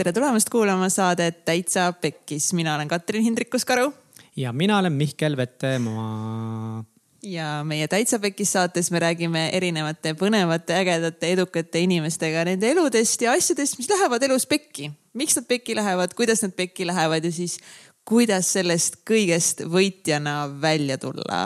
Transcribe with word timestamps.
tere 0.00 0.12
tulemast 0.16 0.48
kuulama 0.48 0.88
saadet 0.88 1.44
Täitsa 1.44 1.92
Pekkis, 1.92 2.52
mina 2.56 2.74
olen 2.74 2.88
Katrin 2.88 3.22
Hindrikus-Karu. 3.22 3.92
ja 4.36 4.52
mina 4.52 4.78
olen 4.78 4.92
Mihkel 4.92 5.36
Vetemaa. 5.36 6.84
ja 7.22 7.64
meie 7.64 7.88
Täitsa 7.88 8.18
Pekkis 8.18 8.52
saates 8.52 8.90
me 8.90 8.98
räägime 8.98 9.50
erinevate 9.52 10.14
põnevate, 10.14 10.72
ägedate, 10.72 11.32
edukate 11.32 11.84
inimestega 11.84 12.44
nende 12.44 12.70
eludest 12.70 13.20
ja 13.22 13.32
asjadest, 13.32 13.78
mis 13.78 13.90
lähevad 13.90 14.22
elus 14.22 14.46
pekki. 14.46 14.90
miks 15.12 15.36
nad 15.36 15.44
pekki 15.44 15.76
lähevad, 15.76 16.14
kuidas 16.16 16.42
nad 16.42 16.56
pekki 16.56 16.86
lähevad 16.86 17.24
ja 17.24 17.32
siis 17.32 17.58
kuidas 18.04 18.52
sellest 18.52 19.02
kõigest 19.04 19.66
võitjana 19.68 20.48
välja 20.60 20.98
tulla. 20.98 21.40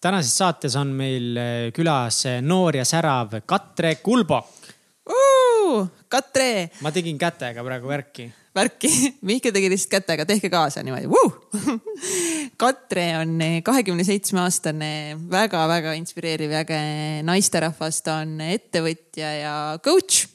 Tänases 0.00 0.36
saates 0.38 0.76
on 0.78 0.92
meil 0.94 1.38
külas 1.74 2.24
noor 2.42 2.76
ja 2.78 2.84
särav 2.86 3.40
Katre 3.46 3.96
Kulbok 4.02 4.58
uh,. 5.08 5.88
Katre. 6.08 6.68
ma 6.82 6.92
tegin 6.94 7.18
kätega 7.20 7.64
praegu 7.64 7.90
värki. 7.90 8.28
värki, 8.56 8.90
Mihkel 9.28 9.52
tegi 9.54 9.70
lihtsalt 9.72 9.98
kätega, 9.98 10.26
tehke 10.28 10.50
kaasa 10.52 10.82
niimoodi 10.86 11.10
uh! 11.10 11.36
Katre 12.62 13.06
on 13.20 13.36
kahekümne 13.64 14.06
seitsme 14.06 14.42
aastane 14.44 14.90
väga,, 15.18 15.60
väga-väga 15.60 15.94
inspireeriv 15.98 16.56
ja 16.56 16.64
äge 16.64 16.80
naisterahvas, 17.28 18.02
ta 18.06 18.20
on 18.24 18.38
ettevõtja 18.44 19.30
ja 19.42 19.54
coach. 19.84 20.26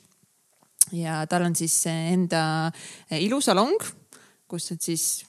ja 0.93 1.23
tal 1.29 1.47
on 1.49 1.57
siis 1.57 1.75
enda 1.89 2.71
ilusalong, 3.17 3.79
kus 4.47 4.71
nad 4.71 4.83
siis 4.83 5.23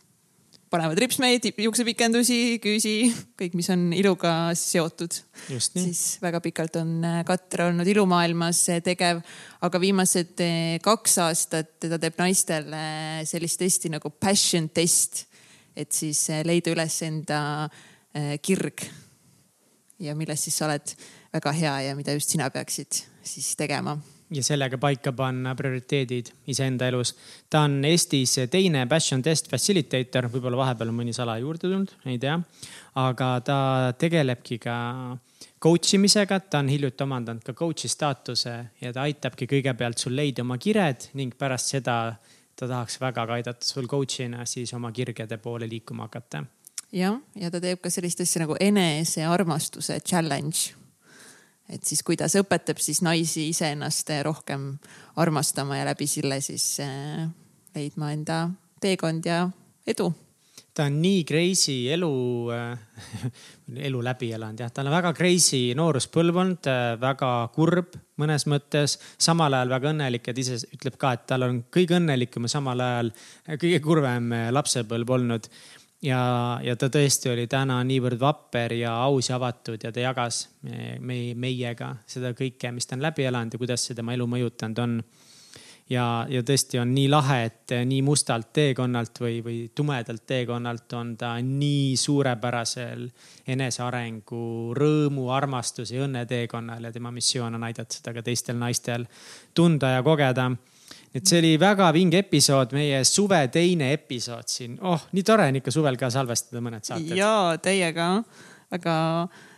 panevad 0.75 0.99
ripsmeid, 0.99 1.47
juuksepikendusi, 1.63 2.59
küüsi, 2.63 2.95
kõik, 3.39 3.55
mis 3.59 3.69
on 3.71 3.87
iluga 3.95 4.33
seotud. 4.59 5.15
siis 5.47 6.03
väga 6.23 6.41
pikalt 6.43 6.79
on 6.81 6.97
äh, 7.07 7.21
Katre 7.27 7.69
olnud 7.71 7.87
ilumaailmas 7.91 8.65
äh, 8.75 8.81
tegev, 8.83 9.21
aga 9.63 9.81
viimased 9.83 10.43
äh, 10.43 10.81
kaks 10.83 11.19
aastat 11.23 11.77
ta 11.85 11.99
teeb 12.03 12.19
naistele 12.19 12.83
sellist 13.29 13.63
testi 13.63 13.93
nagu 13.93 14.11
passion 14.11 14.69
test. 14.75 15.27
et 15.77 15.91
siis 15.91 16.29
leida 16.47 16.71
üles 16.71 17.01
enda 17.03 17.69
kirg. 18.43 18.85
ja 19.99 20.15
milles 20.15 20.43
siis 20.47 20.59
sa 20.59 20.67
oled 20.69 20.97
väga 21.35 21.53
hea 21.53 21.79
ja 21.89 21.95
mida 21.99 22.15
just 22.15 22.35
sina 22.35 22.51
peaksid 22.51 23.05
siis 23.23 23.55
tegema 23.59 23.99
ja 24.35 24.43
sellega 24.45 24.79
paika 24.81 25.13
panna 25.17 25.55
prioriteedid 25.55 26.31
iseenda 26.51 26.89
elus. 26.91 27.15
ta 27.51 27.65
on 27.69 27.85
Eestis 27.85 28.37
teine 28.51 28.87
passion 28.91 29.23
test 29.23 29.51
facilitator, 29.51 30.29
võib-olla 30.33 30.65
vahepeal 30.65 30.91
on 30.93 30.99
mõni 31.03 31.15
sala 31.17 31.39
juurde 31.39 31.67
tulnud, 31.69 31.95
ei 32.07 32.19
tea. 32.19 32.39
aga 33.01 33.31
ta 33.45 33.59
tegelebki 33.99 34.59
ka 34.59 34.77
coach 35.63 35.95
imisega, 35.95 36.41
ta 36.41 36.61
on 36.61 36.69
hiljuti 36.69 37.05
omandanud 37.05 37.45
ka 37.45 37.55
coach'i 37.57 37.89
staatuse 37.89 38.55
ja 38.81 38.93
ta 38.93 39.07
aitabki 39.09 39.49
kõigepealt 39.51 39.99
sul 39.99 40.17
leida 40.17 40.45
oma 40.45 40.59
kired 40.59 41.11
ning 41.15 41.37
pärast 41.39 41.73
seda 41.75 41.99
ta 42.55 42.69
tahaks 42.69 43.01
väga 43.01 43.27
ka 43.27 43.39
aidata 43.39 43.67
sul 43.67 43.89
coach'ina 43.91 44.47
siis 44.47 44.75
oma 44.75 44.93
kirgede 44.93 45.39
poole 45.39 45.69
liikuma 45.69 46.09
hakata. 46.09 46.45
jah, 46.93 47.19
ja 47.35 47.51
ta 47.51 47.61
teeb 47.61 47.81
ka 47.83 47.91
sellist 47.91 48.21
asja 48.21 48.45
nagu 48.45 48.57
enesearmastuse 48.61 50.01
challenge 50.01 50.75
et 51.69 51.85
siis 51.87 52.03
kuidas 52.07 52.35
õpetab 52.41 52.81
siis 52.83 53.01
naisi 53.05 53.49
iseennast 53.51 54.11
rohkem 54.27 54.75
armastama 55.21 55.79
ja 55.79 55.89
läbi 55.89 56.07
selle 56.11 56.41
siis 56.45 56.77
äh, 56.85 57.25
leidma 57.75 58.13
enda 58.15 58.45
teekond 58.81 59.27
ja 59.27 59.47
edu. 59.87 60.11
Ta 60.75 60.89
on 60.91 60.97
nii 60.99 61.21
crazy 61.23 61.85
elu 61.95 62.11
äh,, 62.51 63.05
elu 63.89 64.01
läbi 64.03 64.33
elanud 64.35 64.59
jah, 64.65 64.73
tal 64.75 64.91
on 64.91 64.97
väga 64.97 65.13
crazy 65.15 65.69
nooruspõlvkond 65.79 66.67
äh,, 66.71 66.81
väga 67.01 67.31
kurb 67.55 67.95
mõnes 68.21 68.47
mõttes, 68.51 68.99
samal 69.19 69.55
ajal 69.55 69.71
väga 69.71 69.93
õnnelik 69.95 70.27
ja 70.27 70.35
ta 70.35 70.43
ise 70.43 70.59
ütleb 70.75 70.99
ka, 70.99 71.15
et 71.15 71.25
tal 71.31 71.47
on 71.47 71.63
kõige 71.75 71.97
õnnelikum 72.01 72.47
ja 72.47 72.57
samal 72.57 72.83
ajal 72.83 73.15
kõige 73.63 73.81
kurvem 73.87 74.35
äh, 74.35 74.51
lapsepõlv 74.55 75.17
olnud 75.17 75.49
ja, 76.05 76.23
ja 76.63 76.77
ta 76.77 76.89
tõesti 76.93 77.31
oli 77.33 77.47
täna 77.51 77.79
niivõrd 77.87 78.21
vapper 78.21 78.77
ja 78.79 78.95
aus 79.07 79.31
ja 79.31 79.39
avatud 79.39 79.83
ja 79.85 79.93
ta 79.93 80.03
jagas 80.03 80.45
me, 80.65 81.19
meiega 81.35 81.95
seda 82.07 82.35
kõike, 82.37 82.73
mis 82.75 82.89
ta 82.89 82.99
on 82.99 83.05
läbi 83.05 83.27
elanud 83.29 83.55
ja 83.55 83.61
kuidas 83.61 83.87
see 83.87 83.97
tema 83.97 84.17
elu 84.17 84.27
mõjutanud 84.29 84.83
on. 84.85 84.99
ja, 85.91 86.27
ja 86.29 86.43
tõesti 86.43 86.81
on 86.81 86.95
nii 86.97 87.09
lahe, 87.13 87.39
et 87.49 87.75
nii 87.87 88.03
mustalt 88.03 88.53
teekonnalt 88.57 89.21
või, 89.21 89.41
või 89.45 89.59
tumedalt 89.75 90.27
teekonnalt 90.27 90.93
on 90.97 91.17
ta 91.21 91.35
nii 91.41 91.97
suurepärasel 92.01 93.09
enesearengu, 93.47 94.75
rõõmu, 94.77 95.29
armastuse 95.33 95.97
ja 95.97 96.05
õnne 96.09 96.27
teekonnal 96.27 96.85
ja 96.85 96.93
tema 96.93 97.13
missioon 97.13 97.55
on 97.55 97.69
aidata 97.69 97.97
seda 97.97 98.17
ka 98.17 98.23
teistel 98.23 98.61
naistel 98.61 99.09
tunda 99.55 99.97
ja 99.97 100.03
kogeda 100.03 100.51
et 101.15 101.23
see 101.31 101.39
oli 101.39 101.55
väga 101.61 101.91
vinge 101.95 102.19
episood, 102.25 102.75
meie 102.75 103.05
suve 103.07 103.41
teine 103.55 103.93
episood 103.95 104.51
siin. 104.51 104.77
oh, 104.83 105.09
nii 105.15 105.27
tore 105.27 105.49
on 105.51 105.61
ikka 105.61 105.75
suvel 105.75 105.99
ka 106.01 106.11
salvestada 106.11 106.63
mõned 106.65 106.87
saated. 106.87 107.15
ja 107.19 107.55
teiega 107.63 108.09
väga 108.75 108.95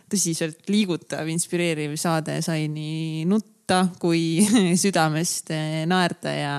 tõsiselt 0.07 0.69
liigutav, 0.71 1.27
inspireeriv 1.31 1.97
saade 1.99 2.39
sai 2.45 2.67
nii 2.71 3.25
nutta 3.27 3.81
kui 3.99 4.39
südamest 4.83 5.51
eh, 5.51 5.81
naerda 5.89 6.31
ja 6.31 6.53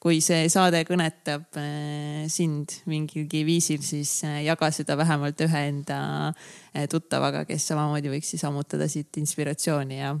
kui 0.00 0.22
see 0.24 0.46
saade 0.52 0.80
kõnetab 0.88 1.58
eh, 1.60 2.22
sind 2.32 2.78
mingilgi 2.88 3.42
viisil, 3.48 3.82
siis 3.84 4.22
eh, 4.24 4.40
jaga 4.46 4.70
seda 4.72 4.96
vähemalt 4.96 5.42
ühe 5.44 5.66
enda 5.72 5.98
tuttavaga, 6.92 7.44
kes 7.48 7.68
samamoodi 7.72 8.14
võiks 8.14 8.32
siis 8.34 8.44
ammutada 8.48 8.88
siit 8.88 9.16
inspiratsiooni 9.20 10.00
ja 10.00 10.14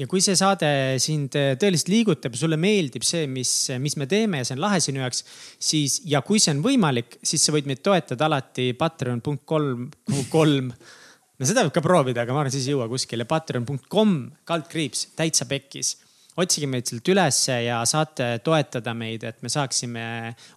ja 0.00 0.08
kui 0.10 0.22
see 0.24 0.34
saade 0.38 0.68
sind 1.02 1.36
äh, 1.38 1.54
tõeliselt 1.60 1.90
liigutab 1.92 2.36
sulle 2.38 2.58
meeldib 2.60 3.06
see, 3.06 3.28
mis, 3.30 3.52
mis 3.82 3.96
me 4.00 4.08
teeme 4.10 4.40
ja 4.40 4.48
see 4.48 4.56
on 4.56 4.64
lahe 4.64 4.80
sinu 4.82 5.02
jaoks, 5.04 5.22
siis 5.62 6.00
ja 6.10 6.22
kui 6.26 6.42
see 6.42 6.54
on 6.56 6.62
võimalik, 6.64 7.18
siis 7.22 7.44
sa 7.44 7.54
võid 7.54 7.68
meid 7.70 7.82
toetada 7.84 8.26
alati 8.28 8.72
patreon.kolm, 8.78 9.88
kolm. 10.32 10.72
no 10.72 11.50
seda 11.50 11.66
võib 11.66 11.76
ka 11.76 11.84
proovida, 11.84 12.24
aga 12.24 12.34
ma 12.34 12.42
arvan, 12.42 12.54
siis 12.54 12.66
ei 12.66 12.74
jõua 12.74 12.88
kuskile. 12.90 13.28
Patreon.com 13.28 14.16
kaldkriips 14.48 15.12
täitsa 15.18 15.46
pekkis 15.50 15.96
otsige 16.42 16.66
meid 16.66 16.88
sealt 16.90 17.08
ülesse 17.12 17.60
ja 17.62 17.78
saate 17.86 18.40
toetada 18.44 18.94
meid, 18.98 19.22
et 19.22 19.42
me 19.44 19.50
saaksime 19.52 20.06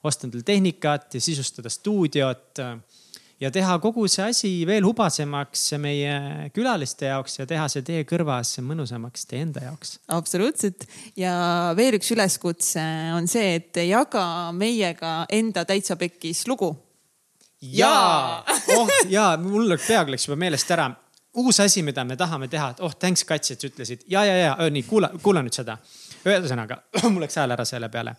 osta 0.07 0.25
endale 0.25 0.45
tehnikat 0.47 1.17
ja 1.17 1.21
sisustada 1.21 1.69
stuudiot 1.69 2.63
ja 3.41 3.51
teha 3.53 3.77
kogu 3.81 4.07
see 4.09 4.25
asi 4.31 4.51
veel 4.67 4.85
hubasemaks 4.87 5.63
meie 5.81 6.49
külaliste 6.55 7.11
jaoks 7.11 7.39
ja 7.39 7.47
teha 7.49 7.67
see 7.71 7.85
teie 7.85 8.05
kõrvas 8.09 8.55
mõnusamaks 8.65 9.27
teie 9.29 9.43
enda 9.45 9.63
jaoks. 9.67 9.97
absoluutselt 10.17 10.87
ja 11.19 11.33
veel 11.77 11.99
üks 11.99 12.11
üleskutse 12.15 12.83
on 13.15 13.29
see, 13.29 13.57
et 13.61 13.81
jaga 13.87 14.51
meiega 14.57 15.19
enda 15.29 15.65
täitsa 15.69 15.99
pekkis 15.99 16.45
lugu. 16.49 16.73
jaa, 17.61 18.43
oh 18.77 18.95
jaa, 19.09 19.35
mul 19.41 19.77
peaaegu 19.85 20.15
läks 20.15 20.27
juba 20.29 20.39
meelest 20.45 20.73
ära 20.73 20.89
uus 21.37 21.59
asi, 21.61 21.83
mida 21.85 22.03
me 22.05 22.17
tahame 22.17 22.47
teha, 22.49 22.71
et 22.73 22.79
oh 22.81 22.93
thanks 22.97 23.23
kats, 23.27 23.53
et 23.53 23.61
sa 23.61 23.69
ütlesid 23.69 24.05
ja, 24.09 24.25
ja, 24.25 24.37
ja 24.47 24.69
nii 24.73 24.85
kuula, 24.89 25.11
kuula 25.21 25.45
nüüd 25.45 25.53
seda. 25.53 25.77
ühesõnaga 26.25 26.81
mul 27.11 27.21
läks 27.27 27.37
hääl 27.37 27.53
ära 27.53 27.65
selle 27.69 27.89
peale 27.93 28.17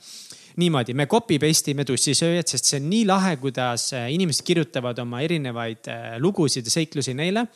niimoodi, 0.59 0.95
me 0.97 1.07
copy 1.07 1.39
paste 1.41 1.73
ime 1.73 1.85
tussisööjad, 1.87 2.49
sest 2.51 2.71
see 2.71 2.81
on 2.81 2.89
nii 2.91 3.05
lahe, 3.09 3.35
kuidas 3.41 3.91
äh, 3.97 4.09
inimesed 4.15 4.45
kirjutavad 4.47 4.99
oma 5.03 5.21
erinevaid 5.25 5.91
äh, 5.93 6.17
lugusid 6.23 6.67
ja 6.67 6.75
seiklusi 6.75 7.15
neile 7.19 7.47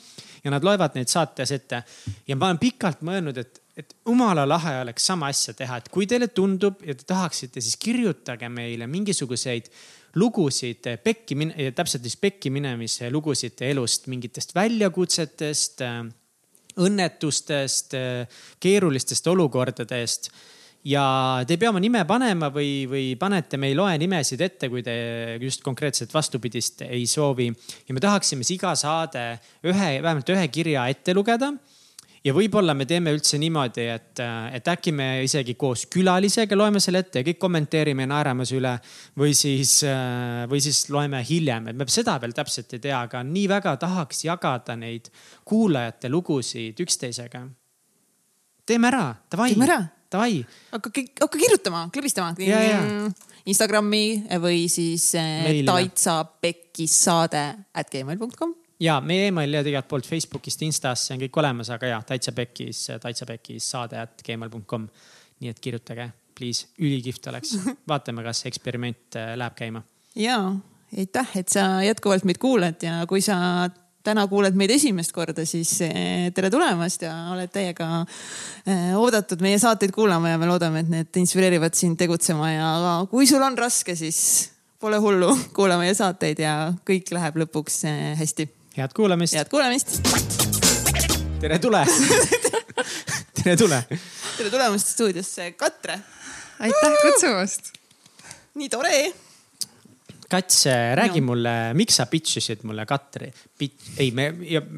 ja 0.43 0.53
nad 0.53 0.65
loevad 0.67 0.95
neid 0.99 1.11
saates 1.11 1.55
ette. 1.55 1.83
ja 2.29 2.37
ma 2.39 2.51
olen 2.51 2.61
pikalt 2.63 3.03
mõelnud, 3.07 3.41
et, 3.43 3.59
et 3.79 3.97
jumala 4.07 4.47
lahe 4.49 4.77
oleks 4.85 5.07
sama 5.11 5.33
asja 5.33 5.55
teha, 5.59 5.81
et 5.81 5.91
kui 5.93 6.07
teile 6.07 6.31
tundub 6.31 6.85
ja 6.87 6.95
te 6.95 7.09
tahaksite, 7.09 7.61
siis 7.61 7.77
kirjutage 7.83 8.49
meile 8.53 8.87
mingisuguseid 8.91 9.73
lugusid 10.23 10.93
äh, 10.93 11.03
pekki, 11.03 11.39
täpselt 11.75 12.07
siis 12.07 12.19
pekki 12.23 12.55
minemise 12.55 13.11
lugusid 13.11 13.67
elust, 13.67 14.07
mingitest 14.13 14.55
väljakutsetest, 14.55 15.87
õnnetustest, 16.83 17.95
keerulistest 18.63 19.27
olukordadest 19.29 20.31
ja 20.85 21.05
te 21.47 21.55
ei 21.55 21.61
pea 21.61 21.71
oma 21.71 21.83
nime 21.83 22.03
panema 22.09 22.49
või, 22.55 22.87
või 22.91 23.05
panete, 23.19 23.59
me 23.61 23.71
ei 23.71 23.77
loe 23.79 23.95
nimesid 24.03 24.41
ette, 24.43 24.71
kui 24.73 24.83
te 24.83 24.95
just 25.43 25.63
konkreetselt 25.63 26.15
vastupidist 26.15 26.83
ei 26.89 27.07
soovi. 27.07 27.53
ja 27.87 27.95
me 27.95 28.03
tahaksime 28.03 28.43
siis 28.43 28.59
iga 28.59 28.75
saade 28.79 29.37
ühe, 29.63 29.93
vähemalt 30.03 30.35
ühe 30.35 30.49
kirja 30.49 30.89
ette 30.91 31.15
lugeda 31.15 31.53
ja 32.23 32.35
võib-olla 32.35 32.75
me 32.75 32.87
teeme 32.87 33.15
üldse 33.15 33.39
niimoodi, 33.39 33.87
et, 33.95 34.23
et 34.59 34.69
äkki 34.75 34.95
me 34.95 35.07
isegi 35.27 35.55
koos 35.59 35.87
külalisega 35.91 36.59
loeme 36.59 36.83
selle 36.83 37.03
ette 37.03 37.23
ja 37.23 37.27
kõik 37.31 37.39
kommenteerime 37.43 38.07
ja 38.07 38.13
naerame 38.15 38.47
üle. 38.59 38.75
või 39.19 39.39
siis, 39.39 39.79
või 40.51 40.61
siis 40.63 40.85
loeme 40.91 41.23
hiljem, 41.29 41.71
et 41.71 41.79
me 41.79 41.87
seda 41.87 42.19
veel 42.23 42.35
täpselt 42.35 42.75
ei 42.75 42.83
tea, 42.91 43.07
aga 43.07 43.23
nii 43.23 43.49
väga 43.55 43.77
tahaks 43.77 44.25
jagada 44.27 44.77
neid 44.77 45.11
kuulajate 45.45 46.11
lugusid 46.11 46.79
üksteisega. 46.83 47.47
teeme 48.67 48.89
ära, 48.89 49.09
davai. 49.31 49.53
teeme 49.55 49.71
ära 49.71 49.83
davai. 50.13 50.41
hakka, 50.73 50.93
hakka 51.25 51.39
kirjutama, 51.39 51.85
klõbistama. 51.95 52.33
Instagrami 53.49 54.23
või 54.43 54.67
siis 54.71 55.09
eh, 55.19 55.43
Meilile. 55.43 55.67
taitsa 55.67 56.21
pekkis 56.25 56.95
saade 57.09 57.43
at 57.75 57.91
gmail.com. 57.91 58.55
ja 58.83 59.01
meie 59.03 59.29
email 59.33 59.59
ja 59.59 59.63
igalt 59.67 59.89
poolt 59.91 60.07
Facebookist, 60.07 60.63
Instast, 60.63 61.09
see 61.09 61.17
on 61.17 61.25
kõik 61.25 61.39
olemas, 61.43 61.73
aga 61.75 61.91
jah, 61.95 62.05
täitsa 62.07 62.35
pekkis, 62.37 62.85
täitsa 63.03 63.27
pekkis 63.27 63.71
saade 63.75 63.99
at 63.99 64.23
gmail.com. 64.27 64.87
nii 65.43 65.51
et 65.51 65.63
kirjutage, 65.63 66.07
please, 66.39 66.69
ülikihvt 66.79 67.27
oleks. 67.33 67.57
vaatame, 67.91 68.23
kas 68.27 68.45
eksperiment 68.51 69.19
äh, 69.19 69.35
läheb 69.39 69.59
käima. 69.59 69.83
ja, 70.15 70.39
aitäh, 70.95 71.37
et 71.43 71.51
sa 71.51 71.83
jätkuvalt 71.83 72.29
meid 72.29 72.39
kuulad 72.39 72.87
ja 72.87 73.03
kui 73.11 73.25
sa 73.25 73.67
täna 74.05 74.25
kuuled 74.31 74.57
meid 74.59 74.73
esimest 74.75 75.15
korda, 75.15 75.45
siis 75.49 75.73
eh, 75.87 76.31
tere 76.35 76.51
tulemast 76.53 77.05
ja 77.07 77.13
oled 77.33 77.51
täiega 77.55 77.89
eh, 78.03 78.91
oodatud 78.99 79.43
meie 79.45 79.61
saateid 79.63 79.95
kuulama 79.95 80.33
ja 80.33 80.41
me 80.41 80.49
loodame, 80.51 80.83
et 80.83 80.91
need 80.93 81.21
inspireerivad 81.23 81.77
sind 81.79 81.99
tegutsema 82.01 82.51
ja 82.53 82.73
kui 83.11 83.29
sul 83.31 83.43
on 83.47 83.59
raske, 83.59 83.97
siis 83.99 84.19
pole 84.83 84.99
hullu, 85.03 85.31
kuula 85.55 85.79
meie 85.81 85.95
saateid 85.95 86.43
ja 86.43 86.57
kõik 86.89 87.13
läheb 87.15 87.39
lõpuks 87.45 87.83
eh, 87.91 87.99
hästi. 88.19 88.49
head 88.79 88.97
kuulamist. 88.97 89.39
head 89.39 89.51
kuulamist. 89.53 89.99
tere 91.43 91.59
tule 91.63 91.85
tere 93.43 93.57
tule. 93.59 93.83
tere 93.91 94.51
tulemast 94.51 94.97
stuudiosse, 94.97 95.53
Katre. 95.59 96.01
aitäh 96.59 96.99
kutsumast. 97.05 97.77
nii 98.59 98.69
tore 98.73 98.97
Kats, 100.33 100.67
räägi 100.99 101.21
no. 101.21 101.33
mulle, 101.33 101.55
miks 101.79 102.01
sa 102.01 102.09
pitch 102.11 102.41
isid 102.41 102.67
mulle 102.69 102.87
Katri? 102.89 103.31
ei, 103.99 104.11
me 104.17 104.31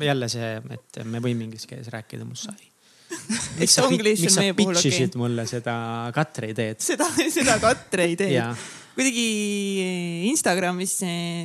jälle 0.08 0.28
see, 0.32 0.54
et 0.76 1.02
me 1.06 1.22
võime 1.24 1.46
inglise 1.46 1.70
keeles 1.70 1.90
rääkida, 1.94 2.26
must 2.28 2.50
sai. 2.50 2.70
miks 3.60 3.76
sa, 3.76 3.88
miks 3.90 4.24
sa 4.34 4.46
pitch 4.56 4.88
isid 4.90 5.12
okay. 5.12 5.20
mulle 5.22 5.46
seda 5.50 5.74
Katri 6.14 6.54
ideed? 6.54 6.80
seda, 6.82 7.10
seda 7.38 7.60
Katri 7.62 8.10
ideed 8.16 8.72
kuidagi 8.94 10.28
Instagramis 10.28 10.92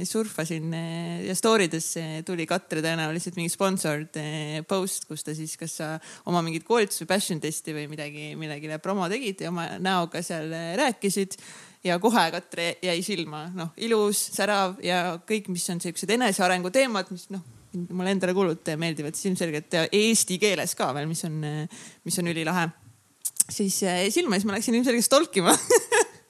surfasin 0.06 0.73
ja 1.25 1.35
story 1.38 1.65
des 1.71 1.88
tuli 2.25 2.45
Katre 2.50 2.83
tõenäoliselt 2.85 3.39
mingi 3.39 3.50
sponsored 3.50 4.19
eh, 4.21 4.59
post, 4.69 5.07
kus 5.09 5.25
ta 5.25 5.33
siis 5.38 5.56
kas 5.57 5.79
sa 5.81 5.89
oma 6.29 6.44
mingit 6.45 6.65
koolitust 6.67 7.03
või 7.03 7.11
passion 7.15 7.41
testi 7.41 7.73
või 7.73 7.88
midagi, 7.89 8.31
millegile 8.39 8.77
promo 8.83 9.09
tegid 9.09 9.41
ja 9.41 9.53
oma 9.53 9.65
näoga 9.81 10.21
seal 10.25 10.53
rääkisid 10.79 11.39
ja 11.84 12.00
kohe 12.00 12.26
Katre 12.34 12.74
jäi 12.84 13.00
silma, 13.06 13.46
noh, 13.56 13.72
ilus, 13.86 14.22
särav 14.36 14.78
ja 14.84 15.20
kõik, 15.28 15.48
mis 15.54 15.68
on 15.72 15.80
siuksed 15.84 16.12
enesearengu 16.16 16.72
teemad, 16.76 17.12
mis 17.14 17.30
noh, 17.34 17.44
mulle 17.94 18.14
endale 18.16 18.34
hullult 18.36 18.72
meeldivad, 18.81 19.16
siis 19.16 19.30
ilmselgelt 19.31 19.78
ja 19.78 19.86
eesti 19.94 20.40
keeles 20.42 20.76
ka 20.78 20.90
veel, 20.98 21.08
mis 21.10 21.24
on, 21.28 21.40
mis 22.08 22.20
on 22.22 22.31
ülilahe. 22.31 22.70
siis 23.50 23.81
jäi 23.84 24.12
silma, 24.12 24.36
siis 24.38 24.48
ma 24.50 24.58
läksin 24.58 24.80
ilmselgelt 24.80 25.06
stalkima 25.06 25.56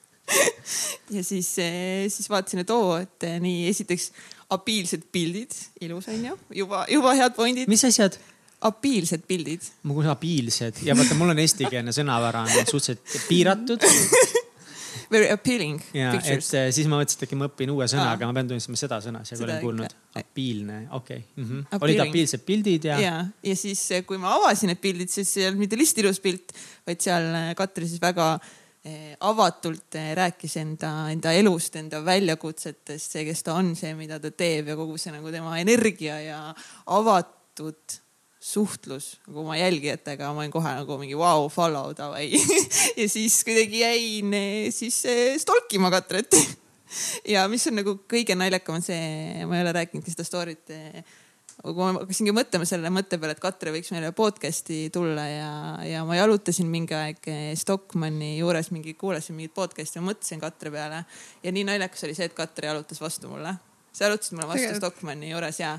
ja 1.16 1.24
siis, 1.24 1.54
siis 1.54 2.30
vaatasin, 2.30 2.62
et 2.64 2.74
oo, 2.74 2.96
et 3.00 3.30
nii 3.40 3.68
esiteks 3.70 4.10
apiilsed 4.50 5.08
pildid, 5.12 5.54
ilus 5.80 6.08
on 6.10 6.26
ju, 6.30 6.36
juba, 6.62 6.84
juba 6.90 7.14
head 7.18 7.34
pointid. 7.38 7.70
mis 7.70 7.84
asjad? 7.88 8.18
apiilsed 8.60 9.24
pildid. 9.24 9.64
ma 9.88 9.94
kuulen 9.96 10.12
apiilsed 10.12 10.82
ja 10.84 10.94
vaata, 10.96 11.16
mul 11.16 11.32
on 11.32 11.38
eestikeelne 11.40 11.94
sõnavara 11.96 12.44
on 12.44 12.50
suhteliselt 12.68 13.24
piiratud 13.28 13.86
very 15.10 15.28
appealing 15.32 15.80
ja, 15.94 16.12
pictures. 16.14 16.50
et 16.54 16.74
siis 16.74 16.88
ma 16.90 17.00
mõtlesin, 17.00 17.18
et 17.18 17.26
äkki 17.26 17.38
ma 17.38 17.48
õpin 17.50 17.72
uue 17.74 17.88
sõna, 17.90 18.06
aga 18.14 18.28
ma 18.28 18.36
pean 18.36 18.50
tunnistama 18.52 18.78
seda 18.80 19.00
sõna, 19.04 19.22
seda 19.28 19.46
olen 19.46 19.60
kuulnud. 19.64 19.96
apiilne, 20.20 20.78
okei 20.96 21.20
okay. 21.20 21.26
mm. 21.36 21.48
-hmm. 21.50 21.82
olid 21.86 22.02
apiilsed 22.06 22.46
pildid 22.46 22.88
ja. 22.90 22.98
ja, 23.02 23.14
ja 23.50 23.56
siis, 23.58 23.82
kui 24.06 24.20
ma 24.22 24.34
avasin 24.38 24.72
need 24.72 24.82
pildid, 24.82 25.12
siis 25.12 25.36
ei 25.38 25.48
olnud 25.48 25.64
mitte 25.64 25.78
lihtsalt 25.78 26.04
ilus 26.04 26.20
pilt, 26.24 26.54
vaid 26.86 27.02
seal 27.02 27.30
eh, 27.42 27.52
Katri 27.58 27.88
siis 27.90 28.02
väga 28.02 28.28
eh, 28.84 29.16
avatult 29.30 29.98
eh, 29.98 30.12
rääkis 30.18 30.56
enda, 30.62 30.92
enda 31.14 31.34
elust, 31.38 31.76
enda 31.80 32.04
väljakutsetest, 32.04 33.16
see, 33.16 33.26
kes 33.28 33.42
ta 33.46 33.58
on, 33.58 33.74
see, 33.78 33.94
mida 33.98 34.20
ta 34.22 34.30
teeb 34.30 34.70
ja 34.72 34.78
kogu 34.78 34.98
see 34.98 35.14
nagu 35.14 35.34
tema 35.34 35.58
energia 35.62 36.20
ja 36.22 36.44
avatud 36.86 38.00
suhtlus 38.40 39.18
nagu 39.26 39.42
oma 39.42 39.56
jälgijatega, 39.60 40.30
ma 40.32 40.40
olin 40.40 40.52
kohe 40.54 40.72
nagu 40.78 40.96
mingi 41.00 41.16
vau 41.18 41.42
wow,, 41.42 41.50
follow 41.52 41.92
davai 41.96 42.30
ja 43.00 43.08
siis 43.12 43.42
kuidagi 43.44 43.82
jäin 43.82 44.34
eh, 44.34 44.70
siis 44.72 45.02
eh, 45.04 45.34
stalkima 45.38 45.90
Katrit 45.92 46.38
ja 47.34 47.44
mis 47.52 47.68
on 47.68 47.76
nagu 47.82 47.98
kõige 48.08 48.36
naljakam 48.40 48.78
on 48.78 48.86
see, 48.86 49.44
ma 49.44 49.58
ei 49.58 49.66
ole 49.66 49.76
rääkinudki 49.76 50.14
seda 50.14 50.24
story't. 50.26 50.72
Eh, 50.72 51.04
kui 51.60 51.76
ma 51.76 51.90
hakkasingi 51.98 52.32
mõtlema 52.32 52.64
selle 52.64 52.88
mõtte 52.88 53.18
peale, 53.20 53.36
et 53.36 53.42
Katre 53.42 53.74
võiks 53.74 53.92
meile 53.92 54.14
podcast'i 54.16 54.86
tulla 54.94 55.26
ja, 55.28 55.52
ja 55.84 56.06
ma 56.08 56.16
jalutasin 56.16 56.70
mingi 56.72 56.96
aeg 56.96 57.28
Stockmanni 57.60 58.38
juures 58.38 58.70
mingi, 58.72 58.94
kuulasin 58.96 59.36
mingit 59.36 59.52
podcast'i 59.52 60.00
ja 60.00 60.06
mõtlesin 60.06 60.40
Katre 60.40 60.72
peale. 60.72 61.04
ja 61.44 61.52
nii 61.52 61.66
naljakas 61.68 62.08
oli 62.08 62.16
see, 62.16 62.30
et 62.32 62.38
Katre 62.38 62.72
jalutas 62.72 63.04
vastu 63.04 63.28
mulle. 63.28 63.52
sa 63.92 64.08
jalutasid 64.08 64.38
mulle 64.38 64.54
vastu 64.54 64.78
Stockmanni 64.80 65.34
juures 65.34 65.60
ja 65.60 65.76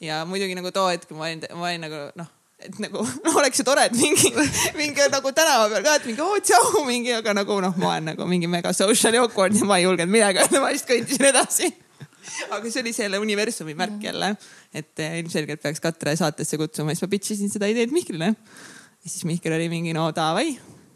ja 0.00 0.24
muidugi 0.28 0.56
nagu 0.58 0.72
too 0.74 0.88
hetk 0.90 1.10
ma 1.16 1.28
olin, 1.28 1.42
ma 1.54 1.70
olin 1.70 1.84
nagu 1.86 2.02
noh, 2.18 2.28
et 2.58 2.78
nagu 2.82 3.02
no, 3.24 3.34
oleks 3.40 3.60
ju 3.60 3.66
tore, 3.66 3.88
et 3.88 3.96
mingi, 3.98 4.30
mingi 4.78 5.08
nagu 5.12 5.32
tänava 5.34 5.68
peal 5.72 5.84
ka, 5.86 5.96
et 6.00 6.08
mingi 6.10 6.24
oo 6.24 6.38
tšau 6.42 6.84
mingi, 6.86 7.14
aga 7.18 7.34
nagu 7.38 7.58
noh, 7.64 7.74
ma 7.80 7.94
olen 7.94 8.12
nagu 8.12 8.28
mingi 8.30 8.50
mega 8.50 8.72
socially 8.76 9.20
awkward 9.22 9.56
ja 9.58 9.68
ma 9.68 9.80
ei 9.80 9.86
julgenud 9.86 10.14
midagi 10.14 10.42
öelda, 10.44 10.62
ma 10.62 10.72
lihtsalt 10.74 10.94
kõndisin 10.94 11.28
edasi. 11.30 11.70
aga 12.54 12.70
see 12.70 12.82
oli 12.84 12.92
selle 12.96 13.20
universumi 13.22 13.74
märk 13.78 14.04
jälle, 14.10 14.34
et 14.76 15.04
eh, 15.04 15.18
ilmselgelt 15.22 15.62
peaks 15.64 15.82
Katre 15.82 16.14
saatesse 16.18 16.60
kutsuma, 16.60 16.94
siis 16.94 17.06
ma 17.06 17.10
pitch 17.14 17.34
isin 17.34 17.52
seda 17.52 17.70
ideed 17.70 17.94
Mihklile. 17.94 18.34
ja 18.34 19.08
siis 19.08 19.24
Mihkel 19.28 19.56
oli 19.56 19.70
mingi 19.72 19.96
no 19.96 20.10
davai. 20.14 20.52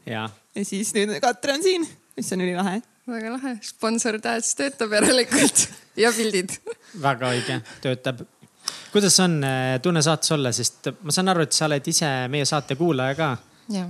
ja 0.07 0.29
siis 0.63 0.93
nüüd 0.99 1.15
Katre 1.23 1.57
on 1.57 1.65
siin, 1.65 1.87
mis 2.19 2.35
on 2.37 2.45
ülilahe 2.45 2.83
väga 3.09 3.33
lahe, 3.35 3.57
sponsor 3.67 4.19
tähes 4.23 4.53
töötab 4.59 4.93
järelikult 4.95 5.67
ja 6.03 6.13
pildid. 6.15 6.55
väga 7.03 7.33
õige, 7.35 7.59
töötab 7.83 8.23
kuidas 8.93 9.21
on 9.21 9.41
äh, 9.45 9.81
tunne 9.83 10.03
saates 10.03 10.33
olla, 10.33 10.53
sest 10.53 10.91
ma 11.03 11.15
saan 11.15 11.33
aru, 11.33 11.47
et 11.47 11.57
sa 11.57 11.67
oled 11.69 11.89
ise 11.89 12.11
meie 12.33 12.47
saate 12.49 12.77
kuulaja 12.79 13.17
ka. 13.19 13.31
ja, 13.73 13.87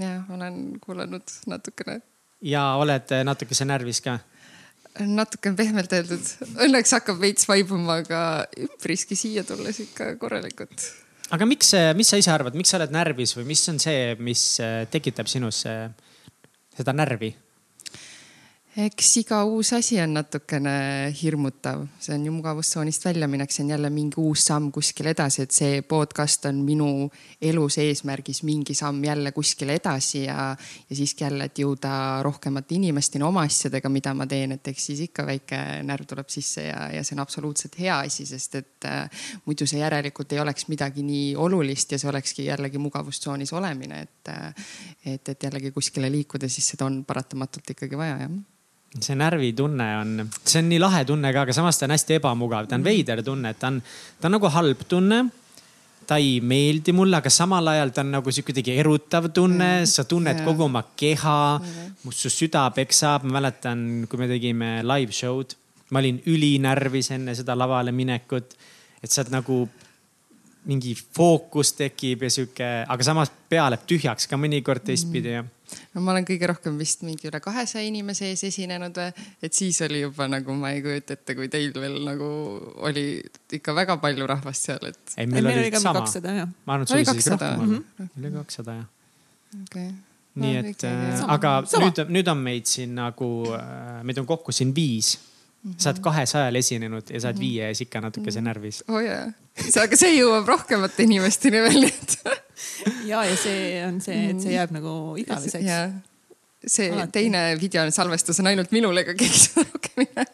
ja 0.00 0.14
olen 0.32 0.78
kuulanud 0.80 1.36
natukene. 1.50 2.00
ja 2.42 2.64
oled 2.80 3.12
äh, 3.16 3.24
natukese 3.26 3.68
närvis 3.68 4.02
ka? 4.04 4.18
natuke 5.00 5.52
pehmelt 5.56 5.92
öeldud, 5.94 6.32
õnneks 6.66 6.96
hakkab 6.96 7.20
veits 7.22 7.46
vaibuma, 7.48 8.00
aga 8.02 8.22
üpriski 8.58 9.16
siia 9.18 9.44
tulles 9.46 9.78
ikka 9.84 10.14
korralikult. 10.20 10.88
aga 11.30 11.46
miks, 11.46 11.74
mis 11.96 12.10
sa 12.10 12.18
ise 12.20 12.32
arvad, 12.34 12.56
miks 12.58 12.72
sa 12.72 12.80
oled 12.80 12.96
närvis 12.96 13.36
või 13.38 13.52
mis 13.52 13.68
on 13.72 13.78
see, 13.82 14.16
mis 14.18 14.44
äh, 14.64 14.82
tekitab 14.90 15.30
sinus 15.30 15.62
seda 15.66 16.96
närvi? 16.96 17.34
Eks 18.78 19.16
iga 19.18 19.40
uus 19.50 19.72
asi 19.74 19.96
on 19.98 20.12
natukene 20.14 20.72
hirmutav, 21.18 21.80
see 21.98 22.14
on 22.14 22.26
ju 22.28 22.32
mugavustsoonist 22.36 23.02
väljaminek, 23.04 23.50
see 23.50 23.64
on 23.64 23.70
jälle 23.72 23.88
mingi 23.90 24.20
uus 24.22 24.44
samm 24.46 24.68
kuskile 24.70 25.10
edasi, 25.10 25.42
et 25.42 25.54
see 25.54 25.80
podcast 25.82 26.46
on 26.46 26.60
minu 26.62 27.08
elus 27.42 27.80
eesmärgis 27.82 28.44
mingi 28.46 28.76
samm 28.78 29.02
jälle 29.04 29.32
kuskile 29.34 29.74
edasi 29.80 30.22
ja, 30.28 30.52
ja 30.54 30.96
siiski 30.96 31.24
jälle, 31.24 31.48
et 31.50 31.58
jõuda 31.58 32.22
rohkemate 32.22 32.76
inimesteni 32.78 33.26
oma 33.26 33.42
asjadega, 33.48 33.90
mida 33.90 34.12
ma 34.14 34.28
teen, 34.30 34.54
et 34.54 34.70
eks 34.70 34.86
siis 34.92 35.02
ikka 35.08 35.26
väike 35.26 35.58
närv 35.90 36.06
tuleb 36.06 36.30
sisse 36.30 36.68
ja, 36.68 36.86
ja 36.94 37.02
see 37.02 37.18
on 37.18 37.24
absoluutselt 37.24 37.74
hea 37.82 37.98
asi, 38.06 38.28
sest 38.30 38.54
et 38.60 38.86
äh, 38.86 39.26
muidu 39.48 39.66
see 39.66 39.82
järelikult 39.82 40.30
ei 40.36 40.44
oleks 40.44 40.68
midagi 40.70 41.02
nii 41.02 41.34
olulist 41.34 41.96
ja 41.96 41.98
see 41.98 42.12
olekski 42.12 42.46
jällegi 42.46 42.78
mugavustsoonis 42.78 43.50
olemine, 43.58 44.06
et, 44.06 44.30
äh, 44.30 44.70
et, 45.16 45.34
et 45.34 45.50
jällegi 45.50 45.74
kuskile 45.74 46.12
liikuda, 46.12 46.46
siis 46.48 46.70
seda 46.76 46.86
on 46.86 47.02
paratamatult 47.04 47.74
ikkagi 47.74 47.98
vaja, 47.98 48.22
jah 48.22 48.40
see 48.98 49.14
närvitunne 49.14 49.86
on, 50.00 50.14
see 50.42 50.58
on 50.58 50.70
nii 50.70 50.80
lahe 50.82 51.04
tunne 51.06 51.30
ka, 51.30 51.44
aga 51.46 51.54
samas 51.54 51.78
ta 51.78 51.86
on 51.86 51.94
hästi 51.94 52.16
ebamugav, 52.18 52.66
ta 52.66 52.78
on 52.78 52.86
veider 52.86 53.22
tunne, 53.22 53.52
et 53.52 53.60
ta 53.60 53.70
on, 53.70 53.78
ta 54.18 54.26
on 54.26 54.36
nagu 54.38 54.50
halb 54.50 54.82
tunne. 54.90 55.28
ta 56.10 56.16
ei 56.18 56.40
meeldi 56.42 56.90
mulle, 56.90 57.14
aga 57.20 57.30
samal 57.30 57.68
ajal 57.70 57.92
ta 57.94 58.02
on 58.02 58.08
nagu 58.16 58.32
sihuke 58.34 58.50
kuidagi 58.50 58.72
erutav 58.82 59.28
tunne 59.30 59.68
mm., 59.68 59.86
sa 59.86 60.02
tunned 60.10 60.40
yeah. 60.40 60.46
kogu 60.48 60.64
oma 60.64 60.82
keha 60.98 61.34
mm., 61.60 61.92
must 62.02 62.24
su 62.24 62.32
süda 62.34 62.64
peksab, 62.74 63.22
ma 63.28 63.36
mäletan, 63.38 63.84
kui 64.10 64.18
me 64.18 64.26
tegime 64.26 64.70
live 64.82 65.14
show'd, 65.14 65.54
ma 65.94 66.02
olin 66.02 66.18
ülinärvis 66.26 67.12
enne 67.14 67.36
seda 67.38 67.54
lavale 67.54 67.94
minekut. 67.94 68.58
et 69.00 69.10
sa 69.10 69.22
oled 69.22 69.30
nagu 69.36 69.60
mingi 70.66 70.96
fookus 70.98 71.76
tekib 71.78 72.26
ja 72.26 72.30
sihuke, 72.32 72.72
aga 72.90 73.06
samas 73.06 73.30
pea 73.48 73.68
läheb 73.70 73.86
tühjaks 73.86 74.26
ka 74.26 74.36
mõnikord 74.36 74.82
teistpidi 74.90 75.38
ja 75.38 75.44
no 75.94 76.02
ma 76.04 76.14
olen 76.14 76.26
kõige 76.28 76.50
rohkem 76.50 76.78
vist 76.80 77.04
mingi 77.06 77.30
üle 77.30 77.40
kahesaja 77.44 77.86
inimese 77.86 78.30
ees 78.30 78.44
esinenud, 78.48 78.98
et 79.42 79.56
siis 79.56 79.80
oli 79.86 80.02
juba 80.04 80.28
nagu 80.30 80.56
ma 80.58 80.74
ei 80.74 80.82
kujuta 80.84 81.16
ette, 81.18 81.36
kui 81.38 81.48
teil 81.52 81.72
veel 81.76 81.98
nagu 82.06 82.28
oli 82.88 83.06
ikka 83.60 83.74
väga 83.76 83.98
palju 84.02 84.28
rahvast 84.30 84.70
seal, 84.70 84.84
et. 84.90 85.16
ei, 85.16 85.26
meil 85.30 85.46
oli, 85.46 85.72
sama. 85.78 86.04
ma 86.04 86.76
arvan, 86.76 86.86
et 86.86 86.88
sul 86.88 87.00
oli 87.00 87.08
isegi 87.08 87.34
rohkem. 87.34 87.66
-hmm. 87.70 88.12
oli 88.20 88.36
kakssada 88.38 88.78
jah. 88.82 88.86
okei 89.64 89.90
nii 90.40 90.62
no, 90.62 90.68
et, 90.68 90.84
äh, 90.84 91.24
aga 91.34 91.56
sama. 91.66 91.88
nüüd, 91.88 92.12
nüüd 92.14 92.30
on 92.30 92.38
meid 92.44 92.70
siin 92.70 92.94
nagu, 92.94 93.30
äh, 93.56 93.98
meid 94.06 94.20
on 94.22 94.28
kokku 94.28 94.52
siin 94.52 94.74
viis 94.74 95.18
Mm 95.60 95.70
-hmm. 95.70 95.74
sa 95.78 95.90
oled 95.90 96.00
kahesajal 96.00 96.54
esinenud 96.56 97.10
ja 97.10 97.20
sa 97.20 97.28
oled 97.28 97.36
mm 97.36 97.40
-hmm. 97.40 97.48
viie 97.48 97.66
ees 97.68 97.80
ikka 97.80 98.00
natukese 98.00 98.40
närvis. 98.40 98.84
oo 98.88 98.96
oh, 98.96 99.02
jaa, 99.04 99.32
aga 99.82 99.96
see 99.96 100.14
jõuab 100.16 100.48
rohkemate 100.48 101.02
inimesteni 101.02 101.60
nii 101.60 101.84
et 101.86 102.16
ja, 103.10 103.22
ja 103.24 103.36
see 103.38 103.80
on 103.86 104.00
see, 104.04 104.30
et 104.32 104.42
see 104.42 104.54
jääb 104.56 104.74
nagu 104.76 104.92
igaveseks. 105.20 105.64
see 106.66 106.90
Alati. 106.92 107.12
teine 107.18 107.44
video 107.60 107.86
salvestus 107.94 108.40
on 108.42 108.50
ainult 108.52 108.74
minul, 108.76 109.02
ega 109.02 109.16
keegi 109.16 109.46
seda 109.46 109.66
rohkem 109.68 110.04
ei 110.04 110.12
näe. 110.18 110.28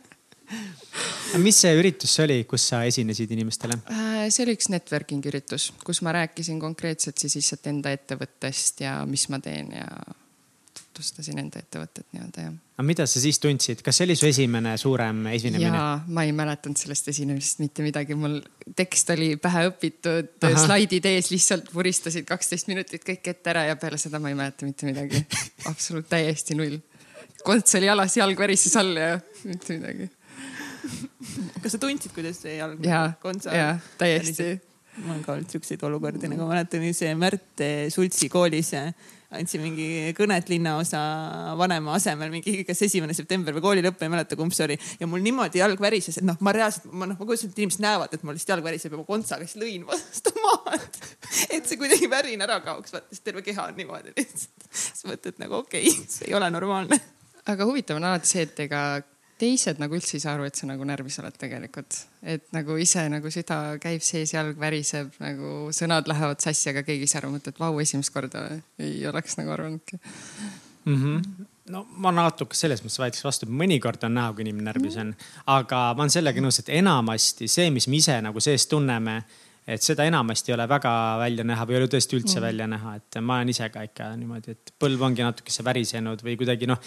mis 1.42 1.58
see 1.62 1.72
üritus 1.78 2.16
see 2.16 2.26
oli, 2.26 2.38
kus 2.48 2.68
sa 2.72 2.82
esinesid 2.88 3.32
inimestele? 3.36 3.78
Äh, 3.92 4.26
see 4.30 4.46
oli 4.46 4.56
üks 4.58 4.70
networking 4.72 5.26
üritus, 5.30 5.70
kus 5.84 6.02
ma 6.06 6.14
rääkisin 6.16 6.60
konkreetselt 6.62 7.18
siis 7.22 7.38
lihtsalt 7.38 7.72
enda 7.72 7.92
ettevõttest 7.94 8.86
ja 8.86 9.00
mis 9.08 9.28
ma 9.32 9.42
teen 9.44 9.74
ja 9.76 9.90
tutvustasin 10.96 11.38
enda 11.40 11.60
ettevõtet 11.60 12.06
nii-öelda 12.14 12.44
jah. 12.46 12.52
aga 12.76 12.84
mida 12.86 13.06
sa 13.08 13.20
siis 13.20 13.38
tundsid, 13.42 13.82
kas 13.84 13.98
see 13.98 14.06
oli 14.06 14.16
su 14.16 14.28
esimene 14.28 14.74
suurem 14.80 15.26
esinemine? 15.32 15.68
jaa, 15.68 15.98
ma 16.08 16.24
ei 16.24 16.32
mäletanud 16.36 16.80
sellest 16.80 17.10
esinemisest 17.12 17.60
mitte 17.60 17.84
midagi, 17.84 18.16
mul 18.18 18.38
tekst 18.78 19.10
oli 19.12 19.34
pähe 19.40 19.66
õpitud, 19.70 20.32
slaidid 20.64 21.08
ees 21.12 21.30
lihtsalt 21.34 21.72
vuristasid 21.74 22.28
kaksteist 22.28 22.70
minutit 22.72 23.04
kõik 23.06 23.32
ette 23.32 23.52
ära 23.52 23.66
ja 23.68 23.78
peale 23.80 24.00
seda 24.00 24.20
ma 24.22 24.32
ei 24.32 24.38
mäleta 24.38 24.68
mitte 24.68 24.88
midagi. 24.88 25.20
absoluut 25.70 26.08
täiesti 26.08 26.56
null. 26.58 26.78
konts 27.44 27.76
oli 27.78 27.90
jalas, 27.90 28.16
jalg 28.16 28.40
värises 28.40 28.76
all 28.80 28.96
ja 28.96 29.18
mitte 29.44 29.76
midagi. 29.76 30.08
kas 31.60 31.76
sa 31.76 31.82
tundsid, 31.82 32.14
kuidas 32.16 32.40
see 32.40 32.56
jalg 32.56 32.80
kontsa? 33.20 33.52
jaa, 33.52 33.76
täiesti 34.00 34.54
mul 35.02 35.18
on 35.18 35.20
ka 35.26 35.34
olnud 35.34 35.52
siukseid 35.52 35.82
olukordi, 35.84 36.30
nagu 36.32 36.46
ma 36.46 36.54
mäletan, 36.54 36.84
see 36.96 37.12
Märt 37.20 37.60
Sultsi 37.92 38.30
koolis 38.32 38.72
andsin 39.34 39.62
mingi 39.64 40.12
kõnet 40.16 40.50
linnaosa 40.50 41.00
vanema 41.58 41.96
asemel 41.98 42.30
mingi, 42.30 42.60
kas 42.68 42.84
esimene 42.86 43.16
september 43.16 43.56
või 43.56 43.64
kooli 43.64 43.84
lõpp, 43.86 44.04
ei 44.04 44.12
mäleta, 44.12 44.38
kumb 44.38 44.54
see 44.54 44.66
oli. 44.68 44.78
ja 45.00 45.08
mul 45.10 45.24
niimoodi 45.24 45.62
jalg 45.62 45.82
värises, 45.82 46.20
et 46.20 46.26
noh, 46.26 46.38
ma 46.46 46.54
reaalselt, 46.54 46.86
ma 46.92 47.08
noh, 47.10 47.18
ma 47.18 47.26
kujutasin, 47.26 47.50
et 47.50 47.60
inimesed 47.64 47.82
näevad, 47.82 48.14
et 48.14 48.22
mul 48.26 48.36
lihtsalt 48.36 48.54
jalg 48.54 48.68
väriseb 48.68 48.94
ja 48.94 49.00
ma 49.00 49.08
kontsaga 49.08 49.48
siis 49.48 49.58
lõin 49.62 49.88
vastu 49.88 50.34
maad. 50.44 51.02
et 51.50 51.66
see 51.66 51.80
kuidagi 51.80 52.10
värin 52.12 52.46
ära 52.46 52.60
kaoks, 52.64 52.94
vaata 52.94 53.10
siis 53.10 53.26
terve 53.26 53.42
keha 53.46 53.66
on 53.72 53.76
niimoodi 53.80 54.14
lihtsalt. 54.14 54.70
siis 54.70 55.04
mõtled 55.10 55.42
nagu 55.42 55.60
okei 55.64 55.90
okay,, 55.90 56.08
see 56.12 56.30
ei 56.30 56.38
ole 56.38 56.50
normaalne. 56.54 57.00
aga 57.50 57.68
huvitav 57.68 57.98
on 57.98 58.08
alati 58.10 58.30
see, 58.30 58.46
et 58.46 58.66
ega 58.68 58.86
teised 59.40 59.80
nagu 59.82 59.96
üldse 59.98 60.16
ei 60.16 60.22
saa 60.22 60.36
aru, 60.36 60.46
et 60.48 60.56
sa 60.58 60.68
nagu 60.68 60.84
närvis 60.88 61.18
oled 61.22 61.36
tegelikult. 61.40 61.98
et 62.22 62.46
nagu 62.56 62.76
ise 62.80 63.08
nagu 63.12 63.30
süda 63.32 63.78
käib 63.82 64.04
sees, 64.04 64.32
jalg 64.34 64.58
väriseb, 64.60 65.12
nagu 65.22 65.72
sõnad 65.76 66.08
lähevad 66.08 66.40
sassi, 66.42 66.70
aga 66.72 66.82
keegi 66.86 67.06
ei 67.06 67.12
saa 67.12 67.22
aru, 67.24 67.34
mõtled, 67.36 67.58
vau, 67.60 67.74
esimest 67.82 68.14
korda 68.14 68.48
ei 68.78 69.04
oleks 69.06 69.36
nagu 69.40 69.52
arvanudki 69.56 70.00
mm. 70.00 70.96
-hmm 70.96 71.52
no 71.70 71.82
ma 72.02 72.12
natuke 72.14 72.56
selles 72.56 72.82
mõttes 72.82 73.00
vaidleks 73.00 73.24
vastu, 73.24 73.48
mõnikord 73.50 74.04
on 74.06 74.14
näha, 74.14 74.32
kui 74.34 74.44
inimene 74.46 74.70
närvis 74.70 74.98
on, 75.02 75.12
aga 75.50 75.80
ma 75.96 76.04
olen 76.04 76.14
sellega 76.14 76.42
nõus, 76.42 76.60
et 76.62 76.70
enamasti 76.78 77.48
see, 77.50 77.70
mis 77.74 77.88
me 77.90 77.98
ise 77.98 78.20
nagu 78.22 78.42
sees 78.44 78.68
tunneme 78.70 79.16
et 79.66 79.82
seda 79.82 80.04
enamasti 80.06 80.52
ei 80.52 80.54
ole 80.54 80.68
väga 80.70 80.92
välja 81.18 81.44
näha 81.46 81.66
või 81.66 81.76
ei 81.76 81.80
ole 81.82 81.90
tõesti 81.90 82.18
üldse 82.18 82.38
mm. 82.38 82.44
välja 82.44 82.68
näha, 82.70 82.94
et 83.00 83.18
ma 83.20 83.40
olen 83.40 83.50
ise 83.50 83.68
ka 83.74 83.82
ikka 83.88 84.12
niimoodi, 84.14 84.54
et 84.54 84.72
põlv 84.78 85.02
ongi 85.08 85.26
natukese 85.26 85.64
värisenud 85.66 86.22
või 86.26 86.36
kuidagi 86.38 86.68
noh, 86.70 86.78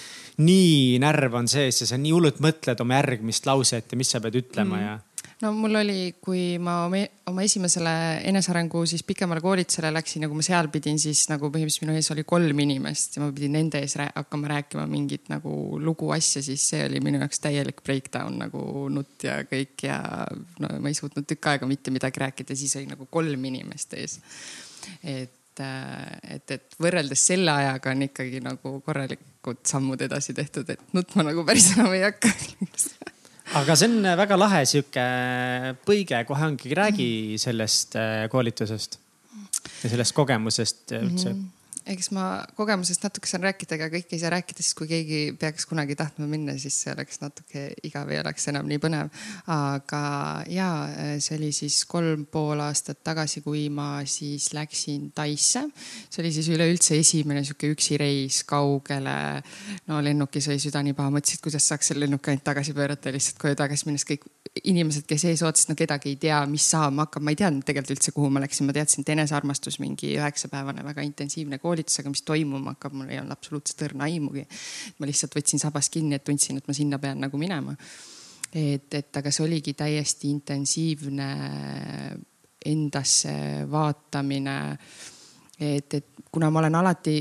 nii 0.45 0.95
närv 1.03 1.36
on 1.41 1.51
sees 1.51 1.83
ja 1.83 1.89
sa 1.89 2.00
nii 2.00 2.15
hullult 2.15 2.39
mõtled 2.43 2.79
oma 2.86 3.01
järgmist 3.01 3.50
lauset 3.50 3.91
ja 3.91 4.00
mis 4.00 4.15
sa 4.15 4.24
pead 4.24 4.39
ütlema 4.39 4.77
mm. 4.77 4.86
ja 4.86 4.98
no 5.41 5.51
mul 5.55 5.77
oli, 5.79 6.00
kui 6.19 6.58
ma 6.62 6.81
oma 6.89 7.43
esimesele 7.46 7.91
enesearengu 8.27 8.81
siis 8.89 9.05
pikemale 9.08 9.41
koolitusele 9.43 9.91
läksin 9.96 10.25
ja 10.25 10.29
kui 10.29 10.39
ma 10.39 10.46
seal 10.46 10.67
pidin, 10.74 11.00
siis 11.00 11.24
nagu 11.31 11.48
põhimõtteliselt 11.53 11.86
minu 11.86 11.96
ees 11.96 12.12
oli 12.15 12.25
kolm 12.27 12.60
inimest 12.65 13.15
ja 13.15 13.24
ma 13.24 13.29
pidin 13.36 13.55
nende 13.55 13.79
ees 13.84 13.96
rää 14.00 14.12
hakkama 14.17 14.51
rääkima 14.51 14.86
mingit 14.91 15.29
nagu 15.31 15.79
lugu 15.79 16.12
asja, 16.15 16.43
siis 16.43 16.65
see 16.74 16.84
oli 16.89 17.00
minu 17.05 17.22
jaoks 17.24 17.43
täielik 17.46 17.84
breakdown 17.86 18.39
nagu 18.43 18.63
nutt 18.91 19.27
ja 19.29 19.39
kõik 19.48 19.86
ja 19.88 20.00
no 20.60 20.72
ma 20.75 20.91
ei 20.91 20.98
suutnud 20.98 21.27
tükk 21.29 21.53
aega 21.53 21.69
mitte 21.69 21.93
midagi 21.96 22.24
rääkida, 22.25 22.58
siis 22.60 22.75
oli 22.79 22.89
nagu 22.91 23.08
kolm 23.12 23.46
inimest 23.51 23.96
ees. 24.00 24.19
et, 25.03 25.63
et, 25.63 26.51
et 26.51 26.75
võrreldes 26.84 27.24
selle 27.31 27.55
ajaga 27.55 27.96
on 27.96 28.03
ikkagi 28.10 28.43
nagu 28.43 28.75
korralikud 28.84 29.63
sammud 29.67 30.03
edasi 30.03 30.36
tehtud, 30.36 30.67
et 30.75 30.84
nutma 30.91 31.24
nagu 31.31 31.48
päris 31.48 31.72
enam 31.77 31.96
ei 31.96 32.03
hakka 32.10 32.34
aga 33.57 33.75
see 33.75 33.89
on 33.89 34.09
väga 34.19 34.37
lahe 34.37 34.63
sihuke 34.69 35.05
põige, 35.87 36.23
kohe 36.29 36.49
ongi, 36.51 36.73
räägi 36.77 37.11
sellest 37.41 37.95
äh, 37.97 38.25
koolitusest 38.31 38.99
ja 39.83 39.89
sellest 39.89 40.13
kogemusest 40.17 40.93
üldse 40.97 41.33
mm. 41.33 41.39
-hmm 41.39 41.55
eks 41.88 42.09
ma 42.15 42.25
kogemusest 42.57 43.03
natuke 43.05 43.29
saan 43.29 43.45
rääkida, 43.48 43.77
aga 43.77 43.89
kõike 43.93 44.15
ei 44.15 44.21
saa 44.21 44.31
rääkida, 44.33 44.63
sest 44.63 44.75
kui 44.77 44.89
keegi 44.89 45.19
peaks 45.39 45.67
kunagi 45.69 45.95
tahtma 46.00 46.27
minna, 46.29 46.55
siis 46.59 46.75
see 46.83 46.93
oleks 46.93 47.21
natuke 47.24 47.65
igav, 47.88 48.09
ei 48.12 48.19
oleks 48.21 48.50
enam 48.51 48.67
nii 48.69 48.81
põnev. 48.83 49.12
aga 49.50 50.01
ja 50.51 50.69
see 51.21 51.38
oli 51.38 51.51
siis 51.55 51.81
kolm 51.89 52.25
pool 52.31 52.62
aastat 52.63 53.01
tagasi, 53.03 53.41
kui 53.45 53.67
ma 53.74 54.03
siis 54.05 54.51
läksin 54.53 55.12
Taisse. 55.15 55.65
see 56.09 56.24
oli 56.24 56.33
siis 56.36 56.50
üleüldse 56.53 57.00
esimene 57.00 57.43
sihuke 57.43 57.71
üksi 57.74 57.98
reis 57.98 58.43
kaugele. 58.43 59.43
no 59.88 60.01
lennukis 60.03 60.50
oli 60.51 60.59
süda 60.59 60.83
nii 60.83 60.98
paha, 60.98 61.13
mõtlesin, 61.15 61.39
et 61.39 61.48
kuidas 61.48 61.67
saaks 61.69 61.91
selle 61.91 62.05
lennuki 62.05 62.33
ainult 62.33 62.43
tagasi 62.43 62.74
pöörata, 62.74 63.13
lihtsalt 63.13 63.41
koju 63.41 63.55
tagasi 63.59 63.89
minnes 63.89 64.05
kõik 64.07 64.27
inimesed, 64.63 65.05
kes 65.07 65.25
ees 65.29 65.43
ootasid, 65.45 65.71
no 65.71 65.77
kedagi 65.77 66.13
ei 66.13 66.17
tea, 66.19 66.39
mis 66.50 66.65
saama 66.71 67.05
hakkab, 67.05 67.24
ma 67.25 67.33
ei 67.33 67.39
teadnud 67.39 67.65
tegelikult 67.65 67.98
üldse, 67.98 68.13
kuhu 68.15 68.29
ma 68.33 68.41
läksin, 68.43 68.67
ma 68.67 68.75
teadsin, 68.75 69.05
et 69.05 69.12
enesearmastus 69.13 69.79
mingi 69.83 70.13
üheksapäevane 70.17 70.83
väga 70.86 71.05
intensiivne 71.05 71.59
koolitus, 71.69 72.01
aga 72.01 72.13
mis 72.13 72.25
toimuma 72.27 72.75
hakkab, 72.75 72.97
mul 72.97 73.11
ei 73.13 73.21
olnud 73.21 73.38
absoluutselt 73.38 73.85
õrna 73.88 74.07
aimugi. 74.09 74.45
ma 74.99 75.09
lihtsalt 75.09 75.38
võtsin 75.38 75.61
sabast 75.61 75.93
kinni, 75.93 76.17
et 76.17 76.25
tundsin, 76.27 76.59
et 76.59 76.67
ma 76.67 76.75
sinna 76.75 76.99
pean 76.99 77.21
nagu 77.25 77.38
minema. 77.38 77.75
et, 78.53 78.93
et 78.93 79.21
aga 79.21 79.31
see 79.31 79.45
oligi 79.45 79.73
täiesti 79.77 80.29
intensiivne 80.33 81.29
endasse 82.65 83.33
vaatamine. 83.71 84.59
et, 85.59 85.93
et 85.93 86.25
kuna 86.31 86.49
ma 86.49 86.59
olen 86.59 86.75
alati 86.75 87.19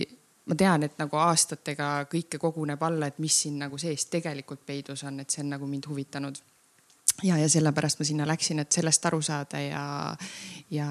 ma 0.49 0.57
tean, 0.57 0.85
et 0.87 0.97
nagu 0.99 1.19
aastatega 1.21 1.89
kõike 2.11 2.41
koguneb 2.41 2.83
alla, 2.83 3.09
et 3.09 3.19
mis 3.21 3.35
siin 3.45 3.59
nagu 3.61 3.79
sees 3.79 4.07
tegelikult 4.09 4.65
peidus 4.67 5.05
on, 5.05 5.21
et 5.21 5.31
see 5.31 5.45
on 5.45 5.53
nagu 5.53 5.69
mind 5.69 5.89
huvitanud 5.91 6.41
ja, 7.23 7.39
ja 7.39 7.49
sellepärast 7.51 7.99
ma 7.99 8.07
sinna 8.07 8.27
läksin, 8.29 8.63
et 8.63 8.73
sellest 8.73 9.07
aru 9.09 9.19
saada 9.25 9.61
ja, 9.61 9.83
ja 10.71 10.89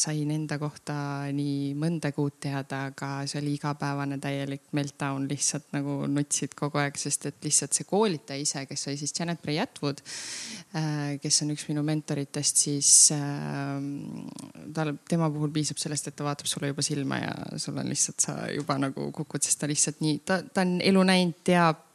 sain 0.00 0.30
enda 0.34 0.58
kohta 0.60 0.94
nii 1.34 1.72
mõndagi 1.80 2.20
uut 2.20 2.36
teada, 2.44 2.82
aga 2.90 3.10
see 3.30 3.40
oli 3.40 3.54
igapäevane 3.56 4.18
täielik 4.20 4.68
meltdown, 4.76 5.28
lihtsalt 5.30 5.72
nagu 5.76 6.02
nutsid 6.10 6.54
kogu 6.58 6.82
aeg, 6.82 7.00
sest 7.00 7.30
et 7.30 7.48
lihtsalt 7.48 7.76
see 7.76 7.88
koolitaja 7.88 8.44
ise, 8.44 8.66
kes 8.68 8.88
oli 8.90 9.00
siis 9.00 9.16
Janet 9.16 9.40
Bray 9.42 9.60
Atwood, 9.62 10.04
äh, 10.76 11.16
kes 11.22 11.42
on 11.46 11.54
üks 11.56 11.66
minu 11.70 11.84
mentoritest, 11.86 12.64
siis 12.66 12.92
äh, 13.16 13.80
tal, 14.76 14.94
tema 15.08 15.30
puhul 15.32 15.52
piisab 15.54 15.80
sellest, 15.80 16.10
et 16.10 16.18
ta 16.18 16.28
vaatab 16.28 16.50
sulle 16.50 16.74
juba 16.74 16.84
silma 16.84 17.22
ja 17.22 17.36
sul 17.56 17.80
on 17.80 17.88
lihtsalt, 17.88 18.20
sa 18.28 18.40
juba 18.52 18.76
nagu 18.80 19.10
kukud, 19.16 19.44
sest 19.44 19.62
ta 19.62 19.70
lihtsalt 19.70 20.04
nii, 20.04 20.20
ta, 20.28 20.42
ta 20.44 20.66
on 20.66 20.80
elu 20.84 21.06
näinud, 21.08 21.40
teab 21.46 21.86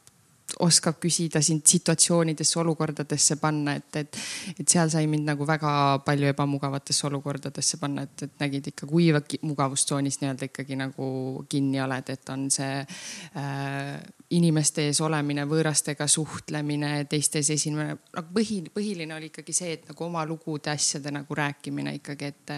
oskab 0.60 1.00
küsida 1.02 1.40
sind 1.42 1.66
situatsioonidesse, 1.66 2.58
olukordadesse 2.60 3.36
panna, 3.40 3.74
et, 3.76 3.96
et, 3.96 4.18
et 4.60 4.68
seal 4.68 4.90
sai 4.92 5.06
mind 5.10 5.26
nagu 5.26 5.46
väga 5.46 5.70
palju 6.06 6.28
ebamugavatesse 6.30 7.06
olukordadesse 7.08 7.80
panna, 7.82 8.06
et, 8.06 8.22
et 8.28 8.44
nägid 8.44 8.70
ikka, 8.70 8.86
kui 8.88 9.10
mugavustsoonis 9.42 10.20
nii-öelda 10.20 10.48
ikkagi 10.48 10.78
nagu 10.78 11.08
kinni 11.50 11.80
oled, 11.82 12.12
et 12.14 12.32
on 12.32 12.46
see 12.54 12.78
äh, 12.78 13.96
inimeste 14.36 14.86
ees 14.88 15.00
olemine, 15.04 15.44
võõrastega 15.50 16.06
suhtlemine, 16.10 16.92
teiste 17.10 17.42
ees 17.42 17.50
esinemine. 17.56 17.98
nagu 18.16 18.32
põhi, 18.34 18.60
põhiline 18.74 19.16
oli 19.16 19.30
ikkagi 19.32 19.54
see, 19.56 19.74
et 19.76 19.90
nagu 19.90 20.06
oma 20.06 20.24
lugude, 20.26 20.70
asjade 20.72 21.12
nagu 21.14 21.36
rääkimine 21.36 21.96
ikkagi, 21.98 22.30
et, 22.32 22.54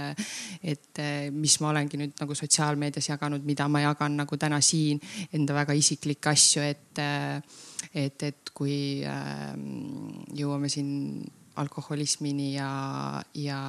et 0.77 1.03
mis 1.35 1.57
ma 1.65 1.73
olengi 1.73 2.01
nüüd 2.01 2.21
nagu 2.21 2.37
sotsiaalmeedias 2.37 3.11
jaganud, 3.11 3.45
mida 3.49 3.69
ma 3.69 3.83
jagan 3.85 4.21
nagu 4.23 4.39
täna 4.41 4.61
siin, 4.65 5.01
enda 5.33 5.57
väga 5.57 5.77
isiklikke 5.77 6.37
asju, 6.37 6.69
et 6.69 7.03
et, 7.95 8.23
et 8.23 8.55
kui 8.55 8.79
äh, 9.07 9.53
jõuame 10.37 10.71
siin 10.73 11.27
alkoholismini 11.59 12.53
ja, 12.55 12.71
ja, 13.35 13.61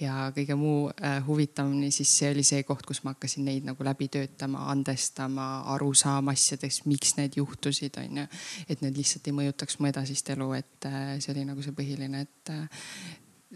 ja 0.00 0.14
kõige 0.34 0.56
muu 0.58 0.86
äh, 0.90 1.18
huvitavamini, 1.26 1.90
siis 1.94 2.12
see 2.18 2.30
oli 2.32 2.44
see 2.46 2.62
koht, 2.68 2.86
kus 2.88 3.02
ma 3.04 3.14
hakkasin 3.14 3.46
neid 3.48 3.66
nagu 3.68 3.84
läbi 3.86 4.08
töötama, 4.12 4.66
andestama, 4.72 5.48
aru 5.74 5.92
saama 5.98 6.34
asjadest, 6.36 6.86
miks 6.90 7.16
need 7.18 7.36
juhtusid, 7.40 7.98
onju. 8.00 8.28
et 8.68 8.84
need 8.84 9.00
lihtsalt 9.00 9.28
ei 9.28 9.36
mõjutaks 9.42 9.78
mu 9.80 9.90
edasist 9.90 10.32
elu, 10.34 10.52
et 10.58 10.88
äh, 10.88 11.16
see 11.18 11.34
oli 11.34 11.46
nagu 11.48 11.64
see 11.64 11.76
põhiline, 11.76 12.24
et 12.24 12.54
äh, 12.54 12.86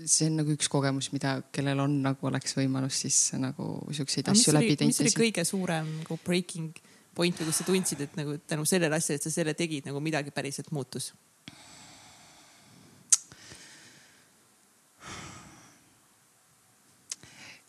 see 0.05 0.29
on 0.29 0.43
nagu 0.43 0.53
üks 0.53 0.69
kogemus, 0.73 1.11
mida, 1.15 1.39
kellel 1.55 1.81
on 1.87 2.01
nagu 2.05 2.29
oleks 2.29 2.59
võimalus 2.59 3.01
siis 3.07 3.21
nagu 3.41 3.79
siukseid 3.97 4.29
asju 4.33 4.53
läbi 4.57 4.77
teinud. 4.77 4.93
mis 4.93 5.05
oli 5.07 5.31
kõige 5.31 5.47
suurem 5.49 5.89
nagu 6.03 6.21
breaking 6.25 6.77
point 7.17 7.39
või 7.41 7.49
kus 7.49 7.63
sa 7.63 7.67
tundsid, 7.67 8.03
et 8.05 8.19
nagu 8.19 8.37
tänu 8.49 8.67
sellele 8.69 8.99
asjale, 8.99 9.21
et 9.21 9.27
sa 9.27 9.33
selle 9.33 9.55
tegid, 9.57 9.89
nagu 9.89 10.03
midagi 10.05 10.35
päriselt 10.35 10.73
muutus? 10.77 11.15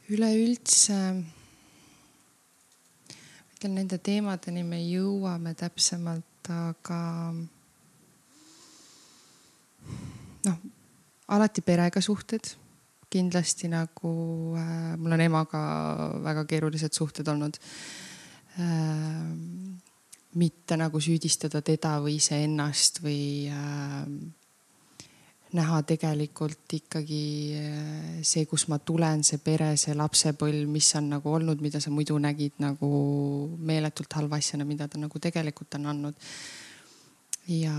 üleüldse, 0.08 0.98
ma 1.20 1.26
ütlen, 3.58 3.74
nende 3.76 3.98
teemadeni 4.00 4.62
me 4.64 4.80
jõuame 4.80 5.52
täpsemalt, 5.60 6.48
aga 6.48 7.00
noh, 10.48 10.62
alati 11.28 11.60
perega 11.60 12.00
suhted 12.00 12.54
kindlasti 13.12 13.68
nagu 13.68 14.14
äh, 14.56 14.96
mul 14.96 15.18
on 15.18 15.26
emaga 15.26 15.60
väga 16.24 16.46
keerulised 16.48 16.96
suhted 16.96 17.28
olnud 17.28 17.60
äh, 17.60 17.68
mitte 20.38 20.78
nagu 20.78 21.02
süüdistada 21.02 21.62
teda 21.66 21.98
või 22.04 22.18
iseennast 22.18 23.02
või 23.04 23.50
äh, 23.54 24.06
näha 25.58 25.82
tegelikult 25.88 26.74
ikkagi 26.78 27.24
äh, 27.58 28.22
see, 28.26 28.46
kus 28.50 28.68
ma 28.72 28.80
tulen, 28.80 29.24
see 29.24 29.40
pere, 29.44 29.72
see 29.80 29.96
lapsepõlv, 29.98 30.68
mis 30.70 30.90
on 31.00 31.12
nagu 31.16 31.34
olnud, 31.40 31.62
mida 31.64 31.82
sa 31.84 31.94
muidu 31.94 32.18
nägid 32.22 32.60
nagu 32.64 32.90
meeletult 33.58 34.20
halva 34.20 34.42
asjana, 34.42 34.68
mida 34.68 34.90
ta 34.92 35.00
nagu 35.02 35.22
tegelikult 35.22 35.80
on 35.80 35.92
andnud. 35.94 36.28
ja 37.48 37.76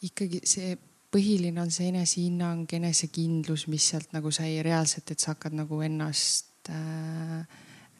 ikkagi 0.00 0.40
see 0.48 0.76
põhiline 1.12 1.60
on 1.60 1.72
see 1.74 1.90
enesehinnang, 1.90 2.70
enesekindlus, 2.72 3.66
mis 3.68 3.90
sealt 3.92 4.14
nagu 4.16 4.30
sai 4.32 4.62
reaalselt, 4.64 5.10
et 5.10 5.20
sa 5.20 5.34
hakkad 5.34 5.58
nagu 5.58 5.82
ennast 5.84 6.70
äh, 6.72 7.44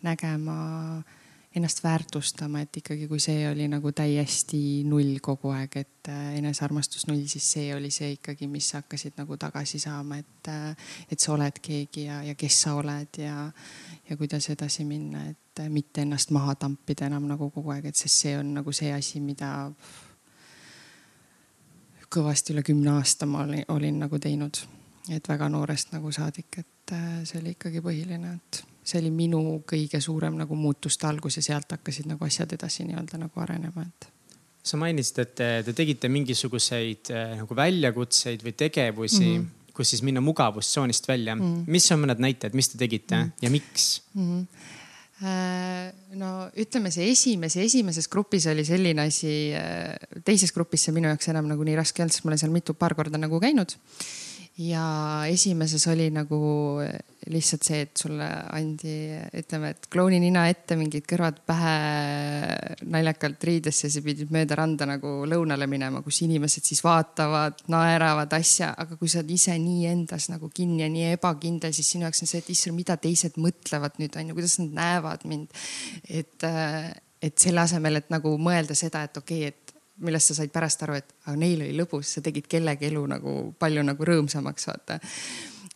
nägema, 0.02 1.02
ennast 1.54 1.84
väärtustama, 1.84 2.60
et 2.60 2.76
ikkagi, 2.76 3.08
kui 3.08 3.18
see 3.20 3.48
oli 3.50 3.66
nagu 3.68 3.90
täiesti 3.92 4.84
null 4.86 5.16
kogu 5.22 5.50
aeg, 5.50 5.76
et 5.80 6.08
äh, 6.08 6.36
enesearmastus 6.38 7.08
null, 7.08 7.24
siis 7.26 7.48
see 7.56 7.72
oli 7.74 7.90
see 7.90 8.12
ikkagi, 8.14 8.46
mis 8.46 8.68
hakkasid 8.76 9.18
nagu 9.18 9.36
tagasi 9.36 9.80
saama, 9.82 10.20
et 10.22 10.50
äh,, 10.52 10.92
et 11.10 11.18
sa 11.18 11.32
oled 11.34 11.58
keegi 11.62 12.06
ja, 12.06 12.20
ja 12.22 12.36
kes 12.38 12.60
sa 12.66 12.76
oled 12.78 13.18
ja, 13.18 13.48
ja 14.10 14.16
kuidas 14.16 14.46
edasi 14.54 14.86
minna, 14.86 15.24
et 15.32 15.64
äh, 15.64 15.68
mitte 15.68 16.06
ennast 16.06 16.30
maha 16.30 16.54
tampida 16.54 17.10
enam 17.10 17.26
nagu 17.26 17.50
kogu 17.50 17.74
aeg, 17.74 17.90
et 17.90 17.98
sest 17.98 18.22
see 18.28 18.38
on 18.38 18.54
nagu 18.60 18.72
see 18.72 18.94
asi, 18.94 19.18
mida 19.18 19.50
kõvasti 22.10 22.54
üle 22.54 22.62
kümne 22.66 22.94
aasta 22.94 23.26
ma 23.26 23.42
olin, 23.42 23.66
olin 23.74 23.98
nagu 24.06 24.22
teinud, 24.22 24.62
et 25.10 25.28
väga 25.28 25.50
noorest 25.50 25.96
nagu 25.98 26.14
saadik, 26.14 26.62
et 26.62 26.98
see 27.26 27.42
oli 27.42 27.58
ikkagi 27.58 27.82
põhiline, 27.82 28.38
et 28.38 28.69
see 28.84 29.00
oli 29.00 29.10
minu 29.14 29.60
kõige 29.68 30.00
suurem 30.00 30.38
nagu 30.40 30.56
muutuste 30.56 31.06
algus 31.06 31.36
ja 31.38 31.44
sealt 31.44 31.76
hakkasid 31.76 32.08
nagu 32.10 32.24
asjad 32.24 32.52
edasi 32.56 32.86
nii-öelda 32.88 33.20
nagu 33.20 33.42
arenema, 33.44 33.84
et 33.86 34.10
sa 34.62 34.76
mainisid, 34.80 35.22
et 35.22 35.34
te, 35.36 35.48
te 35.64 35.76
tegite 35.76 36.10
mingisuguseid 36.12 37.12
äh, 37.14 37.38
nagu 37.40 37.56
väljakutseid 37.56 38.44
või 38.44 38.52
tegevusi 38.56 39.24
mm, 39.24 39.38
-hmm. 39.38 39.72
kus 39.76 39.94
siis 39.94 40.02
minna 40.06 40.20
mugavustsoonist 40.20 41.08
välja 41.08 41.34
mm. 41.36 41.40
-hmm. 41.40 41.64
mis 41.66 41.92
on 41.92 42.04
mõned 42.04 42.20
näited, 42.20 42.54
mis 42.54 42.68
te 42.68 42.78
tegite 42.78 43.16
mm 43.16 43.22
-hmm. 43.22 43.42
ja 43.42 43.50
miks 43.50 44.02
mm? 44.14 44.28
-hmm 44.28 44.78
no 45.20 46.30
ütleme, 46.56 46.90
see 46.90 47.10
esimese, 47.12 47.60
esimeses 47.62 48.08
grupis 48.08 48.46
oli 48.48 48.64
selline 48.64 49.04
asi, 49.04 49.52
äh, 49.52 50.22
teises 50.24 50.52
grupis 50.56 50.86
see 50.86 50.94
minu 50.96 51.10
jaoks 51.10 51.28
enam 51.28 51.48
nagu 51.50 51.64
nii 51.66 51.76
raske 51.76 52.00
ei 52.00 52.06
olnud, 52.06 52.14
sest 52.14 52.24
ma 52.24 52.32
olen 52.32 52.40
seal 52.40 52.54
mitu, 52.54 52.74
paar 52.74 52.94
korda 52.96 53.20
nagu 53.20 53.40
käinud 53.42 53.76
ja 54.60 55.22
esimeses 55.28 55.86
oli 55.88 56.10
nagu 56.12 56.38
lihtsalt 57.30 57.64
see, 57.64 57.78
et 57.86 58.00
sulle 58.00 58.26
andi, 58.56 58.94
ütleme, 59.40 59.70
et 59.72 59.86
klouni 59.92 60.18
nina 60.20 60.46
ette, 60.50 60.76
mingid 60.76 61.06
kõrvad 61.08 61.38
pähe 61.48 61.74
naljakalt 62.92 63.44
riidesse, 63.48 63.90
sa 63.92 64.02
pidid 64.04 64.32
mööda 64.34 64.58
randa 64.60 64.88
nagu 64.88 65.12
lõunale 65.28 65.68
minema, 65.70 66.02
kus 66.04 66.20
inimesed 66.26 66.66
siis 66.68 66.82
vaatavad, 66.84 67.64
naeravad 67.72 68.36
asja, 68.36 68.72
aga 68.84 68.98
kui 69.00 69.08
sa 69.08 69.22
oled 69.22 69.32
ise 69.36 69.56
nii 69.60 69.88
endas 69.92 70.28
nagu 70.32 70.50
kinni 70.52 70.84
ja 70.84 70.90
nii 70.92 71.14
ebakindel, 71.14 71.72
siis 71.76 71.94
sinu 71.94 72.08
jaoks 72.08 72.24
on 72.24 72.32
see, 72.32 72.42
et 72.44 72.52
issand, 72.52 72.76
mida 72.76 72.98
teised 73.00 73.40
mõtlevad 73.40 73.96
nüüd 74.02 74.20
on 74.20 74.32
ju, 74.32 74.38
kuidas 74.40 74.58
nad 74.60 74.76
näevad 74.82 75.24
mind. 75.30 75.64
et, 76.08 76.48
et 77.22 77.36
selle 77.40 77.64
asemel, 77.64 78.00
et 78.00 78.12
nagu 78.12 78.36
mõelda 78.40 78.76
seda, 78.76 79.06
et 79.08 79.16
okei 79.20 79.46
okay,, 79.46 79.54
et 79.54 79.69
millest 80.00 80.30
sa 80.30 80.40
said 80.40 80.52
pärast 80.52 80.82
aru, 80.86 80.96
et 81.00 81.14
aga 81.26 81.36
neil 81.38 81.64
oli 81.64 81.76
lõbus, 81.76 82.14
sa 82.16 82.22
tegid 82.24 82.48
kellegi 82.50 82.88
elu 82.90 83.02
nagu 83.14 83.34
palju 83.60 83.84
nagu 83.86 84.08
rõõmsamaks, 84.10 84.68
vaata 84.70 85.00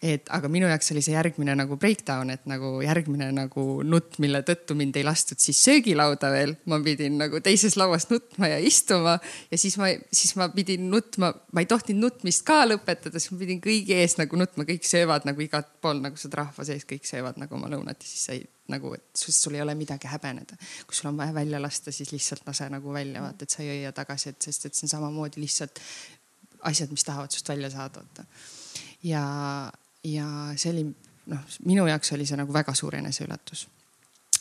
et 0.04 0.28
aga 0.36 0.48
minu 0.52 0.68
jaoks 0.68 0.90
oli 0.92 1.00
see 1.04 1.14
järgmine 1.14 1.54
nagu 1.56 1.78
breakdown, 1.80 2.32
et 2.34 2.42
nagu 2.50 2.74
järgmine 2.84 3.30
nagu 3.32 3.64
nutt, 3.86 4.18
mille 4.20 4.42
tõttu 4.44 4.76
mind 4.76 4.98
ei 5.00 5.04
lastud 5.06 5.40
siis 5.40 5.62
söögilauda 5.64 6.30
veel. 6.34 6.54
ma 6.68 6.78
pidin 6.84 7.16
nagu 7.20 7.40
teises 7.44 7.78
lauas 7.80 8.08
nutma 8.10 8.50
ja 8.52 8.58
istuma 8.60 9.16
ja 9.50 9.58
siis 9.60 9.78
ma, 9.80 9.88
siis 10.12 10.34
ma 10.40 10.50
pidin 10.52 10.90
nutma, 10.92 11.32
ma 11.52 11.64
ei 11.64 11.70
tohtinud 11.70 12.04
nutmist 12.04 12.44
ka 12.44 12.64
lõpetada, 12.68 13.16
siis 13.16 13.32
ma 13.32 13.40
pidin 13.40 13.62
kõigi 13.64 13.96
ees 13.96 14.18
nagu 14.20 14.36
nutma, 14.36 14.66
kõik 14.68 14.84
söövad 14.88 15.24
nagu 15.28 15.40
igat 15.44 15.70
pool 15.80 16.02
nagu 16.04 16.20
seda 16.20 16.42
rahva 16.42 16.66
sees, 16.68 16.84
kõik 16.88 17.08
söövad 17.08 17.40
nagu 17.40 17.56
oma 17.56 17.70
lõunat 17.72 18.04
ja 18.04 18.10
siis 18.10 18.26
sa 18.28 18.36
ei 18.36 18.44
nagu, 18.68 18.92
et 18.96 19.24
sul 19.24 19.56
ei 19.56 19.62
ole 19.62 19.74
midagi 19.76 20.08
häbeneda. 20.08 20.56
kui 20.86 20.96
sul 20.96 21.10
on 21.10 21.16
vaja 21.16 21.34
välja 21.34 21.62
lasta, 21.62 21.92
siis 21.92 22.12
lihtsalt 22.12 22.46
lase 22.46 22.68
nagu 22.72 22.92
välja, 22.92 23.22
vaata, 23.22 23.44
et 23.44 23.56
sa 23.56 23.62
ei 23.62 23.70
hoia 23.72 23.92
tagasi, 23.92 24.32
et 24.32 24.48
sest 24.48 24.66
et 24.66 24.74
see 24.74 24.86
on 24.88 24.94
samamoodi 24.96 25.40
lihtsalt 25.40 25.80
asjad, 26.64 26.92
mis 26.92 27.04
tahavad 27.04 27.32
sinust 27.32 27.48
välja 27.48 27.70
saada, 27.70 28.04
vaata. 28.04 28.24
ja, 29.04 29.24
ja 30.04 30.26
see 30.56 30.72
oli 30.72 30.84
noh, 31.30 31.46
minu 31.64 31.86
jaoks 31.88 32.12
oli 32.16 32.26
see 32.28 32.38
nagu 32.40 32.52
väga 32.52 32.74
suur 32.76 32.96
eneseületus. 32.98 33.68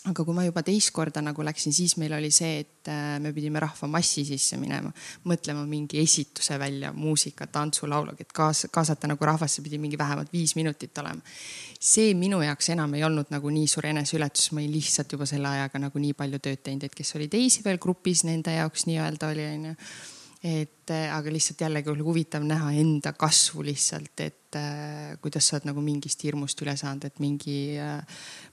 aga 0.03 0.25
kui 0.27 0.35
ma 0.35 0.43
juba 0.43 0.59
teist 0.67 0.91
korda 0.91 1.21
nagu 1.23 1.45
läksin, 1.47 1.71
siis 1.71 1.93
meil 1.95 2.11
oli 2.17 2.27
see, 2.27 2.57
et 2.59 2.89
äh, 2.91 3.21
me 3.23 3.31
pidime 3.31 3.61
rahvamassi 3.63 4.25
sisse 4.27 4.57
minema, 4.59 4.89
mõtlema 5.31 5.61
mingi 5.63 6.01
esituse 6.01 6.57
välja, 6.59 6.89
muusika, 6.91 7.47
tantsu, 7.47 7.87
laulu, 7.87 8.11
et 8.19 8.33
kaas-, 8.35 8.65
kaasata 8.67 9.07
nagu 9.07 9.25
rahvasse 9.25 9.63
pidi 9.63 9.79
mingi 9.79 9.95
vähemalt 9.97 10.33
viis 10.33 10.57
minutit 10.59 10.97
olema. 10.99 11.21
see 11.79 12.11
minu 12.19 12.41
jaoks 12.43 12.69
enam 12.75 12.97
ei 12.99 13.05
olnud 13.07 13.31
nagu 13.31 13.49
nii 13.49 13.69
suur 13.71 13.87
eneseületus, 13.93 14.51
ma 14.51 14.59
olin 14.59 14.75
lihtsalt 14.75 15.15
juba 15.15 15.25
selle 15.29 15.47
ajaga 15.47 15.79
nagu 15.85 16.03
nii 16.03 16.17
palju 16.19 16.41
tööd 16.49 16.65
teinud, 16.67 16.83
et 16.83 16.99
kes 16.99 17.15
oli 17.15 17.29
teisi 17.31 17.63
veel 17.63 17.79
grupis, 17.79 18.25
nende 18.27 18.57
jaoks 18.59 18.83
nii-öelda 18.91 19.31
oli, 19.31 19.47
onju 19.55 19.77
et 20.43 20.91
äh, 20.91 21.07
aga 21.15 21.31
lihtsalt 21.31 21.61
jällegi 21.63 21.87
oli 21.89 22.03
huvitav 22.03 22.43
näha 22.43 22.73
enda 22.75 23.13
kasvu 23.15 23.63
lihtsalt, 23.63 24.19
et 24.19 24.57
äh, 24.59 25.13
kuidas 25.23 25.47
sa 25.47 25.55
oled 25.55 25.69
nagu 25.69 25.81
mingist 25.81 26.25
hirmust 26.27 26.59
üle 26.65 26.73
saanud, 26.75 27.05
et 27.07 27.21
mingi 27.23 27.77
äh, 27.79 28.01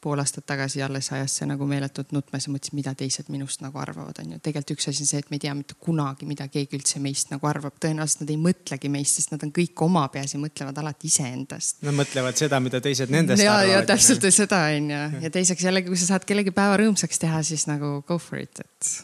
pool 0.00 0.22
aastat 0.22 0.46
tagasi 0.46 0.84
alles 0.86 1.10
ajas 1.10 1.34
see 1.40 1.48
nagu 1.50 1.66
meeletult 1.66 2.14
nutma, 2.14 2.38
siis 2.38 2.52
mõtlesin, 2.54 2.78
mida 2.78 2.94
teised 2.94 3.32
minust 3.34 3.64
nagu 3.64 3.82
arvavad, 3.82 4.22
on 4.22 4.36
ju. 4.36 4.38
tegelikult 4.38 4.76
üks 4.76 4.88
asi 4.92 5.02
on 5.02 5.10
see, 5.10 5.24
et 5.24 5.34
me 5.34 5.40
ei 5.40 5.44
tea 5.48 5.56
mitte 5.58 5.74
kunagi, 5.82 6.30
mida 6.30 6.46
keegi 6.52 6.78
üldse 6.78 7.02
meist 7.02 7.34
nagu 7.34 7.50
arvab, 7.50 7.74
tõenäoliselt 7.82 8.22
nad 8.22 8.34
ei 8.36 8.40
mõtlegi 8.46 8.94
meist, 8.94 9.18
sest 9.18 9.34
nad 9.34 9.42
on 9.42 9.50
kõik 9.58 9.86
oma 9.90 10.06
peas 10.14 10.38
ja 10.38 10.42
mõtlevad 10.42 10.78
alati 10.78 11.10
iseendast. 11.10 11.82
Nad 11.82 11.98
mõtlevad 11.98 12.38
seda, 12.38 12.62
mida 12.62 12.78
teised 12.84 13.10
nendest 13.10 13.42
ja, 13.42 13.58
arvavad. 13.58 13.80
ja 13.80 13.86
täpselt 13.90 14.30
seda 14.30 14.62
on 14.76 14.92
ju, 14.94 15.06
ja 15.26 15.34
teiseks 15.40 15.66
jällegi, 15.66 15.90
kui 15.90 15.98
sa 15.98 16.14
saad 16.14 16.28
kellegi 16.28 16.54
päeva 16.54 16.78
rõõmsaks 16.78 17.18
teha, 17.26 17.42
siis 17.42 17.66
nagu 17.66 17.98
go 18.06 18.22
for 18.22 18.38
it, 18.38 18.62
et 18.62 19.00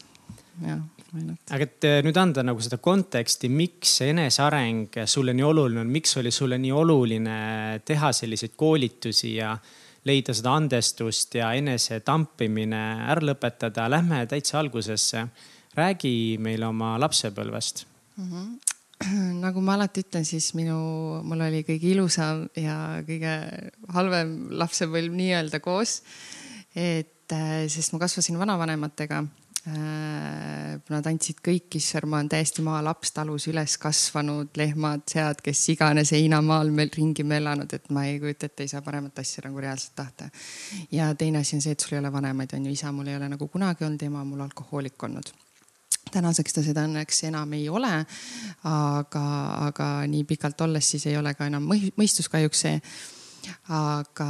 jah 0.62 0.84
aga 1.14 1.62
et 1.62 1.86
eh, 1.86 1.98
nüüd 2.04 2.16
anda 2.20 2.42
nagu 2.46 2.62
seda 2.62 2.78
konteksti, 2.82 3.50
miks 3.52 4.00
eneseareng 4.06 5.00
sulle 5.08 5.34
nii 5.36 5.46
oluline 5.46 5.82
on, 5.84 5.90
miks 5.92 6.16
oli 6.20 6.32
sulle 6.34 6.58
nii 6.60 6.72
oluline 6.74 7.38
teha 7.86 8.12
selliseid 8.16 8.56
koolitusi 8.58 9.36
ja 9.36 9.54
leida 10.06 10.34
seda 10.36 10.54
andestust 10.58 11.34
ja 11.38 11.50
enese 11.58 12.00
tampimine 12.06 12.82
ära 13.10 13.24
lõpetada. 13.32 13.88
Lähme 13.90 14.24
täitsa 14.30 14.60
algusesse. 14.60 15.26
räägi 15.76 16.38
meile 16.40 16.66
oma 16.66 16.94
lapsepõlvest 16.98 17.84
mm. 18.16 18.30
-hmm. 18.30 18.54
nagu 19.44 19.60
ma 19.60 19.74
alati 19.74 20.00
ütlen, 20.00 20.24
siis 20.24 20.54
minu, 20.54 21.20
mul 21.22 21.40
oli 21.40 21.62
kõige 21.68 21.90
ilusam 21.90 22.46
ja 22.56 23.02
kõige 23.04 23.34
halvem 23.92 24.48
lapsepõlv 24.50 25.12
nii-öelda 25.12 25.60
koos. 25.60 26.02
et 26.74 27.32
eh, 27.32 27.68
sest 27.68 27.92
ma 27.92 27.98
kasvasin 27.98 28.38
vanavanematega 28.38 29.24
nad 29.66 31.06
andsid 31.10 31.40
kõik, 31.42 31.74
issand, 31.80 32.06
ma 32.06 32.20
olen 32.20 32.28
täiesti 32.30 32.62
maalaps, 32.62 33.10
talus 33.16 33.48
üles 33.50 33.74
kasvanud, 33.82 34.52
lehmad, 34.58 35.02
sead, 35.10 35.40
kes 35.42 35.62
iganes 35.74 36.12
heinamaal 36.14 36.70
meil 36.74 36.92
ringi 36.94 37.26
elanud, 37.26 37.72
et 37.74 37.88
ma 37.90 38.04
ei 38.06 38.20
kujuta 38.22 38.46
ette, 38.46 38.62
ei 38.62 38.70
saa 38.70 38.84
paremat 38.86 39.18
asja 39.18 39.42
nagu 39.48 39.58
reaalselt 39.60 39.96
tahta. 39.98 40.30
ja 40.92 41.14
teine 41.14 41.42
asi 41.42 41.56
on 41.56 41.64
see, 41.64 41.72
et 41.72 41.80
sul 41.80 41.96
ei 41.96 41.98
ole 41.98 42.12
vanemaid, 42.12 42.54
on 42.54 42.66
ju, 42.66 42.76
isa 42.78 42.92
mul 42.92 43.10
ei 43.10 43.16
ole 43.16 43.28
nagu 43.28 43.48
kunagi 43.48 43.84
olnud, 43.84 44.02
ema 44.02 44.24
mul 44.24 44.46
alkohoolik 44.46 45.02
olnud 45.02 45.34
tänaseks 46.14 46.54
ta 46.54 46.62
seda 46.62 46.84
õnneks 46.86 47.24
enam 47.26 47.52
ei 47.52 47.68
ole. 47.68 47.90
aga, 48.62 49.26
aga 49.66 49.88
nii 50.06 50.24
pikalt 50.24 50.60
olles 50.60 50.90
siis 50.90 51.06
ei 51.10 51.16
ole 51.18 51.34
ka 51.34 51.50
enam 51.50 51.66
mõistus 51.66 52.30
kahjuks 52.30 52.62
see 52.62 52.80
aga 53.72 54.28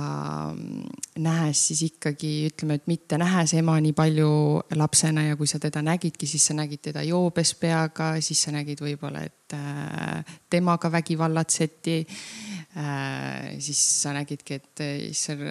mm, 0.52 0.82
nähes 1.24 1.66
siis 1.68 1.82
ikkagi 1.90 2.32
ütleme, 2.50 2.80
et 2.80 2.86
mitte 2.90 3.18
nähes 3.20 3.54
ema 3.58 3.76
nii 3.80 3.94
palju 3.96 4.30
lapsena 4.76 5.26
ja 5.28 5.36
kui 5.36 5.48
sa 5.50 5.60
teda 5.62 5.82
nägidki, 5.84 6.28
siis 6.28 6.46
sa 6.50 6.56
nägid 6.58 6.82
teda 6.90 7.04
joobes 7.06 7.54
peaga, 7.60 8.14
siis 8.20 8.42
sa 8.46 8.54
nägid 8.54 8.82
võib-olla, 8.84 9.24
et 9.26 9.45
äh, 9.54 10.24
temaga 10.50 10.90
vägivallatseti. 10.92 11.98
Äh, 12.76 13.56
siis 13.58 13.82
sa 14.02 14.12
nägidki, 14.16 14.60
et 14.60 14.84
issand 15.10 15.46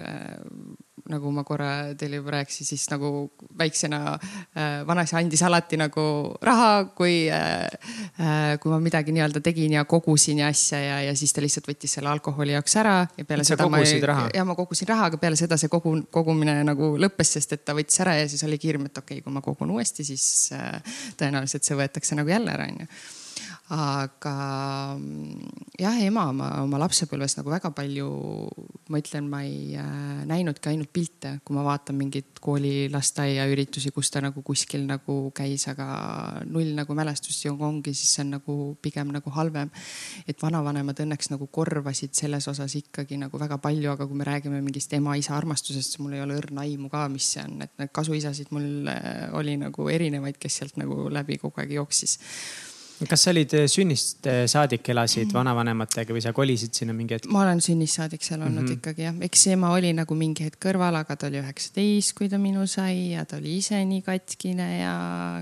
nagu 1.10 1.30
ma 1.30 1.44
korra 1.46 1.94
teile 1.98 2.18
juba 2.20 2.34
rääkisin, 2.34 2.66
siis 2.66 2.86
nagu 2.90 3.30
väiksena 3.58 3.98
äh, 4.16 4.86
vanaisa 4.86 5.18
andis 5.20 5.42
alati 5.46 5.78
nagu 5.78 6.04
raha, 6.42 6.70
kui 6.98 7.28
äh,, 7.30 7.66
äh 8.20 8.58
kui 8.62 8.72
ma 8.72 8.80
midagi 8.82 9.14
nii-öelda 9.14 9.42
tegin 9.44 9.76
ja 9.76 9.84
kogusin 9.84 10.40
ja 10.42 10.48
asja 10.50 10.80
ja, 10.80 11.00
ja 11.08 11.16
siis 11.16 11.34
ta 11.34 11.44
lihtsalt 11.44 11.68
võttis 11.70 11.96
selle 11.98 12.10
alkoholi 12.10 12.56
jaoks 12.56 12.76
ära 12.82 12.96
ja 13.18 13.24
peale 13.24 13.44
sa 13.44 13.54
seda 13.54 13.68
ma. 13.70 13.82
ja 14.34 14.44
ma 14.48 14.56
kogusin 14.58 14.88
raha, 14.88 15.10
aga 15.10 15.20
peale 15.22 15.38
seda 15.38 15.58
see 15.60 15.70
kogu, 15.72 15.98
kogumine 16.10 16.58
nagu 16.66 16.94
lõppes, 16.98 17.36
sest 17.38 17.54
et 17.54 17.64
ta 17.64 17.76
võttis 17.76 18.00
ära 18.02 18.16
ja 18.18 18.26
siis 18.30 18.42
oligi 18.48 18.72
hirm, 18.72 18.88
et 18.90 18.98
okei 18.98 19.20
okay,, 19.20 19.26
kui 19.26 19.36
ma 19.36 19.44
kogun 19.44 19.76
uuesti, 19.76 20.06
siis 20.06 20.50
äh, 20.56 20.98
tõenäoliselt 21.20 21.66
see 21.66 21.78
võetakse 21.78 22.18
nagu 22.18 22.34
jälle 22.34 22.56
ära, 22.56 22.66
onju 22.72 22.90
aga 23.74 24.94
mm, 24.94 25.70
jah, 25.80 25.96
ema 26.06 26.28
ma 26.30 26.50
oma 26.62 26.78
lapsepõlves 26.78 27.34
nagu 27.34 27.50
väga 27.50 27.72
palju, 27.74 28.06
ma 28.94 29.00
ütlen, 29.00 29.26
ma 29.30 29.40
ei 29.42 29.74
äh, 29.74 30.20
näinudki 30.28 30.70
ainult 30.70 30.92
pilte, 30.94 31.32
kui 31.42 31.56
ma 31.56 31.64
vaatan 31.66 31.98
mingeid 31.98 32.38
kooli, 32.42 32.86
lasteaia 32.92 33.48
üritusi, 33.50 33.90
kus 33.94 34.12
ta 34.14 34.22
nagu 34.22 34.44
kuskil 34.46 34.84
nagu 34.86 35.16
käis, 35.34 35.66
aga 35.72 35.88
null 36.46 36.76
nagu 36.78 36.94
mälestusi 36.94 37.50
ongi, 37.50 37.90
siis 37.90 38.14
see 38.14 38.22
on 38.22 38.36
nagu 38.36 38.56
pigem 38.82 39.10
nagu 39.16 39.34
halvem. 39.34 39.72
et 40.28 40.38
vanavanemad 40.42 41.02
õnneks 41.02 41.32
nagu 41.32 41.50
korvasid 41.50 42.14
selles 42.14 42.46
osas 42.46 42.78
ikkagi 42.78 43.18
nagu 43.18 43.38
väga 43.38 43.58
palju, 43.58 43.90
aga 43.96 44.06
kui 44.06 44.16
me 44.16 44.28
räägime 44.28 44.62
mingist 44.62 44.94
ema-isa 44.94 45.34
armastusest, 45.34 45.96
siis 45.96 46.04
mul 46.04 46.14
ei 46.14 46.22
ole 46.22 46.38
õrna 46.38 46.62
aimu 46.62 46.92
ka, 46.92 47.08
mis 47.10 47.32
see 47.34 47.42
on, 47.42 47.58
et 47.66 47.74
need 47.82 47.90
kasuisasid 47.90 48.54
mul 48.54 48.86
äh, 48.94 49.26
oli 49.34 49.58
nagu 49.58 49.90
erinevaid, 49.90 50.38
kes 50.38 50.62
sealt 50.62 50.78
nagu 50.78 51.10
läbi 51.10 51.40
kogu 51.42 51.64
aeg 51.64 51.74
jooksis 51.80 52.20
kas 53.04 53.26
sa 53.26 53.32
olid 53.34 53.52
eh, 53.58 53.66
sünnist 53.68 54.24
eh, 54.30 54.46
saadik, 54.48 54.88
elasid 54.88 55.32
vanavanematega 55.34 56.14
või 56.16 56.22
sa 56.24 56.32
kolisid 56.36 56.72
sinna 56.76 56.94
mingi 56.96 57.18
hetk? 57.18 57.28
ma 57.32 57.42
olen 57.44 57.60
sünnist 57.60 57.98
saadik 57.98 58.24
seal 58.24 58.40
olnud 58.40 58.62
mm 58.62 58.68
-hmm. 58.70 58.78
ikkagi 58.80 59.04
jah, 59.04 59.18
eks 59.28 59.46
ema 59.52 59.72
oli 59.76 59.92
nagu 59.92 60.16
mingi 60.16 60.46
hetk 60.46 60.56
kõrval, 60.64 60.96
aga 60.96 61.16
ta 61.16 61.28
oli 61.28 61.40
üheksateist, 61.42 62.14
kui 62.16 62.30
ta 62.32 62.40
minu 62.40 62.64
sai 62.66 63.12
ja 63.12 63.24
ta 63.28 63.36
oli 63.36 63.58
ise 63.58 63.82
nii 63.84 64.00
katkine 64.06 64.68
ja 64.78 64.94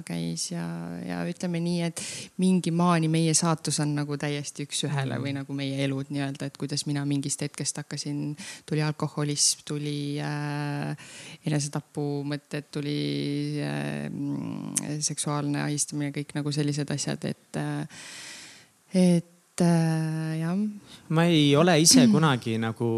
käis 0.06 0.50
ja, 0.50 0.64
ja 1.06 1.20
ütleme 1.30 1.60
nii, 1.62 1.82
et 1.86 2.02
mingi 2.42 2.74
maani 2.74 3.08
meie 3.08 3.34
saatus 3.34 3.78
on 3.80 3.94
nagu 3.94 4.18
täiesti 4.18 4.66
üks-ühele 4.66 5.20
või 5.22 5.36
nagu 5.38 5.54
meie 5.54 5.78
elud 5.84 6.10
nii-öelda, 6.10 6.50
et 6.50 6.58
kuidas 6.58 6.86
mina 6.90 7.04
mingist 7.04 7.40
hetkest 7.40 7.76
hakkasin, 7.76 8.36
tuli 8.66 8.82
alkoholism, 8.82 9.62
tuli 9.64 10.18
äh, 10.18 10.96
enesetapumõtted, 11.46 12.66
tuli 12.74 12.98
äh, 13.62 14.10
seksuaalne 14.98 15.62
ahistamine, 15.62 16.10
kõik 16.10 16.34
nagu 16.34 16.52
sellised 16.52 16.90
asjad, 16.90 17.24
et 17.30 17.44
et, 17.60 19.28
et 19.54 19.62
äh, 19.64 20.38
jah. 20.40 20.56
ma 21.08 21.24
ei 21.30 21.54
ole 21.56 21.76
ise 21.82 22.06
kunagi 22.12 22.56
nagu 22.62 22.88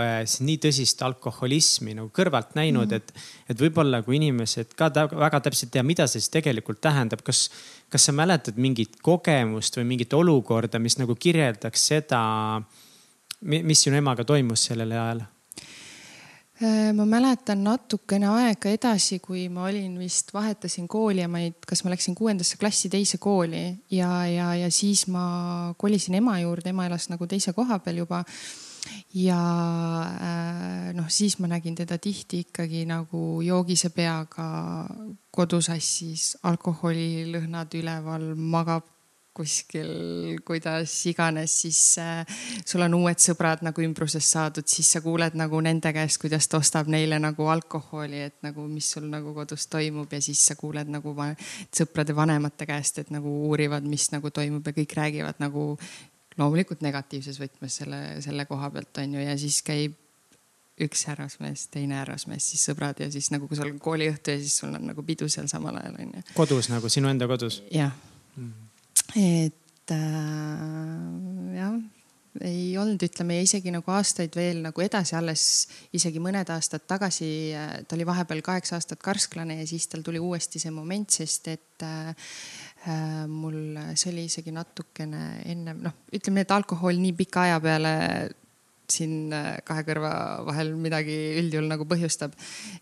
äh, 0.00 0.22
nii 0.24 0.58
tõsist 0.64 1.02
alkoholismi 1.06 1.96
nagu 1.98 2.12
kõrvalt 2.14 2.54
näinud 2.58 2.86
mm, 2.86 2.90
-hmm. 2.90 2.96
et, 2.96 3.52
et 3.54 3.64
võib-olla 3.66 4.02
kui 4.06 4.16
inimesed 4.20 4.74
ka 4.76 4.90
väga 5.10 5.40
täpselt 5.40 5.72
tea, 5.72 5.82
mida 5.82 6.06
see 6.06 6.20
siis 6.20 6.30
tegelikult 6.30 6.80
tähendab, 6.80 7.24
kas, 7.26 7.48
kas 7.88 8.08
sa 8.08 8.12
mäletad 8.12 8.56
mingit 8.56 9.00
kogemust 9.02 9.76
või 9.76 9.88
mingit 9.94 10.12
olukorda, 10.12 10.78
mis 10.78 10.98
nagu 10.98 11.14
kirjeldaks 11.14 11.90
seda, 11.92 12.22
mis 13.40 13.82
sinu 13.82 13.96
emaga 13.96 14.24
toimus 14.24 14.70
sellel 14.70 14.92
ajal? 14.92 15.26
Äh, 16.60 16.90
ma 16.92 17.06
mäletan 17.08 17.62
natukene 17.64 18.28
aega 18.28 18.68
edasi, 18.68 19.16
kui 19.24 19.46
ma 19.48 19.62
olin 19.70 19.94
vist, 19.96 20.34
vahetasin 20.36 20.84
kooli 20.92 21.22
ja 21.22 21.28
ma 21.32 21.40
ei, 21.40 21.54
kas 21.64 21.80
ma 21.86 21.92
läksin 21.94 22.12
kuuendasse 22.18 22.58
klassi 22.60 22.90
teise 22.92 23.16
kooli 23.16 23.62
ja, 23.96 24.10
ja, 24.28 24.50
ja 24.60 24.68
siis 24.68 25.06
ma 25.08 25.72
kolisin 25.80 26.18
ema 26.18 26.34
juurde, 26.42 26.74
ema 26.74 26.84
elas 26.84 27.08
nagu 27.08 27.24
teise 27.24 27.54
koha 27.56 27.78
peal 27.80 28.02
juba. 28.02 28.20
ja 29.16 29.40
äh, 30.20 30.92
noh, 30.92 31.08
siis 31.08 31.38
ma 31.40 31.48
nägin 31.48 31.80
teda 31.80 31.96
tihti 31.96 32.44
ikkagi 32.44 32.84
nagu 32.84 33.40
joogise 33.40 33.88
peaga 33.96 34.50
kodusassis, 35.32 36.34
alkoholilõhnad 36.44 37.72
üleval, 37.80 38.34
magab 38.36 38.99
kuskil, 39.40 39.90
kuidas 40.44 40.92
iganes, 41.08 41.54
siis 41.62 41.80
äh, 42.00 42.26
sul 42.66 42.84
on 42.84 42.96
uued 42.98 43.20
sõbrad 43.22 43.64
nagu 43.64 43.84
ümbrusest 43.84 44.34
saadud, 44.34 44.68
siis 44.68 44.90
sa 44.96 45.02
kuuled 45.04 45.36
nagu 45.38 45.60
nende 45.64 45.92
käest, 45.96 46.20
kuidas 46.20 46.48
ta 46.50 46.60
ostab 46.60 46.90
neile 46.92 47.20
nagu 47.22 47.48
alkoholi, 47.52 48.20
et 48.28 48.36
nagu, 48.46 48.66
mis 48.68 48.90
sul 48.94 49.08
nagu 49.12 49.32
kodus 49.36 49.66
toimub 49.72 50.12
ja 50.12 50.20
siis 50.24 50.42
sa 50.50 50.58
kuuled 50.60 50.92
nagu 50.92 51.14
sõprade 51.72 52.16
vanemate 52.16 52.68
käest, 52.68 53.00
et 53.02 53.14
nagu 53.14 53.32
uurivad, 53.48 53.86
mis 53.88 54.10
nagu 54.14 54.32
toimub 54.34 54.66
ja 54.66 54.76
kõik 54.76 54.94
räägivad 54.98 55.40
nagu 55.42 55.72
loomulikult 56.40 56.84
negatiivses 56.84 57.40
võtmes 57.40 57.80
selle, 57.82 58.04
selle 58.24 58.46
koha 58.48 58.70
pealt 58.74 59.02
on 59.02 59.18
ju, 59.18 59.24
ja 59.24 59.36
siis 59.40 59.60
käib 59.66 59.96
üks 60.80 61.04
härrasmees, 61.10 61.66
teine 61.72 61.98
härrasmees, 61.98 62.52
siis 62.52 62.62
sõbrad 62.70 63.00
ja 63.02 63.10
siis 63.12 63.28
nagu, 63.32 63.48
kui 63.48 63.58
sul 63.58 63.68
on 63.68 63.80
kooliõhtu 63.82 64.32
ja 64.32 64.40
siis 64.40 64.56
sul 64.62 64.72
on 64.72 64.90
nagu 64.92 65.04
pidu 65.04 65.28
seal 65.32 65.48
samal 65.50 65.76
ajal 65.80 66.00
on 66.00 66.16
ju. 66.16 66.26
kodus 66.36 66.70
nagu 66.72 66.92
sinu 66.92 67.12
enda 67.12 67.28
kodus? 67.28 67.62
jah 67.72 67.92
mm 68.36 68.69
et 69.16 69.94
äh, 69.94 71.56
jah, 71.56 71.78
ei 72.46 72.76
olnud, 72.78 73.02
ütleme 73.02 73.40
isegi 73.42 73.72
nagu 73.74 73.90
aastaid 73.90 74.36
veel 74.38 74.60
nagu 74.62 74.84
edasi, 74.84 75.16
alles 75.18 75.44
isegi 75.96 76.22
mõned 76.22 76.50
aastad 76.54 76.86
tagasi, 76.88 77.30
äh, 77.58 77.72
ta 77.84 77.96
oli 77.98 78.06
vahepeal 78.08 78.42
kaheksa 78.46 78.78
aastat 78.78 79.02
karsklane 79.02 79.58
ja 79.60 79.66
siis 79.66 79.88
tal 79.90 80.04
tuli 80.06 80.22
uuesti 80.22 80.62
see 80.62 80.72
moment, 80.74 81.10
sest 81.10 81.50
et 81.50 81.86
äh, 81.86 82.12
äh 82.86 83.24
mul, 83.28 83.76
see 83.94 84.12
oli 84.12 84.28
isegi 84.30 84.54
natukene 84.54 85.42
ennem, 85.50 85.82
noh, 85.84 86.04
ütleme, 86.14 86.46
et 86.46 86.54
alkohol 86.54 87.02
nii 87.02 87.16
pika 87.18 87.48
aja 87.48 87.58
peale 87.64 87.94
siin 88.94 89.32
äh, 89.34 89.58
kahe 89.66 89.84
kõrva 89.86 90.12
vahel 90.46 90.72
midagi 90.80 91.16
üldjuhul 91.40 91.68
nagu 91.70 91.86
põhjustab. 91.88 92.34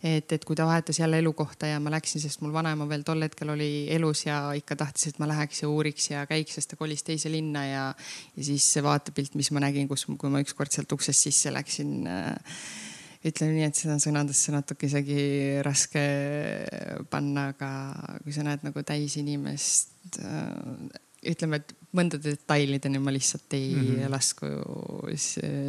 et, 0.02 0.32
et 0.32 0.44
kui 0.44 0.56
ta 0.58 0.66
vahetas 0.68 1.00
jälle 1.00 1.20
elukohta 1.22 1.70
ja 1.70 1.80
ma 1.80 1.92
läksin, 1.94 2.22
sest 2.22 2.42
mul 2.42 2.52
vanaema 2.54 2.88
veel 2.90 3.04
tol 3.06 3.22
hetkel 3.24 3.54
oli 3.54 3.88
elus 3.94 4.26
ja 4.26 4.40
ikka 4.58 4.76
tahtis, 4.84 5.12
et 5.12 5.22
ma 5.22 5.30
läheks 5.30 5.62
ja 5.62 5.70
uuriks 5.70 6.10
ja 6.10 6.26
käiks, 6.30 6.58
sest 6.58 6.72
ta 6.72 6.80
kolis 6.80 7.04
teise 7.06 7.32
linna 7.32 7.64
ja, 7.66 7.86
ja 8.36 8.44
siis 8.44 8.66
see 8.72 8.84
vaatepilt, 8.84 9.34
mis 9.38 9.50
ma 9.54 9.64
nägin, 9.64 9.88
kus, 9.90 10.06
kui 10.08 10.32
ma 10.32 10.42
ükskord 10.44 10.74
sealt 10.74 10.92
uksest 10.92 11.28
sisse 11.28 11.52
läksin 11.54 12.06
äh, 12.08 12.34
ütleme 13.26 13.56
nii, 13.56 13.66
et 13.66 13.78
seda 13.78 13.96
on 13.96 14.02
sõnadesse 14.02 14.54
natuke 14.54 14.86
isegi 14.86 15.58
raske 15.66 16.04
panna, 17.10 17.50
aga 17.54 17.70
kui 18.22 18.34
sa 18.34 18.46
näed 18.46 18.64
nagu 18.66 18.84
täis 18.86 19.18
inimest 19.20 20.20
äh, 20.22 21.06
ütleme, 21.28 21.60
et 21.60 21.74
mõndade 21.96 22.34
detailideni 22.34 23.00
ma 23.00 23.12
lihtsalt 23.14 23.54
ei 23.56 23.70
mm 23.74 23.86
-hmm. 23.86 24.10
lasku 24.12 24.46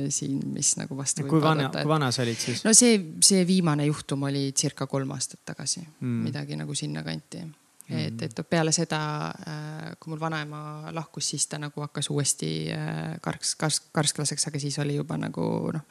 siin, 0.10 0.41
mis 0.54 0.74
nagu 0.78 0.98
vastu. 0.98 1.24
kui 1.28 1.41
vana, 1.41 1.69
kui 1.69 1.88
vana 1.88 2.12
sa 2.12 2.24
olid 2.24 2.38
siis? 2.38 2.65
no 2.65 2.74
see, 2.74 3.00
see 3.24 3.48
viimane 3.48 3.86
juhtum 3.86 4.24
oli 4.24 4.52
circa 4.52 4.88
kolm 4.88 5.12
aastat 5.12 5.39
tagasi 5.45 5.80
mm, 5.80 5.93
-hmm. 6.02 6.24
midagi 6.24 6.56
nagu 6.56 6.76
sinnakanti 6.76 7.38
mm. 7.38 7.54
-hmm. 7.89 7.98
et, 8.00 8.22
et 8.22 8.50
peale 8.50 8.72
seda, 8.72 9.34
äh, 9.48 9.95
kui 10.00 10.10
mul 10.10 10.19
vanaema 10.19 10.91
lahkus, 10.91 11.30
siis 11.30 11.48
ta 11.48 11.58
nagu 11.58 11.82
hakkas 11.82 12.10
uuesti 12.10 12.72
äh, 12.72 13.19
karks, 13.22 13.56
karsk, 13.56 13.84
karsklaseks, 13.91 14.48
aga 14.48 14.60
siis 14.60 14.80
oli 14.80 14.95
juba 14.95 15.17
nagu 15.17 15.72
noh 15.74 15.82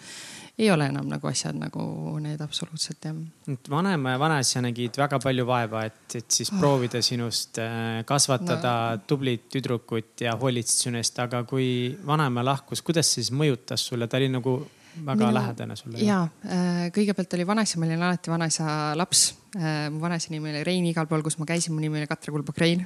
ei 0.58 0.70
ole 0.74 0.88
enam 0.90 1.06
nagu 1.06 1.28
asjad 1.30 1.56
nagu 1.58 1.82
need 2.22 2.40
absoluutselt 2.42 3.04
jah. 3.06 3.18
et 3.52 3.70
vanaema 3.70 4.14
ja 4.14 4.20
vanaisa 4.20 4.62
nägid 4.64 4.98
väga 4.98 5.20
palju 5.22 5.46
vaeva, 5.46 5.84
et, 5.86 6.16
et 6.18 6.38
siis 6.40 6.50
oh. 6.52 6.58
proovida 6.58 7.02
sinust 7.04 7.60
äh, 7.62 8.02
kasvatada 8.08 8.74
no. 8.96 9.04
tublit 9.06 9.46
tüdrukut 9.52 10.26
ja 10.26 10.34
hoolitseda 10.40 10.88
sinu 10.88 11.00
eest, 11.02 11.18
aga 11.22 11.44
kui 11.48 11.68
vanaema 12.06 12.44
lahkus, 12.46 12.82
kuidas 12.82 13.12
see 13.12 13.22
siis 13.22 13.32
mõjutas 13.38 13.86
sulle, 13.86 14.10
ta 14.10 14.18
oli 14.18 14.32
nagu 14.34 14.58
väga 15.04 15.24
Minu... 15.24 15.34
lähedane 15.38 15.76
sulle? 15.78 16.02
ja, 16.02 16.20
äh, 16.46 16.84
kõigepealt 16.94 17.38
oli 17.38 17.46
vanaisa, 17.46 17.78
ma 17.78 17.86
olin 17.86 18.06
alati 18.08 18.34
vanaisa 18.34 18.76
laps. 18.98 19.28
Äh, 19.56 19.86
mu 19.92 20.02
vanaisa 20.02 20.34
nimi 20.34 20.50
oli 20.50 20.66
Rein, 20.66 20.86
igal 20.90 21.06
pool, 21.10 21.22
kus 21.24 21.38
ma 21.40 21.46
käisin, 21.48 21.74
mu 21.74 21.82
nimi 21.82 22.02
oli 22.02 22.10
Katre 22.10 22.34
Kulbak-Rein 22.34 22.84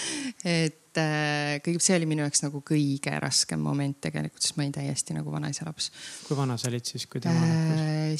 et 0.58 0.81
et 0.92 1.00
äh, 1.00 1.58
kõigepealt 1.64 1.86
see 1.86 1.96
oli 1.96 2.08
minu 2.10 2.24
jaoks 2.26 2.42
nagu 2.44 2.60
kõige 2.66 3.12
raskem 3.22 3.60
moment 3.64 3.96
tegelikult, 4.04 4.44
sest 4.44 4.58
ma 4.58 4.66
olin 4.66 4.74
täiesti 4.76 5.16
nagu 5.16 5.32
vanaisa 5.32 5.64
laps. 5.64 5.90
kui 6.26 6.36
vana 6.36 6.58
sa 6.60 6.68
olid 6.68 6.84
siis, 6.84 7.06
kui 7.08 7.22
tema? 7.24 7.46
Äh, 7.46 8.12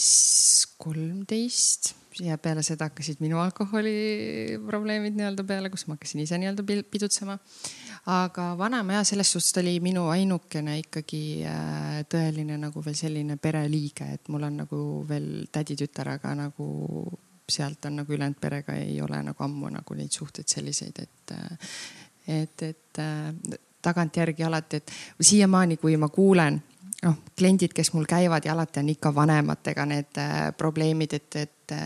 kolmteist 0.80 1.92
ja 2.20 2.36
peale 2.40 2.62
seda 2.64 2.88
hakkasid 2.88 3.20
minu 3.24 3.38
alkoholiprobleemid 3.40 5.16
nii-öelda 5.16 5.44
peale, 5.48 5.70
kus 5.72 5.86
ma 5.88 5.96
hakkasin 5.96 6.24
ise 6.24 6.38
nii-öelda 6.40 6.64
pidutsema. 6.92 7.38
aga 8.12 8.46
vanaema 8.58 8.98
ja 8.98 9.04
selles 9.04 9.32
suhtes 9.32 9.52
ta 9.52 9.60
oli 9.60 9.78
minu 9.84 10.08
ainukene 10.12 10.78
ikkagi 10.80 11.24
äh, 11.48 11.98
tõeline 12.08 12.56
nagu 12.60 12.84
veel 12.84 12.96
selline 12.96 13.36
pereliige, 13.36 14.08
et 14.16 14.32
mul 14.32 14.48
on 14.48 14.62
nagu 14.64 14.80
veel 15.08 15.44
täditütar, 15.52 16.16
aga 16.16 16.34
nagu 16.46 16.70
sealt 17.52 17.84
on 17.84 18.00
nagu 18.00 18.12
ülejäänud 18.12 18.40
perega 18.40 18.74
ei 18.80 19.00
ole 19.02 19.18
nagu 19.22 19.44
ammu 19.44 19.68
nagu 19.74 19.94
neid 19.98 20.14
suhteid 20.14 20.48
selliseid, 20.48 21.02
et 21.02 21.36
et, 22.26 22.62
et 22.62 22.98
äh, 22.98 23.58
tagantjärgi 23.82 24.44
alati, 24.44 24.76
et 24.76 24.92
siiamaani, 25.20 25.76
kui 25.76 25.96
ma 25.96 26.08
kuulen, 26.08 26.60
noh, 27.02 27.16
kliendid, 27.38 27.74
kes 27.74 27.92
mul 27.94 28.06
käivad 28.08 28.44
ja 28.46 28.52
alati 28.54 28.80
on 28.80 28.92
ikka 28.94 29.14
vanematega 29.14 29.86
need 29.86 30.20
äh, 30.22 30.52
probleemid, 30.56 31.18
et, 31.18 31.36
et 31.36 31.78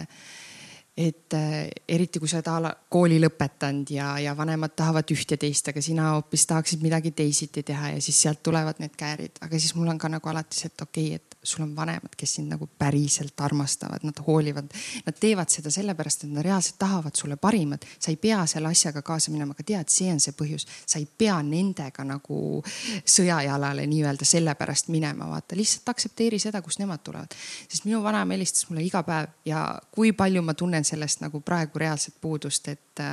et 0.97 1.35
äh, 1.35 1.69
eriti 1.89 2.19
kui 2.19 2.29
sa 2.29 2.41
oled 2.41 2.87
kooli 2.89 3.19
lõpetanud 3.21 3.91
ja, 3.93 4.15
ja 4.23 4.33
vanemad 4.37 4.73
tahavad 4.77 5.11
üht 5.13 5.35
ja 5.35 5.37
teist, 5.37 5.69
aga 5.69 5.83
sina 5.85 6.15
hoopis 6.15 6.47
tahaksid 6.49 6.81
midagi 6.81 7.13
teisiti 7.13 7.63
teha 7.69 7.91
ja 7.93 8.01
siis 8.01 8.23
sealt 8.23 8.41
tulevad 8.43 8.81
need 8.81 8.97
käärid, 8.97 9.37
aga 9.45 9.61
siis 9.61 9.75
mul 9.77 9.93
on 9.93 10.01
ka 10.01 10.09
nagu 10.09 10.33
alati 10.33 10.57
see, 10.57 10.73
et 10.73 10.87
okei 10.87 11.11
okay,, 11.11 11.21
et 11.21 11.36
sul 11.47 11.65
on 11.65 11.77
vanemad, 11.77 12.15
kes 12.17 12.35
sind 12.39 12.53
nagu 12.53 12.69
päriselt 12.79 13.41
armastavad, 13.41 14.05
nad 14.07 14.19
hoolivad. 14.27 14.71
Nad 15.07 15.19
teevad 15.21 15.53
seda 15.53 15.71
sellepärast, 15.71 16.25
et 16.25 16.33
nad 16.33 16.45
reaalselt 16.45 16.79
tahavad 16.79 17.17
sulle 17.17 17.37
parimat. 17.37 17.85
sa 17.99 18.11
ei 18.11 18.17
pea 18.17 18.47
selle 18.47 18.69
asjaga 18.69 19.03
kaasa 19.03 19.31
minema, 19.31 19.55
aga 19.57 19.65
tead, 19.67 19.89
see 19.89 20.13
on 20.13 20.21
see 20.21 20.35
põhjus. 20.37 20.67
sa 20.87 20.99
ei 20.99 21.07
pea 21.07 21.37
nendega 21.43 22.05
nagu 22.05 22.63
sõjajalale 23.05 23.87
nii-öelda 23.87 24.25
sellepärast 24.25 24.89
minema, 24.89 25.29
vaata 25.31 25.57
lihtsalt 25.57 25.89
aktsepteeri 25.89 26.39
seda, 26.39 26.63
kust 26.63 26.79
nemad 26.79 27.03
tulevad. 27.05 27.35
sest 27.69 27.85
minu 27.85 28.03
vanaema 28.03 28.35
helistas 28.35 28.69
mulle 28.71 28.85
iga 28.85 29.03
päev 29.03 29.29
ja 29.45 29.81
kui 29.91 30.13
palju 30.13 30.43
ma 30.43 30.55
tunnen 30.55 30.85
sellest 30.85 31.21
nagu 31.21 31.41
praegu 31.41 31.79
reaalset 31.79 32.15
puudust, 32.21 32.69
et, 32.69 33.05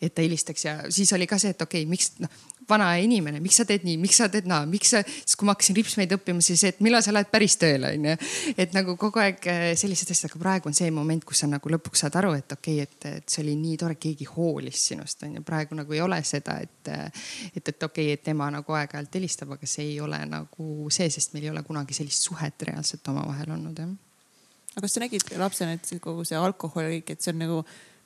et 0.00 0.14
ta 0.14 0.22
helistaks 0.22 0.64
ja 0.64 0.78
siis 0.88 1.12
oli 1.12 1.26
ka 1.26 1.38
see, 1.38 1.50
et 1.50 1.62
okei 1.62 1.82
okay,, 1.82 1.90
miks 1.90 2.14
noh 2.18 2.30
vana 2.70 2.90
inimene, 3.02 3.40
miks 3.42 3.60
sa 3.60 3.66
teed 3.68 3.84
nii, 3.86 3.96
miks 4.00 4.20
sa 4.20 4.28
teed 4.32 4.48
naa, 4.50 4.64
miks 4.70 4.94
sa, 4.94 5.02
siis 5.06 5.38
kui 5.38 5.48
ma 5.48 5.54
hakkasin 5.56 5.76
ripsmeid 5.78 6.14
õppima, 6.16 6.42
siis 6.44 6.62
et 6.68 6.82
millal 6.84 7.02
sa 7.04 7.14
lähed 7.14 7.30
päris 7.32 7.56
tööle, 7.60 7.92
onju. 7.96 8.16
et 8.56 8.76
nagu 8.76 8.96
kogu 9.00 9.22
aeg 9.22 9.48
äh, 9.50 9.64
sellised 9.80 10.12
asjad, 10.14 10.30
aga 10.30 10.42
praegu 10.42 10.70
on 10.70 10.76
see 10.76 10.90
moment, 10.94 11.24
kus 11.26 11.44
sa 11.44 11.50
nagu 11.50 11.72
lõpuks 11.76 12.04
saad 12.04 12.18
aru, 12.20 12.34
et 12.38 12.56
okei 12.56 12.80
okay,, 12.82 12.88
et, 12.88 13.08
et 13.22 13.32
see 13.34 13.44
oli 13.44 13.56
nii 13.60 13.78
tore, 13.80 13.98
keegi 14.00 14.28
hoolis 14.32 14.86
sinust 14.90 15.26
onju. 15.26 15.44
praegu 15.46 15.78
nagu 15.78 15.96
ei 15.96 16.04
ole 16.04 16.20
seda, 16.26 16.60
et, 16.64 16.92
et, 16.92 17.64
et 17.64 17.88
okei 17.88 18.12
okay,, 18.12 18.18
et 18.18 18.34
ema 18.34 18.50
nagu 18.54 18.78
aeg-ajalt 18.80 19.18
helistab, 19.20 19.56
aga 19.56 19.68
see 19.70 19.92
ei 19.94 19.98
ole 20.04 20.22
nagu 20.30 20.90
see, 20.92 21.10
sest 21.10 21.34
meil 21.34 21.48
ei 21.48 21.54
ole 21.54 21.64
kunagi 21.66 21.96
sellist 21.96 22.30
suhet 22.30 22.70
reaalselt 22.70 23.12
omavahel 23.12 23.58
olnud 23.58 23.84
jah 23.84 23.98
aga 24.70 24.86
kas 24.86 24.94
sa 24.94 25.02
nägid 25.02 25.32
lapsena, 25.40 25.74
et 25.74 25.88
kogu 26.02 26.24
see 26.26 26.38
alkohol 26.38 26.86
ja 26.86 26.92
kõik, 26.92 27.14
et 27.14 27.24
see 27.24 27.32
on 27.34 27.40
nagu, 27.42 27.56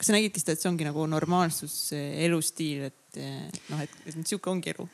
kas 0.05 0.11
sa 0.13 0.19
nägidki 0.19 0.43
seda, 0.43 0.53
et 0.53 0.61
see 0.61 0.69
ongi 0.69 0.85
nagu 0.85 1.07
normaalsus, 1.09 1.79
elustiil, 1.97 2.91
et 2.91 3.25
noh, 3.71 3.81
et, 3.81 3.97
et 4.05 4.21
sihuke 4.21 4.53
ongi 4.53 4.75
elu? 4.75 4.85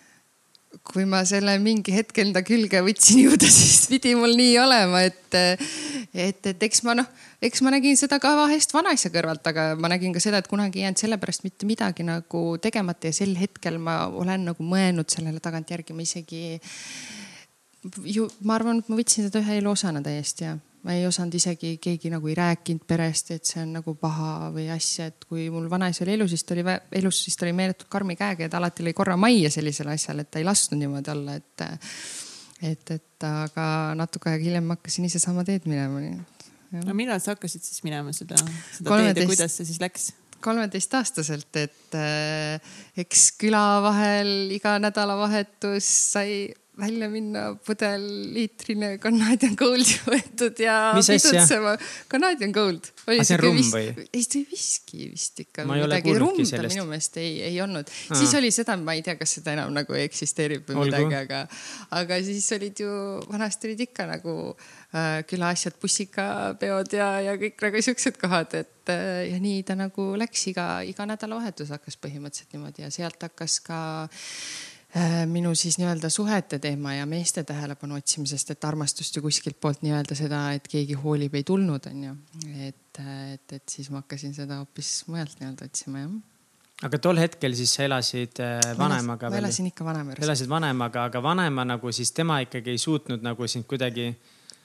kui 0.87 1.03
ma 1.03 1.25
selle 1.27 1.57
mingi 1.59 1.91
hetk 1.91 2.21
enda 2.23 2.45
külge 2.47 2.79
võtsin 2.87 3.25
jõuda, 3.25 3.49
siis 3.57 3.89
pidi 3.91 4.13
mul 4.15 4.37
nii 4.39 4.53
olema, 4.63 5.01
et, 5.03 5.35
et, 6.15 6.47
et 6.53 6.63
eks 6.63 6.85
ma 6.87 6.95
noh, 7.01 7.09
eks 7.43 7.65
ma 7.67 7.73
nägin 7.75 7.99
seda 7.99 8.21
ka 8.23 8.37
vahest 8.39 8.71
vanaisa 8.71 9.11
kõrvalt, 9.11 9.43
aga 9.51 9.73
ma 9.75 9.91
nägin 9.91 10.15
ka 10.15 10.23
seda, 10.23 10.39
et 10.39 10.47
kunagi 10.47 10.79
ei 10.79 10.87
jäänud 10.87 11.03
sellepärast 11.03 11.43
mitte 11.43 11.67
midagi 11.67 12.07
nagu 12.07 12.45
tegemata 12.63 13.11
ja 13.11 13.19
sel 13.19 13.35
hetkel 13.41 13.83
ma 13.83 14.05
olen 14.07 14.47
nagu 14.53 14.71
mõelnud 14.71 15.11
sellele 15.11 15.43
tagantjärgi, 15.43 15.97
ma 15.97 16.07
isegi 16.07 16.45
ju, 18.07 18.31
ma 18.47 18.55
arvan, 18.61 18.79
et 18.79 18.95
ma 18.95 19.03
võtsin 19.03 19.27
seda 19.27 19.43
ühe 19.43 19.59
elu 19.59 19.75
osana 19.75 20.07
täiesti 20.07 20.47
ja 20.47 20.55
ma 20.85 20.95
ei 20.97 21.05
osanud 21.07 21.35
isegi, 21.37 21.75
keegi 21.83 22.11
nagu 22.13 22.29
ei 22.31 22.37
rääkinud 22.39 22.87
perest, 22.89 23.33
et 23.35 23.49
see 23.49 23.61
on 23.63 23.75
nagu 23.77 23.95
paha 24.01 24.51
või 24.55 24.69
asja, 24.73 25.11
et 25.11 25.27
kui 25.29 25.49
mul 25.53 25.69
vanaisa 25.73 26.05
oli 26.07 26.15
elus, 26.17 26.33
siis 26.33 26.47
ta 26.47 26.57
oli 26.57 26.65
elus, 27.03 27.25
siis 27.27 27.37
ta 27.37 27.47
oli 27.47 27.57
meeletult 27.57 27.91
karmi 27.93 28.17
käega 28.17 28.47
ja 28.47 28.53
ta 28.53 28.61
alati 28.61 28.87
lõi 28.87 28.95
korra 28.97 29.19
majja 29.21 29.53
sellisele 29.53 29.93
asjale, 29.97 30.25
et 30.25 30.33
ta 30.33 30.41
ei 30.41 30.49
lasknud 30.49 30.81
niimoodi 30.81 31.13
olla, 31.13 31.37
et. 31.41 31.67
et, 32.71 32.95
et 32.97 33.29
aga 33.29 33.67
natuke 33.99 34.33
aega 34.33 34.45
hiljem 34.47 34.71
ma 34.71 34.79
hakkasin 34.79 35.09
ise 35.09 35.21
sama 35.21 35.45
teed 35.45 35.69
minema. 35.69 36.01
no 36.87 36.97
millal 36.97 37.21
sa 37.21 37.35
hakkasid 37.35 37.65
siis 37.67 37.85
minema 37.85 38.15
seda, 38.17 38.41
seda 38.73 38.89
13... 38.89 39.13
teed 39.13 39.23
ja 39.25 39.31
kuidas 39.35 39.61
see 39.61 39.69
siis 39.69 39.81
läks? 39.85 40.11
kolmeteistaastaselt, 40.41 41.57
et 41.61 41.97
äh, 42.01 42.73
eks 42.97 43.27
küla 43.37 43.83
vahel 43.85 44.55
iga 44.57 44.79
nädalavahetus 44.81 45.89
sai 46.15 46.55
välja 46.81 47.09
minna 47.13 47.43
pudel 47.67 48.05
liitrine 48.35 48.95
Canadian 49.03 49.57
Gold 49.59 49.91
võetud 50.11 50.61
ja 50.63 50.77
pidutsema. 50.97 51.77
Canadian 52.11 52.55
Gold. 52.55 52.91
aga 53.07 53.27
see 53.27 53.37
on 53.37 53.43
rumm 53.45 53.71
või? 53.75 54.07
ei, 54.07 54.25
see 54.25 54.45
viski 54.49 55.11
vist 55.13 55.43
ikka. 55.45 55.67
midagi 55.69 56.15
rumb 56.19 56.41
ta 56.49 56.63
minu 56.65 56.87
meelest 56.89 57.21
ei, 57.23 57.37
ei 57.51 57.61
olnud. 57.63 57.91
siis 58.09 58.35
oli 58.39 58.53
seda, 58.55 58.77
ma 58.81 58.97
ei 58.99 59.05
tea, 59.07 59.17
kas 59.21 59.37
seda 59.39 59.55
enam 59.57 59.75
nagu 59.77 59.97
eksisteerib 59.99 60.67
või 60.71 60.81
Olgu. 60.85 60.91
midagi, 60.91 61.19
aga, 61.21 61.43
aga 62.01 62.21
siis 62.27 62.49
olid 62.57 62.85
ju, 62.85 62.93
vanasti 63.31 63.71
olid 63.71 63.85
ikka 63.87 64.09
nagu 64.11 64.37
äh, 64.51 65.21
külaasjad, 65.31 65.79
bussikapeod 65.83 66.97
ja, 66.97 67.13
ja 67.29 67.37
kõik 67.41 67.61
nagu 67.67 67.85
siuksed 67.91 68.21
kohad, 68.21 68.57
et 68.63 68.93
äh, 68.95 69.31
ja 69.31 69.41
nii 69.43 69.63
ta 69.69 69.79
nagu 69.79 70.11
läks 70.21 70.49
iga, 70.53 70.69
iga 70.87 71.09
nädalavahetus 71.09 71.75
hakkas 71.77 72.01
põhimõtteliselt 72.01 72.57
niimoodi 72.57 72.87
ja 72.87 72.93
sealt 72.95 73.29
hakkas 73.29 73.61
ka 73.67 73.81
Äh, 74.11 74.70
minu 75.31 75.53
siis 75.55 75.77
nii-öelda 75.79 76.09
suhete 76.11 76.59
teema 76.59 76.97
ja 76.97 77.05
meeste 77.07 77.45
tähelepanu 77.47 77.95
otsimisest, 78.01 78.51
et 78.51 78.65
armastust 78.67 79.17
ju 79.17 79.23
kuskilt 79.23 79.61
poolt 79.61 79.85
nii-öelda 79.87 80.17
seda, 80.19 80.41
et 80.59 80.67
keegi 80.69 80.99
hoolib, 80.99 81.37
ei 81.39 81.47
tulnud, 81.47 81.87
onju. 81.93 82.17
et, 82.67 83.03
et, 83.35 83.53
et 83.61 83.77
siis 83.77 83.91
ma 83.95 84.03
hakkasin 84.03 84.35
seda 84.35 84.59
hoopis 84.59 85.05
mujalt 85.07 85.39
nii-öelda 85.39 85.71
otsima, 85.71 86.03
jah 86.03 86.19
aga 86.87 87.01
tol 87.03 87.21
hetkel 87.21 87.55
siis 87.57 87.73
sa 87.77 87.85
elasid 87.85 88.41
äh, 88.41 88.59
vanemaga? 88.79 89.31
ma 89.33 89.41
elasin 89.43 89.69
ikka 89.69 89.85
vanema 89.85 90.15
juures. 90.15 90.25
elasid 90.25 90.49
vanemaga, 90.51 91.07
aga 91.11 91.23
vanema 91.23 91.67
nagu 91.69 91.93
siis 91.93 92.13
tema 92.17 92.41
ikkagi 92.45 92.73
ei 92.75 92.81
suutnud 92.81 93.25
nagu 93.25 93.49
sind 93.49 93.69
kuidagi 93.69 94.09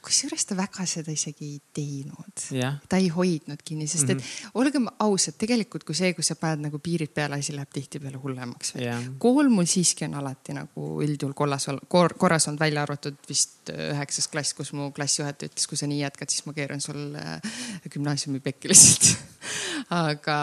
kusjuures 0.06 0.46
ta 0.46 0.58
väga 0.58 0.86
seda 0.90 1.14
isegi 1.14 1.50
ei 1.56 1.60
teinud. 1.76 2.46
Yeah.. 2.54 2.78
ta 2.90 3.00
ei 3.02 3.10
hoidnud 3.14 3.62
kinni, 3.66 3.88
sest 3.90 4.10
et 4.10 4.18
mm 4.18 4.24
-hmm. 4.24 4.52
olgem 4.62 4.88
ausad, 5.00 5.38
tegelikult 5.42 5.84
kui 5.88 5.96
see, 5.98 6.14
kui 6.14 6.24
sa 6.24 6.38
paned 6.40 6.68
nagu 6.68 6.80
piirid 6.80 7.14
peale, 7.14 7.40
asi 7.40 7.56
läheb 7.56 7.72
tihtipeale 7.74 8.22
hullemaks 8.22 8.76
yeah.. 8.80 9.02
kool 9.20 9.50
mul 9.50 9.70
siiski 9.70 10.06
on 10.06 10.20
alati 10.22 10.54
nagu 10.58 10.90
üldjuhul 11.04 11.34
kollas 11.34 11.68
kor,, 11.88 12.14
korras 12.18 12.48
olnud, 12.48 12.60
välja 12.60 12.84
arvatud 12.86 13.18
vist 13.30 13.72
üheksas 13.74 14.28
klass, 14.32 14.54
kus 14.54 14.74
mu 14.74 14.92
klassijuhataja 14.96 15.52
ütles, 15.52 15.68
kui 15.68 15.78
sa 15.78 15.90
nii 15.90 16.02
jätkad, 16.04 16.30
siis 16.30 16.46
ma 16.46 16.54
keeran 16.54 16.82
sul 16.82 17.16
äh, 17.16 17.42
gümnaasiumi 17.90 18.40
pekki 18.40 18.72
lihtsalt. 18.72 19.18
Aga 20.06 20.38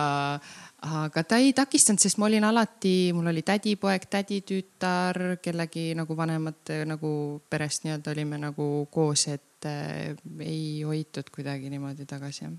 aga 0.82 1.22
ta 1.24 1.38
ei 1.38 1.52
takistanud, 1.54 2.00
sest 2.02 2.18
ma 2.18 2.26
olin 2.26 2.44
alati, 2.44 3.12
mul 3.14 3.30
oli 3.30 3.44
tädipoeg, 3.46 4.08
täditütar, 4.10 5.20
kellegi 5.42 5.92
nagu 5.98 6.16
vanemate 6.18 6.82
nagu 6.88 7.12
perest 7.50 7.86
nii-öelda 7.86 8.12
olime 8.14 8.40
nagu 8.42 8.68
koos, 8.90 9.28
et 9.30 9.68
äh, 9.68 10.12
ei 10.42 10.82
hoitud 10.86 11.30
kuidagi 11.34 11.70
niimoodi 11.70 12.06
tagasi 12.08 12.50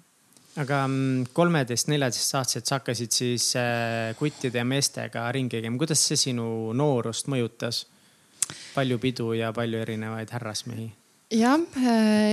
aga 0.61 0.83
mm, 0.87 1.33
kolmeteist, 1.33 1.89
neljateistaastased 1.89 2.69
sa 2.69 2.77
hakkasid 2.79 3.15
siis 3.15 3.49
äh, 3.57 4.13
kuttide 4.19 4.61
ja 4.61 4.65
meestega 4.67 5.25
ringi 5.33 5.61
käima, 5.61 5.79
kuidas 5.81 6.03
see 6.07 6.19
sinu 6.29 6.47
noorust 6.77 7.31
mõjutas? 7.31 7.87
palju 8.73 8.97
pidu 8.99 9.31
ja 9.37 9.53
palju 9.55 9.79
erinevaid 9.79 10.31
härrasmehi? 10.35 10.89
jah, 11.33 11.61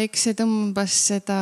eks 0.04 0.26
see 0.26 0.38
tõmbas 0.38 0.96
seda 1.12 1.40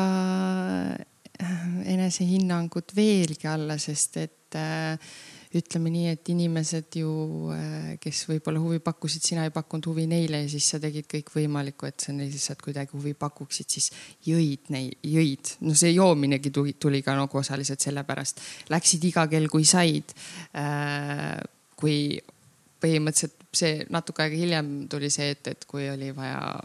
enesehinnangut 1.89 2.93
veelgi 2.97 3.49
alla, 3.49 3.79
sest 3.79 4.17
et 4.23 4.38
et 4.49 4.59
äh, 4.59 5.11
ütleme 5.59 5.91
nii, 5.93 6.13
et 6.13 6.29
inimesed 6.33 6.99
ju, 7.01 7.11
äh, 7.55 7.97
kes 8.03 8.25
võib-olla 8.29 8.61
huvi 8.61 8.81
pakkusid, 8.85 9.25
sina 9.25 9.47
ei 9.49 9.53
pakkunud 9.55 9.89
huvi 9.91 10.07
neile 10.11 10.43
ja 10.43 10.49
siis 10.53 10.69
sa 10.75 10.81
tegid 10.83 11.09
kõik 11.09 11.33
võimalikku, 11.35 11.89
et 11.89 12.05
sa 12.05 12.13
neil 12.17 12.33
lihtsalt 12.33 12.63
kuidagi 12.65 12.97
huvi 12.97 13.15
pakuksid, 13.19 13.69
siis 13.69 13.91
jõid 14.29 14.73
neid, 14.75 14.99
jõid. 15.05 15.55
no 15.65 15.77
see 15.79 15.95
joominegi 15.95 16.53
tuli, 16.55 16.75
tuli 16.81 17.03
ka 17.05 17.17
nagu 17.17 17.41
osaliselt 17.41 17.85
sellepärast. 17.85 18.43
Läksid 18.73 19.05
iga 19.09 19.27
kell, 19.31 19.49
kui 19.53 19.65
said. 19.69 20.13
Äh, 20.57 21.39
kui 21.79 22.19
põhimõtteliselt 22.83 23.49
see 23.55 23.85
natuke 23.91 24.25
aega 24.25 24.39
hiljem 24.39 24.73
tuli 24.91 25.11
see, 25.11 25.33
et, 25.35 25.47
et 25.51 25.65
kui 25.69 25.89
oli 25.91 26.11
vaja 26.15 26.59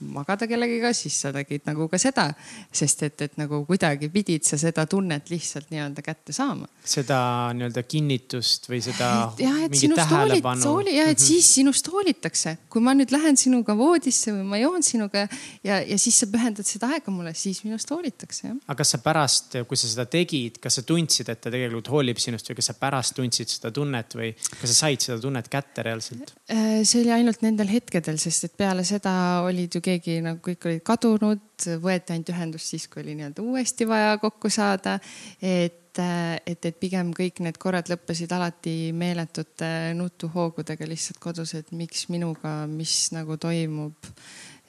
magada 0.00 0.46
kellegiga, 0.48 0.92
siis 0.92 1.16
sa 1.22 1.30
tegid 1.32 1.64
nagu 1.64 1.86
ka 1.88 1.98
seda, 2.00 2.26
sest 2.74 3.02
et, 3.06 3.22
et 3.24 3.36
nagu 3.40 3.62
kuidagi 3.68 4.10
pidid 4.12 4.44
sa 4.44 4.58
seda 4.60 4.84
tunnet 4.90 5.30
lihtsalt 5.32 5.70
nii-öelda 5.72 6.04
kätte 6.04 6.34
saama. 6.36 6.68
seda 6.84 7.18
nii-öelda 7.56 7.82
kinnitust 7.88 8.68
või 8.68 8.82
seda 8.84 9.08
jah, 9.40 9.62
et 9.64 9.72
mingit 9.72 9.96
tähelepanu. 9.96 10.66
Hooli, 10.68 10.96
jah, 10.98 11.08
et 11.08 11.18
-hmm. 11.18 11.26
siis 11.26 11.48
sinust 11.54 11.88
hoolitakse. 11.92 12.56
kui 12.68 12.82
ma 12.84 12.92
nüüd 12.94 13.12
lähen 13.14 13.36
sinuga 13.36 13.76
voodisse 13.76 14.32
või 14.32 14.44
ma 14.44 14.58
joon 14.60 14.82
sinuga 14.82 15.26
ja, 15.64 15.80
ja 15.80 15.98
siis 15.98 16.18
sa 16.20 16.26
pühendad 16.26 16.66
seda 16.68 16.92
aega 16.92 17.10
mulle, 17.10 17.32
siis 17.34 17.64
minust 17.64 17.90
hoolitakse, 17.90 18.48
jah. 18.48 18.56
aga 18.66 18.78
kas 18.82 18.92
sa 18.96 18.98
pärast, 18.98 19.56
kui 19.68 19.76
sa 19.76 19.88
seda 19.88 20.04
tegid, 20.04 20.60
kas 20.60 20.80
sa 20.80 20.82
tundsid, 20.82 21.28
et 21.28 21.40
ta 21.40 21.50
tegelikult 21.50 21.88
hoolib 21.88 22.20
sinust 22.20 22.50
või 22.50 22.60
kas 22.60 22.70
sa 22.72 22.76
pärast 22.76 23.16
tundsid 23.16 23.48
seda 23.48 23.72
tunnet 23.72 24.14
või 24.14 24.34
kas 24.36 24.68
sa 24.74 24.76
said 24.84 25.00
seda 25.00 25.18
tunnet 25.20 25.48
kätte 25.48 25.82
reaalselt? 25.82 26.34
Äh, 26.52 26.84
see 26.84 27.00
oli 27.00 27.16
ainult 27.16 27.40
nendel 27.42 27.72
hetkedel, 27.72 28.20
sest 28.20 28.50
et 28.50 28.56
peale 28.56 28.84
seda 28.84 29.16
olid 29.46 29.72
ju 29.72 29.85
keegi 29.86 30.20
nagu 30.24 30.40
kõik 30.44 30.68
olid 30.68 30.84
kadunud, 30.86 31.66
võeti 31.82 32.14
ainult 32.14 32.32
ühendust 32.34 32.72
siis, 32.72 32.86
kui 32.90 33.02
oli 33.02 33.16
nii-öelda 33.18 33.44
uuesti 33.44 33.86
vaja 33.88 34.16
kokku 34.22 34.50
saada. 34.52 34.98
et, 35.40 35.98
et, 35.98 36.68
et 36.70 36.80
pigem 36.80 37.12
kõik 37.16 37.40
need 37.44 37.58
korrad 37.62 37.90
lõppesid 37.92 38.32
alati 38.36 38.92
meeletute 38.96 39.70
nutuhoogudega 39.98 40.88
lihtsalt 40.88 41.20
kodus, 41.22 41.54
et 41.58 41.72
miks 41.72 42.08
minuga, 42.12 42.58
mis 42.70 43.10
nagu 43.16 43.38
toimub. 43.40 44.12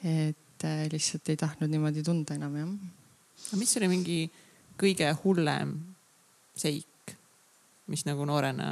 et 0.04 0.68
lihtsalt 0.92 1.28
ei 1.28 1.38
tahtnud 1.38 1.70
niimoodi 1.70 2.02
tunda 2.06 2.34
enam 2.38 2.56
jah. 2.56 2.70
aga 3.48 3.60
mis 3.60 3.76
oli 3.78 3.90
mingi 3.90 4.20
kõige 4.78 5.10
hullem 5.24 5.74
seik, 6.58 7.14
mis 7.90 8.04
nagu 8.06 8.26
noorena 8.26 8.70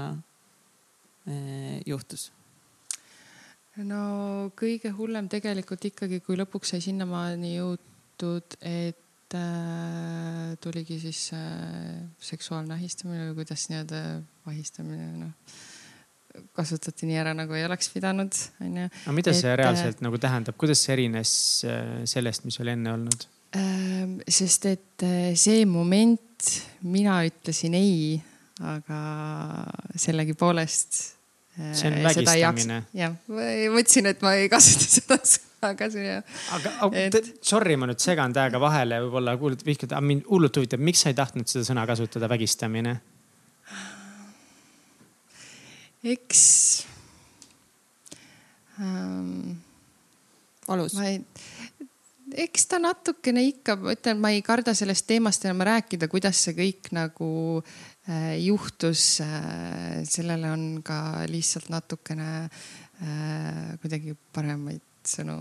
eh, 1.26 1.82
juhtus? 1.86 2.30
No 3.84 4.02
kõige 4.56 4.92
hullem 4.96 5.28
tegelikult 5.32 5.84
ikkagi, 5.90 6.20
kui 6.24 6.38
lõpuks 6.40 6.74
sai 6.74 6.84
sinnamaani 6.84 7.54
jõutud, 7.56 8.58
et 8.64 9.36
äh, 9.36 10.52
tuligi 10.64 11.00
siis 11.02 11.30
äh, 11.36 12.04
seksuaalne 12.18 12.76
ahistamine 12.78 13.30
või 13.30 13.42
kuidas 13.42 13.68
nii-öelda 13.70 14.04
ahistamine, 14.52 15.10
noh 15.20 15.34
kasutati 16.56 17.08
nii 17.08 17.18
ära, 17.20 17.32
nagu 17.36 17.56
ei 17.56 17.64
oleks 17.66 17.88
pidanud, 17.94 18.36
onju. 18.64 18.86
aga 18.90 19.14
mida 19.16 19.32
et, 19.32 19.40
see 19.40 19.50
äh, 19.52 19.58
reaalselt 19.60 20.02
nagu 20.04 20.20
tähendab, 20.20 20.56
kuidas 20.60 20.82
see 20.84 20.94
erines 20.96 21.32
äh, 21.68 22.04
sellest, 22.08 22.46
mis 22.48 22.60
oli 22.62 22.74
enne 22.74 22.92
olnud 22.96 23.26
äh,? 23.56 24.16
sest 24.28 24.68
et 24.70 25.06
äh, 25.06 25.32
see 25.38 25.64
moment 25.68 26.50
mina 26.86 27.18
ütlesin 27.26 27.76
ei, 27.78 28.16
aga 28.64 29.00
sellegipoolest 29.98 31.15
see 31.56 31.88
on 31.88 31.92
äh, 31.92 32.04
vägistamine. 32.04 32.82
jah, 32.92 33.14
ma 33.32 33.48
mõtlesin, 33.72 34.10
et 34.10 34.22
ma 34.24 34.34
ei 34.36 34.48
kasuta 34.52 34.88
seda 34.96 35.18
sõna 35.24 35.72
ka 35.78 35.88
siia. 35.92 36.18
aga 36.56 36.90
et... 37.00 37.30
sorry, 37.44 37.78
ma 37.80 37.88
nüüd 37.88 38.02
segan 38.02 38.34
täiega 38.36 38.60
vahele, 38.60 39.00
võib-olla 39.06 39.36
kuulad, 39.40 39.64
vihkad, 39.64 39.94
aga 39.94 40.04
mind 40.04 40.26
hullult 40.28 40.60
huvitab, 40.60 40.82
miks 40.84 41.04
sa 41.04 41.12
ei 41.12 41.18
tahtnud 41.18 41.48
seda 41.50 41.64
sõna 41.68 41.86
kasutada, 41.88 42.28
vägistamine? 42.32 42.98
eks 46.06 46.42
ähm, 48.78 49.56
valus? 50.68 50.94
ma 50.94 51.08
ei, 51.08 51.22
eks 52.46 52.68
ta 52.68 52.78
natukene 52.82 53.42
ikka, 53.48 53.80
ma 53.80 53.96
ütlen, 53.96 54.20
ma 54.20 54.36
ei 54.36 54.44
karda 54.44 54.76
sellest 54.76 55.08
teemast 55.08 55.48
enam 55.48 55.64
rääkida, 55.66 56.12
kuidas 56.12 56.44
see 56.44 56.54
kõik 56.60 56.92
nagu 56.94 57.30
äh, 57.64 57.95
juhtus 58.38 59.20
äh,. 59.24 60.02
sellele 60.06 60.50
on 60.54 60.66
ka 60.86 61.26
lihtsalt 61.30 61.70
natukene 61.74 62.32
äh, 62.46 63.78
kuidagi 63.82 64.14
paremaid 64.32 64.84
sõnu 65.06 65.38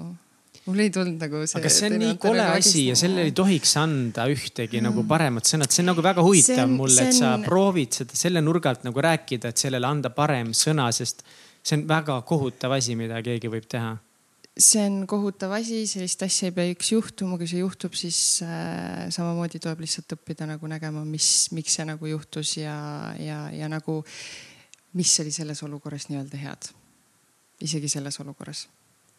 mul 0.65 0.81
ei 0.81 0.89
tulnud 0.93 1.21
nagu 1.21 1.43
see. 1.45 1.59
aga 1.59 1.71
see 1.73 1.89
on 1.91 1.97
nii 2.01 2.15
kole 2.21 2.41
nagu 2.41 2.57
asi 2.57 2.87
ja 2.87 2.95
sellele 2.97 3.27
ei 3.29 3.35
tohiks 3.37 3.75
anda 3.81 4.25
ühtegi 4.31 4.79
mm. 4.79 4.87
nagu 4.89 5.05
paremat 5.09 5.49
sõna, 5.49 5.67
et 5.67 5.75
see 5.75 5.83
on 5.83 5.91
nagu 5.91 6.05
väga 6.05 6.25
huvitav 6.25 6.63
on, 6.65 6.77
mulle, 6.79 7.05
et 7.05 7.17
sa 7.17 7.35
on... 7.37 7.45
proovid 7.45 7.99
seda 8.01 8.17
selle 8.17 8.41
nurga 8.45 8.73
alt 8.73 8.87
nagu 8.87 9.05
rääkida, 9.05 9.53
et 9.53 9.61
sellele 9.61 9.89
anda 9.89 10.11
parem 10.15 10.53
sõna, 10.57 10.89
sest 10.95 11.21
see 11.65 11.77
on 11.79 11.85
väga 11.89 12.17
kohutav 12.29 12.77
asi, 12.79 12.97
mida 12.97 13.21
keegi 13.25 13.51
võib 13.51 13.69
teha 13.69 13.93
see 14.55 14.85
on 14.87 15.03
kohutav 15.07 15.51
asi, 15.57 15.83
sellist 15.89 16.21
asja 16.23 16.49
ei 16.49 16.55
peaks 16.55 16.93
juhtuma, 16.93 17.37
kui 17.39 17.47
see 17.49 17.59
juhtub, 17.59 17.95
siis 17.97 18.39
äh, 18.45 19.05
samamoodi 19.11 19.59
tuleb 19.59 19.83
lihtsalt 19.83 20.15
õppida 20.15 20.47
nagu 20.47 20.69
nägema, 20.71 21.03
mis, 21.07 21.49
miks 21.55 21.75
see 21.75 21.87
nagu 21.87 22.07
juhtus 22.07 22.55
ja, 22.61 22.77
ja, 23.19 23.45
ja 23.51 23.69
nagu, 23.71 23.99
mis 24.95 25.11
oli 25.23 25.35
selles 25.35 25.59
olukorras 25.67 26.07
nii-öelda 26.11 26.39
head. 26.39 26.71
isegi 27.61 27.89
selles 27.89 28.19
olukorras. 28.19 28.67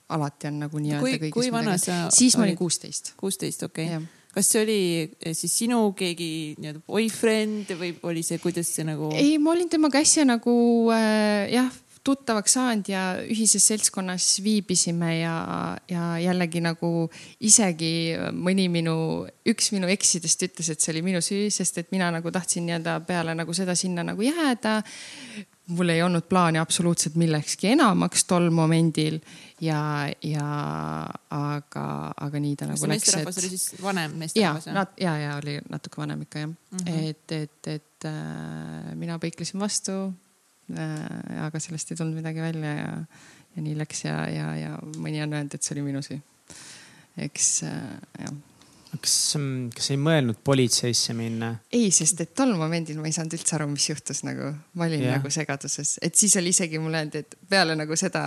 alati 0.09 0.47
on 0.47 0.61
nagu 0.65 0.79
nii-öelda 0.79 1.19
kõigis. 1.19 1.35
kui 1.35 1.53
vana 1.53 1.77
sa? 1.79 2.07
siis 2.15 2.37
ma 2.37 2.47
olin 2.49 2.57
kuusteist. 2.57 3.13
kuusteist, 3.21 3.63
okei 3.69 3.91
okay. 3.93 4.07
kas 4.33 4.49
see 4.53 4.63
oli 4.63 4.81
eh, 5.21 5.35
siis 5.37 5.53
sinu 5.53 5.93
keegi 5.93 6.57
nii-öelda 6.57 6.81
boyfriend 6.87 7.77
või 7.77 7.93
oli 8.09 8.25
see, 8.25 8.41
kuidas 8.41 8.73
see 8.73 8.89
nagu? 8.89 9.13
ei, 9.13 9.37
ma 9.37 9.53
olin 9.53 9.69
temaga 9.69 10.01
äsja 10.01 10.25
nagu 10.25 10.57
äh, 10.97 11.53
jah 11.53 11.69
tuttavaks 12.07 12.55
saanud 12.57 12.89
ja 12.91 13.03
ühises 13.25 13.67
seltskonnas 13.67 14.29
viibisime 14.45 15.11
ja, 15.19 15.35
ja 15.91 16.13
jällegi 16.23 16.63
nagu 16.65 16.91
isegi 17.41 17.91
mõni 18.37 18.69
minu, 18.73 19.27
üks 19.49 19.73
minu 19.75 19.91
eksidest 19.91 20.47
ütles, 20.47 20.71
et 20.73 20.83
see 20.83 20.95
oli 20.95 21.03
minu 21.09 21.23
süü, 21.25 21.51
sest 21.55 21.83
et 21.83 21.93
mina 21.95 22.13
nagu 22.15 22.33
tahtsin 22.33 22.67
nii-öelda 22.69 23.01
peale 23.09 23.35
nagu 23.39 23.55
seda 23.57 23.75
sinna 23.79 24.07
nagu 24.07 24.23
jääda. 24.23 24.81
mul 25.67 25.89
ei 25.91 26.03
olnud 26.03 26.29
plaani 26.31 26.59
absoluutselt 26.63 27.17
millekski 27.19 27.73
enamaks 27.75 28.25
tol 28.25 28.51
momendil 28.55 29.17
ja, 29.61 30.07
ja 30.23 30.51
aga, 31.31 31.87
aga 32.17 32.43
nii 32.45 32.55
ta 32.57 32.69
nagu 32.71 32.87
läks. 32.87 32.93
meesterahvas 32.93 33.41
oli 33.43 33.51
siis 33.51 33.83
vanem 33.83 34.15
meesterahvas? 34.21 34.67
ja, 34.71 34.87
ja, 35.01 35.17
ja 35.25 35.33
oli 35.41 35.59
natuke 35.71 35.99
vanem 36.01 36.23
ikka 36.23 36.39
jah 36.39 36.49
mm. 36.49 36.79
-hmm. 36.79 37.11
et, 37.11 37.33
et, 37.33 37.67
et 37.67 38.07
äh, 38.07 38.95
mina 38.95 39.19
põiklesin 39.19 39.59
vastu 39.59 40.15
aga 40.73 41.63
sellest 41.63 41.93
ei 41.93 42.01
tulnud 42.01 42.19
midagi 42.19 42.43
välja 42.43 42.73
ja, 42.75 42.91
ja 43.57 43.63
nii 43.63 43.77
läks 43.79 44.05
ja, 44.05 44.19
ja, 44.33 44.51
ja 44.59 44.75
mõni 44.99 45.23
on 45.23 45.37
öelnud, 45.37 45.55
et 45.55 45.63
see 45.63 45.77
oli 45.77 45.87
minu 45.87 46.03
süü. 46.05 46.19
eks 47.27 47.51
äh, 47.69 47.97
jah 48.25 48.37
kas, 49.01 49.15
mm, 49.39 49.71
kas 49.77 49.91
ei 49.93 49.99
mõelnud 50.01 50.41
politseisse 50.47 51.15
minna? 51.17 51.53
ei, 51.75 51.91
sest 51.95 52.21
et 52.25 52.35
tol 52.37 52.55
momendil 52.59 52.99
ma 53.01 53.11
ei 53.11 53.17
saanud 53.17 53.37
üldse 53.39 53.57
aru, 53.59 53.69
mis 53.73 53.89
juhtus 53.91 54.23
nagu, 54.27 54.53
ma 54.79 54.89
olin 54.89 55.05
yeah. 55.05 55.19
nagu 55.19 55.33
segaduses, 55.33 55.97
et 56.05 56.19
siis 56.19 56.37
oli 56.41 56.53
isegi 56.55 56.81
mulle 56.83 57.03
öeldi, 57.05 57.25
et 57.25 57.37
peale 57.51 57.77
nagu 57.79 57.99
seda 57.99 58.23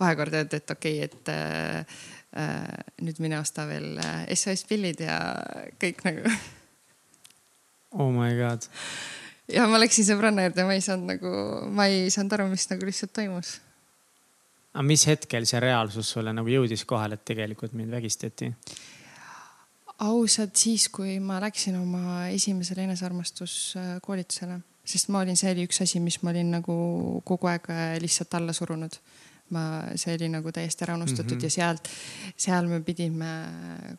vahekorda 0.00 0.42
öeldi, 0.42 0.62
et 0.62 0.74
okei 0.74 1.02
okay,, 1.04 1.10
et 1.10 1.32
äh, 1.34 2.00
äh, 2.44 2.56
nüüd 3.04 3.22
mine 3.24 3.40
osta 3.42 3.66
veel 3.68 4.00
SOS 4.34 4.66
pillid 4.70 5.04
ja 5.04 5.18
kõik 5.80 6.04
nagu. 6.08 6.34
Oh 7.98 8.10
my 8.12 8.34
god 8.36 8.68
ja 9.52 9.66
ma 9.70 9.80
läksin 9.80 10.06
sõbranna 10.08 10.46
juurde, 10.46 10.66
ma 10.68 10.76
ei 10.76 10.84
saanud 10.84 11.12
nagu, 11.14 11.32
ma 11.74 11.88
ei 11.90 12.06
saanud 12.12 12.36
aru, 12.36 12.48
mis 12.52 12.68
nagu 12.70 12.88
lihtsalt 12.88 13.14
toimus. 13.16 13.56
aga 14.74 14.86
mis 14.86 15.06
hetkel 15.08 15.46
see 15.48 15.60
reaalsus 15.64 16.12
sulle 16.14 16.32
nagu 16.36 16.52
jõudis 16.52 16.84
kohale, 16.88 17.18
et 17.18 17.26
tegelikult 17.32 17.76
mind 17.78 17.94
vägistati? 17.96 18.52
ausalt 19.98 20.56
siis, 20.56 20.88
kui 20.94 21.16
ma 21.18 21.40
läksin 21.42 21.78
oma 21.80 22.28
esimesele 22.30 22.84
enesearmastuskoolitusele, 22.86 24.60
sest 24.86 25.08
ma 25.10 25.24
olin, 25.24 25.36
see 25.36 25.50
oli 25.54 25.64
üks 25.66 25.82
asi, 25.82 25.98
mis 26.00 26.20
ma 26.22 26.30
olin 26.30 26.52
nagu 26.58 26.76
kogu 27.26 27.50
aeg 27.50 27.66
äh, 27.74 27.96
lihtsalt 28.02 28.38
alla 28.38 28.54
surunud 28.54 29.00
ma, 29.56 29.64
see 29.96 30.14
oli 30.14 30.28
nagu 30.30 30.52
täiesti 30.52 30.84
ära 30.84 30.94
unustatud 30.94 31.34
mm 31.34 31.40
-hmm. 31.40 31.44
ja 31.44 31.50
sealt, 31.50 31.88
seal 32.36 32.68
me 32.68 32.80
pidime 32.84 33.32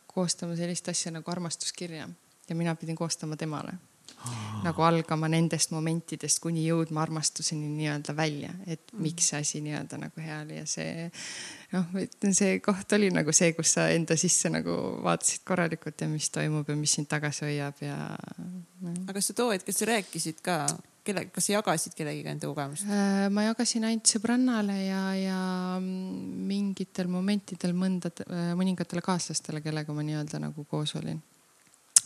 koostama 0.06 0.56
sellist 0.56 0.88
asja 0.88 1.12
nagu 1.12 1.30
armastuskirja 1.30 2.08
ja 2.48 2.54
mina 2.54 2.74
pidin 2.74 2.96
koostama 2.96 3.36
temale 3.36 3.74
nagu 4.64 4.84
algama 4.84 5.28
nendest 5.30 5.72
momentidest 5.72 6.40
kuni 6.42 6.66
jõudma 6.66 7.02
armastuseni 7.04 7.68
nii-öelda 7.72 8.14
välja, 8.16 8.52
et 8.66 8.82
mm. 8.92 9.00
miks 9.06 9.30
see 9.30 9.40
asi 9.40 9.62
nii-öelda 9.64 10.00
nagu 10.02 10.24
hea 10.24 10.40
oli 10.44 10.58
ja 10.58 10.66
see 10.68 11.06
noh, 11.72 11.86
ma 11.94 12.04
ütlen, 12.04 12.36
see 12.36 12.58
koht 12.64 12.92
oli 12.96 13.10
nagu 13.14 13.32
see, 13.36 13.54
kus 13.56 13.74
sa 13.78 13.88
enda 13.94 14.18
sisse 14.20 14.52
nagu 14.52 14.76
vaatasid 15.04 15.46
korralikult 15.48 16.04
ja 16.04 16.10
mis 16.10 16.28
toimub 16.34 16.68
ja 16.68 16.76
mis 16.78 16.98
sind 16.98 17.08
tagasi 17.10 17.46
hoiab 17.48 17.80
ja 17.84 17.96
no.. 18.80 18.94
aga 19.06 19.16
kas 19.16 19.32
sa 19.32 19.38
too 19.40 19.50
hetk, 19.54 19.68
kas 19.70 19.80
sa 19.80 19.90
rääkisid 19.94 20.44
ka 20.44 20.60
kelle, 21.06 21.24
kas 21.32 21.48
sa 21.48 21.56
jagasid 21.56 21.96
kellegiga 21.96 22.34
enda 22.34 22.50
kogemust? 22.50 22.84
Äh, 22.84 23.26
ma 23.32 23.46
jagasin 23.48 23.88
ainult 23.88 24.12
sõbrannale 24.12 24.76
ja, 24.82 25.02
ja 25.16 25.40
mingitel 25.80 27.08
momentidel 27.12 27.72
mõnda, 27.76 28.12
mõningatele 28.58 29.04
kaaslastele, 29.04 29.64
kellega 29.64 29.96
ma 29.96 30.04
nii-öelda 30.04 30.42
nagu 30.44 30.68
koos 30.68 30.96
olin 31.00 31.22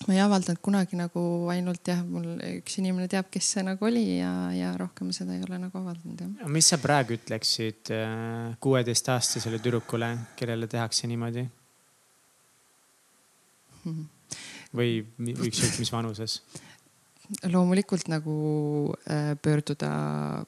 ma 0.07 0.15
ei 0.15 0.21
avaldanud 0.21 0.61
kunagi 0.65 0.99
nagu 0.99 1.23
ainult 1.53 1.89
jah, 1.89 2.03
mul 2.05 2.37
üks 2.59 2.79
inimene 2.81 3.09
teab, 3.11 3.31
kes 3.33 3.51
see 3.57 3.65
nagu 3.67 3.87
oli 3.89 4.05
ja, 4.19 4.33
ja 4.55 4.73
rohkem 4.81 5.13
seda 5.17 5.37
ei 5.37 5.45
ole 5.47 5.61
nagu 5.63 5.81
avaldanud 5.81 6.25
jah. 6.25 6.51
mis 6.53 6.69
sa 6.73 6.79
praegu 6.83 7.17
ütleksid 7.17 7.93
äh, 7.95 8.57
kuueteistaastasele 8.65 9.61
tüdrukule, 9.65 10.11
kellele 10.39 10.69
tehakse 10.71 11.09
niimoodi 11.11 11.47
hmm.? 13.85 14.05
või 14.75 15.01
ükskõik 15.35 15.81
mis 15.81 15.93
vanuses? 15.95 16.41
Loomulikult 17.49 18.09
nagu 18.13 18.35
äh, 19.09 19.33
pöörduda 19.41 19.91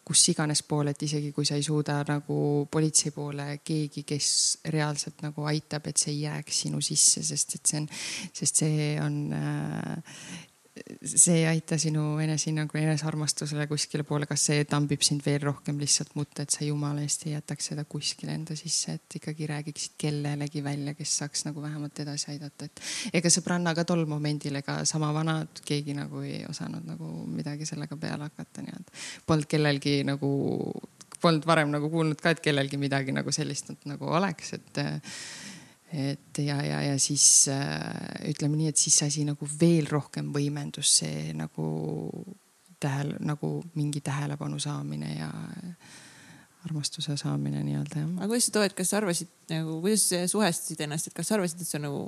kus 0.05 0.27
iganes 0.33 0.63
poole, 0.69 0.93
et 0.93 1.03
isegi 1.07 1.33
kui 1.33 1.47
sa 1.49 1.57
ei 1.57 1.65
suuda 1.65 2.03
nagu 2.09 2.39
politsei 2.71 3.15
poole 3.15 3.61
keegi, 3.65 4.05
kes 4.09 4.29
reaalselt 4.73 5.25
nagu 5.25 5.47
aitab, 5.49 5.89
et 5.89 5.97
see 5.97 6.13
ei 6.13 6.21
jääks 6.27 6.61
sinu 6.67 6.83
sisse, 6.85 7.25
sest 7.25 7.57
et 7.57 7.73
see 7.73 7.81
on, 7.81 7.89
sest 8.41 8.63
see 8.65 8.91
on 9.01 9.19
äh, 9.37 10.21
see 11.07 11.39
ei 11.41 11.47
aita 11.49 11.79
sinu 11.81 12.19
enesehinnangule, 12.23 12.83
enesearmastusele 12.85 13.67
kuskile 13.71 14.05
poole, 14.07 14.27
kas 14.29 14.47
see 14.51 14.65
tambib 14.69 15.05
sind 15.07 15.23
veel 15.25 15.41
rohkem 15.47 15.79
lihtsalt 15.81 16.13
mutta, 16.19 16.45
et 16.45 16.53
sa 16.53 16.65
jumala 16.67 17.05
eest 17.05 17.27
ei 17.27 17.33
jätaks 17.35 17.71
seda 17.73 17.87
kuskile 17.89 18.35
enda 18.37 18.57
sisse, 18.59 18.97
et 18.99 19.19
ikkagi 19.21 19.49
räägiksid 19.51 19.97
kellelegi 20.01 20.63
välja, 20.65 20.95
kes 20.99 21.17
saaks 21.23 21.47
nagu 21.49 21.63
vähemalt 21.65 22.01
edasi 22.05 22.31
aidata, 22.35 22.69
et 22.69 23.17
ega 23.21 23.33
sõbrannaga 23.33 23.87
tol 23.89 24.05
momendil 24.11 24.61
ega 24.61 24.79
sama 24.89 25.13
vanad 25.17 25.65
keegi 25.67 25.97
nagu 25.97 26.23
ei 26.27 26.45
osanud 26.49 26.85
nagu 26.89 27.11
midagi 27.31 27.69
sellega 27.69 27.97
peale 28.01 28.29
hakata, 28.29 28.67
nii 28.67 28.77
et 28.81 28.95
polnud 29.27 29.49
kellelgi 29.51 29.99
nagu, 30.07 30.31
polnud 31.23 31.49
varem 31.49 31.73
nagu 31.73 31.91
kuulnud 31.93 32.21
ka, 32.21 32.37
et 32.37 32.45
kellelgi 32.45 32.81
midagi 32.81 33.17
nagu 33.17 33.33
sellist 33.33 33.73
nagu 33.89 34.13
oleks, 34.21 34.57
et 34.61 34.85
et 35.93 36.39
ja, 36.43 36.57
ja, 36.67 36.81
ja 36.83 36.97
siis 36.99 37.47
äh, 37.53 38.31
ütleme 38.33 38.59
nii, 38.59 38.73
et 38.73 38.81
siis 38.81 38.97
see 38.99 39.11
asi 39.11 39.27
nagu 39.27 39.47
veel 39.61 39.87
rohkem 39.91 40.33
võimendus, 40.35 40.97
see 41.01 41.31
nagu 41.37 41.69
tähele, 42.83 43.21
nagu 43.25 43.61
mingi 43.79 44.03
tähelepanu 44.05 44.59
saamine 44.61 45.15
ja 45.15 45.31
armastuse 46.67 47.15
saamine 47.17 47.63
nii-öelda 47.63 48.03
jah. 48.03 48.13
aga 48.19 48.29
kuidas 48.33 48.49
sa 48.49 48.57
toed, 48.59 48.75
kas 48.77 48.91
sa 48.91 49.01
arvasid 49.01 49.31
nagu, 49.53 49.79
kuidas 49.85 50.09
sa 50.11 50.23
suhestasid 50.31 50.83
ennast, 50.87 51.11
et 51.11 51.17
kas 51.17 51.31
sa 51.31 51.39
arvasid, 51.39 51.63
et 51.63 51.71
see 51.71 51.79
on 51.79 51.87
nagu, 51.87 52.03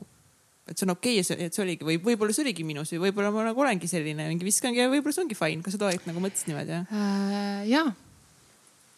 et 0.66 0.74
see 0.74 0.88
on 0.88 0.94
okei 0.96 1.22
okay,, 1.22 1.46
et 1.46 1.54
see 1.54 1.64
oligi 1.64 1.86
või 1.86 2.00
võib-olla 2.02 2.34
see 2.34 2.44
oligi 2.44 2.66
minu 2.66 2.84
süü, 2.88 3.00
võib-olla 3.06 3.30
ma 3.34 3.46
nagu 3.52 3.64
olengi 3.64 3.90
selline 3.90 4.26
mingi 4.32 4.48
viskangi 4.48 4.82
ja 4.82 4.90
võib-olla 4.90 5.14
see 5.14 5.24
ongi 5.24 5.38
fine, 5.38 5.62
kas 5.64 5.78
sa 5.78 5.82
too 5.84 5.92
hetk 5.94 6.10
nagu 6.10 6.22
mõtlesid 6.24 6.50
niimoodi 6.50 6.74
jah 6.74 6.90
äh,? 6.90 7.62
ja, 7.70 7.84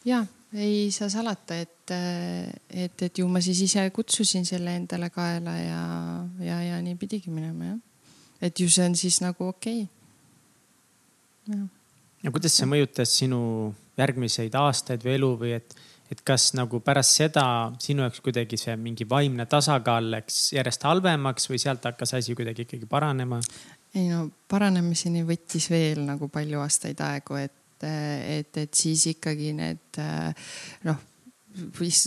ja 0.08 0.24
ei 0.52 0.90
saa 0.90 1.08
salata, 1.08 1.54
et, 1.60 1.92
et, 2.70 3.02
et 3.02 3.18
ju 3.18 3.26
ma 3.30 3.42
siis 3.44 3.60
ise 3.66 3.84
kutsusin 3.94 4.46
selle 4.48 4.74
endale 4.80 5.10
kaela 5.14 5.54
ja, 5.58 5.82
ja, 6.42 6.62
ja 6.66 6.80
nii 6.82 6.96
pidigi 6.98 7.30
minema 7.30 7.72
jah. 7.72 7.78
et 8.48 8.60
ju 8.60 8.68
see 8.70 8.88
on 8.88 8.96
siis 8.98 9.20
nagu 9.22 9.46
okei 9.46 9.84
okay.. 11.46 11.68
ja 12.24 12.32
kuidas 12.34 12.56
see 12.58 12.66
mõjutas 12.70 13.14
sinu 13.22 13.40
järgmiseid 14.00 14.54
aastaid 14.58 15.06
või 15.06 15.14
elu 15.20 15.30
või 15.44 15.52
et, 15.60 15.76
et 16.10 16.22
kas 16.26 16.50
nagu 16.58 16.80
pärast 16.82 17.20
seda 17.20 17.44
sinu 17.78 18.02
jaoks 18.06 18.22
kuidagi 18.24 18.58
see 18.58 18.74
mingi 18.80 19.06
vaimne 19.08 19.46
tasakaal 19.46 20.10
läks 20.16 20.48
järjest 20.56 20.88
halvemaks 20.88 21.46
või 21.52 21.62
sealt 21.62 21.86
hakkas 21.86 22.16
asi 22.18 22.34
kuidagi 22.34 22.66
ikkagi 22.66 22.90
paranema? 22.90 23.38
ei 23.94 24.08
no 24.10 24.26
paranemiseni 24.50 25.22
võttis 25.26 25.70
veel 25.70 26.02
nagu 26.06 26.26
palju 26.30 26.58
aastaid 26.62 27.00
aegu, 27.06 27.38
et 27.38 27.54
et, 27.86 28.40
et, 28.40 28.64
et 28.64 28.74
siis 28.74 29.06
ikkagi 29.14 29.54
need 29.56 30.00
noh, 30.88 31.06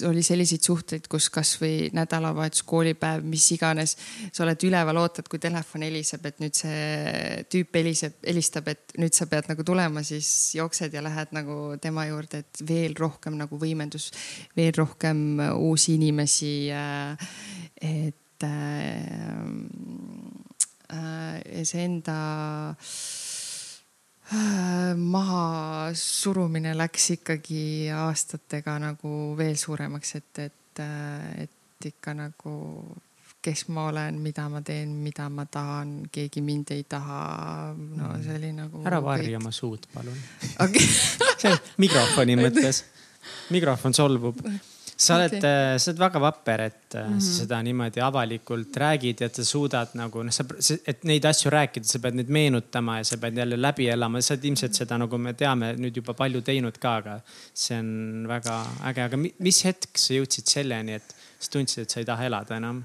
oli 0.07 0.23
selliseid 0.23 0.63
suhteid, 0.63 1.07
kus 1.11 1.27
kasvõi 1.33 1.89
nädalavahetus, 1.95 2.63
koolipäev, 2.67 3.25
mis 3.27 3.45
iganes, 3.55 3.95
sa 4.31 4.45
oled 4.45 4.63
üleval, 4.67 4.99
ootad, 5.01 5.27
kui 5.29 5.41
telefon 5.43 5.83
heliseb, 5.85 6.25
et 6.29 6.39
nüüd 6.41 6.55
see 6.57 7.43
tüüp 7.51 7.75
heliseb, 7.79 8.15
helistab, 8.23 8.69
et 8.71 8.95
nüüd 9.01 9.15
sa 9.15 9.27
pead 9.31 9.49
nagu 9.51 9.65
tulema, 9.67 10.03
siis 10.07 10.29
jooksed 10.57 10.95
ja 10.95 11.03
lähed 11.03 11.35
nagu 11.35 11.57
tema 11.83 12.07
juurde, 12.07 12.43
et 12.43 12.63
veel 12.67 12.95
rohkem 12.99 13.37
nagu 13.39 13.59
võimendus, 13.59 14.11
veel 14.55 14.73
rohkem 14.77 15.43
uusi 15.57 15.97
inimesi. 15.99 16.53
et 17.83 18.19
see 21.63 21.83
enda 21.83 22.17
Äh, 22.93 23.22
mahasurumine 24.97 26.77
läks 26.77 27.09
ikkagi 27.17 27.89
aastatega 27.93 28.77
nagu 28.81 29.35
veel 29.37 29.57
suuremaks, 29.59 30.15
et, 30.15 30.39
et, 30.45 30.83
et 31.43 31.87
ikka 31.89 32.13
nagu, 32.17 32.53
kes 33.43 33.65
ma 33.75 33.87
olen, 33.91 34.19
mida 34.23 34.47
ma 34.49 34.61
teen, 34.65 34.95
mida 35.03 35.27
ma 35.29 35.45
tahan, 35.45 36.07
keegi 36.11 36.41
mind 36.41 36.71
ei 36.75 36.83
taha. 36.89 37.75
no 37.75 38.13
see 38.23 38.37
oli 38.39 38.53
nagu. 38.55 38.83
ära 38.87 39.01
varja 39.03 39.37
oma 39.41 39.51
suud, 39.51 39.87
palun 39.93 40.19
okay. 40.63 41.57
mikrofoni 41.83 42.39
mõttes, 42.45 42.85
mikrofon 43.51 43.93
solvub 43.93 44.39
sa 44.97 45.17
oled 45.17 45.33
okay., 45.37 45.79
sa 45.81 45.91
oled 45.91 46.01
väga 46.01 46.21
vapper, 46.21 46.61
et 46.61 46.95
mm 46.95 47.13
-hmm. 47.13 47.19
sa 47.21 47.31
seda 47.39 47.61
niimoodi 47.63 48.01
avalikult 48.01 48.77
räägid 48.77 49.21
ja 49.21 49.25
et 49.25 49.35
sa 49.35 49.45
suudad 49.45 49.89
nagu 49.93 50.23
noh, 50.23 50.31
sa, 50.31 50.43
et 50.87 51.03
neid 51.03 51.25
asju 51.25 51.51
rääkida, 51.51 51.85
sa 51.85 51.99
pead 51.99 52.15
neid 52.15 52.29
meenutama 52.29 52.97
ja 52.97 53.03
sa 53.03 53.17
pead 53.17 53.37
jälle 53.37 53.61
läbi 53.61 53.87
elama. 53.87 54.21
sa 54.21 54.33
oled 54.33 54.45
ilmselt 54.45 54.73
seda, 54.73 54.97
nagu 54.97 55.17
me 55.17 55.33
teame, 55.33 55.73
nüüd 55.77 55.95
juba 55.95 56.13
palju 56.13 56.41
teinud 56.41 56.77
ka, 56.77 56.95
aga 56.95 57.19
see 57.53 57.79
on 57.79 58.27
väga 58.27 58.65
äge. 58.89 59.01
aga 59.03 59.17
mis 59.17 59.63
hetk 59.65 59.97
sa 59.97 60.13
jõudsid 60.13 60.45
selleni, 60.45 60.93
et 60.93 61.15
sa 61.39 61.49
tundsid, 61.49 61.81
et 61.83 61.89
sa 61.89 61.99
ei 61.99 62.05
taha 62.05 62.25
elada 62.25 62.57
enam 62.57 62.83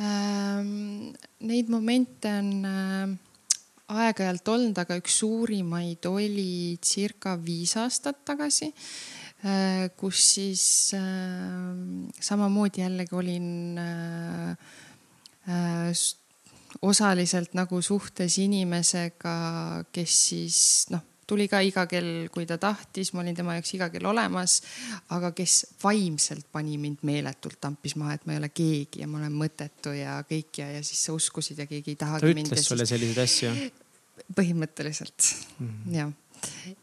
ähm,? 0.00 1.12
Neid 1.40 1.68
momente 1.68 2.28
on 2.38 2.64
äh, 2.64 3.08
aeg-ajalt 3.88 4.48
olnud, 4.48 4.78
aga 4.78 4.96
üks 4.96 5.18
suurimaid 5.18 6.06
oli 6.06 6.78
circa 6.80 7.36
viis 7.36 7.76
aastat 7.76 8.24
tagasi 8.24 8.72
Äh, 8.72 9.21
kus 9.98 10.22
siis 10.36 10.64
äh, 10.94 11.02
samamoodi 12.20 12.84
jällegi 12.84 13.14
olin 13.18 13.78
äh, 13.78 14.56
osaliselt 16.82 17.56
nagu 17.58 17.82
suhtes 17.82 18.38
inimesega, 18.38 19.34
kes 19.92 20.18
siis 20.28 20.60
noh, 20.94 21.02
tuli 21.26 21.48
ka 21.50 21.60
iga 21.64 21.86
kell, 21.90 22.28
kui 22.32 22.46
ta 22.46 22.58
tahtis, 22.60 23.12
ma 23.14 23.22
olin 23.24 23.36
tema 23.36 23.56
jaoks 23.56 23.74
iga 23.76 23.90
kell 23.92 24.06
olemas, 24.10 24.60
aga 25.16 25.32
kes 25.36 25.58
vaimselt 25.82 26.46
pani 26.52 26.78
mind 26.78 27.02
meeletult 27.08 27.58
tampis 27.62 27.96
maha, 27.98 28.16
et 28.18 28.26
ma 28.26 28.36
ei 28.36 28.42
ole 28.44 28.52
keegi 28.54 29.02
ja 29.02 29.10
ma 29.10 29.20
olen 29.20 29.34
mõttetu 29.42 29.94
ja 29.96 30.20
kõik 30.28 30.62
ja, 30.62 30.70
ja 30.76 30.86
siis 30.86 31.02
sa 31.08 31.18
uskusid 31.18 31.62
ja 31.62 31.66
keegi 31.70 31.96
ei 31.96 32.00
tahagi 32.00 32.30
mind. 32.30 32.52
ta 32.52 32.54
ütles 32.54 32.68
sulle 32.70 32.86
siis... 32.86 32.94
selliseid 32.94 33.22
asju? 33.26 33.70
põhimõtteliselt 34.36 35.32
mm 35.58 35.66
-hmm. 35.68 35.94
jah 35.96 36.10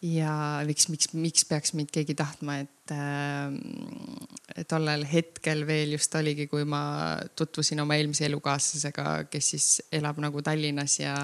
ja 0.05 0.33
miks, 0.67 0.87
miks, 0.91 1.11
miks 1.13 1.45
peaks 1.49 1.73
mind 1.77 1.91
keegi 1.93 2.15
tahtma, 2.17 2.59
et 2.63 2.93
äh, 2.95 4.63
tollel 4.69 5.05
hetkel 5.09 5.65
veel 5.67 5.95
just 5.95 6.15
oligi, 6.19 6.47
kui 6.51 6.65
ma 6.69 6.81
tutvusin 7.37 7.81
oma 7.83 7.97
eelmise 7.99 8.27
elukaaslasega, 8.29 9.07
kes 9.31 9.51
siis 9.55 9.67
elab 9.99 10.21
nagu 10.23 10.43
Tallinnas 10.45 10.99
ja, 11.01 11.15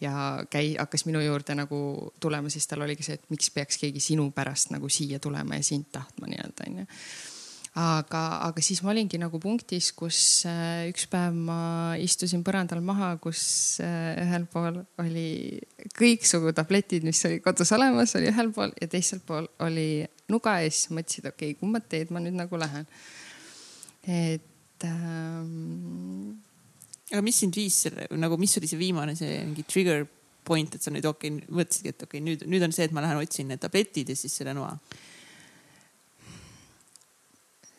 ja 0.00 0.14
käi-, 0.50 0.76
hakkas 0.78 1.06
minu 1.08 1.22
juurde 1.24 1.56
nagu 1.58 1.80
tulema, 2.20 2.52
siis 2.52 2.68
tal 2.70 2.86
oligi 2.86 3.06
see, 3.06 3.18
et 3.20 3.28
miks 3.32 3.52
peaks 3.54 3.80
keegi 3.82 4.02
sinu 4.10 4.30
pärast 4.36 4.74
nagu 4.74 4.88
siia 4.92 5.20
tulema 5.22 5.58
ja 5.58 5.66
sind 5.66 5.90
tahtma 5.92 6.30
nii-öelda 6.30 6.70
onju 6.70 6.88
aga, 7.78 8.22
aga 8.48 8.62
siis 8.64 8.80
ma 8.82 8.90
olingi 8.90 9.18
nagu 9.20 9.38
punktis, 9.42 9.92
kus 9.94 10.18
äh, 10.48 10.88
üks 10.90 11.06
päev 11.10 11.36
ma 11.36 11.94
istusin 12.02 12.42
põrandal 12.46 12.82
maha, 12.82 13.12
kus 13.22 13.78
äh, 13.84 14.18
ühel 14.24 14.46
pool 14.50 14.80
oli 15.02 15.60
kõiksugu 15.98 16.50
tabletid, 16.56 17.06
mis 17.06 17.22
oli 17.28 17.38
kodus 17.44 17.70
olemas, 17.76 18.16
oli 18.18 18.30
ühel 18.32 18.50
pool 18.54 18.74
ja 18.80 18.90
teisel 18.90 19.22
pool 19.26 19.46
oli 19.62 20.02
nuga 20.32 20.58
ja 20.64 20.70
siis 20.70 20.90
mõtlesin, 20.90 21.28
et 21.28 21.34
okei 21.34 21.52
okay,, 21.52 21.60
kumba 21.60 21.82
teed 21.84 22.10
ma 22.10 22.22
nüüd 22.22 22.38
nagu 22.38 22.58
lähen. 22.58 22.88
et 24.02 24.86
ähm.... 24.88 26.40
aga 27.12 27.22
mis 27.22 27.38
sind 27.44 27.54
viis 27.54 27.84
selle 27.86 28.08
nagu, 28.18 28.38
mis 28.40 28.56
oli 28.58 28.70
see 28.70 28.80
viimane, 28.80 29.14
see 29.18 29.44
mingi 29.44 29.62
trigger 29.62 30.08
point, 30.42 30.74
et 30.74 30.82
sa 30.82 30.90
nüüd 30.90 31.06
okei 31.06 31.36
okay,, 31.36 31.46
mõtlesidki, 31.54 31.94
et 31.94 32.02
okei 32.02 32.18
okay,, 32.18 32.26
nüüd, 32.26 32.44
nüüd 32.50 32.66
on 32.66 32.74
see, 32.74 32.90
et 32.90 32.96
ma 32.96 33.06
lähen 33.06 33.22
otsin 33.22 33.46
need 33.52 33.62
tabletid 33.62 34.10
ja 34.10 34.18
siis 34.18 34.34
selle 34.40 34.56
noa 34.58 34.74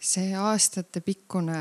see 0.02 0.34
aastatepikkune 0.34 1.58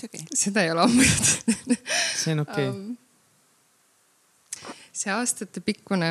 Okay. 0.00 0.20
seda 0.34 0.62
ei 0.64 0.70
ole 0.72 0.80
ammu 0.80 1.02
juhtunud. 1.04 1.76
see 2.16 2.32
on 2.32 2.40
okei 2.40 2.68
okay. 2.68 2.78
um,. 2.80 2.96
see 4.96 5.12
aastatepikkune, 5.12 6.08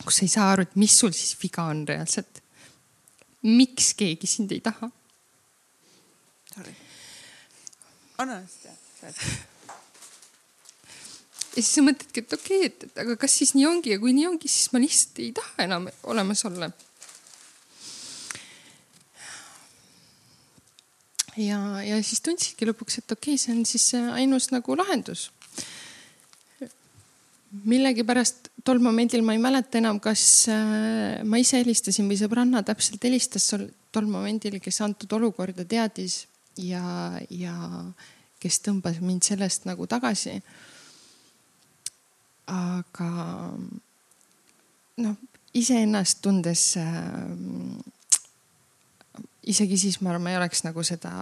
kus 0.00 0.16
sa 0.16 0.24
ei 0.24 0.32
saa 0.32 0.46
aru, 0.54 0.64
et 0.64 0.78
mis 0.80 0.96
sul 0.98 1.12
siis 1.12 1.36
viga 1.42 1.66
on 1.68 1.84
reaalselt. 1.88 2.40
miks 3.42 3.92
keegi 4.00 4.26
sind 4.26 4.56
ei 4.56 4.64
taha. 4.64 4.88
Anna 8.22 8.38
ennast 8.38 8.62
teada. 8.62 9.12
ja 11.52 11.58
siis 11.58 11.74
sa 11.74 11.84
mõtledki, 11.84 12.22
et 12.22 12.36
okei 12.36 12.60
okay,, 12.62 12.70
et, 12.70 12.86
et 12.88 13.02
aga 13.04 13.18
kas 13.20 13.34
siis 13.40 13.54
nii 13.56 13.66
ongi 13.68 13.92
ja 13.94 14.00
kui 14.02 14.14
nii 14.16 14.28
ongi, 14.30 14.50
siis 14.50 14.72
ma 14.72 14.80
lihtsalt 14.82 15.20
ei 15.24 15.34
taha 15.36 15.66
enam 15.66 15.90
olemas 16.14 16.44
olla. 16.48 16.70
ja, 21.40 21.60
ja 21.84 22.00
siis 22.04 22.20
tundsidki 22.24 22.68
lõpuks, 22.68 23.00
et 23.00 23.16
okei 23.16 23.36
okay,, 23.36 23.44
see 23.44 23.54
on 23.56 23.64
siis 23.68 23.90
ainus 24.16 24.50
nagu 24.54 24.76
lahendus. 24.78 25.30
millegipärast 27.68 28.48
tol 28.64 28.78
momendil 28.80 29.24
ma 29.26 29.34
ei 29.36 29.40
mäleta 29.42 29.76
enam, 29.80 29.98
kas 30.00 30.46
äh, 30.48 31.20
ma 31.24 31.40
ise 31.40 31.58
helistasin 31.60 32.06
või 32.08 32.16
sõbranna 32.16 32.62
täpselt 32.64 33.02
helistas 33.04 33.50
tol 33.92 34.06
momendil, 34.08 34.56
kes 34.62 34.80
antud 34.80 35.12
olukorda 35.18 35.66
teadis 35.68 36.22
ja, 36.56 37.20
ja 37.30 37.54
kes 38.42 38.60
tõmbas 38.64 39.00
mind 39.00 39.24
sellest 39.24 39.66
nagu 39.68 39.86
tagasi. 39.86 40.40
aga 42.52 43.08
noh, 44.98 45.16
iseennast 45.54 46.20
tundes 46.22 46.76
äh,. 46.76 46.90
isegi 49.46 49.78
siis 49.78 50.00
ma 50.00 50.10
arvan, 50.10 50.22
ma 50.22 50.32
ei 50.32 50.40
oleks 50.40 50.64
nagu 50.66 50.82
seda 50.82 51.12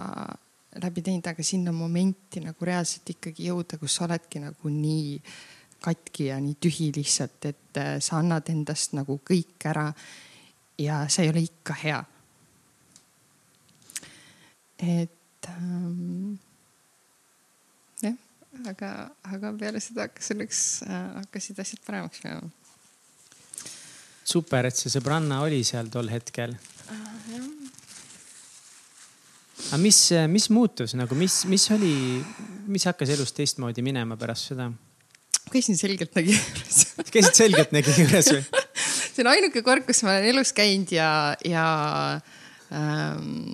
läbi 0.81 1.03
teinud, 1.03 1.27
aga 1.27 1.43
sinna 1.43 1.71
momenti 1.71 2.41
nagu 2.43 2.65
reaalselt 2.65 3.09
ikkagi 3.13 3.49
jõuda, 3.49 3.77
kus 3.77 3.95
sa 3.97 4.05
oledki 4.07 4.39
nagu 4.39 4.71
nii 4.71 5.17
katki 5.81 6.29
ja 6.29 6.37
nii 6.39 6.55
tühi 6.61 6.91
lihtsalt, 6.95 7.45
et 7.49 7.77
äh, 7.77 7.95
sa 7.99 8.19
annad 8.21 8.49
endast 8.53 8.93
nagu 8.97 9.19
kõik 9.27 9.65
ära. 9.65 9.91
ja 10.77 11.05
see 11.09 11.25
ei 11.25 11.29
ole 11.29 11.41
ikka 11.45 11.73
hea. 11.83 12.03
et 14.81 15.20
ähm, 15.49 16.35
jah, 18.01 18.17
aga, 18.69 18.91
aga 19.33 19.53
peale 19.59 19.81
seda 19.83 20.07
hakkas 20.07 20.33
õnneks 20.35 20.59
äh,, 20.87 20.99
hakkasid 21.21 21.61
asjad 21.63 21.81
paremaks 21.87 22.23
minema. 22.25 22.49
super, 24.23 24.69
et 24.69 24.77
see 24.77 24.93
sõbranna 24.93 25.41
oli 25.45 25.63
seal 25.67 25.89
tol 25.93 26.11
hetkel 26.11 26.55
uh,. 26.55 27.49
aga 29.71 29.81
mis, 29.81 30.03
mis 30.29 30.49
muutus 30.53 30.95
nagu, 30.99 31.17
mis, 31.17 31.43
mis 31.49 31.67
oli, 31.73 31.95
mis 32.71 32.87
hakkas 32.89 33.13
elus 33.17 33.35
teistmoodi 33.37 33.85
minema 33.85 34.17
pärast 34.19 34.53
seda? 34.53 34.71
käisin 35.51 35.77
selgeltnägija 35.77 36.37
juures 36.37 36.85
käisid 37.13 37.35
selgeltnägija 37.43 38.05
juures 38.05 38.31
või? 38.35 38.43
see 39.13 39.23
on 39.23 39.31
ainuke 39.33 39.63
kord, 39.65 39.85
kus 39.87 40.03
ma 40.05 40.15
olen 40.15 40.31
elus 40.31 40.53
käinud 40.55 40.91
ja, 40.95 41.11
ja 41.45 41.65
ähm, 42.71 43.51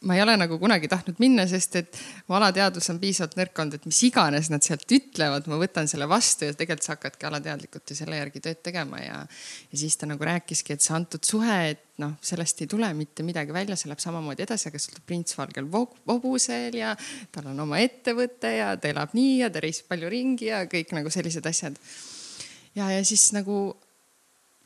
ma 0.00 0.16
ei 0.16 0.22
ole 0.22 0.32
nagu 0.40 0.56
kunagi 0.58 0.88
tahtnud 0.88 1.18
minna, 1.20 1.44
sest 1.48 1.74
et 1.76 1.98
mu 2.28 2.36
alateadvus 2.38 2.88
on 2.92 2.98
piisavalt 3.02 3.34
nõrk 3.36 3.58
olnud, 3.60 3.74
et 3.76 3.88
mis 3.88 3.98
iganes 4.08 4.48
nad 4.48 4.64
sealt 4.64 4.88
ütlevad, 4.96 5.48
ma 5.50 5.58
võtan 5.60 5.90
selle 5.90 6.08
vastu 6.08 6.48
ja 6.48 6.56
tegelikult 6.56 6.86
sa 6.86 6.94
hakkadki 6.94 7.28
alateadlikult 7.28 7.92
ju 7.92 7.98
selle 7.98 8.16
järgi 8.16 8.40
tööd 8.46 8.62
tegema 8.64 9.02
ja. 9.02 9.18
ja 9.68 9.80
siis 9.82 9.98
ta 10.00 10.08
nagu 10.08 10.24
rääkiski, 10.24 10.76
et 10.76 10.86
see 10.86 10.94
antud 10.96 11.28
suhe, 11.28 11.58
et 11.74 11.84
noh, 12.00 12.14
sellest 12.24 12.64
ei 12.64 12.70
tule 12.70 12.88
mitte 12.96 13.26
midagi 13.26 13.52
välja, 13.52 13.76
see 13.76 13.90
läheb 13.92 14.00
samamoodi 14.00 14.46
edasi, 14.46 14.70
aga 14.70 14.80
sul 14.80 14.96
tuleb 14.96 15.06
prints 15.10 15.36
valgel 15.36 15.68
hobusel 15.74 16.80
ja 16.80 16.94
tal 17.34 17.52
on 17.52 17.60
oma 17.66 17.82
ettevõte 17.84 18.54
ja 18.56 18.72
ta 18.80 18.88
elab 18.88 19.12
nii 19.18 19.36
ja 19.42 19.52
ta 19.52 19.60
reisib 19.60 19.90
palju 19.92 20.08
ringi 20.08 20.48
ja 20.48 20.64
kõik 20.70 20.96
nagu 20.96 21.12
sellised 21.12 21.44
asjad. 21.44 21.76
ja, 22.72 22.88
ja 22.88 23.04
siis 23.04 23.28
nagu 23.36 23.66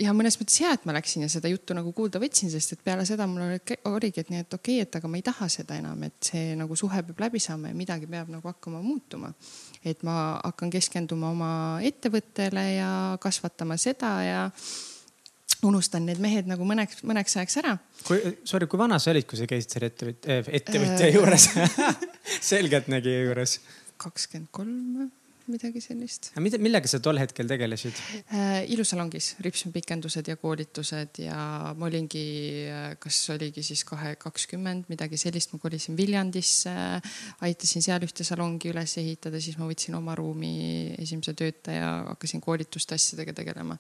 ja 0.01 0.15
mõnes 0.17 0.37
mõttes 0.41 0.57
hea, 0.63 0.73
et 0.75 0.87
ma 0.89 0.95
läksin 0.97 1.25
ja 1.25 1.31
seda 1.31 1.51
juttu 1.51 1.75
nagu 1.77 1.93
kuulda 1.95 2.21
võtsin, 2.23 2.51
sest 2.53 2.75
et 2.77 2.83
peale 2.85 3.05
seda 3.07 3.27
mul 3.31 3.45
oli, 3.47 3.61
oligi, 3.91 4.25
et 4.25 4.33
nii, 4.33 4.43
et 4.45 4.57
okei 4.57 4.79
okay,, 4.81 4.89
et 4.89 4.99
aga 4.99 5.11
ma 5.11 5.21
ei 5.21 5.27
taha 5.27 5.49
seda 5.53 5.79
enam, 5.79 6.03
et 6.09 6.31
see 6.31 6.57
nagu 6.59 6.79
suhe 6.79 7.03
peab 7.07 7.23
läbi 7.27 7.43
saama 7.43 7.71
ja 7.71 7.79
midagi 7.79 8.09
peab 8.11 8.33
nagu 8.33 8.51
hakkama 8.51 8.83
muutuma. 8.83 9.33
et 9.85 10.03
ma 10.03 10.41
hakkan 10.43 10.73
keskenduma 10.73 11.31
oma 11.31 11.53
ettevõttele 11.85 12.67
ja 12.75 12.91
kasvatama 13.21 13.77
seda 13.79 14.13
ja 14.25 14.43
unustan 15.65 16.07
need 16.09 16.21
mehed 16.21 16.49
nagu 16.51 16.67
mõneks, 16.67 17.03
mõneks 17.07 17.39
ajaks 17.39 17.59
ära. 17.63 17.77
kui, 18.07 18.21
sorry, 18.45 18.67
kui 18.67 18.81
vana 18.81 18.99
sa 18.99 19.13
olid, 19.15 19.29
kui 19.31 19.39
sa 19.39 19.49
käisid 19.49 19.77
selle 19.77 19.93
ettevõtja, 19.93 20.41
ettevõtja 20.61 21.07
äh... 21.07 21.15
juures 21.15 21.49
selgeltnägija 22.53 23.29
juures? 23.29 23.61
kakskümmend 24.05 24.51
kolm 24.51 25.13
midagi 25.51 25.83
sellist. 25.85 26.31
mida, 26.41 26.59
millega 26.63 26.89
sa 26.91 27.01
tol 27.05 27.19
hetkel 27.21 27.49
tegelesid 27.51 27.99
äh,? 28.33 28.65
ilusalongis 28.73 29.35
ripsmepikendused 29.45 30.31
ja 30.31 30.37
koolitused 30.41 31.21
ja 31.25 31.39
ma 31.77 31.89
olingi, 31.89 32.25
äh, 32.71 32.87
kas 33.01 33.19
oligi 33.35 33.65
siis 33.67 33.85
kahe, 33.89 34.15
kakskümmend, 34.21 34.89
midagi 34.93 35.19
sellist, 35.21 35.53
ma 35.53 35.61
kolisin 35.63 35.99
Viljandisse 35.99 36.73
äh,. 36.73 37.15
aitasin 37.45 37.85
seal 37.85 38.07
ühte 38.07 38.27
salongi 38.27 38.73
üles 38.73 38.97
ehitada, 39.01 39.41
siis 39.43 39.59
ma 39.61 39.69
võtsin 39.69 39.97
oma 39.99 40.17
ruumi 40.19 40.55
esimese 41.03 41.37
töötaja, 41.39 41.91
hakkasin 42.15 42.43
koolituste 42.45 42.97
asjadega 42.97 43.37
tegelema. 43.37 43.77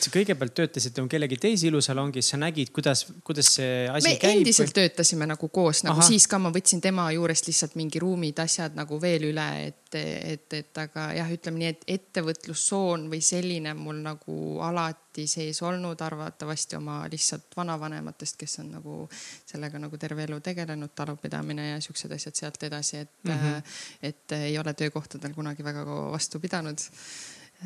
sa 0.00 0.12
kõigepealt 0.14 0.56
töötasid 0.58 0.98
kellegi 1.10 1.38
teise 1.40 1.68
ilusalongis, 1.68 2.32
sa 2.32 2.38
nägid, 2.40 2.70
kuidas, 2.74 3.04
kuidas 3.26 3.52
see 3.56 3.86
asi 3.88 4.08
me 4.08 4.16
käib? 4.18 4.30
me 4.32 4.42
endiselt 4.42 4.72
või... 4.72 4.80
töötasime 4.80 5.28
nagu 5.30 5.48
koos, 5.48 5.84
nagu 5.86 6.00
Aha. 6.00 6.08
siis 6.08 6.26
ka 6.30 6.40
ma 6.42 6.50
võtsin 6.54 6.82
tema 6.84 7.06
juurest 7.14 7.48
lihtsalt 7.50 7.78
mingi 7.78 8.02
ruumid, 8.02 8.38
asjad 8.42 8.76
nagu 8.78 8.98
veel 9.02 9.28
üle, 9.30 9.48
et, 9.68 9.98
et, 9.98 10.58
et 10.58 10.82
aga 10.84 11.03
jah, 11.16 11.30
ütleme 11.34 11.60
nii, 11.60 11.70
et 11.74 11.84
ettevõtlussoon 11.96 13.08
või 13.12 13.20
selline 13.24 13.74
mul 13.78 14.00
nagu 14.04 14.36
alati 14.64 15.26
sees 15.30 15.60
olnud, 15.66 16.00
arvatavasti 16.04 16.78
oma 16.78 17.02
lihtsalt 17.10 17.56
vanavanematest, 17.56 18.38
kes 18.40 18.58
on 18.64 18.72
nagu 18.78 18.96
sellega 19.12 19.80
nagu 19.82 20.00
terve 20.00 20.26
elu 20.26 20.40
tegelenud, 20.44 20.94
talupidamine 20.96 21.70
ja 21.72 21.82
siuksed 21.84 22.16
asjad 22.16 22.40
sealt 22.40 22.66
edasi, 22.70 23.04
et 23.04 23.14
mm, 23.22 23.38
-hmm. 23.44 23.76
et 24.10 24.36
ei 24.40 24.58
ole 24.58 24.74
töökohtadel 24.74 25.34
kunagi 25.34 25.64
väga 25.64 25.84
vastu 25.86 26.40
pidanud 26.40 26.80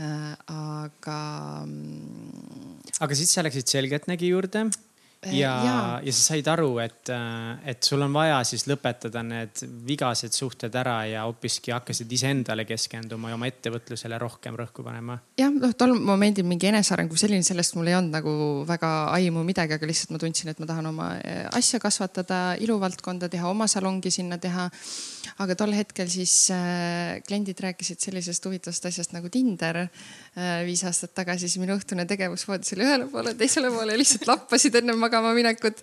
äh, 0.01 0.35
aga. 0.47 1.21
Mm, 1.67 2.83
aga 3.01 3.15
siis 3.15 3.33
sa 3.35 3.47
läksid 3.47 3.67
Selgeltnägi 3.67 4.29
juurde 4.35 4.69
ja, 5.27 5.53
ja., 5.65 6.01
ja 6.05 6.13
sa 6.15 6.33
said 6.33 6.47
aru, 6.51 6.79
et, 6.83 7.11
äh, 7.11 7.71
et 7.73 7.83
sul 7.83 8.03
on 8.05 8.13
vaja 8.15 8.39
siis 8.47 8.65
lõpetada 8.71 9.25
need 9.27 9.63
vigased 9.87 10.35
suhted 10.35 10.75
ära 10.79 11.01
ja 11.11 11.25
hoopiski 11.27 11.73
hakkasid 11.75 12.13
iseendale 12.15 12.65
keskenduma 12.69 13.33
ja 13.33 13.39
oma 13.39 13.49
ettevõtlusele 13.51 14.19
rohkem 14.23 14.57
rõhku 14.59 14.85
panema. 14.87 15.19
jah, 15.39 15.51
noh, 15.51 15.75
tol 15.79 15.97
momendil 15.99 16.47
mingi 16.47 16.71
enesearengu 16.71 17.19
selline, 17.19 17.47
sellest 17.47 17.75
mul 17.79 17.91
ei 17.91 17.99
olnud 17.99 18.15
nagu 18.15 18.35
väga 18.69 18.93
aimu 19.17 19.43
midagi, 19.47 19.75
aga 19.75 19.91
lihtsalt 19.91 20.15
ma 20.15 20.23
tundsin, 20.23 20.53
et 20.53 20.63
ma 20.63 20.71
tahan 20.71 20.91
oma 20.93 21.11
äh, 21.19 21.45
asja 21.59 21.83
kasvatada, 21.83 22.55
iluvaldkonda 22.63 23.31
teha, 23.33 23.51
oma 23.51 23.67
salongi 23.71 24.15
sinna 24.15 24.39
teha. 24.39 24.69
aga 25.39 25.55
tol 25.59 25.75
hetkel 25.75 26.09
siis 26.11 26.49
äh, 26.55 27.19
kliendid 27.27 27.59
rääkisid 27.63 28.01
sellisest 28.03 28.45
huvitavast 28.47 28.87
asjast 28.87 29.13
nagu 29.15 29.29
Tinder 29.31 29.83
äh, 29.83 30.63
viis 30.67 30.85
aastat 30.87 31.15
tagasi, 31.15 31.49
siis 31.49 31.59
minu 31.63 31.75
õhtune 31.75 32.07
tegevus 32.07 32.47
voodis 32.49 32.75
oli 32.75 32.87
ühele 32.87 33.11
poole, 33.11 33.35
teisele 33.39 33.71
poole 33.75 33.99
lihtsalt 33.99 34.27
lappasid 34.31 34.79
enne 34.79 34.95
magama 35.09 35.33
minekut. 35.35 35.81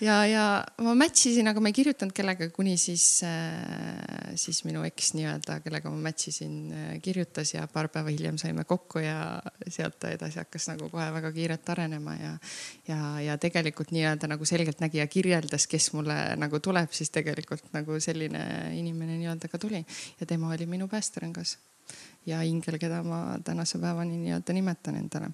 ja, 0.00 0.20
ja 0.28 0.44
ma 0.84 0.94
match 0.98 1.30
isin, 1.30 1.48
aga 1.48 1.60
ma 1.62 1.70
ei 1.70 1.76
kirjutanud 1.76 2.14
kellegagi, 2.16 2.52
kuni 2.54 2.76
siis, 2.80 3.22
äh, 3.26 4.34
siis 4.38 4.62
minu 4.68 4.84
eks 4.86 5.14
nii-öelda, 5.16 5.58
kellega 5.64 5.90
ma 5.92 6.00
match 6.08 6.30
isin, 6.32 6.58
äh, 6.72 6.90
kirjutas 7.02 7.54
ja 7.54 7.66
paar 7.72 7.88
päeva 7.92 8.12
hiljem 8.12 8.38
saime 8.40 8.66
kokku 8.68 9.00
ja 9.04 9.40
sealt 9.72 10.04
edasi 10.10 10.40
hakkas 10.42 10.68
nagu 10.72 10.90
kohe 10.92 11.06
väga 11.14 11.32
kiirelt 11.32 11.72
arenema 11.72 12.16
ja, 12.20 12.34
ja, 12.88 13.00
ja 13.24 13.38
tegelikult 13.40 13.94
nii-öelda 13.96 14.28
nagu 14.30 14.48
selgeltnägija 14.48 15.06
kirjeldas, 15.10 15.66
kes 15.70 15.92
mulle 15.96 16.18
nagu 16.40 16.60
tuleb, 16.60 16.92
siis 16.92 17.12
tegelikult 17.14 17.64
nagu 17.76 18.00
selline 18.02 18.44
inimene 18.76 19.16
nii-öelda 19.22 19.50
ka 19.52 19.60
tuli. 19.62 19.82
Ja 20.20 20.28
tema 20.28 20.52
oli 20.52 20.68
minu 20.68 20.90
päästerõngas 20.92 21.56
ja 22.26 22.42
ingel, 22.44 22.78
keda 22.82 23.02
ma 23.06 23.38
tänase 23.44 23.80
päevani 23.80 24.18
nii-öelda 24.20 24.56
nimetan 24.56 25.00
endale 25.00 25.32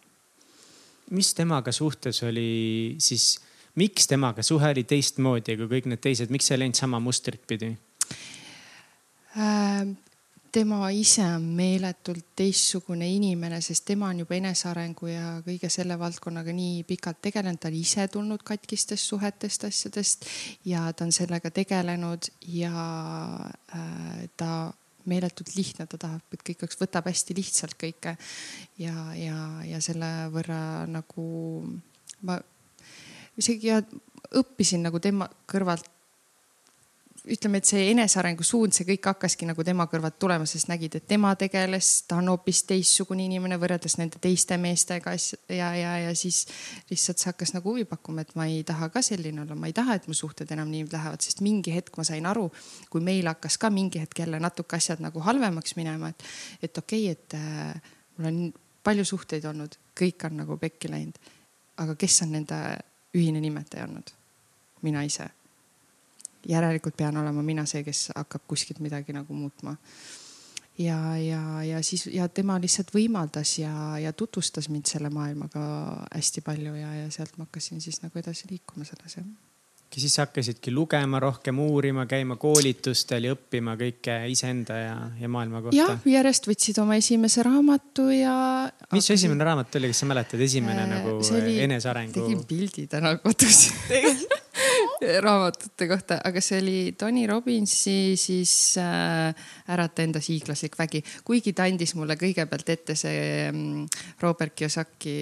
mis 1.11 1.35
temaga 1.35 1.73
suhtes 1.73 2.23
oli 2.23 2.97
siis, 2.99 3.41
miks 3.75 4.07
temaga 4.07 4.43
suhe 4.43 4.71
oli 4.71 4.85
teistmoodi 4.85 5.57
kui 5.57 5.69
kõik 5.77 5.91
need 5.91 6.03
teised, 6.05 6.31
miks 6.31 6.49
sa 6.49 6.55
ei 6.57 6.65
läinud 6.65 6.79
sama 6.79 7.01
mustrit 7.03 7.43
pidi 7.47 7.75
äh,? 9.37 9.93
tema 10.53 10.91
ise 10.93 11.25
on 11.25 11.45
meeletult 11.57 12.27
teistsugune 12.37 13.07
inimene, 13.09 13.61
sest 13.65 13.87
tema 13.89 14.11
on 14.13 14.21
juba 14.21 14.37
enesearengu 14.37 15.09
ja 15.09 15.31
kõige 15.47 15.71
selle 15.73 15.97
valdkonnaga 15.99 16.53
nii 16.53 16.83
pikalt 16.89 17.23
tegelenud, 17.25 17.61
ta 17.61 17.71
on 17.71 17.79
ise 17.79 18.05
tulnud 18.13 18.45
katkistest 18.45 19.09
suhetest, 19.09 19.65
asjadest 19.71 20.29
ja 20.69 20.85
ta 20.93 21.07
on 21.09 21.15
sellega 21.17 21.51
tegelenud 21.51 22.29
ja 22.53 22.85
äh, 23.73 24.29
ta 24.37 24.53
meeletult 25.11 25.55
lihtne, 25.57 25.87
ta 25.87 25.99
tahab, 26.01 26.23
et 26.35 26.45
kõik 26.47 26.65
oleks, 26.65 26.79
võtab 26.81 27.09
hästi 27.11 27.37
lihtsalt 27.39 27.77
kõike. 27.81 28.17
ja, 28.83 28.95
ja, 29.19 29.37
ja 29.69 29.81
selle 29.85 30.11
võrra 30.35 30.87
nagu 30.91 31.27
ma 32.27 32.39
isegi 33.41 33.71
ja 33.71 33.81
õppisin 34.39 34.85
nagu 34.87 35.01
tema 35.03 35.29
kõrvalt 35.51 35.89
ütleme, 37.31 37.61
et 37.61 37.69
see 37.69 37.85
enesearengu 37.93 38.43
suund, 38.47 38.75
see 38.75 38.87
kõik 38.87 39.07
hakkaski 39.13 39.47
nagu 39.47 39.63
tema 39.67 39.85
kõrvalt 39.91 40.17
tulema, 40.21 40.47
sest 40.49 40.67
nägid, 40.71 40.97
et 40.99 41.05
tema 41.07 41.31
tegeles, 41.39 41.91
ta 42.11 42.17
on 42.19 42.31
hoopis 42.33 42.65
teistsugune 42.67 43.23
inimene 43.29 43.59
võrreldes 43.63 43.95
nende 44.01 44.19
teiste 44.23 44.57
meestega 44.59 45.15
ja, 45.15 45.69
ja, 45.79 45.93
ja 46.03 46.15
siis 46.19 46.41
lihtsalt 46.91 47.23
see 47.23 47.31
hakkas 47.31 47.55
nagu 47.55 47.71
huvi 47.71 47.85
pakkuma, 47.89 48.25
et 48.27 48.33
ma 48.39 48.47
ei 48.51 48.65
taha 48.67 48.89
ka 48.95 49.05
selline 49.07 49.45
olla, 49.45 49.55
ma 49.59 49.71
ei 49.71 49.77
taha, 49.77 49.97
et 50.01 50.09
mu 50.11 50.17
suhted 50.19 50.51
enam 50.55 50.71
nii 50.73 50.89
lähevad, 50.93 51.23
sest 51.23 51.45
mingi 51.47 51.75
hetk 51.75 51.99
ma 52.01 52.07
sain 52.09 52.27
aru, 52.27 52.49
kui 52.91 53.05
meil 53.05 53.31
hakkas 53.31 53.59
ka 53.63 53.71
mingi 53.71 54.03
hetk 54.03 54.25
jälle 54.25 54.41
natuke 54.43 54.79
asjad 54.79 55.03
nagu 55.05 55.23
halvemaks 55.23 55.77
minema, 55.79 56.11
et, 56.11 56.25
et 56.63 56.83
okei 56.83 57.11
okay,, 57.13 57.19
et 57.19 57.39
äh, 57.39 57.93
mul 58.17 58.31
on 58.33 58.41
palju 58.83 59.07
suhteid 59.07 59.47
olnud, 59.47 59.79
kõik 59.99 60.27
on 60.27 60.43
nagu 60.43 60.59
pekki 60.59 60.91
läinud. 60.91 61.23
aga 61.83 61.95
kes 61.99 62.19
on 62.27 62.35
nende 62.35 62.59
ühine 63.15 63.41
nimetaja 63.41 63.87
olnud? 63.87 64.11
mina 64.83 65.05
ise 65.07 65.29
järelikult 66.49 66.97
pean 66.97 67.17
olema 67.17 67.43
mina 67.43 67.67
see, 67.69 67.85
kes 67.87 68.11
hakkab 68.17 68.45
kuskilt 68.49 68.81
midagi 68.81 69.15
nagu 69.15 69.35
muutma. 69.35 69.77
ja, 70.79 71.17
ja, 71.21 71.63
ja 71.63 71.83
siis 71.83 72.07
ja 72.07 72.29
tema 72.29 72.59
lihtsalt 72.61 72.95
võimaldas 72.95 73.59
ja, 73.61 73.99
ja 74.01 74.13
tutvustas 74.13 74.69
mind 74.73 74.89
selle 74.89 75.11
maailmaga 75.13 75.63
hästi 76.15 76.41
palju 76.41 76.75
ja, 76.75 76.95
ja 77.03 77.11
sealt 77.11 77.37
ma 77.37 77.45
hakkasin 77.45 77.81
siis 77.81 78.03
nagu 78.03 78.19
edasi 78.19 78.49
liikuma 78.51 78.89
selles 78.89 79.19
jah 79.21 79.27
ja 79.97 80.01
siis 80.01 80.17
hakkasidki 80.19 80.73
lugema 80.73 81.21
rohkem, 81.21 81.59
uurima, 81.59 82.07
käima 82.09 82.37
koolitustel 82.41 83.29
ja 83.29 83.35
õppima 83.37 83.75
kõike 83.81 84.15
iseenda 84.33 84.79
ja, 84.79 84.95
ja 85.21 85.29
maailma 85.29 85.61
kohta. 85.61 85.77
jah, 85.77 86.07
järjest 86.09 86.49
võtsid 86.49 86.81
oma 86.83 86.97
esimese 87.01 87.45
raamatu 87.45 88.09
ja. 88.15 88.35
mis 88.95 89.09
su 89.09 89.17
esimene 89.17 89.45
raamat 89.45 89.81
oli, 89.81 89.93
kas 89.93 90.03
sa 90.05 90.09
mäletad, 90.09 90.41
esimene 90.49 90.87
äh, 90.87 90.91
nagu 90.95 91.19
oli, 91.21 91.59
enesearengu? 91.67 92.17
tegin 92.17 92.45
pildi 92.49 92.87
täna 92.93 93.17
kodus 93.21 93.67
raamatute 95.23 95.89
kohta, 95.91 96.19
aga 96.25 96.41
see 96.45 96.59
oli 96.63 96.77
Tony 96.99 97.25
Robbinsi 97.27 98.15
siis 98.21 98.77
äh, 98.81 99.35
Ärata 99.73 100.05
endas 100.05 100.29
hiiglaslik 100.31 100.77
vägi, 100.79 101.03
kuigi 101.27 101.55
ta 101.57 101.67
andis 101.69 101.95
mulle 101.99 102.17
kõigepealt 102.21 102.73
ette 102.75 102.97
see 102.99 103.51
mm, 103.51 103.87
Robert 104.23 104.55
Kiyosaki. 104.59 105.17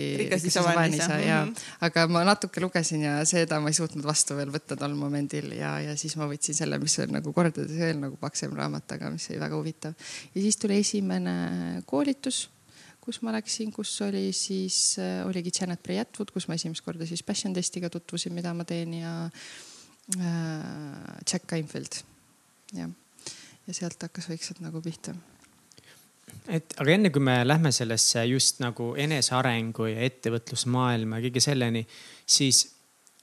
ja, 1.24 1.40
mhm. 1.44 1.54
aga 1.88 2.06
ma 2.10 2.24
natuke 2.28 2.62
lugesin 2.62 3.06
ja 3.06 3.16
seda 3.28 3.60
ma 3.60 3.72
ei 3.72 3.78
suutnud 3.78 4.06
vastu 4.06 4.36
veel 4.38 4.52
võtta 4.52 4.78
tol 4.80 4.94
momendil 4.98 5.52
ja, 5.56 5.76
ja 5.84 5.96
siis 6.00 6.16
ma 6.20 6.28
võtsin 6.30 6.56
selle, 6.56 6.78
mis 6.82 6.98
on 7.02 7.16
nagu 7.18 7.34
kordades 7.36 7.76
veel 7.76 8.00
nagu 8.02 8.20
paksem 8.20 8.54
raamat, 8.56 8.96
aga 8.98 9.12
mis 9.14 9.30
oli 9.30 9.42
väga 9.42 9.58
huvitav. 9.58 10.08
ja 10.34 10.40
siis 10.40 10.60
tuli 10.60 10.80
esimene 10.84 11.82
koolitus 11.86 12.48
kus 13.00 13.22
ma 13.24 13.32
läksin, 13.34 13.72
kus 13.74 13.94
oli 14.04 14.28
siis, 14.36 14.98
äh, 15.00 15.24
oligi 15.26 15.50
Janet 15.56 15.82
Bray-Atwood, 15.82 16.30
kus 16.34 16.46
ma 16.48 16.54
esimest 16.58 16.84
korda 16.84 17.08
siis 17.08 17.24
passion 17.26 17.54
testiga 17.56 17.90
tutvusin, 17.90 18.34
mida 18.36 18.52
ma 18.54 18.66
teen 18.68 18.92
ja 19.00 19.14
äh, 20.18 21.20
Jack 21.32 21.52
Einfeld, 21.52 22.00
jah. 22.74 22.90
ja 23.66 23.74
sealt 23.74 24.02
hakkas 24.02 24.28
vaikselt 24.30 24.60
nagu 24.64 24.82
pihta. 24.82 25.14
et 26.48 26.74
aga 26.78 26.96
enne 26.96 27.10
kui 27.14 27.22
me 27.22 27.40
lähme 27.46 27.72
sellesse 27.72 28.24
just 28.30 28.60
nagu 28.64 28.94
enesearengu 28.98 29.90
ja 29.92 30.04
ettevõtlusmaailma 30.08 31.18
ja 31.18 31.28
kõige 31.28 31.42
selleni, 31.44 31.86
siis 32.26 32.66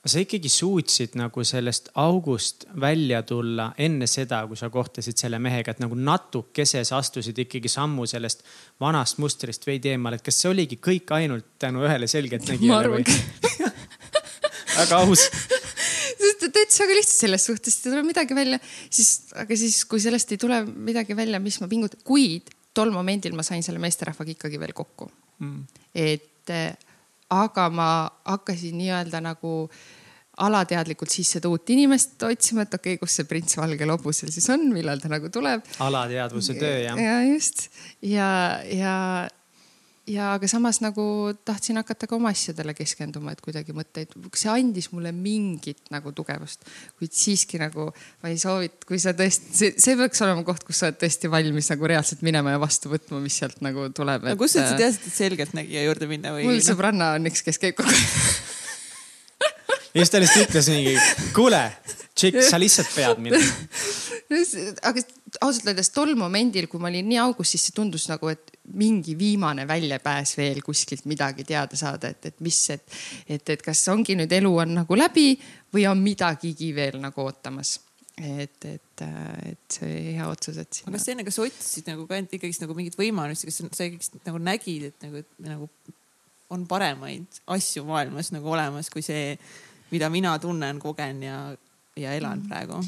sa 0.07 0.21
ikkagi 0.21 0.49
suutsid 0.49 1.17
nagu 1.19 1.43
sellest 1.43 1.89
august 1.99 2.65
välja 2.79 3.21
tulla 3.27 3.71
enne 3.77 4.07
seda, 4.07 4.43
kui 4.47 4.57
sa 4.59 4.69
kohtasid 4.71 5.17
selle 5.19 5.39
mehega, 5.43 5.73
et 5.73 5.81
nagu 5.83 5.97
natukese 5.99 6.83
sa 6.87 7.01
astusid 7.01 7.37
ikkagi 7.43 7.71
sammu 7.71 8.07
sellest 8.07 8.45
vanast 8.79 9.19
mustrist 9.23 9.67
veidi 9.67 9.91
eemale, 9.95 10.19
et 10.19 10.25
kas 10.25 10.39
see 10.41 10.51
oligi 10.53 10.79
kõik 10.83 11.11
ainult 11.17 11.57
tänu 11.59 11.83
ühele 11.87 12.07
selgeltnägijale 12.07 12.93
või? 12.93 13.17
väga 14.77 15.01
aus 15.01 15.27
ütles 16.65 16.81
väga 16.83 16.97
lihtsalt 16.97 17.23
selles 17.25 17.47
suhtes, 17.49 17.79
et 17.79 17.87
ei 17.87 17.93
tule 17.95 18.05
midagi 18.07 18.37
välja, 18.37 18.59
siis, 18.89 19.11
aga 19.37 19.59
siis, 19.59 19.81
kui 19.89 20.01
sellest 20.03 20.31
ei 20.33 20.41
tule 20.41 20.61
midagi 20.65 21.17
välja, 21.17 21.41
mis 21.43 21.59
ma 21.63 21.69
pingutan, 21.71 22.01
kuid 22.07 22.53
tol 22.77 22.93
momendil 22.93 23.35
ma 23.37 23.45
sain 23.45 23.65
selle 23.65 23.81
meesterahvaga 23.81 24.35
ikkagi 24.35 24.59
veel 24.61 24.75
kokku 24.77 25.09
mm.. 25.41 25.61
et 25.97 26.53
aga 27.33 27.69
ma 27.73 27.89
hakkasin 28.25 28.77
nii-öelda 28.77 29.21
nagu 29.23 29.53
alateadlikult 30.37 31.09
siis 31.09 31.31
seda 31.33 31.49
uut 31.49 31.69
inimest 31.73 32.21
otsima, 32.27 32.67
et 32.67 32.75
okei 32.77 32.95
okay,, 32.95 33.01
kus 33.01 33.17
see 33.17 33.25
prints 33.29 33.57
valgel 33.57 33.89
hobusel 33.95 34.29
siis 34.33 34.45
on, 34.53 34.67
millal 34.73 35.01
ta 35.01 35.09
nagu 35.09 35.31
tuleb. 35.33 35.65
alateadvuse 35.83 36.57
töö 36.59 36.75
jah. 36.83 37.01
ja 37.01 37.15
just 37.25 37.67
ja, 38.05 38.29
ja 38.69 38.93
ja 40.07 40.31
aga 40.35 40.47
samas 40.49 40.79
nagu 40.83 41.03
tahtsin 41.45 41.77
hakata 41.79 42.07
ka 42.07 42.15
oma 42.15 42.31
asjadele 42.33 42.73
keskenduma, 42.77 43.33
et 43.35 43.41
kuidagi 43.43 43.75
mõtteid, 43.75 44.15
see 44.37 44.51
andis 44.51 44.89
mulle 44.93 45.11
mingit 45.15 45.91
nagu 45.93 46.13
tugevust, 46.15 46.63
kuid 46.99 47.13
siiski 47.15 47.59
nagu 47.61 47.89
ma 48.23 48.31
ei 48.31 48.39
soovita, 48.41 48.87
kui 48.87 49.01
sa 49.03 49.13
tõesti, 49.17 49.51
see, 49.59 49.73
see 49.83 49.97
peaks 49.99 50.23
olema 50.25 50.45
koht, 50.47 50.63
kus 50.67 50.81
sa 50.81 50.89
oled 50.89 50.99
tõesti 51.03 51.31
valmis 51.31 51.71
nagu 51.73 51.91
reaalselt 51.91 52.23
minema 52.25 52.55
ja 52.55 52.61
vastu 52.63 52.91
võtma, 52.93 53.21
mis 53.23 53.39
sealt 53.41 53.59
nagu 53.65 53.89
tuleb. 53.95 54.29
no 54.31 54.37
kust 54.39 54.57
sa 54.57 54.63
üldse 54.63 54.79
teadsid, 54.79 55.09
et 55.11 55.19
selgeltnägija 55.19 55.87
juurde 55.89 56.09
minna 56.09 56.35
või? 56.35 56.47
mul 56.47 56.63
sõbranna 56.65 57.13
on 57.17 57.31
üks, 57.31 57.43
kes 57.45 57.61
käib 57.61 57.79
kogu 57.79 57.91
aeg 57.91 58.55
ja 59.97 60.03
siis 60.03 60.13
ta 60.13 60.21
lihtsalt 60.21 60.49
ütles 60.49 60.71
mingi, 60.71 60.97
kuule, 61.35 61.63
tšikk, 62.15 62.43
sa 62.47 62.59
lihtsalt 62.61 62.93
pead 62.95 63.23
minema 63.23 63.43
aga 64.27 65.03
ausalt 65.45 65.69
öeldes 65.69 65.89
tol 65.95 66.13
momendil, 66.19 66.67
kui 66.67 66.81
ma 66.81 66.91
olin 66.91 67.07
nii 67.07 67.19
augus, 67.23 67.53
siis 67.53 67.67
see 67.67 67.75
tundus 67.77 68.07
nagu, 68.11 68.29
et 68.31 68.53
mingi 68.77 69.15
viimane 69.19 69.67
väljapääs 69.69 70.35
veel 70.39 70.61
kuskilt 70.65 71.07
midagi 71.07 71.45
teada 71.47 71.79
saada, 71.79 72.11
et, 72.11 72.31
et 72.31 72.39
mis, 72.43 72.59
et, 72.75 72.97
et, 73.27 73.53
et 73.55 73.63
kas 73.63 73.85
ongi 73.93 74.17
nüüd 74.19 74.33
elu 74.39 74.53
on 74.63 74.79
nagu 74.81 74.99
läbi 74.99 75.29
või 75.73 75.87
on 75.89 76.01
midagigi 76.03 76.73
veel 76.75 76.99
nagu 77.03 77.23
ootamas 77.23 77.77
et, 78.17 78.65
et, 78.65 79.03
et 79.45 79.77
see 79.77 80.15
hea 80.17 80.25
otsus, 80.27 80.57
et. 80.57 80.81
aga 80.85 80.95
kas 80.95 81.05
sa 81.05 81.13
enne, 81.13 81.25
kas 81.27 81.37
otsisid 81.43 81.91
nagu 81.91 82.07
ka 82.09 82.19
ikkagist 82.23 82.63
nagu 82.63 82.75
mingeid 82.77 82.97
võimalusi, 82.97 83.49
kas 83.49 83.61
sa 83.61 83.87
ikkagist 83.87 84.17
nagu 84.25 84.41
nägid, 84.41 84.89
et 84.89 85.05
nagu, 85.05 85.21
et 85.21 85.45
nagu 85.45 85.69
on 86.53 86.65
paremaid 86.67 87.41
asju 87.53 87.85
maailmas 87.87 88.31
nagu 88.33 88.49
olemas 88.53 88.89
kui 88.89 89.05
see, 89.05 89.35
mida 89.91 90.09
mina 90.09 90.33
tunnen, 90.41 90.79
kogen 90.81 91.21
ja, 91.27 91.39
ja 91.99 92.15
elan 92.17 92.41
mm. 92.41 92.49
praegu? 92.49 92.81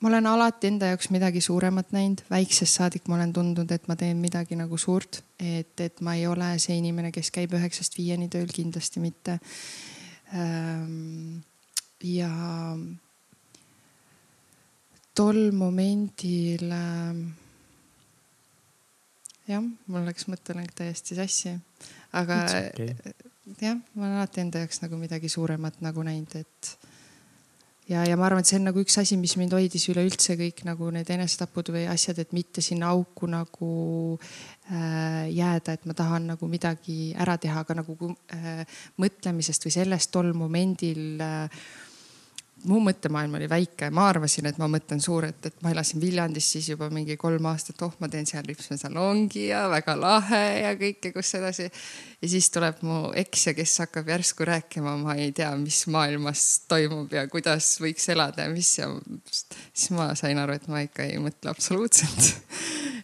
Ma 0.00 0.08
olen 0.08 0.26
alati 0.26 0.70
enda 0.70 0.90
jaoks 0.92 1.10
midagi 1.12 1.42
suuremat 1.44 1.92
näinud, 1.92 2.22
väiksest 2.30 2.78
saadik 2.78 3.08
ma 3.08 3.18
olen 3.18 3.32
tundnud, 3.36 3.70
et 3.72 3.88
ma 3.88 3.96
teen 4.00 4.20
midagi 4.22 4.56
nagu 4.56 4.78
suurt, 4.80 5.20
et, 5.38 5.74
et 5.80 6.00
ma 6.00 6.14
ei 6.16 6.26
ole 6.26 6.54
see 6.62 6.78
inimene, 6.80 7.12
kes 7.12 7.30
käib 7.34 7.52
üheksast 7.58 7.98
viieni 7.98 8.30
tööl, 8.32 8.48
kindlasti 8.54 9.02
mitte. 9.02 9.36
Ehm, 10.32 11.42
ja 12.06 12.30
tol 15.16 15.40
momendil 15.52 16.64
ehm, 16.72 17.24
jah, 19.50 19.66
mul 19.90 20.06
läks 20.08 20.30
mõttelõng 20.32 20.70
täiesti 20.76 21.18
sassi, 21.18 21.56
aga 22.16 22.44
okay. 22.46 22.94
jah, 23.60 23.76
ma 23.94 24.06
olen 24.06 24.16
alati 24.16 24.46
enda 24.46 24.64
jaoks 24.64 24.80
nagu 24.84 25.00
midagi 25.00 25.28
suuremat 25.32 25.82
nagu 25.84 26.04
näinud, 26.06 26.40
et 26.40 26.72
ja, 27.90 28.04
ja 28.06 28.16
ma 28.18 28.28
arvan, 28.28 28.44
et 28.44 28.50
see 28.50 28.58
on 28.60 28.68
nagu 28.70 28.82
üks 28.84 28.96
asi, 29.02 29.18
mis 29.20 29.34
mind 29.40 29.54
hoidis 29.56 29.88
üleüldse 29.92 30.36
kõik 30.38 30.62
nagu 30.68 30.90
need 30.94 31.10
enesetapud 31.10 31.72
või 31.74 31.84
asjad, 31.90 32.20
et 32.22 32.34
mitte 32.36 32.62
sinna 32.64 32.92
auku 32.94 33.28
nagu 33.30 33.72
äh, 34.70 35.26
jääda, 35.34 35.76
et 35.76 35.86
ma 35.90 35.96
tahan 35.98 36.30
nagu 36.32 36.50
midagi 36.50 37.12
ära 37.18 37.36
teha, 37.40 37.64
aga 37.64 37.80
nagu 37.82 38.12
äh, 38.36 38.64
mõtlemisest 39.02 39.66
või 39.66 39.76
sellest 39.76 40.12
tol 40.14 40.32
momendil 40.36 41.22
äh, 41.24 41.62
mu 42.68 42.80
mõttemaailm 42.84 43.36
oli 43.38 43.48
väike, 43.48 43.88
ma 43.94 44.06
arvasin, 44.10 44.48
et 44.50 44.58
ma 44.60 44.68
mõtlen 44.70 45.00
suurelt, 45.02 45.46
et 45.46 45.56
ma 45.64 45.72
elasin 45.72 46.00
Viljandis 46.02 46.50
siis 46.54 46.68
juba 46.72 46.90
mingi 46.92 47.16
kolm 47.20 47.46
aastat, 47.50 47.80
oh, 47.86 47.94
ma 48.02 48.08
teen 48.12 48.28
seal 48.28 48.44
lipsmesalongi 48.48 49.46
ja 49.48 49.62
väga 49.72 49.94
lahe 49.98 50.42
ja 50.64 50.74
kõike, 50.80 51.12
kus 51.14 51.32
edasi. 51.38 51.70
ja 52.20 52.30
siis 52.34 52.50
tuleb 52.52 52.82
mu 52.86 53.00
eks 53.16 53.46
ja 53.48 53.54
kes 53.56 53.78
hakkab 53.84 54.12
järsku 54.12 54.48
rääkima, 54.48 54.96
ma 55.00 55.16
ei 55.16 55.32
tea, 55.36 55.50
mis 55.60 55.82
maailmas 55.92 56.46
toimub 56.68 57.12
ja 57.16 57.26
kuidas 57.32 57.72
võiks 57.80 58.08
elada 58.12 58.46
ja 58.48 58.52
mis 58.52 58.76
ja 58.78 58.90
siis 59.30 59.90
ma 59.96 60.10
sain 60.18 60.38
aru, 60.38 60.58
et 60.58 60.68
ma 60.68 60.84
ikka 60.84 61.08
ei 61.08 61.20
mõtle 61.22 61.52
absoluutselt. 61.52 62.30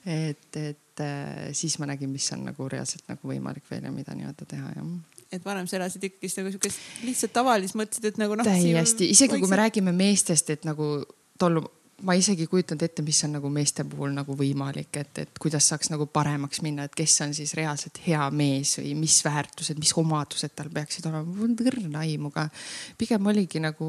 Et, 0.06 0.54
et 0.54 1.00
äh, 1.02 1.48
siis 1.50 1.80
ma 1.82 1.88
nägin, 1.90 2.12
mis 2.14 2.28
on 2.30 2.44
nagu 2.46 2.68
reaalselt 2.70 3.08
nagu 3.10 3.26
võimalik 3.26 3.64
veel 3.66 3.88
ja 3.88 3.90
mida 3.90 4.14
nii-öelda 4.14 4.46
teha 4.46 4.68
ja 4.76 4.84
et 5.32 5.44
varem 5.44 5.66
sa 5.66 5.78
elasid 5.80 6.04
ikkagist 6.06 6.40
nagu 6.40 6.52
siukest 6.54 7.06
lihtsalt 7.06 7.34
tavalist, 7.34 7.76
mõtlesid, 7.78 8.12
et 8.12 8.20
nagu 8.20 8.36
noh. 8.38 8.46
täiesti, 8.46 9.10
isegi 9.14 9.40
kui 9.40 9.50
me 9.50 9.58
räägime 9.58 9.94
meestest, 9.96 10.52
et 10.54 10.66
nagu 10.68 11.00
tollu, 11.40 11.64
ma 12.06 12.14
isegi 12.16 12.44
ei 12.44 12.50
kujutanud 12.50 12.84
ette, 12.84 13.04
mis 13.04 13.22
on 13.26 13.34
nagu 13.38 13.50
meeste 13.52 13.84
puhul 13.88 14.12
nagu 14.14 14.36
võimalik, 14.36 14.92
et, 15.00 15.22
et 15.24 15.40
kuidas 15.40 15.68
saaks 15.72 15.90
nagu 15.92 16.06
paremaks 16.12 16.60
minna, 16.64 16.86
et 16.86 16.94
kes 16.96 17.16
on 17.24 17.34
siis 17.36 17.56
reaalselt 17.58 17.98
hea 18.06 18.28
mees 18.30 18.76
või 18.80 18.94
mis 19.00 19.16
väärtused, 19.24 19.80
mis 19.80 19.94
omadused 19.96 20.54
tal 20.56 20.70
peaksid 20.72 21.08
olema. 21.10 21.24
mul 21.26 21.48
on 21.48 21.58
õrna 21.72 22.04
aimu 22.04 22.30
ka. 22.34 22.48
pigem 23.00 23.32
oligi 23.32 23.62
nagu, 23.64 23.88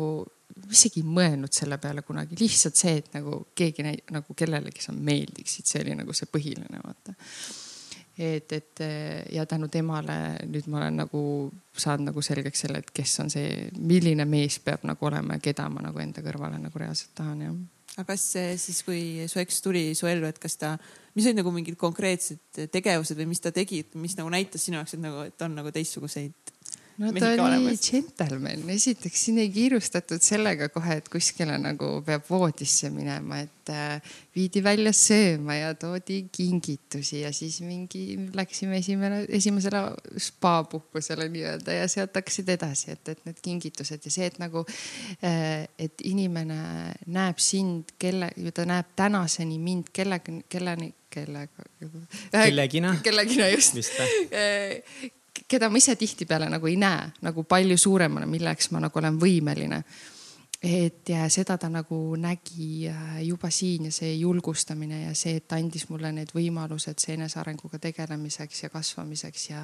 isegi 0.72 1.04
ei 1.04 1.14
mõelnud 1.20 1.54
selle 1.54 1.78
peale 1.84 2.02
kunagi, 2.08 2.40
lihtsalt 2.40 2.80
see, 2.80 2.98
et 3.04 3.14
nagu 3.20 3.44
keegi 3.56 3.86
nagu 4.16 4.38
kellelegi 4.38 4.88
sa 4.88 4.96
meeldiksid, 4.96 5.70
see 5.70 5.86
oli 5.86 6.00
nagu 6.02 6.16
see 6.16 6.32
põhiline, 6.32 6.84
vaata 6.84 7.16
et, 8.18 8.52
et 8.54 8.84
ja 9.34 9.46
tänu 9.46 9.70
temale 9.72 10.18
nüüd 10.50 10.68
ma 10.72 10.82
olen 10.82 11.02
nagu 11.04 11.22
saanud 11.78 12.12
nagu 12.12 12.24
selgeks 12.26 12.66
selle, 12.66 12.82
et 12.82 12.92
kes 12.94 13.18
on 13.24 13.32
see, 13.34 13.68
milline 13.78 14.26
mees 14.30 14.60
peab 14.64 14.86
nagu 14.90 15.10
olema 15.10 15.38
ja 15.38 15.44
keda 15.50 15.68
ma 15.70 15.86
nagu 15.86 16.02
enda 16.02 16.24
kõrvale 16.26 16.60
nagu 16.62 16.82
reaalselt 16.82 17.14
tahan 17.18 17.44
jah. 17.46 17.58
aga 17.98 18.08
kas 18.12 18.26
siis, 18.62 18.82
kui 18.88 19.28
su 19.30 19.42
eks 19.42 19.62
tuli 19.66 19.86
su 19.98 20.10
ellu, 20.10 20.30
et 20.30 20.42
kas 20.42 20.58
ta, 20.58 20.74
mis 21.16 21.30
olid 21.30 21.42
nagu 21.44 21.54
mingid 21.54 21.78
konkreetsed 21.80 22.68
tegevused 22.74 23.18
või 23.18 23.30
mis 23.34 23.44
ta 23.44 23.54
tegi, 23.54 23.84
mis 24.02 24.18
nagu 24.18 24.34
näitas 24.34 24.66
sinu 24.66 24.82
jaoks, 24.82 24.98
et 24.98 25.04
nagu, 25.06 25.28
et 25.30 25.46
on 25.46 25.58
nagu 25.62 25.74
teistsuguseid 25.74 26.57
no 26.98 27.12
ta 27.14 27.30
oli 27.46 27.76
džentelmen, 27.78 28.64
esiteks 28.74 29.26
siin 29.28 29.38
ei 29.42 29.50
kiirustatud 29.54 30.24
sellega 30.24 30.70
kohe, 30.74 30.98
et 31.02 31.10
kuskile 31.14 31.58
nagu 31.62 31.90
peab 32.06 32.26
voodisse 32.30 32.90
minema, 32.94 33.42
et 33.46 33.72
äh, 33.74 34.16
viidi 34.36 34.64
välja 34.66 34.94
sööma 34.96 35.60
ja 35.60 35.74
toodi 35.78 36.24
kingitusi 36.34 37.22
ja 37.22 37.32
siis 37.36 37.60
mingi 37.66 38.18
läksime 38.38 38.80
esimene, 38.82 39.24
esimesele 39.40 39.84
spaapuhkusele 40.28 41.30
nii-öelda 41.34 41.78
ja 41.78 41.90
sealt 41.92 42.18
hakkasid 42.18 42.50
edasi, 42.58 42.96
et, 42.96 43.14
et 43.14 43.26
need 43.30 43.42
kingitused 43.46 44.08
ja 44.10 44.14
see, 44.14 44.30
et 44.32 44.40
nagu, 44.42 44.66
äh, 45.22 45.68
et 45.78 46.06
inimene 46.10 46.62
näeb 47.14 47.42
sind, 47.44 47.94
kelle, 48.02 48.32
ta 48.54 48.66
näeb 48.70 48.96
tänaseni 48.98 49.60
mind 49.62 49.94
kellega, 49.94 50.34
kelleni 50.50 50.94
kellega. 51.14 51.70
kellegina. 52.32 52.96
kellegina 53.04 53.48
just 53.54 53.78
keda 55.48 55.70
ma 55.70 55.78
ise 55.78 55.96
tihtipeale 55.96 56.50
nagu 56.50 56.68
ei 56.68 56.78
näe 56.80 57.10
nagu 57.22 57.44
palju 57.44 57.78
suuremana, 57.78 58.28
milleks 58.30 58.72
ma 58.72 58.82
nagu 58.84 59.00
olen 59.00 59.20
võimeline. 59.20 59.84
et 60.58 61.10
ja 61.10 61.28
seda 61.30 61.54
ta 61.62 61.68
nagu 61.70 62.16
nägi 62.18 62.88
äh, 62.90 63.20
juba 63.22 63.52
siin 63.54 63.86
ja 63.86 63.92
see 63.92 64.16
julgustamine 64.18 65.04
ja 65.04 65.12
see, 65.14 65.36
et 65.38 65.48
ta 65.48 65.56
andis 65.56 65.86
mulle 65.90 66.10
need 66.12 66.32
võimalused 66.34 66.98
see 66.98 67.14
enesearenguga 67.14 67.78
tegelemiseks 67.80 68.64
ja 68.64 68.70
kasvamiseks 68.74 69.50
ja, 69.50 69.62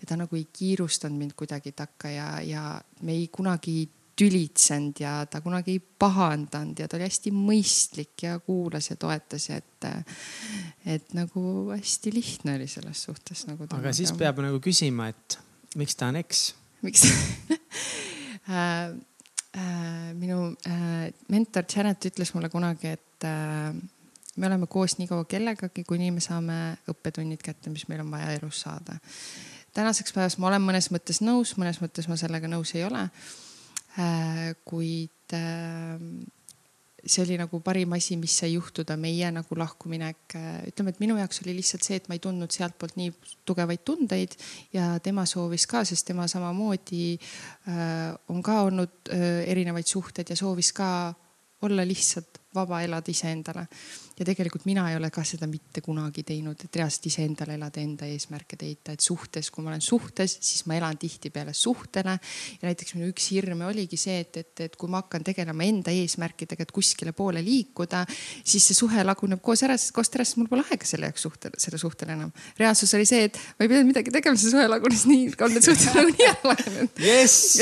ja 0.00 0.06
ta 0.06 0.16
nagu 0.16 0.36
ei 0.36 0.46
kiirustanud 0.52 1.18
mind 1.18 1.34
kuidagi 1.34 1.72
takka 1.72 2.10
ja, 2.14 2.28
ja 2.46 2.80
me 3.02 3.18
ei 3.18 3.26
kunagi 3.26 3.88
tülitsenud 4.16 5.00
ja 5.00 5.26
ta 5.30 5.40
kunagi 5.44 5.76
ei 5.76 5.80
pahandanud 5.98 6.78
ja 6.80 6.88
ta 6.88 6.96
oli 6.96 7.04
hästi 7.04 7.32
mõistlik 7.36 8.24
ja 8.24 8.38
kuulas 8.40 8.88
ja 8.90 8.96
toetas 9.00 9.50
et, 9.52 9.88
et 10.88 11.12
nagu 11.16 11.42
hästi 11.74 12.12
lihtne 12.14 12.56
oli 12.56 12.68
selles 12.70 13.02
suhtes 13.08 13.44
nagu. 13.50 13.68
aga 13.76 13.92
siis 13.96 14.14
peab 14.16 14.40
nagu 14.44 14.60
küsima, 14.64 15.10
et 15.12 15.38
miks 15.76 15.98
ta 16.00 16.08
on 16.08 16.20
eks? 16.22 16.46
miks 16.86 17.04
äh, 18.48 18.96
äh, 19.60 20.14
minu 20.16 20.54
äh, 20.68 21.12
mentor 21.28 21.68
Janet 21.68 22.08
ütles 22.08 22.32
mulle 22.34 22.48
kunagi, 22.52 22.96
et 22.96 23.28
äh, 23.28 23.72
me 24.36 24.48
oleme 24.48 24.66
koos 24.66 24.96
nii 24.96 25.12
kaua 25.12 25.28
kellegagi, 25.28 25.84
kuni 25.84 26.10
me 26.10 26.24
saame 26.24 26.78
õppetunnid 26.88 27.44
kätte, 27.44 27.72
mis 27.72 27.84
meil 27.92 28.00
on 28.04 28.14
vaja 28.16 28.32
elus 28.38 28.64
saada. 28.64 28.96
tänaseks 29.76 30.16
päevaks 30.16 30.38
ma 30.40 30.48
olen 30.54 30.70
mõnes 30.70 30.88
mõttes 30.88 31.20
nõus, 31.20 31.58
mõnes 31.60 31.84
mõttes 31.84 32.08
ma 32.08 32.16
sellega 32.16 32.48
nõus 32.48 32.72
ei 32.78 32.84
ole 32.88 33.10
Äh, 33.10 33.45
kuid 34.64 35.32
äh, 35.32 36.00
see 37.06 37.22
oli 37.22 37.36
nagu 37.38 37.60
parim 37.64 37.94
asi, 37.96 38.16
mis 38.20 38.34
sai 38.40 38.50
juhtuda, 38.52 38.96
meie 39.00 39.30
nagu 39.32 39.56
lahkuminek. 39.56 40.36
Äh, 40.36 40.56
ütleme, 40.72 40.92
et 40.92 41.00
minu 41.00 41.16
jaoks 41.20 41.40
oli 41.44 41.54
lihtsalt 41.56 41.86
see, 41.86 42.00
et 42.00 42.08
ma 42.10 42.18
ei 42.18 42.22
tundnud 42.24 42.52
sealtpoolt 42.52 42.98
nii 42.98 43.12
tugevaid 43.48 43.84
tundeid 43.86 44.36
ja 44.76 44.96
tema 45.04 45.24
soovis 45.28 45.68
ka, 45.70 45.84
sest 45.88 46.08
tema 46.10 46.26
samamoodi 46.30 47.16
on 48.32 48.42
ka 48.44 48.60
olnud 48.66 49.12
erinevaid 49.46 49.88
suhteid 49.88 50.30
ja 50.30 50.36
soovis 50.38 50.72
ka 50.76 50.88
olla 51.66 51.86
lihtsalt 51.86 52.42
vaba 52.54 52.82
elada 52.84 53.12
iseendale. 53.12 53.66
Ja 54.18 54.24
tegelikult 54.24 54.64
mina 54.64 54.86
ei 54.90 54.96
ole 54.96 55.10
ka 55.12 55.22
seda 55.26 55.48
mitte 55.50 55.82
kunagi 55.84 56.22
teinud, 56.26 56.60
et 56.64 56.78
reaalselt 56.80 57.08
iseendale 57.10 57.56
elada, 57.58 57.82
enda 57.82 58.08
eesmärke 58.08 58.56
täita, 58.56 58.94
et 58.96 59.04
suhtes, 59.04 59.50
kui 59.52 59.64
ma 59.64 59.74
olen 59.74 59.84
suhtes, 59.84 60.38
siis 60.40 60.64
ma 60.68 60.78
elan 60.78 60.96
tihtipeale 61.00 61.52
suhtele. 61.56 62.16
ja 62.62 62.68
näiteks 62.68 62.94
minu 62.96 63.10
üks 63.12 63.28
hirme 63.34 63.66
oligi 63.68 63.98
see, 64.00 64.20
et, 64.24 64.40
et, 64.40 64.64
et 64.68 64.76
kui 64.76 64.90
ma 64.92 65.02
hakkan 65.02 65.26
tegelema 65.26 65.66
enda 65.68 65.92
eesmärkidega, 65.92 66.64
et 66.64 66.72
kuskile 66.72 67.12
poole 67.16 67.44
liikuda, 67.44 68.04
siis 68.44 68.64
see 68.70 68.78
suhe 68.78 69.04
laguneb 69.04 69.42
koos 69.44 69.64
ära, 69.66 69.76
sest 69.76 69.92
koos 69.96 70.12
terast 70.12 70.40
mul 70.40 70.48
pole 70.48 70.64
aega 70.70 70.88
selle 70.88 71.10
jaoks 71.10 71.28
suhtele, 71.28 71.60
selle 71.60 71.80
suhtele 71.80 72.16
enam. 72.16 72.32
reaalsus 72.58 72.96
oli 72.96 73.08
see, 73.08 73.28
et 73.28 73.36
ma 73.58 73.66
ei 73.66 73.72
pidanud 73.72 73.92
midagi 73.92 74.14
tegema, 74.14 74.40
see 74.40 74.54
suhe 74.54 74.64
lagunes 74.70 75.04
nii, 75.10 75.28
on 75.44 75.56
need 75.58 75.68
suhted 75.68 75.92
nagunii 75.92 76.30
ära 76.30 76.54
lagunenud. 76.54 77.04
jess, 77.04 77.60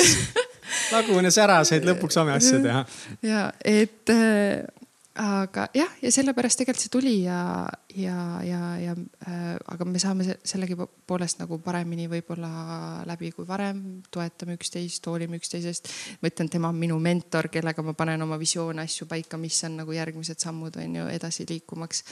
lagunes 0.95 1.43
ära, 1.43 1.59
said 1.67 1.87
lõpuks 1.89 2.23
oma 2.23 2.39
asja 2.39 2.63
teha. 2.63 2.87
ja 3.33 3.45
et 3.59 4.15
äh, 4.15 4.84
aga 5.15 5.69
jah, 5.77 5.91
ja 6.03 6.11
sellepärast 6.11 6.59
tegelikult 6.59 6.83
see 6.83 6.91
tuli 6.91 7.13
ja, 7.23 7.69
ja, 7.95 8.17
ja, 8.43 8.61
ja 8.83 8.95
äh, 9.29 9.53
aga 9.71 9.87
me 9.87 10.01
saame 10.03 10.27
sellegipoolest 10.43 11.39
nagu 11.39 11.61
paremini 11.63 12.09
võib-olla 12.11 13.05
läbi 13.07 13.31
kui 13.37 13.47
varem, 13.47 14.01
toetame 14.11 14.57
üksteist, 14.59 15.07
hoolime 15.07 15.39
üksteisest. 15.39 15.91
ma 16.19 16.33
ütlen, 16.33 16.51
tema 16.51 16.73
on 16.75 16.81
minu 16.81 16.99
mentor, 17.03 17.47
kellega 17.53 17.85
ma 17.87 17.95
panen 17.95 18.27
oma 18.27 18.39
visioone, 18.41 18.83
asju 18.83 19.07
paika, 19.11 19.39
mis 19.39 19.61
on 19.69 19.79
nagu 19.85 19.95
järgmised 19.95 20.43
sammud 20.43 20.81
on 20.83 20.99
ju 20.99 21.07
edasi 21.15 21.47
liikumaks. 21.49 22.03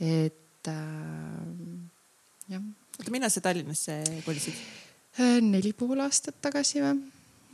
et 0.00 0.72
äh, 0.72 0.80
jah. 2.56 2.64
oota, 2.96 3.12
millal 3.12 3.34
sa 3.34 3.44
Tallinnasse 3.44 4.00
kolisid? 4.24 4.64
Äh, 5.20 5.42
neli 5.44 5.76
pool 5.76 6.00
aastat 6.08 6.40
tagasi 6.40 6.80
või? 6.80 6.96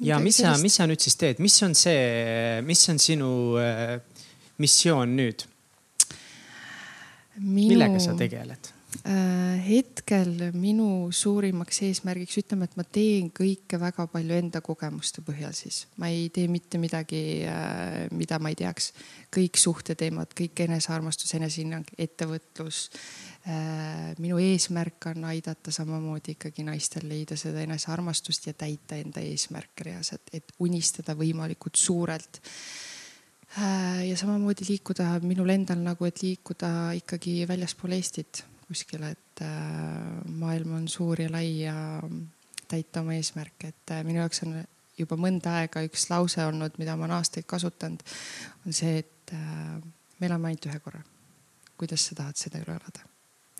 ja 0.03 0.23
mis 0.23 0.39
sa, 0.41 0.55
mis 0.63 0.79
sa 0.79 0.87
nüüd 0.87 1.03
siis 1.03 1.19
teed, 1.19 1.43
mis 1.43 1.59
on 1.67 1.75
see, 1.79 2.63
mis 2.67 2.87
on 2.91 3.03
sinu 3.03 3.33
äh, 3.59 3.99
missioon 4.63 5.17
nüüd 5.19 5.47
Minu... 7.41 7.73
millega 7.73 7.99
sa 8.03 8.15
tegeled? 8.19 8.73
Äh, 9.09 9.57
hetkel 9.65 10.51
minu 10.53 11.09
suurimaks 11.17 11.79
eesmärgiks, 11.87 12.37
ütleme, 12.43 12.67
et 12.69 12.75
ma 12.77 12.85
teen 12.85 13.31
kõike 13.33 13.79
väga 13.81 14.05
palju 14.13 14.37
enda 14.37 14.61
kogemuste 14.63 15.25
põhjal 15.25 15.55
siis. 15.57 15.87
ma 15.97 16.11
ei 16.13 16.29
tee 16.29 16.45
mitte 16.53 16.77
midagi, 16.79 17.41
äh, 17.49 18.05
mida 18.13 18.39
ma 18.39 18.53
ei 18.53 18.59
teaks. 18.61 18.93
kõik 19.33 19.57
suhteteemad, 19.57 20.37
kõik 20.37 20.61
enesearmastus, 20.67 21.33
enesehinnang, 21.35 21.89
ettevõtlus. 21.97 22.91
Äh, 23.49 24.13
minu 24.21 24.37
eesmärk 24.39 25.09
on 25.09 25.25
aidata 25.25 25.73
samamoodi 25.73 26.37
ikkagi 26.37 26.63
naistel 26.63 27.09
leida 27.09 27.37
seda 27.37 27.65
enesearmastust 27.65 28.47
ja 28.47 28.53
täita 28.53 29.01
enda 29.01 29.25
eesmärke 29.25 29.89
reaalselt, 29.89 30.29
et 30.33 30.53
unistada 30.61 31.17
võimalikult 31.17 31.81
suurelt 31.81 32.43
ja 34.09 34.17
samamoodi 34.17 34.65
liikuda 34.69 35.19
minul 35.21 35.53
endal 35.53 35.83
nagu, 35.85 36.07
et 36.09 36.23
liikuda 36.23 36.93
ikkagi 36.97 37.43
väljaspool 37.49 37.93
Eestit 37.99 38.45
kuskile, 38.67 39.13
et 39.13 39.43
äh, 39.45 39.51
maailm 40.41 40.79
on 40.79 40.89
suur 40.89 41.21
ja 41.21 41.29
lai 41.33 41.65
ja 41.67 41.75
täita 42.69 43.03
oma 43.03 43.19
eesmärke, 43.19 43.75
et 43.75 43.93
äh, 43.93 44.05
minu 44.07 44.23
jaoks 44.23 44.45
on 44.47 44.57
juba 44.99 45.19
mõnda 45.21 45.59
aega 45.61 45.83
üks 45.85 46.09
lause 46.11 46.45
olnud, 46.47 46.79
mida 46.81 46.97
ma 46.97 47.05
olen 47.07 47.19
aastaid 47.19 47.49
kasutanud, 47.49 48.05
on 48.67 48.77
see, 48.77 49.03
et 49.03 49.33
me 49.33 50.29
elame 50.29 50.51
ainult 50.51 50.69
ühe 50.69 50.81
korra. 50.85 51.03
kuidas 51.81 52.05
sa 52.07 52.15
tahad 52.15 52.39
seda 52.39 52.61
elu 52.63 52.73
elada? 52.77 53.09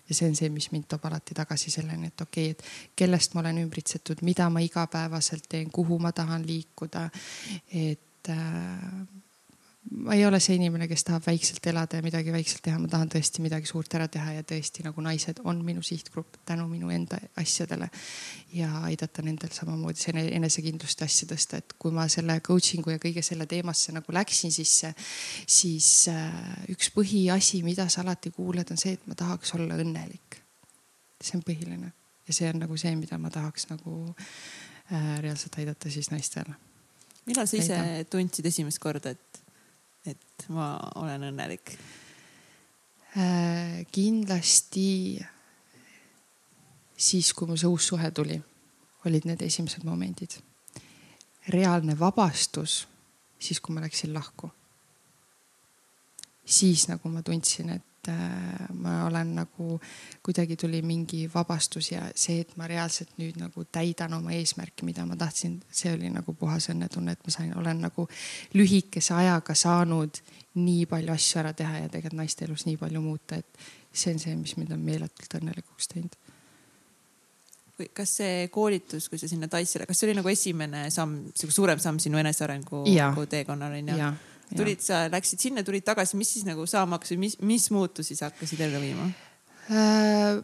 ja 0.09 0.15
see 0.15 0.27
on 0.29 0.35
see, 0.35 0.49
mis 0.53 0.69
mind 0.71 0.87
toob 0.91 1.05
alati 1.07 1.35
tagasi 1.37 1.71
selleni, 1.71 2.09
et 2.11 2.21
okei 2.21 2.51
okay,, 2.51 2.57
et 2.57 2.95
kellest 2.99 3.35
ma 3.35 3.41
olen 3.43 3.61
ümbritsetud, 3.63 4.21
mida 4.21 4.49
ma 4.49 4.63
igapäevaselt 4.63 5.47
teen, 5.49 5.71
kuhu 5.71 5.99
ma 5.99 6.11
tahan 6.11 6.45
liikuda. 6.47 7.09
et 7.71 8.29
äh, 8.29 9.05
ma 9.91 10.13
ei 10.13 10.25
ole 10.25 10.39
see 10.39 10.55
inimene, 10.55 10.87
kes 10.87 11.03
tahab 11.03 11.25
väikselt 11.27 11.65
elada 11.67 11.99
ja 11.99 12.03
midagi 12.05 12.31
väikselt 12.31 12.63
teha, 12.63 12.79
ma 12.79 12.87
tahan 12.91 13.09
tõesti 13.11 13.43
midagi 13.43 13.67
suurt 13.67 13.93
ära 13.97 14.07
teha 14.11 14.37
ja 14.37 14.43
tõesti 14.47 14.85
nagu 14.85 15.03
naised 15.03 15.41
on 15.43 15.59
minu 15.65 15.83
sihtgrupp 15.83 16.39
tänu 16.47 16.67
minu 16.71 16.91
enda 16.93 17.19
asjadele. 17.39 17.89
ja 18.53 18.69
aidata 18.87 19.21
nendel 19.25 19.51
samamoodi 19.51 19.99
see 19.99 20.23
enesekindlust 20.37 21.01
ja 21.01 21.07
asja 21.09 21.27
tõsta, 21.27 21.59
et 21.59 21.75
kui 21.79 21.91
ma 21.91 22.07
selle 22.07 22.39
coaching'u 22.45 22.95
ja 22.95 23.01
kõige 23.01 23.23
selle 23.25 23.45
teemasse 23.49 23.91
nagu 23.91 24.13
läksin 24.13 24.51
sisse, 24.55 24.93
siis 25.47 26.07
äh, 26.13 26.31
üks 26.71 26.91
põhiasi, 26.95 27.63
mida 27.63 27.89
sa 27.89 28.01
alati 28.05 28.31
kuuled, 28.31 28.71
on 28.71 28.79
see, 28.79 28.95
et 28.95 29.07
ma 29.07 29.19
tahaks 29.19 29.55
olla 29.57 29.77
õnnelik. 29.83 30.39
see 31.23 31.37
on 31.37 31.43
põhiline 31.43 31.91
ja 32.27 32.33
see 32.33 32.49
on 32.49 32.59
nagu 32.63 32.77
see, 32.77 32.95
mida 32.95 33.17
ma 33.19 33.31
tahaks 33.31 33.67
nagu 33.71 34.15
äh, 34.15 35.19
reaalselt 35.21 35.59
aidata 35.59 35.91
siis 35.91 36.11
naistele. 36.11 36.55
millal 37.25 37.47
sa 37.47 37.57
ise 37.57 37.79
tundsid 38.09 38.45
esimest 38.45 38.79
korda, 38.79 39.11
et 39.11 39.42
et 40.05 40.47
ma 40.49 40.77
olen 40.99 41.29
õnnelik 41.31 41.75
äh,? 43.17 43.83
kindlasti 43.91 45.19
siis, 46.97 47.33
kui 47.33 47.47
mul 47.47 47.59
see 47.59 47.69
uus 47.69 47.87
suhe 47.91 48.11
tuli, 48.15 48.39
olid 49.05 49.27
need 49.27 49.41
esimesed 49.45 49.83
momendid. 49.87 50.39
reaalne 51.53 51.99
vabastus 51.99 52.87
siis, 53.39 53.59
kui 53.59 53.75
ma 53.75 53.81
läksin 53.83 54.13
lahku. 54.13 54.51
siis 56.45 56.87
nagu 56.87 57.09
ma 57.09 57.21
tundsin, 57.21 57.69
et 57.69 57.92
et 58.03 58.11
äh, 58.11 58.67
ma 58.73 59.05
olen 59.05 59.35
nagu, 59.35 59.79
kuidagi 60.23 60.55
tuli 60.59 60.81
mingi 60.81 61.29
vabastus 61.33 61.91
ja 61.91 62.01
see, 62.15 62.41
et 62.43 62.55
ma 62.59 62.67
reaalselt 62.67 63.13
nüüd 63.17 63.37
nagu 63.39 63.63
täidan 63.71 64.13
oma 64.17 64.33
eesmärki, 64.35 64.83
mida 64.85 65.05
ma 65.07 65.15
tahtsin, 65.19 65.61
see 65.71 65.93
oli 65.95 66.09
nagu 66.11 66.33
puhas 66.35 66.67
õnnetunne, 66.73 67.15
et 67.15 67.23
ma 67.23 67.31
sain, 67.31 67.53
olen 67.57 67.79
nagu 67.85 68.07
lühikese 68.53 69.15
ajaga 69.15 69.55
saanud 69.55 70.19
nii 70.59 70.83
palju 70.89 71.13
asju 71.13 71.39
ära 71.39 71.53
teha 71.53 71.85
ja 71.85 71.93
tegelikult 71.93 72.19
naiste 72.19 72.45
elus 72.45 72.67
nii 72.67 72.77
palju 72.81 73.01
muuta, 73.01 73.39
et 73.39 73.63
see 73.93 74.13
on 74.13 74.19
see, 74.19 74.35
mis 74.35 74.57
mind 74.59 74.75
on 74.75 74.83
meeletult 74.83 75.39
õnnelikuks 75.39 75.89
teinud. 75.93 76.19
Kas 77.95 78.11
see 78.19 78.47
koolitus, 78.53 79.07
kui 79.09 79.17
sa 79.17 79.27
sinna 79.27 79.47
Taissile, 79.49 79.87
kas 79.89 79.97
see 79.97 80.05
oli 80.07 80.19
nagu 80.19 80.29
esimene 80.29 80.85
samm, 80.93 81.31
suurem 81.33 81.79
samm 81.81 81.97
sinu 82.03 82.19
enesearengu 82.21 82.83
teekonnal 83.31 83.79
onju? 83.79 83.97
Tulid 84.57 84.81
sa, 84.85 85.05
läksid 85.11 85.47
sinna, 85.47 85.65
tulid 85.65 85.85
tagasi, 85.87 86.17
mis 86.19 86.33
siis 86.35 86.47
nagu 86.47 86.65
saama 86.69 86.99
hakkas 86.99 87.15
või 87.15 87.25
mis, 87.27 87.37
mis 87.41 87.69
muutusi 87.73 88.17
sa 88.19 88.31
hakkasid 88.31 88.65
ellu 88.67 88.81
viima 88.83 89.11
äh,? 89.71 90.41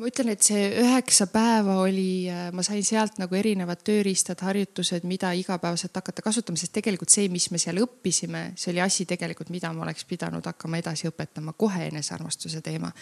ma 0.00 0.08
ütlen, 0.08 0.30
et 0.32 0.44
see 0.44 0.62
üheksa 0.80 1.26
päeva 1.30 1.76
oli, 1.82 2.24
äh, 2.32 2.48
ma 2.56 2.64
sain 2.64 2.82
sealt 2.86 3.18
nagu 3.20 3.36
erinevad 3.36 3.82
tööriistad, 3.84 4.40
harjutused, 4.46 5.04
mida 5.08 5.32
igapäevaselt 5.36 5.96
hakata 5.96 6.24
kasutama, 6.24 6.60
sest 6.60 6.72
tegelikult 6.76 7.12
see, 7.12 7.28
mis 7.32 7.50
me 7.52 7.60
seal 7.60 7.82
õppisime, 7.82 8.44
see 8.60 8.72
oli 8.72 8.82
asi 8.84 9.06
tegelikult, 9.10 9.52
mida 9.52 9.72
ma 9.76 9.84
oleks 9.84 10.06
pidanud 10.08 10.46
hakkama 10.46 10.80
edasi 10.80 11.10
õpetama 11.10 11.54
kohe 11.58 11.90
enesearmastuse 11.90 12.62
teema. 12.64 12.92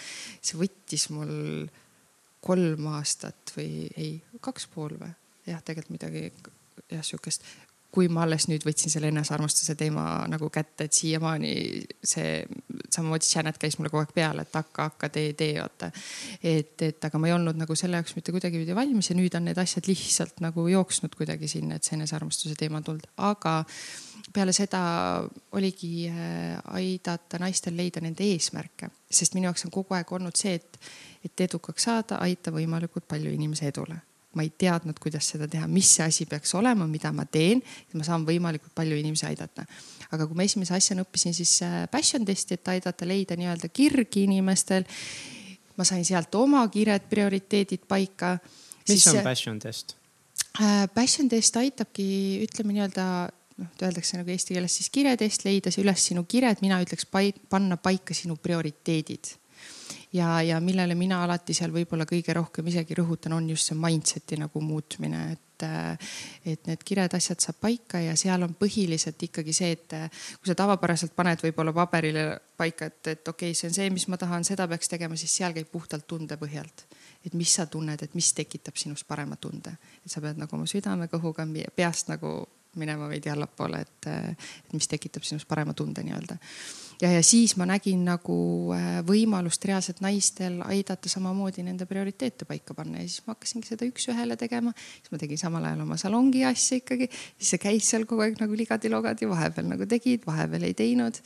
see 0.43 0.59
võttis 0.59 1.09
mul 1.15 1.69
kolm 2.45 2.91
aastat 2.95 3.55
või 3.57 3.89
ei, 3.99 4.13
kaks 4.43 4.69
pool 4.75 4.99
või 4.99 5.11
jah, 5.47 5.63
tegelikult 5.63 5.95
midagi 5.95 6.29
jah, 6.91 7.03
sihukest 7.05 7.47
kui 7.95 8.09
ma 8.13 8.23
alles 8.27 8.45
nüüd 8.51 8.65
võtsin 8.69 8.93
selle 8.93 9.09
enesearmastuse 9.09 9.75
teema 9.79 10.03
nagu 10.29 10.51
kätte, 10.53 10.87
et 10.89 10.97
siiamaani 10.97 11.53
see 12.05 12.43
samamoodi 12.93 13.31
Janet 13.31 13.57
käis 13.61 13.79
mulle 13.79 13.91
kogu 13.93 14.03
aeg 14.03 14.13
peale, 14.17 14.45
et 14.45 14.59
hakka, 14.59 14.91
hakka, 14.91 15.09
tee, 15.15 15.33
tee, 15.39 15.55
vaata. 15.57 15.89
et, 16.43 16.75
et 16.85 17.09
aga 17.09 17.21
ma 17.21 17.31
ei 17.31 17.35
olnud 17.37 17.57
nagu 17.61 17.77
selle 17.79 18.01
jaoks 18.01 18.17
mitte 18.19 18.35
kuidagipidi 18.35 18.77
valmis 18.77 19.09
ja 19.09 19.17
nüüd 19.17 19.37
on 19.39 19.49
need 19.49 19.61
asjad 19.61 19.89
lihtsalt 19.89 20.43
nagu 20.45 20.67
jooksnud 20.69 21.17
kuidagi 21.17 21.49
sinna, 21.49 21.79
et 21.79 21.89
see 21.89 21.97
enesearmastuse 21.97 22.59
teema 22.61 22.83
on 22.83 22.89
tulnud, 22.91 23.09
aga 23.31 23.63
peale 24.37 24.53
seda 24.53 24.83
oligi 25.57 26.11
äh, 26.11 26.59
aidata 26.77 27.41
naistel 27.41 27.77
leida 27.79 28.05
nende 28.05 28.27
eesmärke, 28.29 28.93
sest 29.11 29.39
minu 29.39 29.49
jaoks 29.49 29.65
on 29.65 29.73
kogu 29.73 29.97
aeg 29.97 30.13
olnud 30.13 30.37
see, 30.37 30.59
et, 30.61 30.77
et 31.25 31.47
edukaks 31.49 31.89
saada, 31.89 32.21
aita 32.29 32.53
võimalikult 32.53 33.09
palju 33.09 33.33
inimese 33.33 33.73
edule 33.73 34.03
ma 34.37 34.45
ei 34.45 34.51
teadnud, 34.61 34.99
kuidas 35.01 35.31
seda 35.33 35.49
teha, 35.49 35.67
mis 35.71 35.89
see 35.97 36.05
asi 36.05 36.27
peaks 36.29 36.53
olema, 36.59 36.87
mida 36.91 37.11
ma 37.17 37.25
teen, 37.25 37.63
et 37.89 37.97
ma 37.97 38.05
saan 38.07 38.27
võimalikult 38.29 38.75
palju 38.77 38.99
inimesi 39.01 39.27
aidata. 39.29 39.65
aga 40.11 40.27
kui 40.27 40.37
ma 40.37 40.45
esimese 40.45 40.75
asjana 40.77 41.05
õppisin 41.05 41.37
siis 41.37 41.55
äh, 41.65 41.81
passion 41.91 42.25
testi, 42.29 42.59
et 42.59 42.69
aidata 42.75 43.09
leida 43.09 43.37
nii-öelda 43.37 43.71
kirgi 43.73 44.27
inimestel. 44.29 44.85
ma 45.79 45.85
sain 45.85 46.05
sealt 46.05 46.35
oma 46.35 46.67
kiired 46.69 47.09
prioriteedid 47.09 47.87
paika. 47.89 48.39
mis 48.89 49.07
on 49.07 49.23
passion 49.25 49.59
test? 49.59 49.97
Äh, 50.61 50.87
passion 50.95 51.29
test 51.29 51.57
aitabki, 51.57 52.45
ütleme 52.45 52.77
nii-öelda 52.77 53.09
noh, 53.59 53.75
öeldakse 53.83 54.21
nagu 54.21 54.31
eesti 54.31 54.55
keeles 54.55 54.77
siis 54.77 54.91
kiretest, 54.91 55.45
leida 55.49 55.73
üles 55.81 56.05
sinu 56.05 56.25
kired, 56.29 56.61
mina 56.61 56.83
ütleks 56.85 57.09
paik, 57.09 57.41
panna 57.49 57.81
paika 57.81 58.15
sinu 58.15 58.37
prioriteedid 58.37 59.39
ja, 60.13 60.43
ja 60.43 60.61
millele 60.61 60.95
mina 60.95 61.23
alati 61.25 61.55
seal 61.57 61.73
võib-olla 61.75 62.07
kõige 62.09 62.35
rohkem 62.37 62.67
isegi 62.71 62.97
rõhutan, 62.99 63.35
on 63.37 63.51
just 63.53 63.71
see 63.71 63.79
mindset'i 63.79 64.39
nagu 64.41 64.61
muutmine, 64.65 65.21
et, 65.35 65.65
äh, 65.67 66.15
et 66.53 66.69
need 66.71 66.85
kired 66.87 67.15
asjad 67.19 67.43
saab 67.45 67.61
paika 67.61 68.01
ja 68.03 68.17
seal 68.17 68.43
on 68.47 68.55
põhiliselt 68.59 69.23
ikkagi 69.29 69.55
see, 69.57 69.71
et 69.77 69.97
äh, 69.99 70.09
kui 70.39 70.51
sa 70.51 70.57
tavapäraselt 70.59 71.15
paned 71.17 71.43
võib-olla 71.45 71.75
paberile 71.77 72.27
paika, 72.57 72.89
et, 72.89 73.01
et 73.07 73.33
okei 73.35 73.53
okay,, 73.53 73.59
see 73.59 73.71
on 73.71 73.77
see, 73.77 73.91
mis 73.95 74.09
ma 74.09 74.21
tahan, 74.21 74.47
seda 74.49 74.69
peaks 74.71 74.93
tegema, 74.95 75.19
siis 75.21 75.37
seal 75.41 75.57
käib 75.57 75.71
puhtalt 75.73 76.09
tunde 76.09 76.41
põhjalt. 76.41 76.87
Et 77.27 77.35
mis 77.35 77.51
sa 77.51 77.67
tunned, 77.67 78.01
et 78.03 78.13
mis 78.15 78.29
tekitab 78.33 78.77
sinus 78.79 79.03
parema 79.05 79.37
tunde, 79.37 79.73
et 80.05 80.13
sa 80.13 80.23
pead 80.25 80.39
nagu 80.39 80.55
oma 80.55 80.69
südame, 80.71 81.09
kõhuga, 81.11 81.45
peast 81.77 82.13
nagu 82.13 82.39
minema 82.79 83.09
veidi 83.11 83.31
allapoole, 83.33 83.81
et, 83.83 84.07
et 84.07 84.77
mis 84.77 84.87
tekitab 84.87 85.25
sinus 85.27 85.45
parema 85.49 85.75
tunde 85.75 86.05
nii-öelda 86.07 86.37
ja, 87.03 87.11
ja 87.13 87.23
siis 87.23 87.55
ma 87.59 87.67
nägin 87.69 88.03
nagu 88.07 88.37
äh, 88.75 88.99
võimalust 89.07 89.65
reaalselt 89.69 90.03
naistel 90.05 90.61
aidata 90.67 91.11
samamoodi 91.11 91.65
nende 91.67 91.87
prioriteete 91.89 92.49
paika 92.49 92.77
panna 92.77 93.03
ja 93.03 93.09
siis 93.09 93.25
ma 93.27 93.35
hakkasingi 93.37 93.71
seda 93.71 93.89
üks-ühele 93.89 94.39
tegema. 94.41 94.75
siis 94.77 95.13
ma 95.15 95.21
tegin 95.23 95.41
samal 95.41 95.69
ajal 95.69 95.85
oma 95.87 95.99
salongi 96.01 96.45
asja 96.49 96.81
ikkagi, 96.83 97.11
siis 97.39 97.55
see 97.55 97.63
käis 97.63 97.91
seal 97.93 98.07
kogu 98.09 98.27
aeg 98.27 98.41
nagu 98.43 98.59
ligadi-logadi, 98.59 99.29
vahepeal 99.31 99.71
nagu 99.71 99.87
tegid, 99.91 100.27
vahepeal 100.27 100.69
ei 100.69 100.75
teinud. 100.79 101.21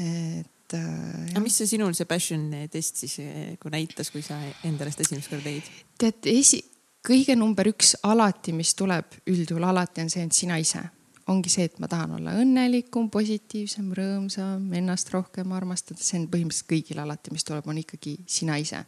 et 0.00 0.74
äh,. 0.74 1.30
aga 1.30 1.44
mis 1.44 1.56
see 1.60 1.70
sinul 1.76 1.94
see 1.98 2.08
passion 2.10 2.50
test 2.70 3.04
siis 3.04 3.16
kui 3.60 3.72
näitas, 3.74 4.10
kui 4.10 4.22
sa 4.22 4.38
endale 4.66 4.92
seda 4.94 5.06
esimest 5.08 5.32
korda 5.32 5.50
tegid? 5.50 5.74
tead, 6.00 6.30
esi, 6.30 6.62
kõige 7.06 7.36
number 7.38 7.70
üks 7.70 7.96
alati, 8.06 8.54
mis 8.56 8.74
tuleb 8.78 9.20
üldjuhul 9.30 9.66
alati 9.70 10.02
on 10.04 10.10
see, 10.12 10.26
et 10.26 10.36
sina 10.36 10.58
ise 10.62 10.82
ongi 11.30 11.52
see, 11.52 11.66
et 11.70 11.80
ma 11.82 11.88
tahan 11.90 12.16
olla 12.18 12.34
õnnelikum, 12.42 13.10
positiivsem, 13.12 13.90
rõõmsam, 13.96 14.68
ennast 14.76 15.12
rohkem 15.14 15.52
armastada, 15.56 16.02
see 16.02 16.18
on 16.20 16.28
põhimõtteliselt 16.32 16.70
kõigil 16.72 17.02
alati, 17.02 17.34
mis 17.34 17.46
tuleb, 17.46 17.68
on 17.70 17.82
ikkagi 17.82 18.16
sina 18.26 18.58
ise. 18.60 18.84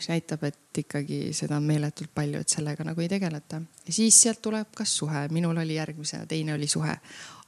mis 0.00 0.08
näitab, 0.08 0.44
et 0.48 0.78
ikkagi 0.80 1.34
seda 1.36 1.58
on 1.60 1.66
meeletult 1.68 2.08
palju, 2.16 2.40
et 2.40 2.48
sellega 2.48 2.84
nagu 2.88 3.00
ei 3.00 3.08
tegeleta. 3.08 3.60
ja 3.86 3.92
siis 3.92 4.20
sealt 4.22 4.42
tuleb 4.42 4.72
kas 4.76 4.96
suhe, 4.96 5.26
minul 5.30 5.56
oli 5.56 5.76
järgmisena, 5.76 6.26
teine 6.26 6.54
oli 6.54 6.66
suhe. 6.66 6.96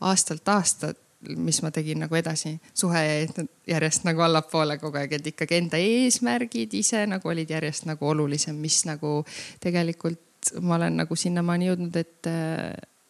aastalt 0.01 0.49
aastat 0.49 0.99
mis 1.23 1.63
ma 1.63 1.71
tegin 1.71 2.01
nagu 2.03 2.15
edasi, 2.19 2.57
suhe 2.75 2.99
jäi 3.07 3.47
järjest 3.71 4.05
nagu 4.05 4.21
allapoole 4.21 4.79
kogu 4.79 4.99
aeg, 4.99 5.13
et 5.13 5.27
ikkagi 5.31 5.55
enda 5.61 5.79
eesmärgid 5.79 6.75
ise 6.75 7.05
nagu 7.07 7.29
olid 7.29 7.51
järjest 7.51 7.87
nagu 7.87 8.09
olulisem, 8.09 8.59
mis 8.59 8.83
nagu 8.89 9.21
tegelikult 9.63 10.21
ma 10.61 10.75
olen 10.81 11.03
nagu 11.03 11.17
sinnamaani 11.17 11.71
jõudnud, 11.71 11.97
et, 12.01 12.31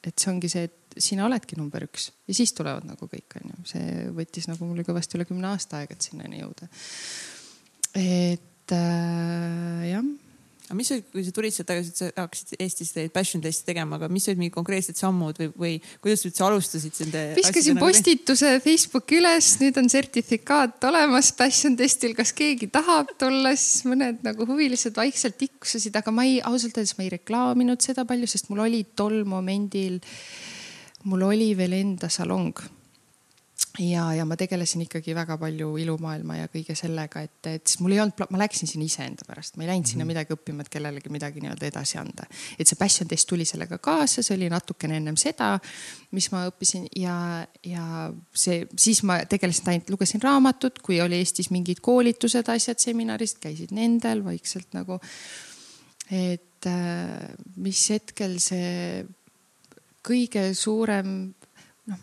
et 0.04 0.12
see 0.18 0.32
ongi 0.32 0.50
see, 0.52 0.66
et 0.68 0.76
sina 0.96 1.26
oledki 1.26 1.58
number 1.58 1.86
üks 1.86 2.10
ja 2.28 2.36
siis 2.36 2.52
tulevad 2.56 2.86
nagu 2.88 3.08
kõik, 3.08 3.38
onju. 3.40 3.62
see 3.72 4.08
võttis 4.16 4.48
nagu 4.50 4.68
mul 4.68 4.84
kõvasti 4.86 5.18
üle 5.18 5.28
kümne 5.28 5.52
aasta 5.52 5.80
aega, 5.80 5.96
et 5.96 6.08
sinnani 6.08 6.42
jõuda. 6.42 6.68
et 7.98 8.76
äh, 8.76 9.88
jah 9.92 10.12
aga 10.72 10.78
mis 10.78 10.88
kui 11.12 11.22
sa 11.26 11.32
tulid 11.36 11.52
sealt 11.52 11.68
tagasi, 11.68 11.90
et 11.92 11.98
sa 12.00 12.06
hakkasid 12.16 12.54
Eestis 12.64 12.92
neid 12.96 13.12
passion 13.12 13.42
test'e 13.44 13.66
tegema, 13.68 13.98
aga 13.98 14.08
mis 14.12 14.24
olid 14.30 14.40
mingid 14.40 14.54
konkreetsed 14.54 14.96
sammud 14.96 15.36
või, 15.40 15.50
või 15.58 15.72
kuidas 16.00 16.22
sa 16.22 16.28
üldse 16.30 16.46
alustasid 16.46 17.00
nende? 17.02 17.24
viskasin 17.36 17.80
postituse 17.80 18.54
nagu... 18.54 18.64
Facebooki 18.64 19.18
üles, 19.20 19.50
nüüd 19.60 19.80
on 19.82 19.90
sertifikaat 19.92 20.86
olemas 20.88 21.28
passion 21.36 21.76
test'il, 21.78 22.16
kas 22.16 22.32
keegi 22.36 22.70
tahab 22.72 23.12
tulla, 23.20 23.52
siis 23.58 23.84
mõned 23.90 24.24
nagu 24.24 24.48
huvilised 24.48 24.96
vaikselt 24.96 25.36
tiksusid, 25.42 25.98
aga 26.00 26.14
ma 26.14 26.24
ei, 26.28 26.40
ausalt 26.40 26.80
öeldes 26.80 26.96
ma 26.96 27.04
ei 27.04 27.12
reklaaminud 27.18 27.84
seda 27.84 28.06
palju, 28.08 28.30
sest 28.30 28.48
mul 28.52 28.64
oli 28.64 28.84
tol 28.96 29.22
momendil 29.28 30.00
äh, 30.00 30.16
mul 31.04 31.26
oli 31.26 31.52
veel 31.58 31.72
enda 31.80 32.08
salong 32.12 32.62
ja, 33.80 34.04
ja 34.14 34.24
ma 34.28 34.36
tegelesin 34.36 34.84
ikkagi 34.84 35.14
väga 35.16 35.36
palju 35.40 35.70
ilumaailma 35.80 36.36
ja 36.36 36.48
kõige 36.52 36.74
sellega, 36.76 37.22
et, 37.24 37.38
et 37.48 37.64
siis 37.66 37.80
mul 37.82 37.94
ei 37.94 38.00
olnud, 38.02 38.24
ma 38.32 38.40
läksin 38.42 38.68
sinna 38.68 38.84
iseenda 38.84 39.24
pärast, 39.28 39.56
ma 39.56 39.64
ei 39.64 39.70
läinud 39.70 39.88
sinna 39.88 40.04
mhm. 40.04 40.12
midagi 40.12 40.36
õppima, 40.36 40.64
et 40.64 40.72
kellelegi 40.72 41.12
midagi 41.12 41.42
nii-öelda 41.44 41.68
edasi 41.70 41.98
anda. 42.00 42.26
et 42.58 42.68
see 42.68 42.78
passion 42.80 43.08
test 43.08 43.28
tuli 43.30 43.46
sellega 43.48 43.78
kaasa, 43.82 44.24
see 44.24 44.36
oli 44.36 44.50
natukene 44.52 44.98
ennem 45.00 45.16
seda, 45.20 45.54
mis 46.16 46.28
ma 46.34 46.44
õppisin 46.50 46.88
ja, 47.00 47.16
ja 47.66 47.86
see, 48.34 48.66
siis 48.76 49.02
ma 49.08 49.22
tegelesin 49.28 49.72
ainult, 49.72 49.94
lugesin 49.94 50.22
raamatut, 50.24 50.82
kui 50.84 51.00
oli 51.00 51.22
Eestis 51.22 51.50
mingid 51.54 51.80
koolitused, 51.84 52.48
asjad, 52.52 52.80
seminarid, 52.82 53.38
käisid 53.40 53.72
nendel 53.76 54.24
vaikselt 54.26 54.76
nagu. 54.76 55.00
et 56.12 56.68
äh, 56.68 57.32
mis 57.56 57.88
hetkel 57.94 58.36
see 58.42 59.06
kõige 60.02 60.48
suurem 60.58 61.14
noh, 61.90 62.02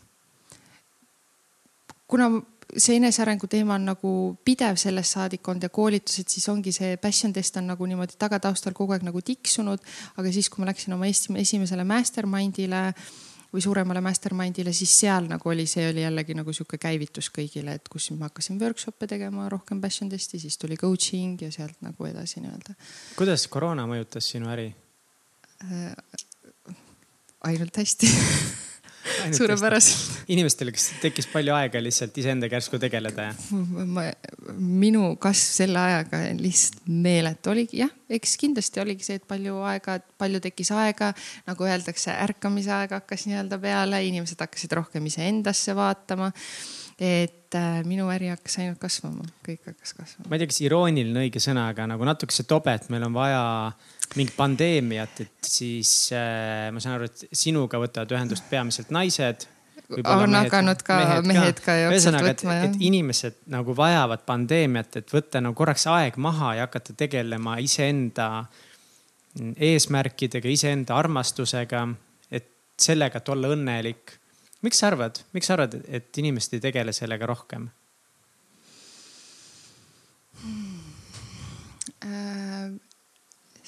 kuna 2.07 2.31
see 2.77 2.99
enesearengu 2.99 3.47
teema 3.49 3.75
on 3.79 3.87
nagu 3.89 4.11
pidev 4.45 4.77
sellest 4.79 5.15
saadik 5.15 5.47
olnud 5.47 5.65
ja 5.65 5.71
koolitused, 5.73 6.29
siis 6.29 6.45
ongi 6.51 6.73
see 6.75 6.97
passion 7.01 7.33
test 7.33 7.57
on 7.57 7.69
nagu 7.71 7.87
niimoodi 7.89 8.17
tagataustal 8.19 8.75
kogu 8.77 8.93
aeg 8.93 9.05
nagu 9.07 9.21
tiksunud. 9.25 9.81
aga 10.17 10.31
siis, 10.33 10.49
kui 10.49 10.61
ma 10.63 10.69
läksin 10.69 10.93
oma 10.93 11.09
Eesti 11.09 11.33
esimesele 11.41 11.83
mastermind'ile 11.87 12.83
või 13.49 13.63
suuremale 13.65 14.01
mastermind'ile, 14.05 14.73
siis 14.73 14.93
seal 15.01 15.25
nagu 15.29 15.49
oli, 15.49 15.65
see 15.69 15.87
oli 15.89 16.03
jällegi 16.03 16.35
nagu 16.37 16.53
sihuke 16.53 16.77
käivitus 16.77 17.31
kõigile, 17.33 17.79
et 17.79 17.89
kus 17.89 18.11
ma 18.13 18.29
hakkasin 18.29 18.59
workshop'e 18.61 19.09
tegema, 19.09 19.49
rohkem 19.49 19.81
passion 19.81 20.09
testi, 20.09 20.39
siis 20.39 20.57
tuli 20.61 20.77
coaching 20.77 21.41
ja 21.41 21.51
sealt 21.51 21.81
nagu 21.85 22.05
edasi 22.05 22.43
nii-öelda. 22.43 22.77
kuidas 23.17 23.47
koroona 23.49 23.87
mõjutas 23.89 24.29
sinu 24.35 24.53
äri? 24.53 24.69
Äh, 25.65 25.95
ainult 27.47 27.77
hästi 27.79 28.09
suurepäraselt. 29.37 30.25
inimestel, 30.31 30.71
kes 30.75 30.89
tekkis 31.01 31.27
palju 31.31 31.53
aega 31.55 31.81
lihtsalt 31.81 32.17
iseendaga 32.21 32.59
järsku 32.59 32.79
tegeleda 32.81 33.29
ja? 33.29 34.07
minu 34.57 35.13
kasv 35.21 35.55
selle 35.61 35.81
ajaga 35.81 36.21
lihtsalt 36.39 36.89
meeletu 36.89 37.53
oligi 37.53 37.81
jah, 37.83 37.93
eks 38.09 38.35
kindlasti 38.41 38.83
oligi 38.83 39.07
see, 39.07 39.19
et 39.21 39.27
palju 39.29 39.61
aega, 39.69 39.99
palju 40.21 40.41
tekkis 40.43 40.73
aega, 40.75 41.13
nagu 41.49 41.69
öeldakse, 41.69 42.13
ärkamise 42.27 42.73
aeg 42.75 42.97
hakkas 42.99 43.25
nii-öelda 43.29 43.61
peale, 43.61 44.03
inimesed 44.09 44.41
hakkasid 44.45 44.77
rohkem 44.79 45.09
iseendasse 45.09 45.75
vaatama 45.77 46.31
et 46.99 47.55
äh, 47.55 47.79
minu 47.87 48.09
äri 48.11 48.27
hakkas 48.33 48.59
ainult 48.59 48.79
kasvama, 48.81 49.23
kõik 49.45 49.63
hakkas 49.69 49.95
kasvama. 49.95 50.27
ma 50.27 50.35
ei 50.35 50.41
tea, 50.41 50.51
kas 50.51 50.59
irooniline 50.65 51.23
õige 51.23 51.41
sõna, 51.43 51.69
aga 51.71 51.87
nagu 51.87 52.07
natukese 52.07 52.43
tobe, 52.49 52.75
et 52.75 52.89
meil 52.91 53.07
on 53.07 53.15
vaja 53.15 53.43
mingit 54.17 54.35
pandeemiat, 54.37 55.21
et 55.21 55.45
siis 55.45 55.91
äh, 56.15 56.69
ma 56.73 56.81
saan 56.81 56.97
aru, 56.97 57.09
et 57.09 57.35
sinuga 57.35 57.79
võtavad 57.81 58.13
ühendust 58.15 58.47
peamiselt 58.49 58.93
naised. 58.95 59.45
on 59.89 60.35
hakanud 60.37 60.81
ka 60.85 60.97
mehed, 60.99 61.29
mehed 61.29 61.61
ka, 61.61 61.65
ka 61.65 61.77
jooksvalt 61.83 62.25
võtma. 62.25 62.57
et 62.67 62.81
inimesed 62.89 63.39
nagu 63.53 63.75
vajavad 63.77 64.25
pandeemiat, 64.25 64.99
et 65.01 65.13
võtta 65.13 65.41
nagu 65.41 65.57
korraks 65.57 65.85
aeg 65.89 66.17
maha 66.17 66.55
ja 66.59 66.67
hakata 66.67 66.95
tegelema 66.97 67.57
iseenda 67.61 68.45
eesmärkidega, 69.39 70.49
iseenda 70.49 70.97
armastusega, 70.97 71.85
et 72.33 72.49
sellega, 72.81 73.21
et 73.21 73.29
olla 73.29 73.53
õnnelik 73.53 74.17
miks 74.65 74.81
sa 74.81 74.89
arvad, 74.89 75.21
miks 75.37 75.47
sa 75.47 75.55
arvad, 75.55 75.77
et 75.87 76.17
inimesed 76.17 76.57
ei 76.57 76.65
tegele 76.69 76.93
sellega 76.95 77.29
rohkem 77.29 77.69
hmm.? 80.41 80.89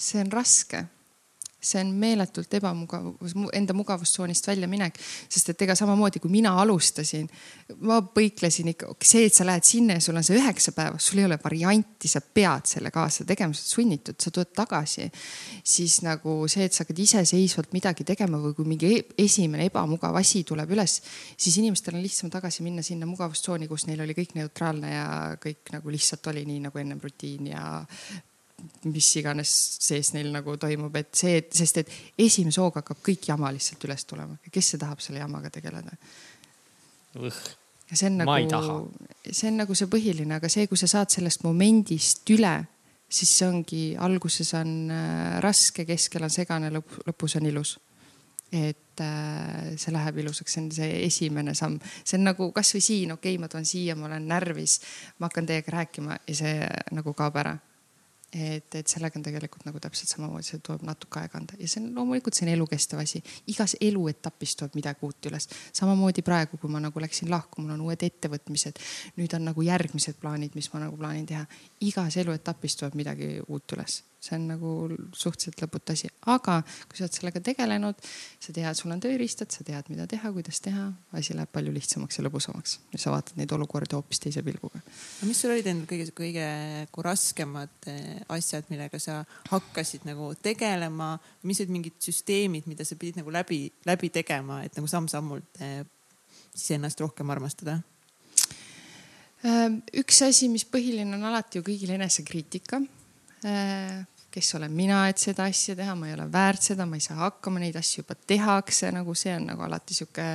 See 0.01 0.23
on 0.23 0.33
raske 0.33 0.85
see 1.61 1.81
on 1.81 1.91
meeletult 2.01 2.53
ebamugav, 2.57 3.11
enda 3.53 3.73
mugavustsoonist 3.77 4.47
väljaminek, 4.49 4.97
sest 5.29 5.51
et 5.53 5.61
ega 5.61 5.75
samamoodi 5.77 6.19
kui 6.21 6.31
mina 6.33 6.53
alustasin, 6.61 7.27
ma 7.85 7.99
põiklesin 8.01 8.71
ikka, 8.73 8.89
see, 9.05 9.27
et 9.29 9.37
sa 9.37 9.45
lähed 9.45 9.65
sinna 9.67 9.97
ja 9.99 10.03
sul 10.03 10.17
on 10.17 10.25
see 10.25 10.39
üheksa 10.39 10.73
päeva, 10.75 10.97
sul 11.01 11.21
ei 11.21 11.27
ole 11.27 11.37
varianti, 11.43 12.09
sa 12.09 12.21
pead 12.21 12.65
selle 12.71 12.91
kaasa 12.93 13.27
tegema, 13.29 13.53
sa 13.53 13.61
oled 13.61 13.75
sunnitud, 13.75 14.17
sa 14.21 14.33
tuled 14.33 14.53
tagasi. 14.57 15.09
siis 15.63 15.99
nagu 16.01 16.35
see, 16.49 16.65
et 16.65 16.73
sa 16.73 16.81
hakkad 16.81 17.03
iseseisvalt 17.05 17.77
midagi 17.77 18.03
tegema 18.07 18.41
või 18.41 18.57
kui 18.57 18.65
mingi 18.65 18.89
e-, 18.97 19.05
esimene 19.21 19.69
ebamugav 19.69 20.17
asi 20.17 20.43
tuleb 20.47 20.73
üles, 20.73 20.97
siis 21.37 21.61
inimestel 21.61 21.95
on 21.95 22.01
lihtsam 22.01 22.33
tagasi 22.33 22.65
minna 22.65 22.81
sinna 22.81 23.05
mugavustsooni, 23.05 23.69
kus 23.69 23.85
neil 23.85 24.01
oli 24.01 24.17
kõik 24.17 24.33
neutraalne 24.39 24.95
ja 24.95 25.07
kõik 25.41 25.75
nagu 25.77 25.93
lihtsalt 25.93 26.33
oli 26.33 26.45
nii 26.49 26.65
nagu 26.65 26.81
ennem 26.81 26.99
rutiin 27.01 27.53
ja 27.53 27.63
mis 28.89 29.07
iganes 29.19 29.51
sees 29.81 30.11
neil 30.15 30.31
nagu 30.33 30.55
toimub, 30.59 30.95
et 30.99 31.13
see, 31.17 31.39
sest 31.53 31.81
et 31.83 31.95
esimese 32.17 32.61
hooga 32.61 32.81
hakkab 32.81 33.01
kõik 33.05 33.29
jama 33.29 33.51
lihtsalt 33.53 33.83
üles 33.87 34.05
tulema. 34.09 34.37
kes 34.51 34.73
see 34.73 34.81
tahab 34.81 35.01
selle 35.03 35.21
jamaga 35.21 35.51
tegeleda? 35.53 35.97
see 37.93 38.07
on 38.07 38.17
nagu, 38.21 38.91
see 39.31 39.49
on 39.49 39.57
nagu 39.61 39.75
see 39.75 39.89
põhiline, 39.91 40.35
aga 40.37 40.49
see, 40.51 40.67
kui 40.71 40.79
sa 40.79 40.89
saad 40.89 41.11
sellest 41.11 41.43
momendist 41.43 42.29
üle, 42.31 42.53
siis 43.11 43.31
see 43.37 43.47
ongi, 43.47 43.85
alguses 43.99 44.53
on 44.57 44.75
äh, 44.93 45.39
raske, 45.43 45.85
keskel 45.87 46.23
on 46.27 46.31
segane, 46.33 46.71
lõpp, 46.73 47.01
lõpus 47.09 47.37
on 47.39 47.49
ilus. 47.51 47.77
et 48.51 48.99
äh, 48.99 49.75
see 49.79 49.93
läheb 49.95 50.17
ilusaks, 50.23 50.51
see 50.51 50.61
on 50.61 50.71
see 50.75 50.95
esimene 51.05 51.53
samm, 51.55 51.77
see 52.03 52.17
on 52.17 52.25
nagu 52.27 52.49
kasvõi 52.55 52.81
siin, 52.83 53.13
okei 53.15 53.35
okay,, 53.35 53.39
ma 53.39 53.47
tulen 53.51 53.67
siia, 53.67 53.95
ma 53.95 54.09
olen 54.09 54.27
närvis, 54.27 54.79
ma 55.19 55.29
hakkan 55.29 55.47
teiega 55.47 55.71
rääkima 55.77 56.17
ja 56.27 56.35
see 56.35 56.55
nagu 56.91 57.13
kaob 57.15 57.39
ära 57.39 57.53
et, 58.33 58.75
et 58.75 58.87
sellega 58.87 59.19
on 59.19 59.23
tegelikult 59.25 59.65
nagu 59.67 59.79
täpselt 59.83 60.11
samamoodi, 60.11 60.47
see 60.47 60.61
tuleb 60.63 60.85
natuke 60.87 61.19
aega 61.19 61.39
anda 61.39 61.57
ja 61.59 61.67
see 61.67 61.81
on 61.83 61.89
loomulikult, 61.95 62.37
see 62.37 62.47
on 62.47 62.53
elukestev 62.53 63.01
asi. 63.03 63.23
igas 63.51 63.75
eluetapis 63.81 64.55
tuleb 64.59 64.77
midagi 64.79 65.05
uut 65.07 65.31
üles. 65.31 65.49
samamoodi 65.73 66.23
praegu, 66.25 66.57
kui 66.61 66.71
ma 66.71 66.79
nagu 66.83 67.03
läksin 67.03 67.31
lahku, 67.31 67.61
mul 67.61 67.75
on 67.75 67.87
uued 67.87 68.05
ettevõtmised. 68.07 68.79
nüüd 69.17 69.35
on 69.35 69.45
nagu 69.51 69.65
järgmised 69.67 70.21
plaanid, 70.21 70.55
mis 70.55 70.71
ma 70.73 70.85
nagu 70.85 70.97
plaanin 70.97 71.25
teha. 71.25 71.45
igas 71.81 72.17
eluetapis 72.17 72.79
tuleb 72.79 72.95
midagi 73.03 73.37
uut 73.47 73.77
üles 73.77 74.01
see 74.21 74.35
on 74.37 74.47
nagu 74.51 74.71
suhteliselt 75.17 75.63
lõputu 75.63 75.95
asi, 75.95 76.09
aga 76.29 76.59
kui 76.85 76.99
sa 76.99 77.05
oled 77.07 77.17
sellega 77.17 77.41
tegelenud, 77.43 78.01
sa 78.43 78.53
tead, 78.53 78.77
sul 78.77 78.93
on 78.93 79.01
tööriistad, 79.01 79.49
sa 79.53 79.65
tead, 79.67 79.89
mida 79.89 80.05
teha, 80.09 80.31
kuidas 80.35 80.61
teha, 80.61 80.87
asi 81.17 81.35
läheb 81.37 81.49
palju 81.53 81.73
lihtsamaks 81.73 82.19
ja 82.19 82.25
lõbusamaks 82.27 82.77
ja 82.93 83.01
sa 83.01 83.15
vaatad 83.15 83.39
neid 83.41 83.53
olukordi 83.57 83.97
hoopis 83.97 84.21
teise 84.21 84.43
pilguga. 84.45 84.83
mis 85.25 85.41
sul 85.41 85.55
olid 85.55 85.71
endal 85.71 85.89
kõige, 85.89 86.11
kõige 86.17 86.47
nagu 86.85 87.05
raskemad 87.07 87.89
eh, 87.89 88.19
asjad, 88.37 88.69
millega 88.69 89.01
sa 89.01 89.21
hakkasid 89.49 90.05
nagu 90.09 90.33
tegelema, 90.41 91.15
mis 91.49 91.63
olid 91.63 91.73
mingid 91.79 91.97
süsteemid, 92.03 92.69
mida 92.69 92.85
sa 92.85 92.99
pidid 92.99 93.17
nagu 93.21 93.33
läbi, 93.33 93.63
läbi 93.89 94.13
tegema, 94.13 94.61
et 94.65 94.77
nagu 94.77 94.89
samm-sammult 94.91 95.65
eh, 95.65 95.81
siis 96.53 96.77
ennast 96.77 97.01
rohkem 97.01 97.29
armastada? 97.33 97.79
Ehm, 99.41 99.79
üks 99.97 100.21
asi, 100.21 100.49
mis 100.53 100.67
põhiline 100.69 101.17
on 101.17 101.29
alati 101.31 101.57
ju 101.57 101.65
kõigil 101.65 101.95
enesekriitika 101.95 102.77
ehm, 103.47 104.03
kes 104.31 104.55
olen 104.55 104.71
mina, 104.71 105.05
et 105.11 105.19
seda 105.19 105.45
asja 105.49 105.75
teha, 105.75 105.95
ma 105.95 106.07
ei 106.07 106.15
ole 106.15 106.27
väärt 106.31 106.71
seda, 106.71 106.85
ma 106.87 106.95
ei 106.95 107.03
saa 107.03 107.19
hakkama, 107.25 107.59
neid 107.59 107.75
asju 107.79 108.03
juba 108.03 108.15
tehakse, 108.15 108.91
nagu 108.95 109.15
see 109.17 109.33
on 109.35 109.49
nagu 109.51 109.65
alati 109.65 109.97
sihuke, 109.97 110.27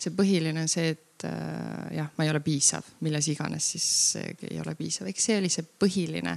see 0.00 0.14
põhiline 0.16 0.64
on 0.64 0.70
see, 0.70 0.94
et 0.94 1.26
äh, 1.28 1.98
jah, 1.98 2.08
ma 2.16 2.24
ei 2.24 2.30
ole 2.32 2.40
piisav, 2.44 2.86
milles 3.04 3.28
iganes 3.28 3.66
siis 3.74 3.88
ei 4.48 4.56
ole 4.62 4.74
piisav, 4.78 5.10
eks 5.12 5.28
see 5.28 5.36
oli 5.42 5.50
see 5.52 5.66
põhiline. 5.84 6.36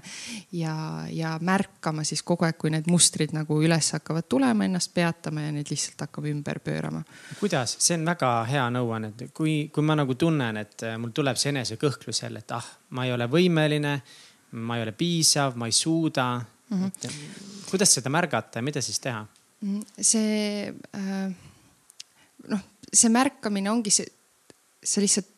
ja, 0.59 0.75
ja 1.11 1.37
märkama 1.41 2.03
siis 2.07 2.25
kogu 2.27 2.47
aeg, 2.47 2.59
kui 2.59 2.73
need 2.75 2.89
mustrid 2.91 3.31
nagu 3.35 3.61
üles 3.63 3.93
hakkavad 3.95 4.27
tulema, 4.27 4.67
ennast 4.67 4.91
peatama 4.93 5.47
ja 5.47 5.55
neid 5.55 5.71
lihtsalt 5.71 6.03
hakkab 6.09 6.27
ümber 6.27 6.59
pöörama. 6.59 7.05
kuidas, 7.39 7.77
see 7.79 7.95
on 7.95 8.05
väga 8.11 8.33
hea 8.51 8.67
nõuanne, 8.75 9.13
et 9.15 9.31
kui, 9.33 9.69
kui 9.73 9.87
ma 9.87 9.95
nagu 9.95 10.19
tunnen, 10.19 10.59
et 10.59 10.83
äh, 10.83 10.99
mul 10.99 11.15
tuleb 11.15 11.39
see 11.39 11.55
enesekõhklus 11.55 12.25
jälle, 12.25 12.43
et 12.43 12.55
ah, 12.57 12.69
ma 12.99 13.07
ei 13.07 13.15
ole 13.15 13.31
võimeline, 13.31 13.95
ma 14.59 14.77
ei 14.77 14.83
ole 14.83 14.91
piisav, 14.97 15.55
ma 15.55 15.71
ei 15.71 15.75
suuda 15.75 16.27
mm. 16.69 16.83
-hmm. 16.83 17.11
kuidas 17.69 17.93
seda 17.93 18.09
märgata 18.09 18.59
ja 18.59 18.63
mida 18.63 18.81
siis 18.81 18.99
teha? 18.99 19.25
Mhm. 19.61 19.81
see 20.01 20.73
äh, 20.95 21.35
noh, 22.47 22.63
see 22.93 23.09
märkamine 23.09 23.71
ongi 23.71 23.91
see, 23.91 24.05
see 24.83 25.01
lihtsalt, 25.01 25.29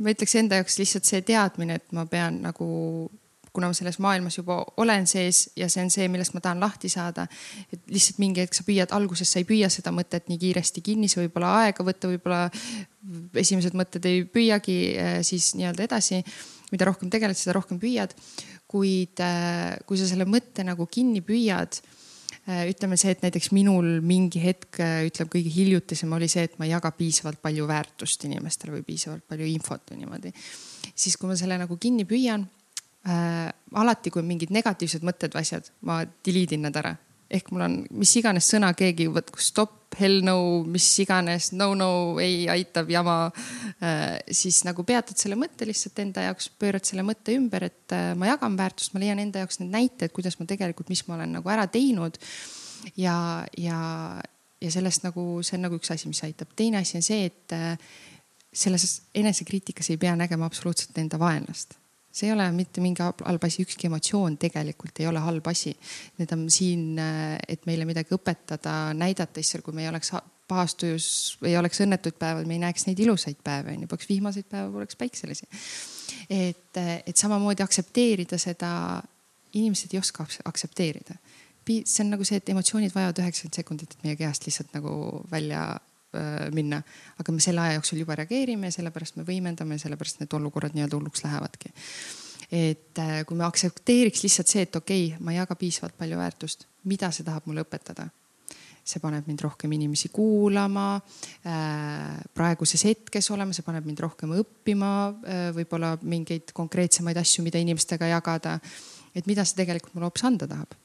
ma 0.00 0.12
ütleks 0.12 0.34
enda 0.38 0.60
jaoks 0.60 0.78
lihtsalt 0.78 1.08
see 1.08 1.22
teadmine, 1.22 1.78
et 1.80 1.92
ma 1.96 2.06
pean 2.06 2.42
nagu 2.44 2.66
kuna 3.54 3.68
ma 3.70 3.76
selles 3.76 4.00
maailmas 4.02 4.34
juba 4.34 4.56
olen 4.82 5.06
sees 5.06 5.44
ja 5.56 5.68
see 5.70 5.84
on 5.84 5.90
see, 5.94 6.08
millest 6.10 6.34
ma 6.34 6.40
tahan 6.42 6.60
lahti 6.60 6.88
saada. 6.90 7.26
et 7.72 7.80
lihtsalt 7.86 8.18
mingi 8.18 8.42
hetk 8.42 8.56
sa 8.56 8.66
püüad, 8.66 8.90
alguses 8.96 9.30
sa 9.30 9.38
ei 9.38 9.46
püüa 9.46 9.70
seda 9.70 9.92
mõtet 9.94 10.26
nii 10.28 10.40
kiiresti 10.42 10.82
kinni, 10.82 11.08
see 11.08 11.22
võib-olla 11.22 11.52
aega 11.62 11.86
võtta, 11.86 12.10
võib-olla 12.10 12.48
esimesed 13.38 13.76
mõtted 13.78 14.10
ei 14.10 14.24
püüagi 14.26 14.78
äh, 14.98 15.20
siis 15.22 15.52
nii-öelda 15.54 15.86
edasi. 15.86 16.24
mida 16.72 16.88
rohkem 16.88 17.10
tegeled, 17.10 17.38
seda 17.38 17.54
rohkem 17.54 17.78
püüad 17.78 18.16
kuid 18.74 19.22
äh, 19.22 19.76
kui 19.86 20.00
sa 20.00 20.08
selle 20.10 20.26
mõtte 20.26 20.64
nagu 20.66 20.88
kinni 20.90 21.22
püüad, 21.24 21.78
äh, 22.48 22.64
ütleme 22.72 22.98
see, 22.98 23.14
et 23.14 23.22
näiteks 23.22 23.52
minul 23.54 24.00
mingi 24.04 24.42
hetk, 24.42 24.80
äh, 24.82 25.04
ütleme 25.06 25.30
kõige 25.36 25.52
hiljutisem 25.54 26.12
oli 26.16 26.28
see, 26.30 26.48
et 26.48 26.58
ma 26.58 26.66
ei 26.66 26.74
jaga 26.74 26.90
piisavalt 26.96 27.42
palju 27.44 27.68
väärtust 27.70 28.26
inimestele 28.26 28.74
või 28.78 28.86
piisavalt 28.88 29.26
palju 29.30 29.48
infot 29.52 29.92
või 29.92 30.02
niimoodi. 30.02 30.34
siis 30.94 31.16
kui 31.20 31.30
ma 31.30 31.38
selle 31.38 31.58
nagu 31.60 31.78
kinni 31.78 32.06
püüan 32.08 32.48
äh,, 33.06 33.48
alati 33.78 34.10
kui 34.10 34.22
on 34.22 34.30
mingid 34.30 34.50
negatiivsed 34.54 35.06
mõtted 35.06 35.34
või 35.34 35.46
asjad, 35.46 35.70
ma 35.86 36.02
delete 36.26 36.58
in 36.58 36.66
nad 36.66 36.82
ära 36.82 36.96
ehk 37.30 37.50
mul 37.52 37.64
on 37.64 37.76
mis 37.96 38.12
iganes 38.20 38.46
sõna 38.50 38.70
keegi 38.76 39.06
võtku 39.12 39.40
stopp, 39.42 39.94
hell 39.98 40.24
no, 40.26 40.36
mis 40.66 40.86
iganes, 41.02 41.50
no 41.54 41.70
no 41.78 41.88
ei 42.22 42.44
aitab 42.50 42.90
jama 42.90 43.16
äh,. 43.30 44.18
siis 44.30 44.62
nagu 44.66 44.84
peatad 44.86 45.18
selle 45.20 45.38
mõtte 45.38 45.66
lihtsalt 45.68 46.00
enda 46.02 46.26
jaoks, 46.28 46.50
pöörad 46.60 46.86
selle 46.88 47.04
mõtte 47.06 47.36
ümber, 47.36 47.68
et 47.70 47.94
äh, 47.94 48.12
ma 48.18 48.32
jagan 48.32 48.58
väärtust, 48.58 48.94
ma 48.94 49.02
leian 49.02 49.22
enda 49.22 49.44
jaoks 49.44 49.60
need 49.62 49.72
näited, 49.74 50.14
kuidas 50.14 50.38
ma 50.40 50.48
tegelikult, 50.50 50.90
mis 50.92 51.04
ma 51.08 51.18
olen 51.18 51.38
nagu 51.38 51.54
ära 51.54 51.66
teinud. 51.70 52.18
ja, 53.00 53.16
ja, 53.58 53.78
ja 54.60 54.74
sellest 54.74 55.06
nagu, 55.06 55.38
see 55.46 55.58
on 55.58 55.68
nagu 55.68 55.78
üks 55.80 55.94
asi, 55.94 56.10
mis 56.10 56.24
aitab. 56.26 56.52
teine 56.56 56.82
asi 56.82 56.98
on 56.98 57.06
see, 57.06 57.30
et 57.30 57.56
äh, 57.56 57.78
selles 58.54 59.00
enesekriitikas 59.14 59.90
ei 59.90 59.98
pea 59.98 60.14
nägema 60.18 60.46
absoluutselt 60.46 60.98
enda 60.98 61.18
vaenlast 61.18 61.78
see 62.14 62.28
ei 62.28 62.34
ole 62.34 62.46
mitte 62.54 62.82
mingi 62.82 63.02
halb 63.02 63.46
asi, 63.46 63.64
ükski 63.66 63.88
emotsioon 63.88 64.36
tegelikult 64.38 65.00
ei 65.02 65.08
ole 65.10 65.22
halb 65.24 65.46
asi. 65.50 65.74
Need 66.20 66.34
on 66.36 66.46
siin, 66.52 66.92
äh, 67.02 67.34
et 67.48 67.66
meile 67.66 67.86
midagi 67.88 68.14
õpetada, 68.14 68.94
näidata, 68.94 69.42
issand, 69.42 69.64
kui 69.66 69.74
me 69.74 69.82
ei 69.82 69.90
oleks 69.90 70.14
pahas 70.48 70.76
tujus, 70.78 71.06
ei 71.42 71.56
oleks 71.58 71.80
õnnetuid 71.82 72.18
päevi, 72.20 72.44
me 72.46 72.58
ei 72.58 72.62
näeks 72.66 72.86
neid 72.86 73.00
ilusaid 73.00 73.40
päevi, 73.44 73.74
onju, 73.74 73.88
poleks 73.90 74.10
vihmaseid 74.10 74.46
päevi, 74.50 74.72
poleks 74.76 75.00
päikselisi. 75.00 75.48
et, 76.30 76.76
äh, 76.76 77.02
et 77.06 77.16
samamoodi 77.16 77.64
aktsepteerida 77.64 78.38
seda, 78.38 79.02
inimesed 79.54 79.94
ei 79.94 79.98
oska 79.98 80.26
aktsepteerida. 80.44 81.16
see 81.66 82.04
on 82.04 82.10
nagu 82.10 82.24
see, 82.24 82.36
et 82.36 82.48
emotsioonid 82.48 82.94
vajavad 82.94 83.18
üheksakümmend 83.18 83.56
sekundit, 83.56 83.92
et 83.92 84.04
meie 84.04 84.16
kehast 84.16 84.46
lihtsalt 84.46 84.74
nagu 84.74 85.24
välja 85.30 85.80
minna. 86.54 86.82
aga 87.18 87.32
me 87.32 87.40
selle 87.40 87.60
aja 87.60 87.78
jooksul 87.78 88.02
juba 88.02 88.16
reageerime 88.18 88.70
sellepärast 88.70 89.16
me 89.18 89.26
võimendame 89.28 89.78
sellepärast 89.80 90.20
need 90.22 90.36
olukorrad 90.38 90.76
nii-öelda 90.76 90.98
hulluks 90.98 91.24
lähevadki. 91.24 91.72
et 92.50 92.98
äh, 92.98 93.22
kui 93.26 93.36
me 93.36 93.44
aktsepteeriks 93.44 94.22
lihtsalt 94.26 94.50
see, 94.50 94.66
et 94.66 94.76
okei 94.76 95.06
okay,, 95.08 95.24
ma 95.24 95.32
ei 95.32 95.40
jaga 95.40 95.56
piisavalt 95.58 95.96
palju 95.98 96.18
väärtust, 96.20 96.68
mida 96.84 97.10
see 97.10 97.26
tahab 97.26 97.48
mulle 97.50 97.64
õpetada 97.66 98.10
see 98.84 99.00
paneb 99.00 99.24
mind 99.28 99.40
rohkem 99.44 99.72
inimesi 99.72 100.10
kuulama 100.12 100.88
äh,, 101.48 102.20
praeguses 102.36 102.84
hetkes 102.84 103.30
olema, 103.32 103.56
see 103.56 103.64
paneb 103.64 103.86
mind 103.88 104.02
rohkem 104.04 104.34
õppima 104.36 104.90
äh,, 105.08 105.46
võib-olla 105.56 105.94
mingeid 106.02 106.52
konkreetsemaid 106.56 107.18
asju, 107.20 107.46
mida 107.46 107.60
inimestega 107.62 108.12
jagada. 108.12 108.58
et 109.14 109.26
mida 109.30 109.44
see 109.46 109.56
tegelikult 109.62 109.94
mulle 109.94 110.10
hoopis 110.10 110.26
anda 110.28 110.48
tahab. 110.50 110.76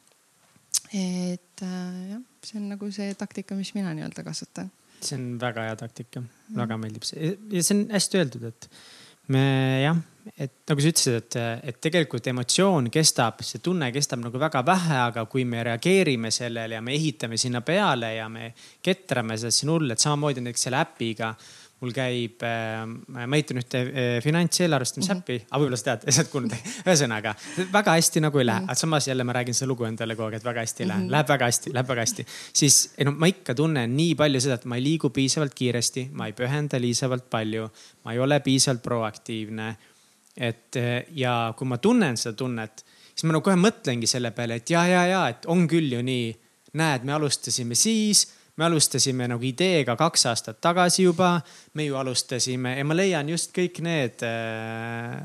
et 0.95 1.63
äh, 1.65 2.09
jah, 2.15 2.23
see 2.45 2.59
on 2.61 2.69
nagu 2.71 2.91
see 2.91 3.13
taktika, 3.19 3.57
mis 3.59 3.73
mina 3.75 3.93
nii-öelda 3.93 4.23
kasutan 4.23 4.71
see 5.05 5.17
on 5.19 5.27
väga 5.41 5.67
hea 5.69 5.75
taktika 5.79 6.21
mm., 6.21 6.55
väga 6.59 6.79
meeldib 6.81 7.05
see 7.07 7.35
ja 7.53 7.65
see 7.65 7.75
on 7.77 7.83
hästi 7.93 8.21
öeldud, 8.21 8.47
et 8.49 8.69
me 9.29 9.43
jah, 9.83 9.99
et 10.37 10.55
nagu 10.69 10.81
sa 10.81 10.91
ütlesid, 10.91 11.17
et, 11.19 11.37
et 11.69 11.79
tegelikult 11.81 12.27
emotsioon 12.31 12.89
kestab, 12.93 13.43
see 13.45 13.61
tunne 13.63 13.91
kestab 13.93 14.21
nagu 14.23 14.41
väga 14.41 14.63
vähe, 14.65 14.97
aga 15.05 15.25
kui 15.29 15.45
me 15.45 15.63
reageerime 15.65 16.31
sellele 16.33 16.77
ja 16.77 16.83
me 16.85 16.95
ehitame 16.97 17.37
sinna 17.41 17.61
peale 17.65 18.13
ja 18.15 18.27
me 18.31 18.51
ketrame 18.85 19.37
seda, 19.37 19.53
siis 19.53 19.67
on 19.67 19.75
hull, 19.75 19.93
et 19.93 20.01
samamoodi 20.01 20.43
näiteks 20.45 20.67
selle 20.67 20.81
äpiga 20.81 21.33
mul 21.79 21.93
käib 21.95 22.43
äh,, 22.43 22.83
ma 23.15 23.37
ehitan 23.37 23.61
ühte 23.61 23.81
äh, 23.87 24.07
finantseelarvestamisäppi 24.23 25.37
mm, 25.37 25.43
-hmm. 25.43 25.51
aga 25.51 25.61
võib-olla 25.61 25.79
sa 25.79 25.87
tead, 25.89 26.05
sa 26.15 26.23
oled 26.23 26.31
kuulnud. 26.33 26.55
ühesõnaga 26.83 27.33
väga 27.71 27.95
hästi 27.95 28.23
nagu 28.25 28.41
ei 28.41 28.47
lähe 28.49 28.59
mm, 28.59 28.65
-hmm. 28.65 28.75
aga 28.75 28.83
samas 28.83 29.07
jälle 29.07 29.23
ma 29.23 29.35
räägin 29.37 29.57
seda 29.57 29.69
lugu 29.71 29.87
endale 29.87 30.15
kogu 30.15 30.27
aeg, 30.27 30.39
et 30.41 30.47
väga 30.49 30.65
hästi 30.65 30.83
ei 30.83 30.89
lähe 30.89 30.99
mm, 30.99 31.05
-hmm. 31.07 31.11
läheb 31.15 31.29
väga 31.33 31.45
hästi, 31.51 31.73
läheb 31.73 31.93
väga 31.93 32.05
hästi. 32.07 32.25
siis 32.53 32.93
ei 32.97 33.05
no 33.05 33.11
ma 33.11 33.31
ikka 33.31 33.55
tunnen 33.55 33.95
nii 33.97 34.15
palju 34.15 34.41
seda, 34.41 34.59
et 34.59 34.65
ma 34.65 34.75
ei 34.75 34.83
liigu 34.83 35.09
piisavalt 35.09 35.53
kiiresti, 35.53 36.09
ma 36.11 36.27
ei 36.27 36.33
pühenda 36.33 36.79
piisavalt 36.79 37.29
palju, 37.29 37.69
ma 38.03 38.13
ei 38.13 38.19
ole 38.19 38.39
piisavalt 38.39 38.83
proaktiivne. 38.83 39.75
et 40.37 40.75
ja 41.11 41.53
kui 41.57 41.67
ma 41.67 41.77
tunnen 41.77 42.17
seda 42.17 42.33
tunnet, 42.33 42.85
siis 43.13 43.23
ma 43.23 43.33
nagu 43.35 43.43
kohe 43.43 43.55
mõtlengi 43.55 44.07
selle 44.07 44.31
peale, 44.31 44.55
et 44.55 44.69
ja, 44.69 44.85
ja, 44.87 45.05
ja, 45.05 45.27
et 45.27 45.45
on 45.45 45.67
küll 45.67 45.91
ju 45.93 46.01
nii. 46.01 46.35
näed, 46.73 47.03
me 47.03 47.13
alustasime 47.13 47.75
siis 47.75 48.27
me 48.59 48.67
alustasime 48.67 49.29
nagu 49.31 49.45
ideega 49.47 49.95
kaks 49.99 50.27
aastat 50.31 50.59
tagasi 50.63 51.07
juba, 51.07 51.37
me 51.79 51.87
ju 51.87 51.97
alustasime 51.99 52.75
ja 52.77 52.85
ma 52.87 52.97
leian 52.97 53.31
just 53.31 53.53
kõik 53.55 53.79
need 53.85 54.25
äh, 54.27 55.19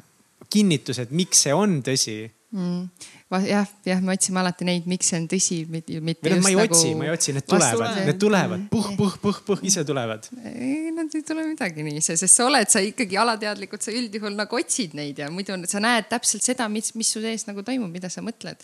kinnitused, 0.55 1.12
miks 1.14 1.45
see 1.47 1.55
on 1.57 1.80
tõsi 1.85 2.18
mm.. 2.55 3.09
jah, 3.49 3.66
jah, 3.87 4.03
me 4.05 4.14
otsime 4.14 4.41
alati 4.43 4.68
neid, 4.68 4.87
miks 4.91 5.11
see 5.11 5.18
on 5.18 5.26
tõsi, 5.30 5.59
mitte 5.66 5.99
just 5.99 6.45
ma 6.45 6.53
ei 6.53 6.59
nagu. 6.61 6.64
otsi, 6.68 6.95
ma 6.99 7.09
ei 7.09 7.12
otsi, 7.14 7.35
need 7.37 7.49
tulevad, 7.51 7.99
need 8.07 8.22
tulevad 8.22 8.64
puh, 8.70 8.89
puh, 8.99 9.18
puh, 9.22 9.43
puh, 9.51 9.66
ise 9.66 9.85
tulevad. 9.89 10.30
ei, 10.53 10.95
nad 10.95 11.18
ei 11.18 11.26
tule 11.26 11.47
midagi 11.49 11.87
nii 11.87 11.99
ise, 12.03 12.18
sest 12.20 12.41
sa 12.41 12.49
oled, 12.49 12.70
sa 12.70 12.82
ikkagi 12.85 13.18
alateadlikult, 13.20 13.85
sa 13.85 13.95
üldjuhul 13.95 14.39
nagu 14.39 14.62
otsid 14.62 14.97
neid 14.99 15.22
ja 15.24 15.30
muidu 15.35 15.59
sa 15.70 15.82
näed 15.82 16.11
täpselt 16.12 16.47
seda, 16.47 16.70
mis, 16.72 16.95
mis 16.99 17.11
su 17.16 17.22
sees 17.24 17.49
nagu 17.51 17.66
toimub, 17.66 17.91
mida 17.93 18.12
sa 18.12 18.24
mõtled. 18.24 18.62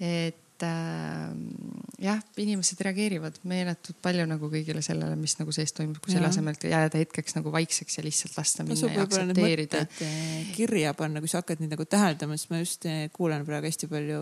et 0.00 0.44
et 0.58 0.66
äh, 0.66 1.98
jah, 2.02 2.18
inimesed 2.40 2.80
reageerivad 2.82 3.38
meeletult 3.48 3.98
palju 4.02 4.24
nagu 4.28 4.50
kõigile 4.50 4.82
sellele, 4.84 5.14
mis 5.18 5.36
nagu 5.38 5.54
sees 5.54 5.74
toimub, 5.76 6.00
kui 6.02 6.14
selle 6.14 6.30
asemel, 6.30 6.58
jääda 6.58 6.98
hetkeks 6.98 7.36
nagu 7.38 7.52
vaikseks 7.54 7.98
ja 7.98 8.04
lihtsalt 8.06 8.34
lasta 8.38 8.66
minna 8.66 8.80
no, 8.80 8.90
ja 8.94 9.06
aktsepteerida. 9.06 9.84
Eh, 10.04 10.50
kirja 10.56 10.94
panna, 10.98 11.22
kui 11.22 11.30
sa 11.30 11.42
hakkad 11.42 11.62
neid 11.62 11.74
nagu 11.74 11.86
täheldama, 11.86 12.38
siis 12.38 12.50
ma 12.50 12.62
just 12.62 12.88
eh, 12.90 13.06
kuulan 13.14 13.46
praegu 13.46 13.70
hästi 13.70 13.90
palju 13.90 14.20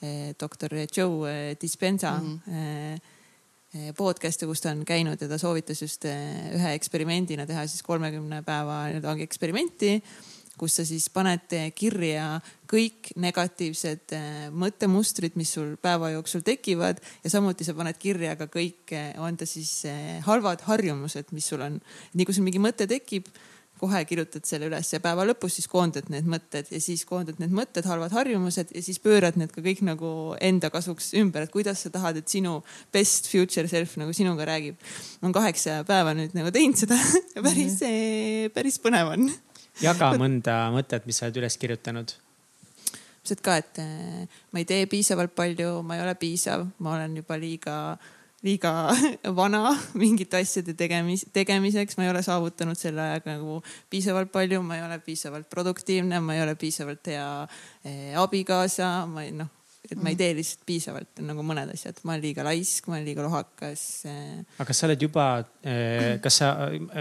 eh, 0.00 0.32
doktor 0.40 0.76
Joe 0.86 1.36
Dispenza 1.60 2.16
mm 2.16 2.40
-hmm. 2.48 3.94
podcast'e, 3.96 4.46
kus 4.48 4.60
ta 4.64 4.70
on 4.70 4.84
käinud 4.84 5.20
ja 5.20 5.28
ta 5.28 5.38
soovitas 5.38 5.82
just 5.82 6.04
ühe 6.04 6.70
eksperimendina 6.72 7.46
teha 7.46 7.66
siis 7.66 7.82
kolmekümne 7.82 8.42
päeva 8.42 8.86
nii-öelda 8.88 9.10
ongi 9.10 9.22
eksperimenti 9.28 10.02
kus 10.60 10.78
sa 10.78 10.86
siis 10.88 11.08
paned 11.14 11.54
kirja 11.78 12.38
kõik 12.68 13.12
negatiivsed 13.20 14.14
eh, 14.16 14.48
mõttemustrid, 14.52 15.36
mis 15.40 15.52
sul 15.56 15.76
päeva 15.80 16.12
jooksul 16.12 16.44
tekivad 16.46 17.00
ja 17.24 17.32
samuti 17.32 17.66
sa 17.66 17.76
paned 17.78 17.98
kirja 18.00 18.36
ka 18.40 18.50
kõik, 18.52 18.94
on 19.22 19.38
ta 19.40 19.48
siis 19.48 19.72
eh, 19.88 20.18
halvad 20.26 20.66
harjumused, 20.68 21.32
mis 21.36 21.48
sul 21.48 21.64
on. 21.64 21.78
nii 22.14 22.28
kui 22.28 22.36
sul 22.36 22.46
mingi 22.46 22.62
mõte 22.62 22.88
tekib, 22.90 23.30
kohe 23.78 24.00
kirjutad 24.08 24.46
selle 24.48 24.68
üles 24.68 24.90
ja 24.92 25.00
päeva 25.02 25.24
lõpus 25.26 25.58
siis 25.58 25.68
koondad 25.70 26.08
need 26.12 26.26
mõtted 26.30 26.70
ja 26.72 26.80
siis 26.82 27.04
koondad 27.08 27.38
need 27.42 27.54
mõtted, 27.54 27.86
halvad 27.88 28.14
harjumused 28.16 28.72
ja 28.74 28.82
siis 28.84 29.00
pöörad 29.02 29.38
need 29.40 29.52
ka 29.54 29.62
kõik 29.64 29.84
nagu 29.86 30.10
enda 30.44 30.70
kasuks 30.74 31.12
ümber, 31.20 31.46
et 31.46 31.54
kuidas 31.54 31.84
sa 31.84 31.92
tahad, 31.94 32.18
et 32.20 32.30
sinu 32.30 32.58
best 32.94 33.30
future 33.30 33.70
self 33.70 33.96
nagu 34.00 34.14
sinuga 34.16 34.48
räägib. 34.48 34.78
ma 35.20 35.28
olen 35.28 35.36
kaheksa 35.40 35.82
päeva 35.88 36.14
nüüd 36.18 36.34
nagu 36.36 36.52
teinud 36.54 36.80
seda 36.80 36.98
ja 37.34 37.44
päris 37.44 37.78
päris 38.54 38.80
põnev 38.82 39.14
on. 39.14 39.28
Jaga 39.82 40.12
mõnda 40.18 40.60
mõtet, 40.74 41.06
mis 41.08 41.18
sa 41.20 41.28
oled 41.28 41.40
üles 41.42 41.58
kirjutanud. 41.60 42.14
Ilmselt 43.22 43.42
ka, 43.44 43.58
et 43.60 43.80
eh, 43.82 44.38
ma 44.52 44.62
ei 44.62 44.68
tee 44.68 44.86
piisavalt 44.88 45.34
palju, 45.36 45.82
ma 45.84 45.98
ei 45.98 46.04
ole 46.04 46.14
piisav, 46.18 46.64
ma 46.80 46.94
olen 46.96 47.18
juba 47.20 47.36
liiga 47.40 47.74
liiga 48.46 48.70
vana 49.38 49.74
mingite 49.98 50.38
asjade 50.38 50.74
tegemis, 50.78 51.26
tegemiseks, 51.34 51.98
ma 51.98 52.06
ei 52.06 52.12
ole 52.12 52.22
saavutanud 52.22 52.78
selle 52.78 53.02
ajaga 53.02 53.34
nagu 53.34 53.58
piisavalt 53.90 54.30
palju, 54.32 54.62
ma 54.62 54.78
ei 54.78 54.84
ole 54.86 55.00
piisavalt 55.02 55.48
produktiivne, 55.50 56.20
ma 56.22 56.36
ei 56.36 56.44
ole 56.44 56.54
piisavalt 56.58 57.10
hea 57.10 57.28
eh, 57.84 58.14
abikaasa, 58.18 58.92
ma 59.10 59.26
ei 59.26 59.34
noh, 59.36 59.50
et 59.88 59.96
ma 59.96 60.10
ei 60.10 60.14
mm. 60.14 60.20
tee 60.20 60.36
lihtsalt 60.38 60.64
piisavalt 60.68 61.22
nagu 61.24 61.44
mõned 61.46 61.72
asjad, 61.72 62.00
ma 62.04 62.14
olen 62.14 62.24
liiga 62.24 62.44
laisk, 62.46 62.88
ma 62.90 62.98
olen 62.98 63.06
liiga 63.08 63.24
lohakas. 63.24 63.84
Eh. 64.08 64.38
aga 64.58 64.68
kas 64.70 64.82
sa 64.82 64.88
oled 64.88 65.04
juba, 65.06 65.26
eh, 65.64 66.16
kas 66.24 66.40
sa, 66.42 66.50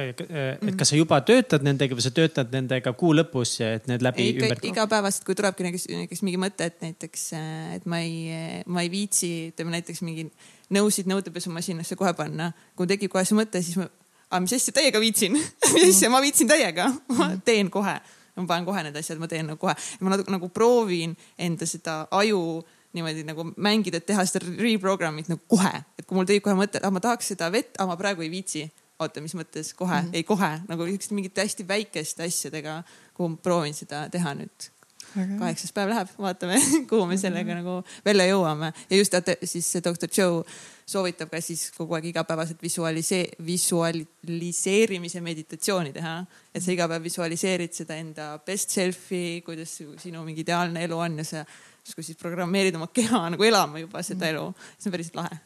et 0.01 0.75
kas 0.79 0.93
sa 0.93 0.99
juba 0.99 1.21
töötad 1.27 1.65
nendega 1.67 1.97
või 1.97 2.07
sa 2.07 2.13
töötad 2.15 2.53
nendega 2.53 2.93
kuu 2.97 3.13
lõpus, 3.17 3.57
et 3.65 3.89
need 3.91 4.05
läbi 4.05 4.29
ei, 4.29 4.35
ümber? 4.37 4.61
igapäevaselt, 4.71 5.25
kui 5.27 5.37
tulebki 5.37 5.67
näiteks, 5.67 5.89
näiteks 5.93 6.25
mingi 6.27 6.41
mõte, 6.41 6.69
et 6.71 6.83
näiteks, 6.85 7.29
et 7.77 7.89
ma 7.89 8.01
ei, 8.05 8.63
ma 8.65 8.85
ei 8.85 8.93
viitsi, 8.93 9.31
ütleme 9.51 9.77
näiteks 9.77 10.03
mingi 10.07 10.29
nõusid 10.73 11.07
nõudepesumasinasse 11.09 11.95
kohe 11.99 12.13
panna. 12.17 12.51
kui 12.75 12.87
tekib 12.87 13.11
kohe 13.11 13.23
see 13.27 13.37
mõte, 13.37 13.61
siis 13.63 13.79
ma, 13.79 13.87
aga 14.29 14.41
mis 14.43 14.55
asja 14.57 14.75
täiega 14.75 15.01
viitsin 15.01 15.35
mis 15.73 15.89
asja 15.89 16.11
ma 16.11 16.21
viitsin 16.23 16.49
täiega, 16.49 16.89
ma 17.17 17.31
teen 17.45 17.71
kohe. 17.73 17.97
ma 18.37 18.45
panen 18.45 18.67
kohe 18.67 18.83
need 18.85 18.97
asjad, 18.99 19.19
ma 19.21 19.29
teen 19.31 19.47
nagu 19.49 19.59
kohe. 19.61 19.75
ma 20.01 20.13
natuke 20.13 20.33
nagu 20.33 20.49
proovin 20.53 21.15
enda 21.37 21.67
seda 21.69 22.03
aju 22.11 22.63
niimoodi 22.97 23.25
nagu 23.27 23.45
mängida, 23.55 24.01
et 24.01 24.07
teha 24.09 24.25
seda 24.27 24.43
reprogramm'it 24.45 25.31
nagu 25.31 25.43
kohe, 25.51 25.73
et 25.97 26.05
kui 26.05 26.17
mul 26.17 26.27
tekib 26.29 26.47
kohe 26.47 26.57
mõte, 26.59 26.81
et 26.81 26.87
ah, 26.87 26.93
ma 26.93 27.03
tahaks 27.03 27.33
seda 27.33 27.51
vett, 27.53 27.75
aga 27.77 27.89
ma 27.91 27.99
praegu 27.99 28.25
ei 28.25 28.33
viitsi. 28.33 28.67
oota, 28.97 29.21
mis 29.21 29.35
mõttes? 29.37 29.75
Kohe. 29.77 29.93
Mm, 29.93 30.07
-hmm. 30.07 30.15
ei 30.17 30.23
kohe. 30.23 30.49
Nagu 30.67 30.85
siukeste 30.87 31.13
mingite 31.13 31.43
hästi 31.45 31.67
väikeste 31.67 32.23
asjadega, 32.25 32.83
kuhu 33.13 33.29
ma 33.29 33.37
proovin 33.37 33.73
seda 33.77 34.07
teha 34.09 34.33
nüüd. 34.33 34.71
Kaheksas 35.15 35.71
päev 35.73 35.89
läheb, 35.89 36.09
vaatame, 36.19 36.57
kuhu 36.89 37.05
me 37.09 37.17
sellega 37.17 37.55
nagu 37.57 37.77
välja 38.05 38.25
jõuame. 38.27 38.71
Ja 38.89 38.97
just 38.97 39.13
siis 39.43 39.69
see 39.71 39.83
doktor 39.83 40.09
Joe 40.13 40.43
soovitab 40.87 41.31
ka 41.31 41.39
siis 41.43 41.67
kogu 41.75 41.97
aeg 41.97 42.09
igapäevaselt 42.11 42.61
visualisee-, 42.63 43.37
visualiseerimise 43.45 45.21
meditatsiooni 45.23 45.93
teha. 45.95 46.17
et 46.53 46.63
sa 46.63 46.71
iga 46.71 46.87
päev 46.87 47.03
visualiseerid 47.03 47.73
seda 47.73 47.97
enda 47.99 48.27
best 48.45 48.75
self'i, 48.75 49.41
kuidas 49.45 49.77
sinu 50.01 50.23
mingi 50.25 50.45
ideaalne 50.45 50.83
elu 50.87 50.97
on 50.97 51.17
ja 51.17 51.25
sa 51.25 51.45
justkui 51.87 52.05
siis 52.05 52.19
programmeerid 52.19 52.75
oma 52.77 52.89
keha 52.93 53.23
nagu 53.33 53.47
elama 53.47 53.81
juba 53.83 54.03
seda 54.05 54.29
elu. 54.33 54.49
see 54.77 54.91
on 54.91 54.97
päris 54.97 55.13
lahe 55.17 55.39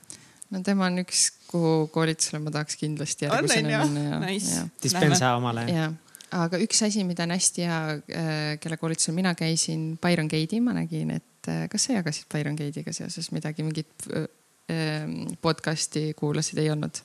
no 0.52 0.62
tema 0.66 0.90
on 0.90 1.04
üks, 1.06 1.26
kuhu 1.52 1.90
koolitusele 1.94 2.42
ma 2.44 2.54
tahaks 2.54 2.80
kindlasti 2.80 3.28
järgmisena 3.28 3.84
minna. 3.86 4.24
Nice. 4.26 4.66
Dispensa 4.84 5.36
omale. 5.40 5.68
jah 5.72 5.94
aga 6.32 6.60
üks 6.64 6.80
asi, 6.86 7.04
mida 7.08 7.26
on 7.28 7.36
hästi 7.36 7.66
hea, 7.68 7.80
äh, 8.16 8.42
kelle 8.64 8.78
koolitusel 8.80 9.16
mina 9.16 9.34
käisin, 9.38 9.96
Byron 10.02 10.30
Gate'i 10.32 10.62
ma 10.64 10.76
nägin, 10.76 11.12
et 11.18 11.50
äh, 11.52 11.66
kas 11.72 11.88
sa 11.88 11.98
jagasid 11.98 12.30
Byron 12.32 12.58
Gate'iga 12.60 12.94
seoses 12.96 13.32
midagi, 13.36 13.66
mingit 13.68 14.08
äh, 14.16 14.28
ähm, 14.72 15.18
podcast'i 15.44 16.12
kuulasid, 16.18 16.62
ei 16.64 16.72
olnud? 16.72 17.04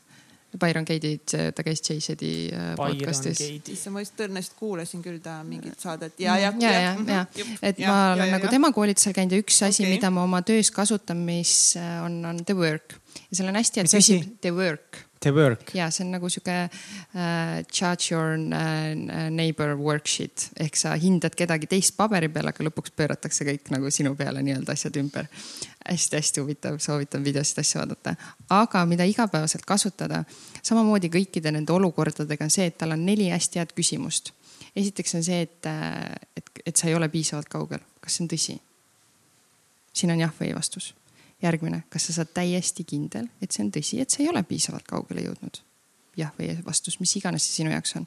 Byron 0.56 0.86
Gate'id, 0.88 1.34
ta 1.54 1.64
käis 1.66 1.82
Jay-Zedi 1.84 2.30
podcast'is. 2.78 3.40
issand, 3.72 3.92
ma 3.94 4.04
just 4.04 4.14
tõenäoliselt 4.18 4.56
kuulasin 4.58 5.02
küll 5.04 5.18
ta 5.24 5.40
mingit 5.44 5.80
saadet. 5.82 6.14
Ja, 6.22 6.38
ja, 6.40 6.52
ja, 6.60 6.70
ja, 6.72 6.94
ja, 7.06 7.24
et 7.60 7.82
ja, 7.82 7.90
ma 7.90 8.12
olen 8.14 8.30
ja, 8.30 8.36
nagu 8.38 8.48
ja. 8.48 8.54
tema 8.54 8.70
koolitusel 8.76 9.16
käinud 9.16 9.36
ja 9.36 9.42
üks 9.44 9.58
asi 9.66 9.84
okay., 9.84 9.96
mida 9.96 10.12
ma 10.14 10.24
oma 10.24 10.40
töös 10.46 10.70
kasutan, 10.74 11.20
mis 11.26 11.74
on, 12.04 12.22
on 12.24 12.44
the 12.46 12.56
work. 12.56 12.96
Ja 13.26 13.40
seal 13.40 13.50
on 13.52 13.60
hästi 13.60 13.82
hea 13.82 13.90
küsimus, 13.90 14.32
the 14.44 14.54
work 14.54 15.05
The 15.20 15.32
work. 15.32 15.74
ja 15.74 15.88
see 15.90 16.04
on 16.04 16.12
nagu 16.12 16.28
sihuke 16.28 16.54
uh, 16.66 17.62
judge 17.72 18.12
your 18.12 18.36
uh, 18.36 19.30
neighbor 19.32 19.72
worksheet 19.80 20.50
ehk 20.60 20.76
sa 20.76 20.92
hindad 21.00 21.34
kedagi 21.38 21.68
teist 21.70 21.96
paberi 21.96 22.28
peal, 22.32 22.50
aga 22.50 22.66
lõpuks 22.66 22.92
pööratakse 22.96 23.46
kõik 23.48 23.70
nagu 23.72 23.90
sinu 23.90 24.12
peale 24.18 24.42
nii-öelda 24.44 24.76
asjad 24.76 24.98
ümber 25.00 25.28
hästi,. 25.30 25.70
hästi-hästi 25.86 26.40
huvitav, 26.40 26.78
soovitan 26.78 27.24
videosid 27.24 27.58
asju 27.62 27.80
vaadata. 27.80 28.14
aga 28.50 28.84
mida 28.86 29.04
igapäevaselt 29.04 29.64
kasutada, 29.66 30.24
samamoodi 30.62 31.08
kõikide 31.08 31.52
nende 31.52 31.72
olukordadega 31.72 32.44
on 32.44 32.50
see, 32.50 32.66
et 32.66 32.78
tal 32.78 32.92
on 32.92 33.06
neli 33.06 33.30
hästi 33.30 33.62
head 33.62 33.72
küsimust. 33.76 34.32
esiteks 34.76 35.14
on 35.14 35.24
see, 35.24 35.40
et, 35.48 35.66
äh, 35.66 36.12
et, 36.36 36.50
et 36.66 36.76
sa 36.76 36.88
ei 36.88 36.94
ole 36.94 37.08
piisavalt 37.08 37.48
kaugel, 37.48 37.80
kas 38.00 38.16
see 38.18 38.24
on 38.24 38.30
tõsi? 38.34 38.60
siin 39.96 40.12
on 40.12 40.20
jah 40.20 40.32
või 40.40 40.50
ei 40.50 40.54
vastus 40.54 40.92
järgmine, 41.42 41.82
kas 41.92 42.08
sa 42.08 42.18
saad 42.18 42.32
täiesti 42.34 42.84
kindel, 42.88 43.28
et 43.42 43.52
see 43.52 43.64
on 43.64 43.72
tõsi, 43.74 44.00
et 44.00 44.12
sa 44.12 44.22
ei 44.22 44.30
ole 44.32 44.42
piisavalt 44.46 44.86
kaugele 44.88 45.26
jõudnud? 45.28 45.62
jah 46.16 46.30
või 46.38 46.48
vastus, 46.64 46.94
mis 46.96 47.12
iganes 47.18 47.44
see 47.44 47.58
sinu 47.58 47.74
jaoks 47.74 47.92
on. 47.98 48.06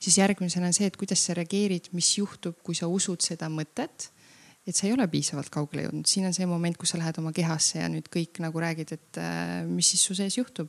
siis 0.00 0.16
järgmisena 0.16 0.70
on 0.70 0.76
see, 0.76 0.86
et 0.88 0.96
kuidas 0.96 1.20
sa 1.26 1.36
reageerid, 1.36 1.90
mis 1.92 2.08
juhtub, 2.16 2.56
kui 2.64 2.78
sa 2.78 2.88
usud 2.88 3.20
seda 3.20 3.50
mõtet 3.52 4.08
et 4.66 4.76
sa 4.76 4.86
ei 4.86 4.92
ole 4.92 5.06
piisavalt 5.10 5.48
kaugele 5.52 5.86
jõudnud, 5.86 6.06
siin 6.08 6.26
on 6.28 6.34
see 6.36 6.46
moment, 6.48 6.76
kus 6.78 6.92
sa 6.92 7.00
lähed 7.00 7.16
oma 7.22 7.32
kehasse 7.34 7.80
ja 7.80 7.88
nüüd 7.90 8.10
kõik 8.12 8.42
nagu 8.44 8.60
räägid, 8.60 8.92
et 8.96 9.20
äh, 9.20 9.54
mis 9.68 9.88
siis 9.94 10.02
su 10.04 10.16
sees 10.18 10.36
juhtub. 10.36 10.68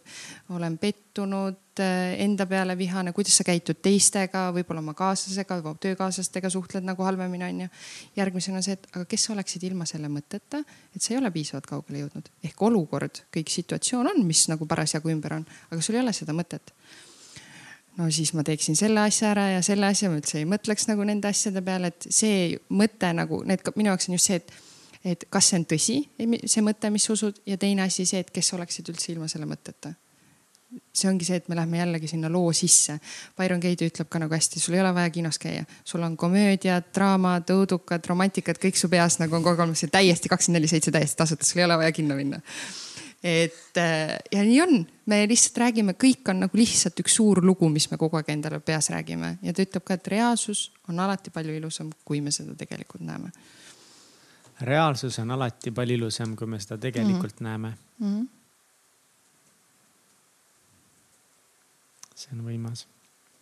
olen 0.56 0.78
pettunud 0.82 1.82
äh,, 1.84 2.16
enda 2.24 2.48
peale 2.48 2.78
vihane, 2.80 3.12
kuidas 3.14 3.36
sa 3.42 3.46
käitud 3.48 3.82
teistega, 3.84 4.48
võib-olla 4.56 4.84
oma 4.84 4.96
kaaslasega, 4.98 5.60
töökaaslastega 5.84 6.50
suhtled 6.50 6.88
nagu 6.88 7.04
halvemini 7.04 7.48
onju. 7.50 7.70
järgmisena 8.16 8.64
see, 8.64 8.80
et 8.80 8.88
aga 8.96 9.06
kes 9.06 9.28
sa 9.28 9.36
oleksid 9.36 9.68
ilma 9.68 9.86
selle 9.89 10.10
mõtteta, 10.12 10.64
et 10.96 11.02
sa 11.02 11.14
ei 11.14 11.20
ole 11.20 11.34
piisavalt 11.36 11.68
kaugele 11.70 12.06
jõudnud 12.06 12.32
ehk 12.48 12.68
olukord, 12.72 13.26
kõik 13.36 13.52
situatsioon 13.52 14.16
on, 14.16 14.26
mis 14.26 14.48
nagu 14.48 14.66
parasjagu 14.66 15.12
ümber 15.12 15.42
on, 15.42 15.48
aga 15.70 15.84
sul 15.84 16.00
ei 16.00 16.06
ole 16.06 16.16
seda 16.16 16.34
mõtet 16.38 16.74
no 17.98 18.10
siis 18.12 18.34
ma 18.34 18.44
teeksin 18.48 18.76
selle 18.76 19.04
asja 19.04 19.32
ära 19.32 19.48
ja 19.56 19.62
selle 19.66 19.89
asja, 19.92 20.10
ma 20.12 20.20
üldse 20.20 20.42
ei 20.42 20.50
mõtleks 20.50 20.88
nagu 20.89 21.06
nende 21.08 21.30
asjade 21.32 21.64
peale, 21.66 21.92
et 21.92 22.08
see 22.10 22.60
mõte 22.74 23.12
nagu 23.16 23.42
need 23.48 23.66
minu 23.76 23.92
jaoks 23.92 24.10
on 24.10 24.18
just 24.18 24.30
see, 24.32 24.39
et, 24.39 24.54
et 25.14 25.26
kas 25.34 25.52
see 25.52 25.60
on 25.60 25.68
tõsi, 25.74 25.98
see 26.46 26.64
mõte, 26.66 26.92
mis 26.94 27.08
sa 27.08 27.18
usud 27.18 27.42
ja 27.50 27.60
teine 27.62 27.86
asi 27.88 28.08
see, 28.08 28.24
et 28.24 28.32
kes 28.34 28.54
oleksid 28.58 28.94
üldse 28.94 29.12
ilma 29.14 29.28
selle 29.32 29.50
mõtteta. 29.50 29.94
see 30.96 31.10
ongi 31.10 31.26
see, 31.28 31.36
et 31.42 31.50
me 31.52 31.56
lähme 31.56 31.82
jällegi 31.82 32.08
sinna 32.08 32.30
loo 32.32 32.54
sisse. 32.56 32.94
Byron 33.36 33.60
Katie 33.60 33.89
ütleb 33.92 34.08
ka 34.08 34.22
nagu 34.24 34.32
hästi, 34.32 34.60
sul 34.60 34.78
ei 34.78 34.80
ole 34.80 34.94
vaja 34.96 35.10
kinos 35.12 35.39
käia, 35.39 35.66
sul 35.84 36.04
on 36.08 36.16
komöödiad, 36.18 36.94
draamad, 36.96 37.52
õudukad, 37.52 38.08
romantikad, 38.08 38.56
kõik 38.62 38.80
su 38.80 38.88
peas 38.88 39.20
nagu 39.20 39.36
on 39.36 39.44
kogu 39.44 39.58
aeg 39.58 39.66
olemas, 39.66 39.84
täiesti 39.92 40.32
kakskümmend 40.32 40.62
neli 40.62 40.72
seitse 40.72 40.94
täiesti 40.96 41.20
tasuta, 41.20 41.46
sul 41.46 41.60
ei 41.60 41.68
ole 41.68 41.82
vaja 41.84 41.92
kinno 41.92 42.16
minna 42.16 42.39
et 43.24 43.78
äh, 43.78 44.17
ja 44.32 44.41
nii 44.41 44.61
on, 44.63 44.86
me 45.05 45.22
lihtsalt 45.30 45.59
räägime, 45.61 45.93
kõik 45.99 46.30
on 46.34 46.41
nagu 46.41 46.57
lihtsalt 46.57 46.97
üks 47.03 47.19
suur 47.19 47.43
lugu, 47.45 47.69
mis 47.69 47.86
me 47.91 47.99
kogu 48.01 48.17
aeg 48.17 48.32
endale 48.34 48.59
peas 48.65 48.89
räägime 48.93 49.36
ja 49.45 49.53
ta 49.53 49.65
ütleb 49.65 49.86
ka, 49.86 49.97
et 49.99 50.09
reaalsus 50.13 50.72
on 50.89 50.99
alati 50.99 51.34
palju 51.34 51.53
ilusam, 51.59 51.91
kui 52.05 52.22
me 52.22 52.34
seda 52.34 52.55
tegelikult 52.57 53.05
näeme. 53.05 53.32
reaalsus 54.61 55.19
on 55.19 55.32
alati 55.38 55.72
palju 55.72 55.97
ilusam, 56.01 56.36
kui 56.36 56.47
me 56.47 56.59
seda 56.59 56.78
tegelikult 56.78 57.39
mm 57.39 57.45
-hmm. 57.45 57.49
näeme 57.49 57.78
mm. 57.99 58.19
-hmm. 58.19 58.28
see 62.15 62.30
on 62.34 62.45
võimas 62.45 62.88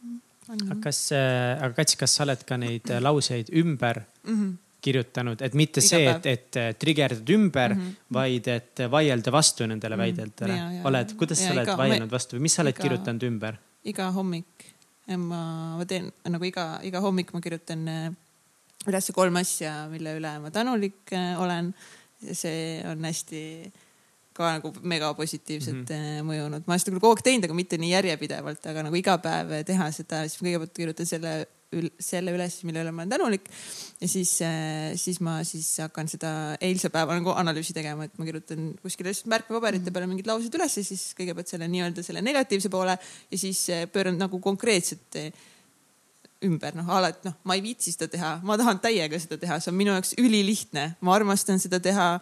mm. 0.03 0.21
-hmm. 0.47 0.63
aga 0.63 0.81
kas, 0.81 1.11
äh, 1.11 1.63
aga 1.63 1.73
Kats, 1.73 1.95
kas 1.95 2.15
sa 2.15 2.23
oled 2.23 2.43
ka 2.43 2.57
neid 2.57 2.83
lauseid 2.99 3.47
ümber 3.53 4.01
mm 4.23 4.35
-hmm 4.35 4.68
kirjutanud, 4.81 5.41
et 5.43 5.55
mitte 5.59 5.81
Iga 5.83 5.89
see, 5.89 6.07
et, 6.11 6.25
et 6.25 6.79
trigerdada 6.79 7.33
ümber 7.35 7.75
mm, 7.75 7.81
-hmm. 7.81 8.13
vaid 8.15 8.47
et 8.47 8.83
vaielda 8.91 9.31
vastu 9.31 9.67
nendele 9.67 9.95
mm 9.95 10.01
-hmm. 10.01 10.05
väidetele. 10.05 10.81
oled, 10.83 11.13
kuidas 11.19 11.41
ja, 11.41 11.47
sa 11.47 11.53
oled 11.53 11.67
iga, 11.67 11.77
vaielnud 11.77 12.11
vastu 12.11 12.37
või 12.37 12.47
mis 12.47 12.55
sa 12.55 12.61
oled 12.61 12.75
iga, 12.75 12.83
kirjutanud 12.83 13.23
ümber? 13.23 13.59
iga 13.83 14.11
hommik 14.11 14.69
ma, 15.17 15.75
ma 15.77 15.85
teen 15.85 16.11
nagu 16.29 16.45
iga, 16.45 16.79
iga 16.83 17.01
hommik 17.01 17.33
ma 17.33 17.41
kirjutan 17.41 17.87
äh, 17.87 18.09
üles 18.87 19.11
kolm 19.15 19.35
asja, 19.35 19.87
mille 19.91 20.15
üle 20.19 20.39
ma 20.39 20.51
tänulik 20.51 21.13
äh, 21.13 21.41
olen. 21.41 21.73
see 22.19 22.83
on 22.83 23.05
hästi 23.07 23.71
ka 24.35 24.49
nagu 24.57 24.73
mega 24.83 25.13
positiivselt 25.13 25.89
mm 25.89 25.95
-hmm. 25.95 26.25
mõjunud. 26.27 26.63
ma 26.65 26.73
olen 26.73 26.79
seda 26.79 26.91
küll 26.91 26.99
kogu 26.99 27.15
aeg 27.15 27.23
teinud, 27.23 27.45
aga 27.47 27.53
mitte 27.53 27.77
nii 27.77 27.91
järjepidevalt, 27.91 28.65
aga 28.65 28.83
nagu 28.83 28.95
iga 28.95 29.17
päev 29.17 29.63
teha 29.65 29.91
seda, 29.91 30.27
siis 30.27 30.41
ma 30.41 30.47
kõigepealt 30.47 30.75
kirjutan 30.75 31.05
selle 31.05 31.47
selle 32.01 32.33
üles, 32.33 32.55
mille 32.65 32.81
üle 32.81 32.91
ma 32.93 33.03
olen 33.03 33.11
tänulik. 33.13 33.45
ja 34.01 34.07
siis, 34.07 34.31
äh, 34.41 34.95
siis 34.97 35.19
ma 35.21 35.43
siis 35.43 35.67
hakkan 35.83 36.07
seda 36.09 36.31
eilse 36.61 36.89
päeva 36.89 37.13
nagu 37.17 37.33
analüüsi 37.35 37.75
tegema, 37.77 38.07
et 38.07 38.17
ma 38.17 38.25
kirjutan 38.25 38.73
kuskile 38.81 39.11
lihtsalt 39.11 39.29
märkmepaberite 39.29 39.93
peale 39.93 40.09
mingid 40.09 40.27
laused 40.29 40.55
üles 40.57 40.77
ja 40.79 40.83
siis 40.83 41.11
kõigepealt 41.17 41.51
selle 41.51 41.69
nii-öelda 41.69 42.03
selle 42.05 42.23
negatiivse 42.25 42.71
poole 42.73 42.97
ja 42.97 43.37
siis 43.37 43.61
äh, 43.69 43.85
pööran 43.91 44.17
nagu 44.17 44.41
konkreetselt 44.41 45.19
äh, 45.21 45.29
ümber, 46.45 46.73
noh 46.77 46.89
alati 46.95 47.27
noh, 47.27 47.37
ma 47.43 47.57
ei 47.57 47.63
viitsi 47.63 47.93
seda 47.93 48.07
teha, 48.09 48.33
ma 48.47 48.57
tahan 48.57 48.79
täiega 48.81 49.19
seda 49.21 49.37
teha, 49.37 49.59
see 49.59 49.73
on 49.73 49.77
minu 49.77 49.93
jaoks 49.93 50.15
ülilihtne, 50.17 50.85
ma 51.03 51.15
armastan 51.17 51.59
seda 51.61 51.81
teha 51.83 52.13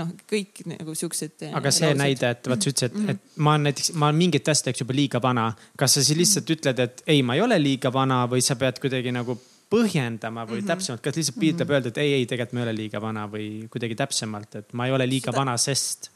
noh, 0.00 0.12
kõik 0.28 0.62
nagu 0.68 0.94
siuksed. 0.96 1.46
aga 1.56 1.72
see 1.72 1.88
laused. 1.88 2.00
näide, 2.02 2.30
et 2.36 2.48
vaat 2.50 2.62
sa 2.62 2.72
ütlesid, 2.72 2.96
et, 2.96 3.10
et 3.14 3.42
ma 3.42 3.56
olen 3.56 3.68
näiteks, 3.70 3.92
ma 3.96 4.10
olen 4.10 4.20
mingite 4.20 4.52
asjadeks 4.52 4.84
juba 4.84 4.96
liiga 4.96 5.20
vana. 5.22 5.50
kas 5.78 5.96
sa 5.96 6.04
siis 6.04 6.18
lihtsalt 6.18 6.52
ütled, 6.56 6.82
et 6.84 7.04
ei, 7.06 7.22
ma 7.26 7.36
ei 7.38 7.44
ole 7.44 7.58
liiga 7.62 7.92
vana 7.92 8.24
või 8.30 8.44
sa 8.44 8.58
pead 8.60 8.80
kuidagi 8.82 9.14
nagu 9.14 9.38
põhjendama 9.72 10.44
või 10.46 10.60
mm 10.60 10.62
-hmm. 10.62 10.68
täpsemalt, 10.70 11.02
kas 11.02 11.16
lihtsalt 11.16 11.38
piisab 11.40 11.58
mm 11.58 11.64
-hmm. 11.64 11.74
öelda, 11.74 11.88
et 11.88 11.98
ei, 11.98 12.12
ei, 12.20 12.26
tegelikult 12.26 12.52
ma 12.52 12.60
ei 12.60 12.68
ole 12.68 12.76
liiga 12.76 13.00
vana 13.02 13.26
või 13.26 13.48
kuidagi 13.70 13.96
täpsemalt, 13.98 14.54
et 14.54 14.72
ma 14.72 14.86
ei 14.86 14.92
ole 14.92 15.08
liiga 15.08 15.32
Seda... 15.32 15.40
vana, 15.40 15.56
sest. 15.56 16.10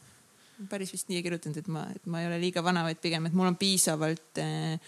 päris 0.69 0.93
vist 0.93 1.09
nii 1.09 1.17
ei 1.17 1.23
kirjutanud, 1.23 1.57
et 1.57 1.67
ma, 1.67 1.87
et 1.95 2.05
ma 2.05 2.21
ei 2.21 2.27
ole 2.27 2.39
liiga 2.39 2.63
vana, 2.63 2.83
vaid 2.83 3.01
pigem, 3.01 3.25
et 3.25 3.33
mul 3.33 3.47
on 3.47 3.57
piisavalt 3.57 4.37
eh, 4.37 4.79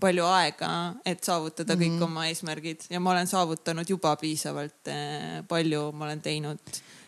palju 0.00 0.24
aega, 0.24 0.94
et 1.04 1.24
saavutada 1.24 1.76
mm 1.76 1.80
-hmm. 1.80 1.84
kõik 1.84 1.94
mhm. 1.94 2.02
oma 2.02 2.26
eesmärgid 2.26 2.80
ja 2.90 3.00
ma 3.00 3.10
olen 3.10 3.26
saavutanud 3.26 3.90
juba 3.90 4.16
piisavalt 4.16 4.88
eh, 4.88 5.44
palju, 5.48 5.92
ma 5.92 6.04
olen 6.04 6.20
teinud 6.20 6.58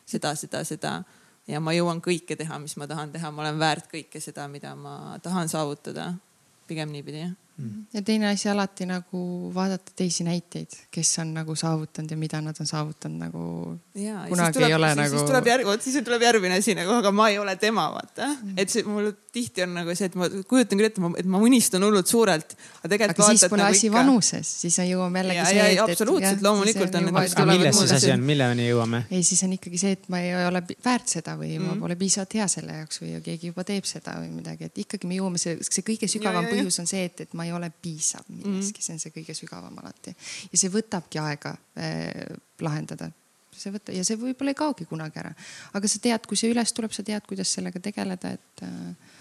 seda, 0.06 0.34
seda, 0.34 0.64
seda 0.64 1.02
ja 1.48 1.60
ma 1.60 1.74
jõuan 1.74 2.02
kõike 2.04 2.36
teha, 2.38 2.58
mis 2.62 2.76
ma 2.78 2.86
tahan 2.90 3.12
teha, 3.14 3.30
ma 3.30 3.44
olen 3.44 3.58
väärt 3.60 3.88
kõike 3.90 4.20
seda, 4.22 4.46
mida 4.48 4.74
ma 4.78 5.18
tahan 5.22 5.48
saavutada. 5.48 6.14
pigem 6.66 6.92
niipidi 6.92 7.18
jah. 7.18 7.32
Ja 7.94 8.02
teine 8.02 8.28
asi 8.28 8.48
alati 8.48 8.86
nagu 8.86 9.50
vaadata 9.54 9.92
teisi 9.96 10.24
näiteid, 10.24 10.76
kes 10.90 11.18
on 11.22 11.34
nagu 11.34 11.54
saavutanud 11.56 12.10
ja 12.10 12.16
mida 12.16 12.40
nad 12.40 12.56
on 12.60 12.66
saavutanud 12.66 13.18
nagu. 13.20 13.42
kunagi 14.28 14.52
tuleb, 14.58 14.68
ei 14.68 14.74
ole 14.74 14.88
siis, 14.88 14.98
nagu. 15.02 15.16
siis 15.16 15.28
tuleb 15.30 15.46
järg, 15.46 15.66
vot 15.66 15.82
siis 15.82 16.04
tuleb 16.04 16.22
järgmine 16.22 16.58
asi 16.58 16.74
nagu, 16.78 16.92
aga 16.98 17.12
ma 17.12 17.28
ei 17.28 17.38
ole 17.38 17.56
tema, 17.56 17.88
vaata 17.94 18.28
mm.. 18.28 18.54
et 18.56 18.72
see 18.72 18.86
mul 18.88 19.12
tihti 19.32 19.64
on 19.64 19.74
nagu 19.76 19.94
see, 19.96 20.10
et 20.10 20.16
ma 20.18 20.28
kujutan 20.28 20.80
küll 20.80 20.88
ette, 20.88 21.12
et 21.22 21.28
ma 21.28 21.40
unistan 21.42 21.84
hullult 21.86 22.10
suurelt. 22.10 22.56
aga 22.82 22.92
tegelikult. 22.94 23.22
aga 23.24 23.28
siis 23.30 23.46
pole 23.52 23.62
nagu 23.62 23.76
asi 23.76 23.86
ikka... 23.88 23.96
vanuses, 23.98 24.52
siis 24.64 24.78
jõuame 24.88 25.22
jällegi 25.22 25.44
see. 25.46 25.56
ja, 25.56 25.68
ja 25.72 25.86
absoluutselt, 25.86 26.42
loomulikult 26.44 26.98
on. 27.00 27.08
milles 27.52 27.78
siis 27.78 27.96
asi 27.98 28.12
on, 28.12 28.26
milleni 28.32 28.68
jõuame? 28.68 29.04
ei, 29.10 29.22
siis 29.26 29.44
on 29.46 29.54
ikkagi 29.56 29.80
see, 29.80 29.96
et 29.98 30.08
ma 30.12 30.20
ei 30.24 30.34
ole 30.48 30.64
väärt 30.84 31.16
seda 31.16 31.36
või 31.40 31.54
mm. 31.56 31.70
ma 31.70 31.86
pole 31.86 31.96
piisavalt 32.00 32.36
hea 32.40 32.48
selle 32.52 32.80
jaoks 32.82 33.02
või 33.04 33.16
keegi 33.24 33.52
juba 33.52 33.64
teeb 33.68 33.88
seda 33.88 34.18
või 34.20 34.32
midagi, 34.34 34.68
et 34.68 34.84
ikkagi 34.84 35.08
me 35.08 35.20
jõuame, 35.20 35.40
see, 35.40 35.56
see 35.64 35.86
kõige 35.86 36.10
sügavam 36.10 36.48
ja, 36.48 36.52
põhjus 36.52 36.80
on 36.82 36.90
see, 36.90 37.06
et, 37.08 37.24
et 37.26 37.36
ma 37.38 37.46
ei 37.48 37.51
ole 37.56 37.70
piisav 37.82 38.28
milleski 38.28 38.80
mm., 38.80 38.86
see 38.86 38.94
on 38.96 39.02
see 39.02 39.14
kõige 39.14 39.34
sügavam 39.36 39.78
alati. 39.82 40.14
ja 40.52 40.60
see 40.60 40.70
võtabki 40.72 41.20
aega 41.22 41.54
äh, 41.78 42.36
lahendada. 42.60 43.10
see 43.52 43.72
võta- 43.74 43.94
ja 43.94 44.04
see 44.04 44.16
võib-olla 44.16 44.54
ei 44.54 44.58
kaogi 44.58 44.86
kunagi 44.88 45.20
ära. 45.22 45.32
aga 45.72 45.88
sa 45.88 45.98
tead, 46.02 46.26
kui 46.26 46.36
see 46.36 46.52
üles 46.52 46.72
tuleb, 46.72 46.92
sa 46.92 47.02
tead, 47.06 47.26
kuidas 47.28 47.52
sellega 47.52 47.80
tegeleda, 47.80 48.32
et 48.38 48.64
äh, 48.66 49.18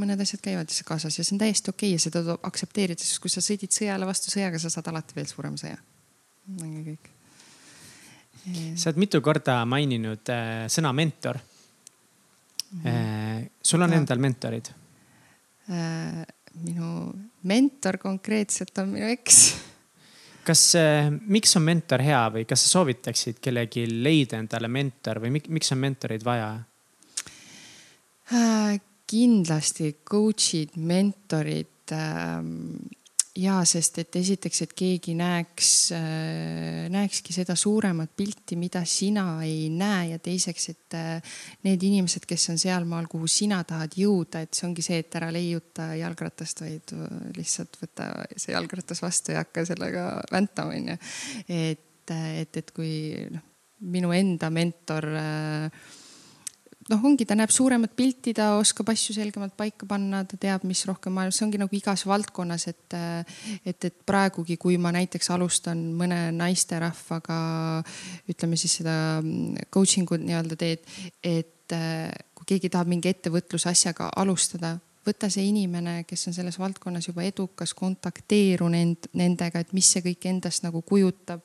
mõned 0.00 0.20
asjad 0.20 0.42
käivad 0.42 0.70
kaasas 0.86 1.18
ja 1.18 1.24
see 1.24 1.36
on 1.36 1.42
täiesti 1.42 1.70
okei 1.70 1.90
okay 1.90 1.98
ja 1.98 2.02
seda 2.02 2.22
tuleb 2.22 2.46
aktsepteerida, 2.50 3.02
sest 3.02 3.22
kui 3.22 3.32
sa 3.32 3.42
sõdid 3.44 3.74
sõjale 3.74 4.06
vastu 4.08 4.32
sõjaga, 4.32 4.60
sa 4.62 4.72
saad 4.72 4.90
alati 4.90 5.16
veel 5.16 5.28
suurema 5.30 5.60
sõja. 5.60 5.78
ongi 6.60 6.84
kõik. 6.90 7.10
sa 8.76 8.90
oled 8.90 9.00
mitu 9.00 9.20
korda 9.24 9.62
maininud 9.64 10.32
äh, 10.32 10.64
sõna 10.68 10.92
mentor 10.92 11.38
mm. 12.74 12.80
-hmm. 12.84 13.50
sul 13.62 13.82
on 13.82 13.92
ja. 13.92 13.98
endal 13.98 14.18
mentorid 14.18 14.72
äh,? 15.70 16.24
Minu 16.62 17.12
mentor 17.48 17.98
konkreetselt 18.02 18.78
on 18.82 18.94
minu 18.94 19.08
eks. 19.10 19.40
kas, 20.46 20.62
äh, 20.78 21.10
miks 21.10 21.56
on 21.58 21.66
mentor 21.66 22.04
hea 22.04 22.22
või 22.34 22.46
kas 22.48 22.66
sa 22.66 22.78
soovitaksid 22.78 23.40
kellelgi 23.42 23.86
leida 23.90 24.38
endale 24.40 24.68
mentor 24.68 25.22
või 25.24 25.38
miks 25.38 25.72
on 25.74 25.82
mentoreid 25.84 26.26
vaja 26.26 26.50
äh,? 28.32 28.80
kindlasti 29.14 29.90
coach'id, 30.08 30.78
mentorid 30.80 31.92
ähm, 31.92 32.86
ja 33.38 33.56
sest, 33.66 33.98
et 33.98 34.16
esiteks, 34.18 34.60
et 34.62 34.74
keegi 34.78 35.14
näeks, 35.18 35.70
äh, 35.96 36.84
näekski 36.92 37.34
seda 37.34 37.56
suuremat 37.58 38.12
pilti, 38.16 38.56
mida 38.58 38.84
sina 38.86 39.40
ei 39.42 39.66
näe 39.74 40.12
ja 40.12 40.18
teiseks, 40.22 40.68
et 40.70 40.96
äh, 40.98 41.38
need 41.66 41.82
inimesed, 41.82 42.26
kes 42.30 42.46
on 42.54 42.60
sealmaal, 42.62 43.08
kuhu 43.10 43.26
sina 43.30 43.62
tahad 43.66 43.96
jõuda, 43.98 44.44
et 44.44 44.54
see 44.54 44.68
ongi 44.68 44.84
see, 44.86 45.00
et 45.02 45.18
ära 45.18 45.32
leiuta 45.34 45.90
jalgratast, 45.98 46.62
vaid 46.62 46.94
äh, 46.94 47.18
lihtsalt 47.38 47.80
võta 47.82 48.12
see 48.36 48.54
jalgratas 48.54 49.02
vastu 49.02 49.34
ja 49.34 49.42
hakka 49.42 49.66
sellega 49.72 50.06
väntama, 50.30 50.78
onju. 50.78 50.96
et, 51.48 52.14
et, 52.14 52.62
et 52.62 52.72
kui 52.76 52.94
noh, 53.34 53.50
minu 53.90 54.14
enda 54.14 54.48
mentor 54.54 55.10
äh, 55.18 55.84
noh, 56.90 57.04
ongi, 57.08 57.26
ta 57.28 57.36
näeb 57.38 57.52
suuremat 57.54 57.94
pilti, 57.96 58.34
ta 58.36 58.54
oskab 58.58 58.90
asju 58.92 59.16
selgemalt 59.16 59.56
paika 59.56 59.88
panna, 59.88 60.22
ta 60.28 60.38
teab, 60.40 60.66
mis 60.68 60.84
rohkem 60.88 61.14
maailmas, 61.16 61.38
see 61.38 61.46
ongi 61.46 61.60
nagu 61.60 61.76
igas 61.76 62.04
valdkonnas, 62.08 62.66
et, 62.72 62.96
et, 63.64 63.88
et 63.90 63.96
praegugi, 64.06 64.58
kui 64.60 64.78
ma 64.80 64.92
näiteks 64.94 65.30
alustan 65.34 65.80
mõne 65.98 66.26
naisterahvaga, 66.36 67.38
ütleme 68.30 68.60
siis 68.60 68.80
seda 68.80 68.96
coaching 69.72 70.10
ut 70.14 70.24
nii-öelda 70.24 70.58
teed, 70.60 70.88
et 71.24 71.78
kui 72.34 72.50
keegi 72.54 72.72
tahab 72.72 72.90
mingi 72.92 73.08
ettevõtlusasjaga 73.12 74.12
alustada, 74.20 74.76
võta 75.04 75.28
see 75.32 75.44
inimene, 75.48 76.02
kes 76.08 76.28
on 76.28 76.36
selles 76.36 76.58
valdkonnas 76.60 77.08
juba 77.10 77.24
edukas, 77.26 77.74
kontakteeru 77.76 78.68
nend, 78.72 79.10
nendega, 79.16 79.60
et 79.60 79.74
mis 79.76 79.88
see 79.92 80.04
kõik 80.04 80.28
endast 80.30 80.64
nagu 80.64 80.82
kujutab. 80.84 81.44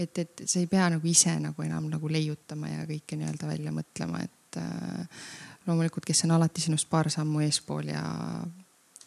et, 0.00 0.18
et 0.18 0.42
sa 0.46 0.58
ei 0.60 0.66
pea 0.66 0.88
nagu 0.88 1.06
ise 1.06 1.34
nagu 1.40 1.62
enam 1.62 1.90
nagu 1.92 2.08
leiutama 2.08 2.68
ja 2.68 2.84
kõike 2.88 3.18
nii-öelda 3.20 3.48
välja 3.48 3.72
mõtlema, 3.72 4.22
et 4.24 4.39
et 4.50 4.60
äh, 4.62 5.22
loomulikult, 5.68 6.04
kes 6.08 6.26
on 6.26 6.34
alati 6.38 6.64
sinust 6.64 6.90
paar 6.90 7.10
sammu 7.12 7.44
eespool 7.46 7.92
ja 7.92 8.02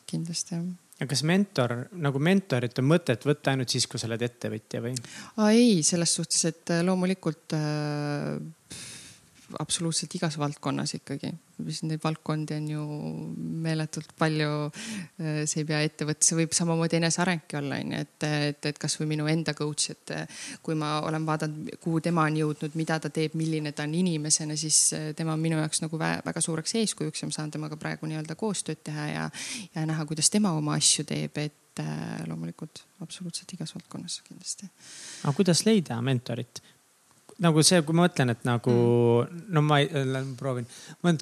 kindlasti 0.07 0.55
jah 0.55 0.71
ja 0.99 1.07
kas 1.09 1.23
mentor, 1.27 1.75
nagu 1.99 2.19
mentorit 2.23 2.77
on 2.79 2.87
mõtet 2.87 3.25
võtta 3.27 3.53
ainult 3.53 3.73
siis, 3.73 3.87
kui 3.89 3.99
sa 3.99 4.07
oled 4.07 4.23
ettevõtja 4.23 4.81
või? 4.83 4.93
ei, 5.49 5.81
selles 5.85 6.13
suhtes, 6.15 6.43
et 6.49 6.73
äh, 6.73 6.83
loomulikult 6.85 7.55
äh, 7.57 8.37
absoluutselt 9.59 10.15
igas 10.15 10.38
valdkonnas 10.41 10.95
ikkagi 10.99 11.34
neid 11.63 12.01
valdkondi 12.03 12.55
on 12.57 12.67
ju 12.67 12.84
meeletult 13.63 14.13
palju. 14.17 14.49
Äh, 15.21 15.43
see 15.49 15.61
ei 15.61 15.67
pea 15.69 15.81
ettevõte, 15.85 16.25
see 16.25 16.38
võib 16.38 16.55
samamoodi 16.55 16.97
enesearengki 16.99 17.57
olla, 17.59 17.77
onju, 17.84 18.01
et, 18.05 18.27
et, 18.49 18.69
et 18.71 18.81
kasvõi 18.81 19.07
minu 19.13 19.27
enda 19.30 19.53
coach, 19.57 19.93
et 19.93 20.13
kui 20.65 20.77
ma 20.80 20.95
olen 21.05 21.25
vaadanud, 21.27 21.73
kuhu 21.84 22.01
tema 22.03 22.25
on 22.30 22.39
jõudnud, 22.41 22.77
mida 22.80 22.99
ta 23.03 23.11
teeb, 23.13 23.38
milline 23.39 23.73
ta 23.75 23.88
on 23.88 23.95
inimesena, 24.01 24.57
siis 24.59 24.80
äh, 24.97 25.09
tema 25.17 25.38
on 25.38 25.43
minu 25.43 25.59
jaoks 25.61 25.84
nagu 25.85 25.99
väga 26.01 26.43
suureks 26.43 26.77
eeskujuks 26.81 27.23
ja 27.23 27.30
ma 27.30 27.38
saan 27.38 27.53
temaga 27.53 27.77
praegu 27.80 28.09
nii-öelda 28.09 28.38
koostööd 28.39 28.84
teha 28.84 29.09
ja, 29.11 29.27
ja 29.75 29.85
näha, 29.89 30.07
kuidas 30.09 30.31
tema 30.34 30.55
oma 30.57 30.77
asju 30.80 31.05
teeb, 31.09 31.38
et 31.43 31.84
äh, 31.84 32.23
loomulikult 32.30 32.85
absoluutselt 33.03 33.53
igas 33.55 33.75
valdkonnas 33.75 34.21
kindlasti. 34.27 34.69
aga 35.23 35.35
kuidas 35.38 35.65
leida 35.67 36.01
mentorit? 36.01 36.63
Nagu 37.43 37.63
see, 37.65 37.81
kui 37.85 37.95
ma 37.95 38.05
mõtlen, 38.07 38.33
et 38.33 38.43
nagu 38.47 38.73
mm. 39.23 39.45
no 39.53 39.63
ma 39.65 39.79
proovin, 40.39 40.67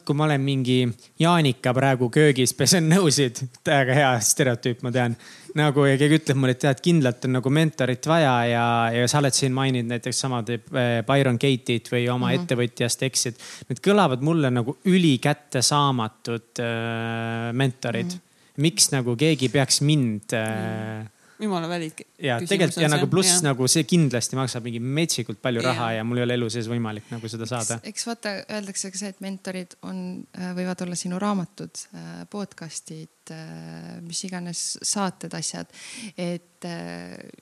kui 0.06 0.18
ma 0.18 0.28
olen 0.28 0.44
mingi 0.44 0.78
Jaanika 1.22 1.74
praegu 1.76 2.10
köögis, 2.14 2.54
pesen 2.58 2.90
nõusid, 2.92 3.42
täiega 3.66 3.98
hea 3.98 4.12
stereotüüp, 4.26 4.84
ma 4.86 4.94
tean. 4.96 5.18
nagu 5.58 5.84
ja 5.84 5.98
keegi 6.00 6.22
ütleb 6.22 6.38
mulle, 6.40 6.56
et 6.56 6.62
tead, 6.64 6.80
kindlalt 6.84 7.26
on 7.28 7.36
nagu 7.36 7.52
mentorit 7.52 8.08
vaja 8.08 8.36
ja, 8.48 8.66
ja 8.96 9.08
sa 9.12 9.20
oled 9.20 9.36
siin 9.36 9.52
maininud 9.52 9.92
näiteks 9.92 10.22
sama 10.24 10.40
teeb 10.48 10.70
eh, 10.72 11.02
Byron 11.08 11.40
Gate'it 11.42 11.92
või 11.92 12.06
oma 12.08 12.30
mm 12.30 12.32
-hmm. 12.32 12.44
ettevõtjast 12.44 13.04
Exit. 13.04 13.42
Need 13.68 13.82
kõlavad 13.84 14.24
mulle 14.24 14.52
nagu 14.52 14.78
ülikättesaamatud 14.88 16.62
äh, 16.64 17.50
mentorid 17.52 18.14
mm. 18.14 18.20
-hmm. 18.20 18.62
miks 18.64 18.92
nagu 18.96 19.16
keegi 19.16 19.50
peaks 19.50 19.82
mind 19.82 20.34
äh, 20.34 20.48
mm 20.48 21.02
-hmm 21.02 21.18
jumala 21.42 21.70
välik. 21.70 22.04
ja 22.22 22.38
tegelikult 22.40 22.84
ja 22.84 22.90
nagu 22.92 23.08
pluss 23.12 23.42
nagu 23.46 23.68
see 23.72 23.86
kindlasti 23.90 24.38
maksab 24.40 24.66
mingi 24.68 24.82
metsikult 24.82 25.42
palju 25.42 25.64
raha 25.66 25.92
ja. 25.94 26.02
ja 26.02 26.08
mul 26.08 26.22
ei 26.22 26.26
ole 26.28 26.38
elu 26.40 26.50
sees 26.54 26.70
võimalik 26.72 27.10
nagu 27.14 27.32
seda 27.32 27.48
saada. 27.50 27.80
eks 27.88 28.08
vaata, 28.08 28.36
öeldakse 28.58 28.92
ka 28.94 29.02
see, 29.02 29.14
et 29.14 29.24
mentorid 29.24 29.76
on, 29.88 30.04
äh, 30.38 30.54
võivad 30.58 30.86
olla 30.86 30.98
sinu 31.00 31.20
raamatud, 31.22 31.84
äh, 31.98 32.12
podcast'id, 32.32 33.34
äh, 33.34 33.98
mis 34.06 34.24
iganes 34.28 34.66
saated, 34.82 35.34
asjad. 35.38 35.72
et 36.18 36.48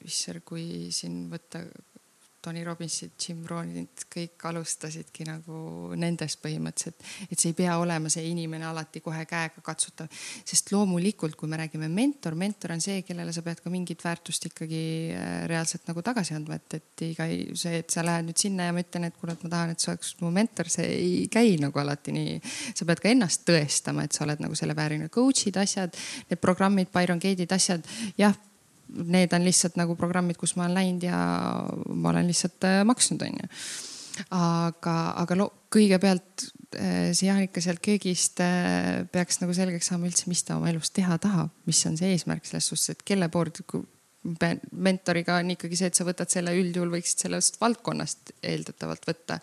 issand, 0.08 0.40
kui 0.48 0.88
siin 0.96 1.26
võtta 1.32 1.66
Tony 2.41 2.64
Robbinsit, 2.64 3.14
Jim 3.20 3.41
Rohnit, 3.48 4.06
kõik 4.11 4.44
alustasidki 4.48 5.26
nagu 5.28 5.91
nendest 5.99 6.40
põhimõtteliselt, 6.40 7.03
et 7.28 7.36
see 7.36 7.52
ei 7.52 7.57
pea 7.57 7.76
olema 7.82 8.11
see 8.11 8.30
inimene 8.30 8.64
alati 8.70 9.02
kohe 9.03 9.26
käega 9.28 9.64
katsutav. 9.64 10.07
sest 10.48 10.72
loomulikult, 10.72 11.36
kui 11.36 11.49
me 11.52 11.60
räägime 11.60 11.90
mentor, 11.91 12.38
mentor 12.40 12.72
on 12.78 12.82
see, 12.82 13.02
kellele 13.03 13.34
sa 13.36 13.44
pead 13.44 13.60
ka 13.64 13.70
mingit 13.74 14.03
väärtust 14.03 14.48
ikkagi 14.52 14.82
äh, 15.11 15.44
reaalselt 15.52 15.88
nagu 15.91 16.03
tagasi 16.06 16.38
andma, 16.38 16.56
et, 16.56 16.80
et 16.80 17.06
iga 17.10 17.28
see, 17.60 17.84
et 17.84 17.91
sa 17.91 18.06
lähed 18.07 18.30
nüüd 18.30 18.40
sinna 18.40 18.70
ja 18.70 18.76
ma 18.76 18.86
ütlen, 18.86 19.10
et 19.10 19.20
kuule, 19.20 19.36
et 19.36 19.44
ma 19.44 19.53
tahan, 19.56 19.76
et 19.76 19.84
sa 19.84 19.91
oleks 19.91 20.16
mu 20.24 20.32
mentor, 20.32 20.72
see 20.72 20.88
ei 20.95 21.16
käi 21.32 21.57
nagu 21.60 21.84
alati 21.84 22.16
nii. 22.16 22.40
sa 22.74 22.88
pead 22.88 23.03
ka 23.03 23.11
ennast 23.11 23.44
tõestama, 23.49 24.07
et 24.07 24.16
sa 24.16 24.24
oled 24.24 24.40
nagu 24.45 24.56
selle 24.56 24.78
vääriline 24.80 25.11
coach'id, 25.11 25.60
asjad, 25.60 25.98
need 26.32 26.40
programmid, 26.40 26.94
Byron 26.95 27.20
Gate'id, 27.20 27.52
asjad, 27.52 27.84
jah 28.18 28.36
need 28.90 29.34
on 29.34 29.45
lihtsalt 29.45 29.78
nagu 29.80 29.95
programmid, 29.99 30.38
kus 30.40 30.56
ma 30.57 30.66
olen 30.66 30.78
läinud 30.80 31.06
ja 31.06 31.20
ma 31.94 32.14
olen 32.14 32.30
lihtsalt 32.30 32.66
äh, 32.68 32.82
maksnud, 32.88 33.22
onju. 33.26 33.52
aga, 34.36 34.95
aga 35.22 35.38
no 35.38 35.49
kõigepealt 35.74 36.48
äh, 36.76 37.11
see 37.14 37.30
Jaanika 37.30 37.61
sealt 37.64 37.84
köögist 37.86 38.41
äh, 38.44 39.06
peaks 39.11 39.40
nagu 39.44 39.56
selgeks 39.56 39.91
saama 39.91 40.10
üldse, 40.10 40.28
mis 40.32 40.44
ta 40.48 40.57
oma 40.57 40.72
elus 40.74 40.91
teha 40.95 41.20
tahab, 41.22 41.53
mis 41.70 41.84
on 41.90 41.98
see 41.99 42.11
eesmärk 42.16 42.49
selles 42.49 42.70
suhtes, 42.72 42.98
et 42.98 43.06
kelle 43.07 43.30
poole, 43.34 43.53
mentoriga 44.76 45.38
on 45.40 45.53
ikkagi 45.53 45.78
see, 45.80 45.88
et 45.91 45.95
sa 45.95 46.03
võtad 46.03 46.32
selle 46.32 46.52
üldjuhul 46.57 46.91
võiksid 46.91 47.24
sellest 47.24 47.61
valdkonnast 47.61 48.34
eeldatavalt 48.44 49.07
võtta. 49.07 49.40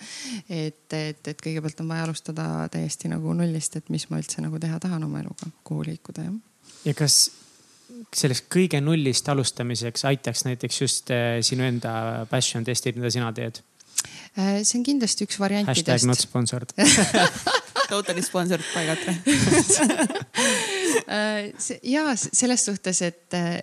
et, 0.50 0.84
et, 0.92 1.22
et 1.22 1.40
kõigepealt 1.40 1.80
on 1.80 1.88
vaja 1.94 2.04
alustada 2.04 2.50
täiesti 2.72 3.08
nagu 3.08 3.32
nullist, 3.38 3.78
et 3.80 3.88
mis 3.94 4.04
ma 4.10 4.20
üldse 4.20 4.44
nagu 4.44 4.60
teha 4.60 4.78
tahan 4.82 5.08
oma 5.08 5.24
eluga, 5.24 5.48
kuhu 5.64 5.88
liikuda 5.88 6.28
jah. 6.28 6.36
ja 6.84 6.94
kas 6.98 7.30
sellest 8.16 8.46
kõige 8.52 8.80
nullist 8.82 9.28
alustamiseks 9.28 10.04
aitaks 10.10 10.44
näiteks 10.46 10.80
just 10.80 11.10
eh, 11.14 11.38
sinu 11.46 11.66
enda 11.66 12.26
passion 12.30 12.64
testid, 12.66 12.98
mida 12.98 13.10
sina 13.14 13.32
teed? 13.36 13.62
Äh, 14.36 14.60
see 14.66 14.80
on 14.80 14.84
kindlasti 14.86 15.26
üks 15.26 15.38
variantidest. 15.40 15.88
Hashtag 15.88 16.08
not 16.10 16.20
sponsored 16.20 16.74
Totally 17.90 18.22
sponsored 18.26 18.64
Katre 18.74 19.14
äh, 21.06 21.52
ja 21.86 22.04
selles 22.16 22.66
suhtes, 22.66 23.02
et 23.06 23.36
äh, 23.38 23.60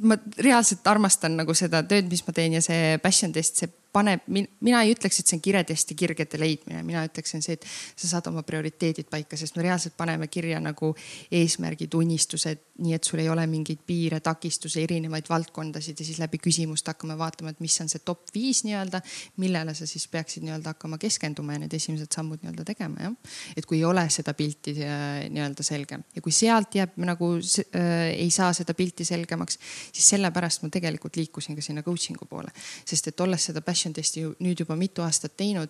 ma 0.00 0.16
reaalselt 0.38 0.86
armastan 0.90 1.36
nagu 1.38 1.54
seda 1.58 1.82
tööd, 1.86 2.08
mis 2.10 2.24
ma 2.26 2.34
teen 2.36 2.56
ja 2.56 2.62
see 2.64 2.96
passion 3.02 3.34
test, 3.34 3.60
see 3.60 3.72
paneb, 3.94 4.24
mina 4.28 4.82
ei 4.82 4.92
ütleks, 4.94 5.20
et 5.20 5.30
see 5.30 5.38
on 5.38 5.42
kiredest 5.44 5.92
ja 5.92 5.96
kirgede 5.98 6.38
leidmine, 6.40 6.82
mina 6.86 7.04
ütleksin 7.06 7.44
see, 7.44 7.58
et 7.58 7.66
sa 7.94 8.10
saad 8.10 8.28
oma 8.30 8.42
prioriteedid 8.46 9.08
paika, 9.10 9.38
sest 9.38 9.56
me 9.58 9.64
reaalselt 9.66 9.96
paneme 9.96 10.26
kirja 10.32 10.58
nagu 10.62 10.90
eesmärgid, 11.34 11.94
unistused, 11.94 12.62
nii 12.82 12.96
et 12.96 13.06
sul 13.06 13.22
ei 13.22 13.28
ole 13.30 13.44
mingeid 13.50 13.84
piire, 13.86 14.18
takistusi, 14.24 14.82
erinevaid 14.82 15.28
valdkondasid 15.30 16.00
ja 16.00 16.06
siis 16.06 16.18
läbi 16.18 16.40
küsimuste 16.42 16.90
hakkame 16.90 17.16
vaatama, 17.18 17.52
et 17.54 17.62
mis 17.62 17.76
on 17.84 17.90
see 17.90 18.02
top 18.04 18.32
viis 18.34 18.64
nii-öelda, 18.66 19.00
millele 19.42 19.74
sa 19.78 19.86
siis 19.86 20.08
peaksid 20.10 20.46
nii-öelda 20.46 20.74
hakkama 20.74 20.98
keskenduma 21.02 21.54
ja 21.54 21.62
need 21.62 21.76
esimesed 21.78 22.10
sammud 22.14 22.42
nii-öelda 22.42 22.66
tegema 22.66 23.06
jah. 23.06 23.14
et 23.56 23.66
kui 23.66 23.78
ei 23.78 23.86
ole 23.86 24.06
seda 24.10 24.34
pilti 24.34 24.74
äh, 24.82 25.28
nii-öelda 25.30 25.66
selge 25.66 26.00
ja 26.16 26.24
kui 26.24 26.34
sealt 26.34 26.74
jääb 26.74 26.98
nagu 27.04 27.30
äh, 27.38 28.10
ei 28.14 28.30
saa 28.34 28.50
seda 28.56 28.74
pilti 28.74 29.06
selgemaks, 29.06 29.58
siis 29.92 30.08
sellepärast 30.16 30.64
ma 30.64 30.72
tegelikult 30.74 31.16
liikusin 31.20 31.54
ka 31.54 31.62
sinna 31.62 31.84
coaching'u 31.86 32.26
poole, 32.30 32.50
sest 32.88 33.12
et 33.12 33.20
olles 33.20 33.50
seda 33.50 33.62
passion 33.62 33.83
passion 33.84 33.94
testi 33.94 34.24
nüüd 34.40 34.60
juba 34.60 34.76
mitu 34.76 35.02
aastat 35.04 35.36
teinud. 35.36 35.68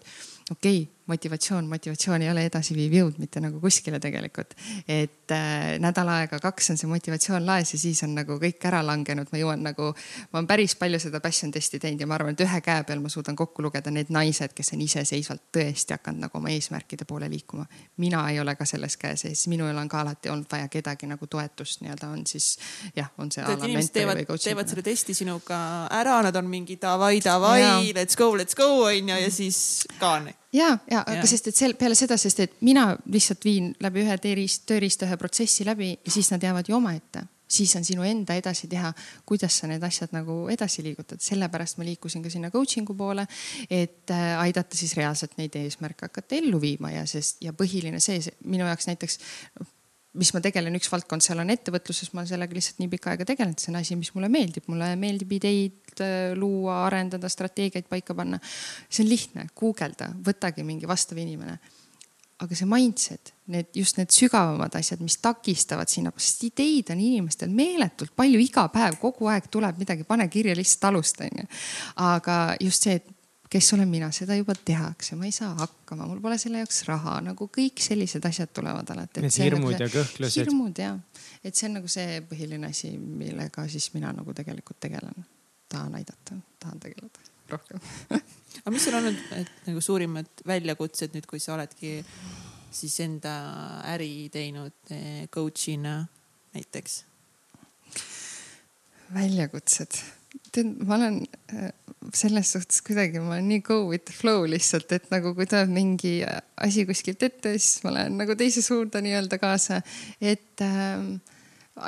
okei 0.51 0.83
okay,, 0.83 0.89
motivatsioon, 1.07 1.67
motivatsioon 1.69 2.23
ei 2.23 2.31
ole 2.31 2.45
edasiviiv 2.49 2.95
jõud 2.99 3.19
mitte 3.21 3.41
nagu 3.45 3.61
kuskile 3.61 4.01
tegelikult. 4.01 4.55
et 4.89 5.33
äh, 5.33 5.77
nädal 5.81 6.09
aega, 6.09 6.39
kaks 6.41 6.71
on 6.73 6.81
see 6.81 6.89
motivatsioon 6.89 7.47
laes 7.47 7.75
ja 7.75 7.79
siis 7.79 8.03
on 8.07 8.15
nagu 8.17 8.39
kõik 8.41 8.65
ära 8.65 8.81
langenud, 8.87 9.29
ma 9.33 9.41
jõuan 9.41 9.63
nagu, 9.67 9.91
ma 10.33 10.41
olen 10.41 10.49
päris 10.49 10.77
palju 10.81 11.01
seda 11.03 11.21
passion 11.21 11.53
testi 11.53 11.79
teinud 11.83 12.01
ja 12.01 12.09
ma 12.09 12.17
arvan, 12.17 12.33
et 12.33 12.45
ühe 12.47 12.61
käe 12.65 12.85
peal 12.89 13.03
ma 13.05 13.13
suudan 13.13 13.37
kokku 13.37 13.63
lugeda 13.63 13.93
need 13.93 14.13
naised, 14.15 14.55
kes 14.57 14.73
on 14.77 14.85
iseseisvalt 14.85 15.45
tõesti 15.53 15.97
hakanud 15.97 16.25
nagu 16.27 16.41
oma 16.41 16.53
eesmärkide 16.55 17.05
poole 17.09 17.29
liikuma. 17.31 17.67
mina 17.97 18.25
ei 18.31 18.41
ole 18.41 18.57
ka 18.57 18.65
selles 18.65 18.97
käe 18.97 19.17
sees, 19.21 19.47
minul 19.53 19.77
on 19.77 19.89
ka 19.89 20.01
alati 20.01 20.33
olnud 20.33 20.49
vaja 20.51 20.69
kedagi 20.69 21.07
nagu 21.11 21.27
toetust 21.27 21.85
nii-öelda 21.85 22.09
on 22.09 22.25
siis 22.27 22.57
jah, 22.97 23.11
on 23.19 23.33
see. 23.33 23.45
inimesed 23.45 23.93
teevad, 23.93 24.25
teevad 24.25 24.73
selle 24.73 24.83
testi 24.83 25.15
sinuga 25.15 25.59
ära, 25.91 26.23
nad 26.25 26.37
on 26.37 26.49
mingi 26.49 26.79
davai, 26.81 27.21
davai, 27.25 27.93
let's 27.93 28.17
go, 28.17 28.33
let's 28.39 28.57
go 28.57 28.87
on 28.89 29.13
ju 29.13 29.21
ja 29.21 29.31
siis 29.31 29.85
ka 30.01 30.17
on 30.17 30.33
ja, 30.55 30.79
ja, 30.91 30.94
aga 31.03 31.27
sest, 31.29 31.51
et 31.51 31.59
sel, 31.59 31.75
peale 31.79 31.97
seda, 31.99 32.17
sest 32.21 32.41
et 32.45 32.57
mina 32.65 32.91
lihtsalt 33.11 33.45
viin 33.47 33.73
läbi 33.83 34.05
ühe 34.05 34.17
tööriist, 34.23 34.67
tööriista 34.71 35.09
ühe 35.09 35.19
protsessi 35.21 35.67
läbi 35.67 35.95
ja 35.95 36.13
siis 36.13 36.31
nad 36.33 36.43
jäävad 36.43 36.69
ju 36.71 36.77
omaette. 36.79 37.27
Siis 37.55 37.75
on 37.77 37.85
sinu 37.85 38.03
enda 38.09 38.35
edasi 38.39 38.67
teha, 38.73 38.89
kuidas 39.29 39.59
sa 39.61 39.69
need 39.69 39.83
asjad 39.85 40.15
nagu 40.17 40.47
edasi 40.51 40.83
liigutad, 40.83 41.21
sellepärast 41.23 41.77
ma 41.79 41.85
liikusin 41.87 42.25
ka 42.25 42.33
sinna 42.33 42.49
coaching'u 42.51 42.97
poole, 42.97 43.27
et 43.69 44.11
äh, 44.11 44.25
aidata 44.41 44.77
siis 44.79 44.97
reaalselt 44.97 45.37
neid 45.39 45.55
eesmärke 45.61 46.09
hakata 46.09 46.39
ellu 46.41 46.61
viima 46.63 46.95
ja 46.95 47.05
sest 47.07 47.45
ja 47.45 47.53
põhiline 47.53 48.01
see, 48.01 48.23
see 48.25 48.35
minu 48.49 48.65
jaoks 48.65 48.89
näiteks 48.89 49.21
mis 50.19 50.31
ma 50.35 50.41
tegelen, 50.43 50.75
üks 50.79 50.91
valdkond 50.93 51.25
seal 51.25 51.41
on 51.43 51.51
ettevõtluses, 51.53 52.13
ma 52.15 52.25
sellega 52.29 52.55
lihtsalt 52.55 52.81
nii 52.83 52.91
pikka 52.93 53.13
aega 53.13 53.27
tegelenud, 53.29 53.61
see 53.61 53.73
on 53.73 53.79
asi, 53.81 53.97
mis 53.99 54.13
mulle 54.15 54.31
meeldib, 54.33 54.67
mulle 54.71 54.93
meeldib 55.01 55.33
ideid 55.37 56.03
äh, 56.05 56.35
luua, 56.39 56.85
arendada, 56.87 57.31
strateegiaid 57.31 57.89
paika 57.91 58.17
panna. 58.17 58.39
see 58.89 59.05
on 59.05 59.11
lihtne, 59.11 59.49
guugelda, 59.59 60.13
võtagi 60.27 60.67
mingi 60.67 60.91
vastav 60.91 61.19
inimene. 61.23 61.59
aga 62.45 62.57
see 62.59 62.67
mindset, 62.69 63.31
need 63.55 63.69
just 63.79 63.97
need 63.97 64.11
sügavamad 64.13 64.75
asjad, 64.77 65.01
mis 65.01 65.17
takistavad 65.23 65.89
sinna, 65.89 66.11
sest 66.19 66.43
ideid 66.51 66.91
on 66.93 67.01
inimestel 67.01 67.51
meeletult 67.55 68.13
palju, 68.15 68.41
iga 68.43 68.67
päev, 68.75 68.99
kogu 69.01 69.31
aeg 69.31 69.47
tuleb 69.51 69.79
midagi, 69.81 70.05
pane 70.07 70.27
kirja, 70.29 70.57
lihtsalt 70.59 70.91
alusta 70.91 71.27
onju. 71.27 71.47
aga 72.07 72.39
just 72.61 72.87
see, 72.87 72.99
et 73.01 73.24
kes 73.55 73.73
olen 73.77 73.87
mina, 73.89 74.09
seda 74.15 74.35
juba 74.35 74.57
tehakse, 74.67 75.15
ma 75.19 75.29
ei 75.29 75.35
saa 75.35 75.53
hakkama, 75.61 76.09
mul 76.11 76.23
pole 76.23 76.39
selle 76.43 76.63
jaoks 76.63 76.81
raha, 76.89 77.21
nagu 77.23 77.47
kõik 77.55 77.83
sellised 77.83 78.25
asjad 78.27 78.51
tulevad 78.57 78.89
alati. 78.91 79.23
Need 79.23 79.37
hirmud 79.45 79.77
nagu 79.77 79.85
ja 79.85 79.91
kõhklused. 79.93 80.41
hirmud 80.43 80.81
ja, 80.83 80.97
et 81.45 81.55
see 81.55 81.69
on 81.69 81.79
nagu 81.79 81.91
see 81.93 82.19
põhiline 82.27 82.67
asi, 82.71 82.91
millega 82.99 83.69
siis 83.71 83.93
mina 83.95 84.11
nagu 84.17 84.35
tegelikult 84.35 84.81
tegelen. 84.83 85.31
tahan 85.71 85.95
aidata, 85.99 86.37
tahan 86.61 86.83
tegeleda 86.83 87.31
rohkem 87.51 87.81
aga 88.61 88.73
mis 88.73 88.87
on 88.89 88.99
olnud 89.01 89.23
nagu 89.67 89.81
suurimad 89.83 90.45
väljakutsed 90.47 91.15
nüüd, 91.17 91.27
kui 91.29 91.41
sa 91.43 91.55
oledki 91.57 91.97
siis 92.75 92.95
enda 93.05 93.35
äri 93.95 94.29
teinud 94.35 94.95
eh, 94.95 95.25
coach'ina 95.35 95.97
näiteks? 96.55 97.01
väljakutsed 99.15 100.03
tead, 100.55 100.71
ma 100.87 100.99
olen 100.99 101.21
äh, 101.53 101.71
selles 102.15 102.53
suhtes 102.55 102.83
kuidagi, 102.85 103.21
ma 103.23 103.37
olen 103.37 103.49
nii 103.49 103.63
go 103.65 103.81
with 103.89 104.05
the 104.09 104.15
flow 104.17 104.45
lihtsalt, 104.49 104.93
et 104.97 105.07
nagu 105.13 105.35
kui 105.37 105.47
tuleb 105.49 105.71
mingi 105.73 106.17
asi 106.63 106.85
kuskilt 106.89 107.23
ette, 107.27 107.55
siis 107.59 107.85
ma 107.87 107.95
lähen 107.97 108.19
nagu 108.21 108.37
teise 108.39 108.63
suunda 108.65 109.01
nii-öelda 109.05 109.39
kaasa. 109.43 109.81
et 110.21 110.63
äh, 110.65 111.07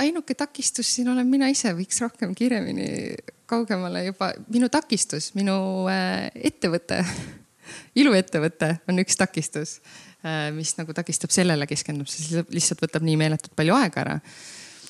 ainuke 0.02 0.34
takistus 0.34 0.94
siin 0.94 1.08
olen 1.12 1.28
mina 1.30 1.50
ise, 1.52 1.72
võiks 1.76 2.00
rohkem 2.02 2.34
kiiremini 2.34 2.88
kaugemale 3.46 4.06
juba, 4.08 4.32
minu 4.52 4.70
takistus, 4.72 5.32
minu 5.38 5.58
äh, 5.92 6.28
ettevõte 6.34 7.02
iluettevõte 8.00 8.76
on 8.88 9.02
üks 9.02 9.18
takistus, 9.20 9.78
äh, 10.26 10.48
mis 10.56 10.74
nagu 10.80 10.94
takistab 10.96 11.34
sellele 11.34 11.68
keskendumisel, 11.70 12.24
siis 12.24 12.54
lihtsalt 12.54 12.86
võtab 12.86 13.06
nii 13.06 13.18
meeletult 13.20 13.54
palju 13.58 13.76
aega 13.78 14.06
ära 14.06 14.20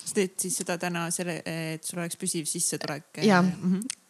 sa 0.07 0.17
teed 0.21 0.35
siis 0.41 0.57
seda 0.63 0.79
täna 0.81 1.09
selle, 1.15 1.41
et 1.47 1.85
sul 1.85 2.01
oleks 2.03 2.19
püsiv 2.21 2.49
sissetulek? 2.51 3.23
ja 3.27 3.43
mm, 3.43 3.55
-hmm 3.63 4.03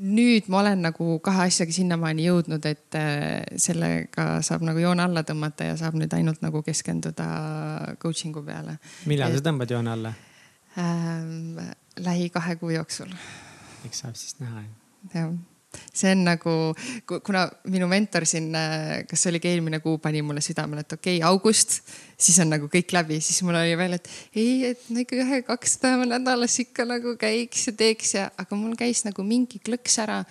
nüüd 0.00 0.48
ma 0.48 0.60
olen 0.60 0.82
nagu 0.82 1.18
kahe 1.24 1.46
asjaga 1.48 1.74
sinnamaani 1.74 2.26
jõudnud, 2.26 2.66
et 2.66 2.98
äh, 2.98 3.44
sellega 3.60 4.40
saab 4.42 4.64
nagu 4.66 4.80
joone 4.82 5.04
alla 5.04 5.22
tõmmata 5.26 5.68
ja 5.68 5.76
saab 5.78 5.98
nüüd 6.00 6.12
ainult 6.16 6.42
nagu 6.42 6.62
keskenduda 6.66 7.26
coaching'u 8.02 8.42
peale. 8.46 8.78
millal 9.06 9.30
et, 9.30 9.38
sa 9.38 9.48
tõmbad 9.50 9.70
joone 9.70 9.90
alla 9.94 10.14
ähm,? 10.78 11.58
lähi 11.98 12.30
kahe 12.34 12.56
kuu 12.58 12.72
jooksul. 12.74 13.12
eks 13.86 14.02
saab 14.02 14.16
siis 14.18 14.40
näha. 14.40 14.64
jah 15.14 15.30
see 15.92 16.12
on 16.14 16.24
nagu, 16.26 16.54
kuna 17.06 17.44
minu 17.70 17.88
mentor 17.90 18.26
siin, 18.28 18.50
äh, 18.58 19.04
kas 19.08 19.24
see 19.24 19.32
oligi 19.32 19.52
eelmine 19.52 19.80
kuu, 19.84 19.98
pani 20.02 20.22
mulle 20.26 20.42
südamele, 20.44 20.84
et 20.84 20.96
okei 20.96 21.18
okay,, 21.18 21.28
august, 21.28 21.80
siis 22.18 22.38
on 22.44 22.52
nagu 22.54 22.68
kõik 22.72 22.94
läbi, 22.96 23.20
siis 23.24 23.42
mul 23.46 23.58
oli 23.60 23.78
veel, 23.78 23.98
et 23.98 24.10
ei, 24.34 24.74
et 24.74 24.84
no 24.90 25.02
ikka 25.04 25.18
ühe-kaks 25.22 25.78
päeva 25.82 26.08
nädalas 26.08 26.58
ikka 26.62 26.86
nagu 26.88 27.16
käiks 27.20 27.68
ja 27.70 27.76
teeks 27.78 28.14
ja, 28.18 28.28
aga 28.40 28.58
mul 28.58 28.76
käis 28.78 29.04
nagu 29.08 29.26
mingi 29.26 29.62
klõks 29.64 29.98
ära. 30.04 30.22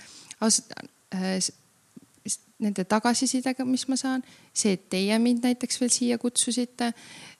ausalt 0.43 0.73
äh,, 1.13 1.37
nende 2.63 2.85
tagasisidega, 2.87 3.65
mis 3.67 3.85
ma 3.91 3.97
saan, 3.99 4.23
see, 4.55 4.77
et 4.77 4.87
teie 4.93 5.17
mind 5.19 5.43
näiteks 5.43 5.81
veel 5.81 5.91
siia 5.91 6.17
kutsusite. 6.21 6.93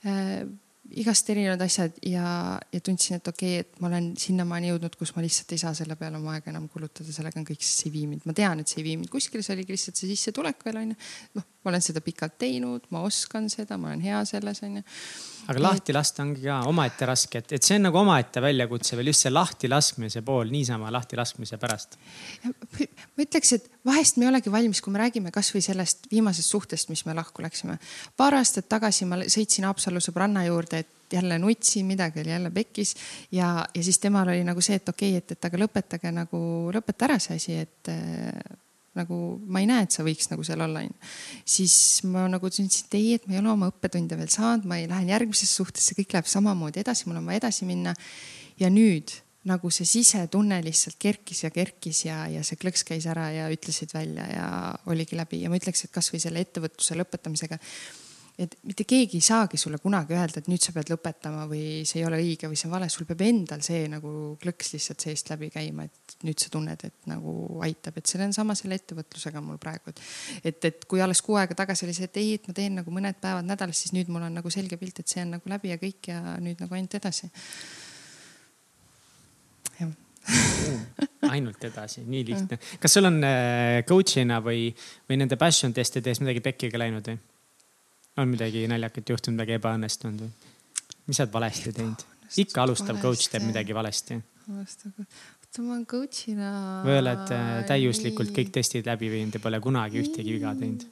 Äh, 0.04 0.44
igast 0.92 1.30
erinevad 1.32 1.62
asjad 1.64 1.96
ja, 2.06 2.60
ja 2.74 2.82
tundsin, 2.84 3.18
et 3.18 3.28
okei 3.28 3.60
okay,, 3.60 3.66
et 3.66 3.82
ma 3.82 3.90
olen 3.90 4.12
sinnamaani 4.20 4.72
jõudnud, 4.74 4.98
kus 5.00 5.14
ma 5.16 5.24
lihtsalt 5.24 5.54
ei 5.56 5.62
saa 5.62 5.74
selle 5.78 5.96
peale 6.00 6.20
oma 6.20 6.36
aega 6.36 6.52
enam 6.52 6.68
kulutada, 6.72 7.14
sellega 7.16 7.40
on 7.40 7.48
kõik, 7.48 7.64
see 7.66 7.88
ei 7.90 7.94
vii 7.96 8.10
mind, 8.12 8.26
ma 8.30 8.36
tean, 8.38 8.62
et 8.62 8.72
see 8.72 8.82
ei 8.82 8.90
vii 8.90 8.98
mind 9.02 9.14
kuskile, 9.14 9.46
see 9.46 9.56
oligi 9.56 9.76
lihtsalt 9.76 10.00
see 10.00 10.12
sissetulek 10.12 10.66
veel 10.68 10.82
onju. 10.84 10.98
noh, 11.40 11.48
ma 11.64 11.74
olen 11.74 11.86
seda 11.86 12.04
pikalt 12.04 12.36
teinud, 12.44 12.90
ma 12.94 13.06
oskan 13.08 13.50
seda, 13.54 13.80
ma 13.80 13.94
olen 13.94 14.04
hea 14.04 14.20
selles 14.30 14.64
onju 14.68 14.84
aga 15.48 15.62
lahti 15.62 15.94
lasta 15.96 16.24
ongi 16.24 16.46
ka 16.46 16.62
omaette 16.70 17.08
raske, 17.08 17.42
et, 17.44 17.54
et 17.58 17.66
see 17.66 17.78
on 17.80 17.88
nagu 17.90 18.00
omaette 18.00 18.42
väljakutse 18.44 18.98
veel 19.00 19.12
just 19.12 19.26
see 19.26 19.34
lahti 19.34 19.70
laskmise 19.72 20.24
pool 20.26 20.52
niisama 20.54 20.92
lahti 20.94 21.20
laskmise 21.20 21.60
pärast. 21.62 21.98
ma 22.44 23.26
ütleks, 23.26 23.54
et 23.58 23.70
vahest 23.86 24.18
me 24.18 24.28
ei 24.28 24.32
olegi 24.32 24.54
valmis, 24.54 24.82
kui 24.82 24.94
me 24.96 25.04
räägime 25.04 25.34
kasvõi 25.36 25.64
sellest 25.66 26.10
viimasest 26.12 26.56
suhtest, 26.56 26.92
mis 26.94 27.06
me 27.06 27.16
lahku 27.18 27.44
läksime. 27.44 27.78
paar 28.18 28.40
aastat 28.40 28.70
tagasi 28.72 29.10
ma 29.10 29.24
sõitsin 29.24 29.68
Haapsalu 29.68 30.02
sõbranna 30.04 30.46
juurde, 30.48 30.84
et 30.84 31.14
jälle 31.14 31.38
nutsin, 31.40 31.86
midagi 31.86 32.24
oli 32.24 32.30
jälle 32.30 32.50
pekkis 32.52 32.96
ja, 33.32 33.66
ja 33.76 33.84
siis 33.84 34.00
temal 34.00 34.32
oli 34.34 34.44
nagu 34.44 34.62
see, 34.62 34.80
et 34.80 34.90
okei 34.90 35.18
okay,, 35.18 35.22
et, 35.22 35.38
et 35.38 35.50
aga 35.50 35.64
lõpetage 35.66 36.12
nagu, 36.16 36.44
lõpeta 36.74 37.10
ära 37.10 37.20
see 37.22 37.38
asi, 37.38 37.60
et 37.68 37.94
nagu 38.98 39.18
ma 39.50 39.64
ei 39.64 39.68
näe, 39.70 39.88
et 39.88 39.96
sa 39.96 40.06
võiks 40.06 40.30
nagu 40.32 40.46
seal 40.46 40.62
olla, 40.66 40.84
onju. 40.86 41.12
siis 41.56 41.76
ma 42.10 42.28
nagu 42.32 42.50
tundsin, 42.54 42.86
et 42.88 42.98
ei, 43.00 43.14
et 43.18 43.28
ma 43.28 43.38
ei 43.38 43.42
ole 43.42 43.54
oma 43.54 43.70
õppetunde 43.74 44.18
veel 44.20 44.32
saanud, 44.34 44.68
ma 44.70 44.80
ei 44.82 44.88
lähe 44.92 45.10
järgmisesse 45.10 45.62
suhtesse, 45.62 45.98
kõik 45.98 46.14
läheb 46.14 46.30
samamoodi 46.30 46.84
edasi, 46.84 47.08
mul 47.10 47.22
on 47.22 47.30
vaja 47.30 47.44
edasi 47.44 47.70
minna. 47.70 47.96
ja 48.62 48.70
nüüd 48.70 49.16
nagu 49.50 49.70
see 49.74 49.88
sisetunne 49.88 50.62
lihtsalt 50.64 50.96
kerkis 51.02 51.44
ja 51.44 51.50
kerkis 51.52 52.06
ja, 52.06 52.22
ja 52.32 52.44
see 52.48 52.60
klõks 52.60 52.86
käis 52.88 53.08
ära 53.12 53.26
ja 53.34 53.50
ütlesid 53.52 53.92
välja 53.96 54.28
ja 54.30 54.46
oligi 54.88 55.18
läbi 55.20 55.42
ja 55.42 55.52
ma 55.52 55.60
ütleks, 55.60 55.84
et 55.84 55.92
kasvõi 55.92 56.22
selle 56.24 56.44
ettevõtluse 56.46 56.96
lõpetamisega 56.96 57.60
et 58.40 58.56
mitte 58.66 58.86
keegi 58.90 59.20
ei 59.20 59.26
saagi 59.26 59.60
sulle 59.62 59.78
kunagi 59.82 60.16
öelda, 60.18 60.42
et 60.42 60.48
nüüd 60.50 60.64
sa 60.64 60.74
pead 60.74 60.90
lõpetama 60.90 61.44
või 61.50 61.84
see 61.86 62.00
ei 62.02 62.08
ole 62.08 62.18
õige 62.22 62.50
või 62.50 62.58
see 62.58 62.66
on 62.70 62.74
vale, 62.74 62.88
sul 62.90 63.06
peab 63.10 63.22
endal 63.26 63.62
see 63.66 63.84
nagu 63.92 64.14
klõks 64.42 64.74
lihtsalt 64.74 65.06
seest 65.06 65.30
läbi 65.30 65.52
käima, 65.54 65.86
et 65.86 66.16
nüüd 66.26 66.42
sa 66.42 66.50
tunned, 66.54 66.86
et 66.88 67.10
nagu 67.10 67.36
aitab, 67.66 68.00
et 68.00 68.10
see 68.10 68.22
on 68.26 68.34
sama 68.34 68.56
selle 68.58 68.80
ettevõtlusega 68.82 69.42
mul 69.44 69.60
praegu, 69.62 69.94
et. 69.94 70.02
et, 70.44 70.70
et 70.72 70.88
kui 70.90 71.04
alles 71.06 71.22
kuu 71.22 71.38
aega 71.38 71.58
tagasi 71.62 71.86
oli 71.86 71.94
see, 71.98 72.10
et 72.10 72.22
ei, 72.22 72.36
et 72.40 72.50
ma 72.50 72.58
teen 72.58 72.80
nagu 72.82 72.94
mõned 72.94 73.20
päevad 73.22 73.46
nädalas, 73.46 73.84
siis 73.86 73.94
nüüd 73.94 74.10
mul 74.14 74.26
on 74.26 74.42
nagu 74.42 74.54
selge 74.54 74.80
pilt, 74.82 75.04
et 75.04 75.14
see 75.14 75.22
on 75.26 75.36
nagu 75.38 75.54
läbi 75.54 75.74
ja 75.74 75.78
kõik 75.82 76.10
ja 76.10 76.38
nüüd 76.42 76.64
nagu 76.64 76.80
ainult 76.80 76.98
edasi. 76.98 77.30
jah 79.78 79.94
ainult 81.30 81.64
edasi, 81.68 82.02
nii 82.08 82.24
lihtne. 82.32 82.58
kas 82.82 82.98
sul 82.98 83.10
on 83.10 83.22
äh, 83.28 83.84
coach'ina 83.88 84.40
või, 84.42 84.72
või 85.10 85.22
nende 85.22 85.38
passion 85.40 85.74
testides 85.76 86.24
midagi 86.24 86.42
pekkiga 86.46 86.82
läinud 86.82 87.12
või? 87.12 87.20
On 88.18 88.30
midagi 88.30 88.66
naljakat 88.70 89.10
juhtunud, 89.10 89.38
midagi 89.38 89.58
ebaõnnestunud 89.58 90.26
või? 90.26 90.32
mis 91.08 91.20
sa 91.20 91.26
oled 91.26 91.34
valesti 91.34 91.74
teinud? 91.76 92.06
ikka 92.44 92.66
alustav 92.66 93.00
coach 93.02 93.30
teeb 93.32 93.46
midagi 93.46 93.76
valesti. 93.76 94.18
oota, 94.54 94.92
ma 95.62 95.76
olen 95.76 95.86
coach'ina. 95.90 96.50
või 96.86 96.98
oled 97.02 97.34
äh, 97.36 97.54
täiuslikult 97.70 98.34
kõik 98.36 98.54
testid 98.56 98.90
läbi 98.90 99.12
viinud 99.14 99.38
ja 99.38 99.44
pole 99.44 99.62
kunagi 99.64 100.02
ühtegi 100.04 100.38
viga 100.38 100.54
teinud? 100.60 100.86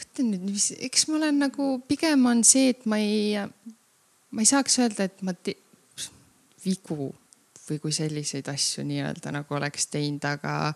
mõtlen 0.00 0.32
nüüd, 0.34 0.48
mis, 0.50 0.70
eks 0.88 1.08
ma 1.08 1.18
olen 1.20 1.42
nagu, 1.46 1.72
pigem 1.88 2.26
on 2.26 2.44
see, 2.44 2.72
et 2.74 2.86
ma 2.88 2.98
ei, 3.00 3.36
ma 4.30 4.44
ei 4.44 4.48
saaks 4.48 4.80
öelda, 4.82 5.08
et 5.08 5.22
ma 5.26 5.36
te, 5.36 5.56
vigu 6.64 7.12
või 7.70 7.78
kui 7.82 7.92
selliseid 7.94 8.48
asju 8.50 8.84
nii-öelda 8.86 9.32
nagu 9.34 9.54
oleks 9.56 9.86
teinud, 9.92 10.24
aga, 10.28 10.72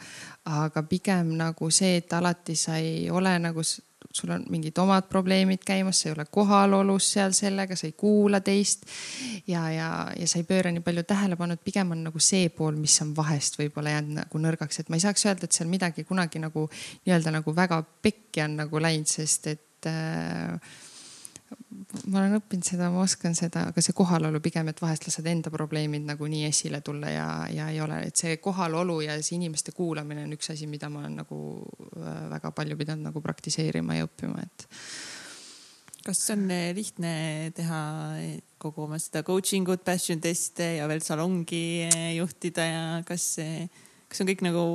aga 0.51 0.83
pigem 0.89 1.35
nagu 1.39 1.71
see, 1.75 1.99
et 2.03 2.13
alati 2.13 2.57
sa 2.59 2.79
ei 2.81 3.11
ole 3.11 3.35
nagu, 3.43 3.65
sul 3.65 4.31
on 4.35 4.45
mingid 4.53 4.79
omad 4.79 5.09
probleemid 5.11 5.65
käimas, 5.67 6.01
sa 6.01 6.09
ei 6.09 6.15
ole 6.15 6.27
kohalolus 6.31 7.11
seal 7.17 7.35
sellega, 7.37 7.77
sa 7.77 7.89
ei 7.89 7.97
kuula 7.99 8.41
teist. 8.45 8.87
ja, 9.47 9.67
ja, 9.73 9.91
ja 10.19 10.29
sa 10.31 10.39
ei 10.39 10.49
pööra 10.49 10.73
nii 10.73 10.85
palju 10.85 11.07
tähelepanu, 11.09 11.59
et 11.59 11.65
pigem 11.67 11.93
on 11.97 12.07
nagu 12.09 12.23
see 12.23 12.49
pool, 12.55 12.79
mis 12.81 12.97
on 13.03 13.15
vahest 13.17 13.59
võib-olla 13.59 13.97
jäänud 13.97 14.23
nagu 14.23 14.43
nõrgaks, 14.47 14.81
et 14.81 14.91
ma 14.91 15.01
ei 15.01 15.07
saaks 15.07 15.27
öelda, 15.27 15.49
et 15.49 15.57
seal 15.57 15.71
midagi 15.71 16.07
kunagi 16.09 16.43
nagu 16.43 16.69
nii-öelda 17.05 17.35
nagu 17.41 17.57
väga 17.57 17.83
pekki 18.03 18.47
on 18.47 18.59
nagu 18.65 18.83
läinud, 18.83 19.11
sest 19.11 19.53
et 19.53 19.91
äh, 19.91 20.75
ma 22.11 22.21
olen 22.21 22.37
õppinud 22.39 22.67
seda, 22.67 22.89
ma 22.93 23.03
oskan 23.05 23.37
seda, 23.39 23.69
aga 23.71 23.83
see 23.85 23.95
kohalolu 23.97 24.41
pigem, 24.45 24.69
et 24.71 24.81
vahest 24.83 25.07
lased 25.09 25.27
enda 25.31 25.53
probleemid 25.55 26.07
nagu 26.09 26.29
nii 26.31 26.47
esile 26.49 26.81
tulla 26.85 27.11
ja, 27.13 27.27
ja 27.53 27.69
ei 27.73 27.81
ole, 27.85 28.01
et 28.09 28.21
see 28.21 28.37
kohalolu 28.43 29.01
ja 29.05 29.17
see 29.21 29.39
inimeste 29.39 29.75
kuulamine 29.77 30.27
on 30.27 30.37
üks 30.37 30.53
asi, 30.55 30.69
mida 30.71 30.91
ma 30.93 31.03
olen 31.03 31.19
nagu 31.23 31.41
äh, 31.99 32.25
väga 32.35 32.55
palju 32.57 32.79
pidanud 32.81 33.11
nagu 33.11 33.23
praktiseerima 33.25 33.99
ja 33.99 34.09
õppima, 34.09 34.45
et. 34.45 34.67
kas 36.07 36.25
on 36.35 36.47
äh, 36.53 36.71
lihtne 36.77 37.15
teha 37.57 37.83
kogu 38.63 38.87
oma 38.87 39.01
seda 39.03 39.25
coaching 39.27 39.69
ut, 39.73 39.85
passion 39.87 40.23
teste 40.25 40.75
ja 40.79 40.89
veel 40.91 41.05
salongi 41.05 41.65
äh, 41.91 42.11
juhtida 42.19 42.69
ja 42.69 42.83
kas, 43.09 43.35
kas 44.09 44.25
on 44.25 44.33
kõik 44.33 44.45
nagu 44.47 44.67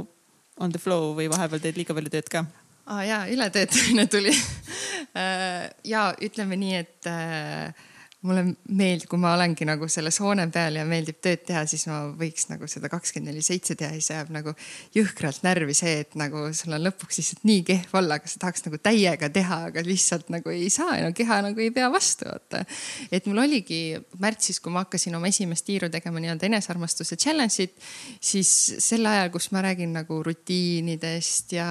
on 0.59 0.73
the 0.73 0.81
flow 0.81 1.13
või 1.17 1.29
vahepeal 1.31 1.61
teed 1.63 1.79
liiga 1.79 1.95
palju 1.95 2.11
tööd 2.13 2.31
ka? 2.31 2.43
Aa 2.89 2.97
ah, 2.97 3.07
jaa, 3.07 3.27
ületöötamine 3.27 4.07
tuli. 4.07 4.33
Äh, 5.17 5.71
ja 5.83 6.13
ütleme 6.21 6.53
nii, 6.55 6.75
et 6.77 7.07
äh, 7.09 7.73
mulle 8.27 8.41
meeldib, 8.67 9.07
kui 9.07 9.19
ma 9.21 9.31
olengi 9.37 9.63
nagu 9.63 9.87
selles 9.87 10.17
hoone 10.19 10.43
peal 10.51 10.75
ja 10.75 10.83
meeldib 10.87 11.21
tööd 11.23 11.45
teha, 11.47 11.61
siis 11.71 11.85
ma 11.87 12.01
võiks 12.19 12.49
nagu 12.49 12.67
seda 12.67 12.89
kakskümmend 12.91 13.31
neli 13.31 13.43
seitse 13.45 13.77
teha, 13.79 13.93
siis 13.95 14.09
ajab 14.11 14.33
nagu 14.35 14.51
jõhkralt 14.95 15.39
närvi 15.45 15.75
see, 15.77 16.01
et 16.03 16.17
nagu 16.19 16.41
sul 16.57 16.75
on 16.75 16.83
lõpuks 16.83 17.21
lihtsalt 17.21 17.45
nii 17.47 17.61
kehv 17.69 17.95
olla, 17.95 18.17
aga 18.19 18.27
sa 18.27 18.41
tahaks 18.41 18.65
nagu 18.65 18.79
täiega 18.83 19.29
teha, 19.31 19.59
aga 19.69 19.83
lihtsalt 19.87 20.27
nagu 20.35 20.51
ei 20.51 20.67
saa 20.73 20.97
ja 20.97 21.05
no 21.07 21.13
keha 21.15 21.37
nagu 21.45 21.63
ei 21.63 21.71
pea 21.75 21.87
vastu, 21.93 22.27
vaata. 22.27 22.65
et 23.07 23.29
mul 23.31 23.39
oligi 23.45 23.79
märtsis, 24.19 24.59
kui 24.59 24.75
ma 24.75 24.83
hakkasin 24.83 25.15
oma 25.15 25.31
esimest 25.31 25.67
tiiru 25.69 25.87
tegema 25.93 26.19
nii-öelda 26.19 26.49
enesearmastuse 26.49 27.15
challenge'it, 27.15 27.79
siis 28.19 28.51
sel 28.83 29.07
ajal, 29.07 29.31
kus 29.31 29.47
ma 29.55 29.63
räägin 29.63 29.95
nagu 29.95 30.19
rutiinidest 30.27 31.55
ja 31.55 31.69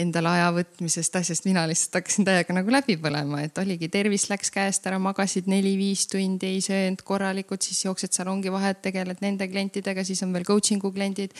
endale 0.00 0.32
aja 0.32 0.48
võtmisest, 0.62 1.20
asjast, 1.20 1.44
mina 1.44 1.68
lihtsalt 1.68 2.00
hakkasin 2.00 2.24
täiega 2.24 2.56
nagu 2.56 2.72
läbi 2.72 2.96
põlema, 3.04 3.44
et 3.44 3.60
oligi 3.60 3.92
tervis 3.92 4.30
läks 4.32 4.48
käest 4.54 4.88
ära, 4.88 4.96
magasid 5.02 5.44
neli 5.52 5.73
neli-viis 5.74 6.06
tundi 6.10 6.54
ei 6.54 6.60
söönud 6.62 7.02
korralikult, 7.04 7.62
siis 7.62 7.84
jooksed 7.84 8.14
salongi 8.14 8.52
vahet, 8.52 8.82
tegeled 8.82 9.20
nende 9.20 9.48
klientidega, 9.48 10.04
siis 10.04 10.22
on 10.22 10.32
veel 10.32 10.44
coaching'u 10.44 10.92
kliendid. 10.92 11.34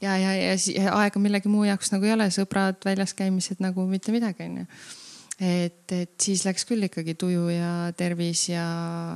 ja, 0.00 0.16
ja, 0.16 0.32
ja, 0.34 0.56
ja 0.74 0.94
aega 0.94 1.20
millegi 1.20 1.48
muu 1.48 1.64
jaoks 1.64 1.92
nagu 1.92 2.06
ei 2.06 2.14
ole, 2.14 2.30
sõbrad, 2.30 2.80
väljas 2.84 3.14
käimised 3.14 3.60
nagu 3.60 3.86
mitte 3.86 4.12
midagi, 4.12 4.44
onju 4.46 4.66
et, 5.38 5.92
et 5.92 6.14
siis 6.20 6.44
läks 6.46 6.64
küll 6.66 6.82
ikkagi 6.82 7.14
tuju 7.14 7.48
ja 7.52 7.92
tervis 7.96 8.48
ja 8.48 8.64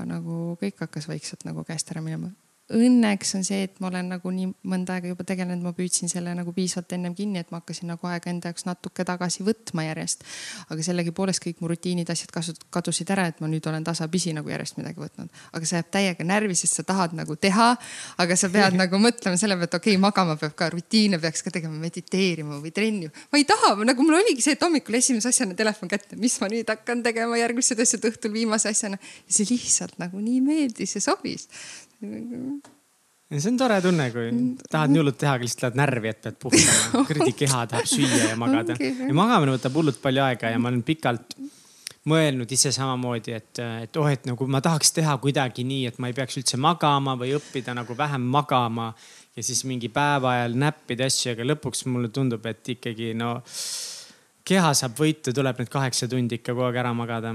nagu 0.06 0.56
kõik 0.60 0.84
hakkas 0.84 1.08
vaikselt 1.10 1.42
nagu 1.48 1.64
käest 1.66 1.90
ära 1.90 2.02
minema 2.02 2.30
õnneks 2.76 3.34
on 3.36 3.44
see, 3.46 3.66
et 3.66 3.78
ma 3.82 3.88
olen 3.90 4.08
nagu 4.14 4.30
nii 4.32 4.48
mõnda 4.68 4.96
aega 4.96 5.10
juba 5.10 5.24
tegelenud, 5.28 5.62
ma 5.64 5.72
püüdsin 5.76 6.10
selle 6.10 6.32
nagu 6.36 6.54
piisavalt 6.56 6.94
ennem 6.96 7.14
kinni, 7.16 7.42
et 7.42 7.50
ma 7.52 7.60
hakkasin 7.60 7.90
nagu 7.92 8.08
aega 8.08 8.30
enda 8.32 8.50
jaoks 8.50 8.66
natuke 8.68 9.04
tagasi 9.08 9.44
võtma 9.46 9.84
järjest. 9.86 10.24
aga 10.72 10.84
sellegipoolest 10.86 11.42
kõik 11.44 11.60
mu 11.60 11.70
rutiinid, 11.72 12.10
asjad 12.10 12.32
kadusid 12.72 13.10
ära, 13.14 13.28
et 13.30 13.42
ma 13.44 13.50
nüüd 13.50 13.66
olen 13.68 13.84
tasapisi 13.84 14.32
nagu 14.36 14.48
järjest 14.48 14.78
midagi 14.80 15.02
võtnud. 15.02 15.28
aga 15.52 15.68
see 15.68 15.78
jääb 15.78 15.90
täiega 15.98 16.26
närvi, 16.26 16.56
sest 16.58 16.80
sa 16.80 16.86
tahad 16.88 17.16
nagu 17.18 17.36
teha, 17.36 17.68
aga 18.24 18.36
sa 18.36 18.50
pead 18.52 18.78
nagu 18.82 19.00
mõtlema 19.02 19.36
selle 19.40 19.56
peale, 19.56 19.70
et 19.70 19.78
okei 19.80 19.96
okay,, 19.96 20.00
magama 20.00 20.36
peab 20.40 20.56
ka, 20.56 20.70
rutiine 20.72 21.20
peaks 21.22 21.44
ka 21.44 21.54
tegema, 21.54 21.76
mediteerima 21.82 22.60
või 22.62 22.72
trenni. 22.74 23.12
ma 23.32 23.40
ei 23.40 23.46
taha, 23.48 23.74
nagu 23.84 24.06
mul 24.06 24.20
oligi 24.22 24.44
see, 24.44 24.56
et 24.56 24.64
hommikul 24.64 24.98
esimese 24.98 25.32
asjana 25.32 25.56
telefon 25.58 25.92
kätte, 25.92 26.16
mis 26.16 26.38
ma 26.40 26.50
nüüd 26.52 26.68
hakkan 26.68 27.04
tegema, 27.04 27.38
järgmised 27.40 27.80
asjad 27.80 28.10
õhtul 28.12 28.32
viimase 28.34 28.72
asjana. 28.72 28.98
ja 28.98 29.32
see 29.32 29.48
lihtsalt 29.52 29.98
nagu 30.02 30.20
nii 30.20 30.40
meeldis 30.44 30.96
ja 30.96 31.04
sobis 31.04 31.48
see 32.02 33.48
on 33.48 33.56
tore 33.56 33.80
tunne, 33.80 34.10
kui 34.12 34.28
tahad 34.68 34.92
nii 34.92 35.00
hullult 35.00 35.18
teha, 35.20 35.36
aga 35.38 35.46
lihtsalt 35.46 35.64
lähed 35.64 35.80
närvi, 35.80 36.12
et 36.12 36.22
pead 36.26 36.38
puhkama. 36.42 37.04
kuradi 37.08 37.32
keha 37.38 37.64
tahab 37.70 37.88
süüa 37.88 38.30
ja 38.32 38.36
magada. 38.40 38.76
Ja 38.82 39.14
magamine 39.16 39.56
võtab 39.56 39.78
hullult 39.80 40.02
palju 40.02 40.24
aega 40.26 40.52
ja 40.52 40.60
ma 40.60 40.72
olen 40.72 40.82
pikalt 40.86 41.36
mõelnud 42.10 42.50
ise 42.50 42.72
samamoodi, 42.74 43.34
et, 43.38 43.62
et 43.86 43.96
oh, 44.00 44.08
et 44.10 44.24
nagu 44.26 44.46
ma 44.50 44.60
tahaks 44.64 44.90
teha 44.96 45.14
kuidagi 45.22 45.64
nii, 45.66 45.86
et 45.92 46.00
ma 46.02 46.10
ei 46.10 46.16
peaks 46.16 46.40
üldse 46.40 46.58
magama 46.60 47.14
või 47.18 47.36
õppida 47.38 47.76
nagu 47.78 47.94
vähem 47.98 48.24
magama 48.34 48.90
ja 49.36 49.44
siis 49.46 49.62
mingi 49.68 49.88
päeva 49.92 50.34
ajal 50.36 50.56
näppida 50.58 51.06
asju, 51.06 51.36
aga 51.36 51.46
lõpuks 51.46 51.86
mulle 51.86 52.10
tundub, 52.12 52.46
et 52.50 52.74
ikkagi 52.74 53.12
no 53.18 53.36
keha 54.48 54.72
saab 54.76 54.96
võitu, 54.98 55.32
tuleb 55.34 55.60
need 55.62 55.70
kaheksa 55.72 56.08
tundi 56.10 56.38
ikka 56.38 56.52
kogu 56.52 56.64
aeg 56.66 56.78
ära 56.82 56.92
magada. 56.96 57.32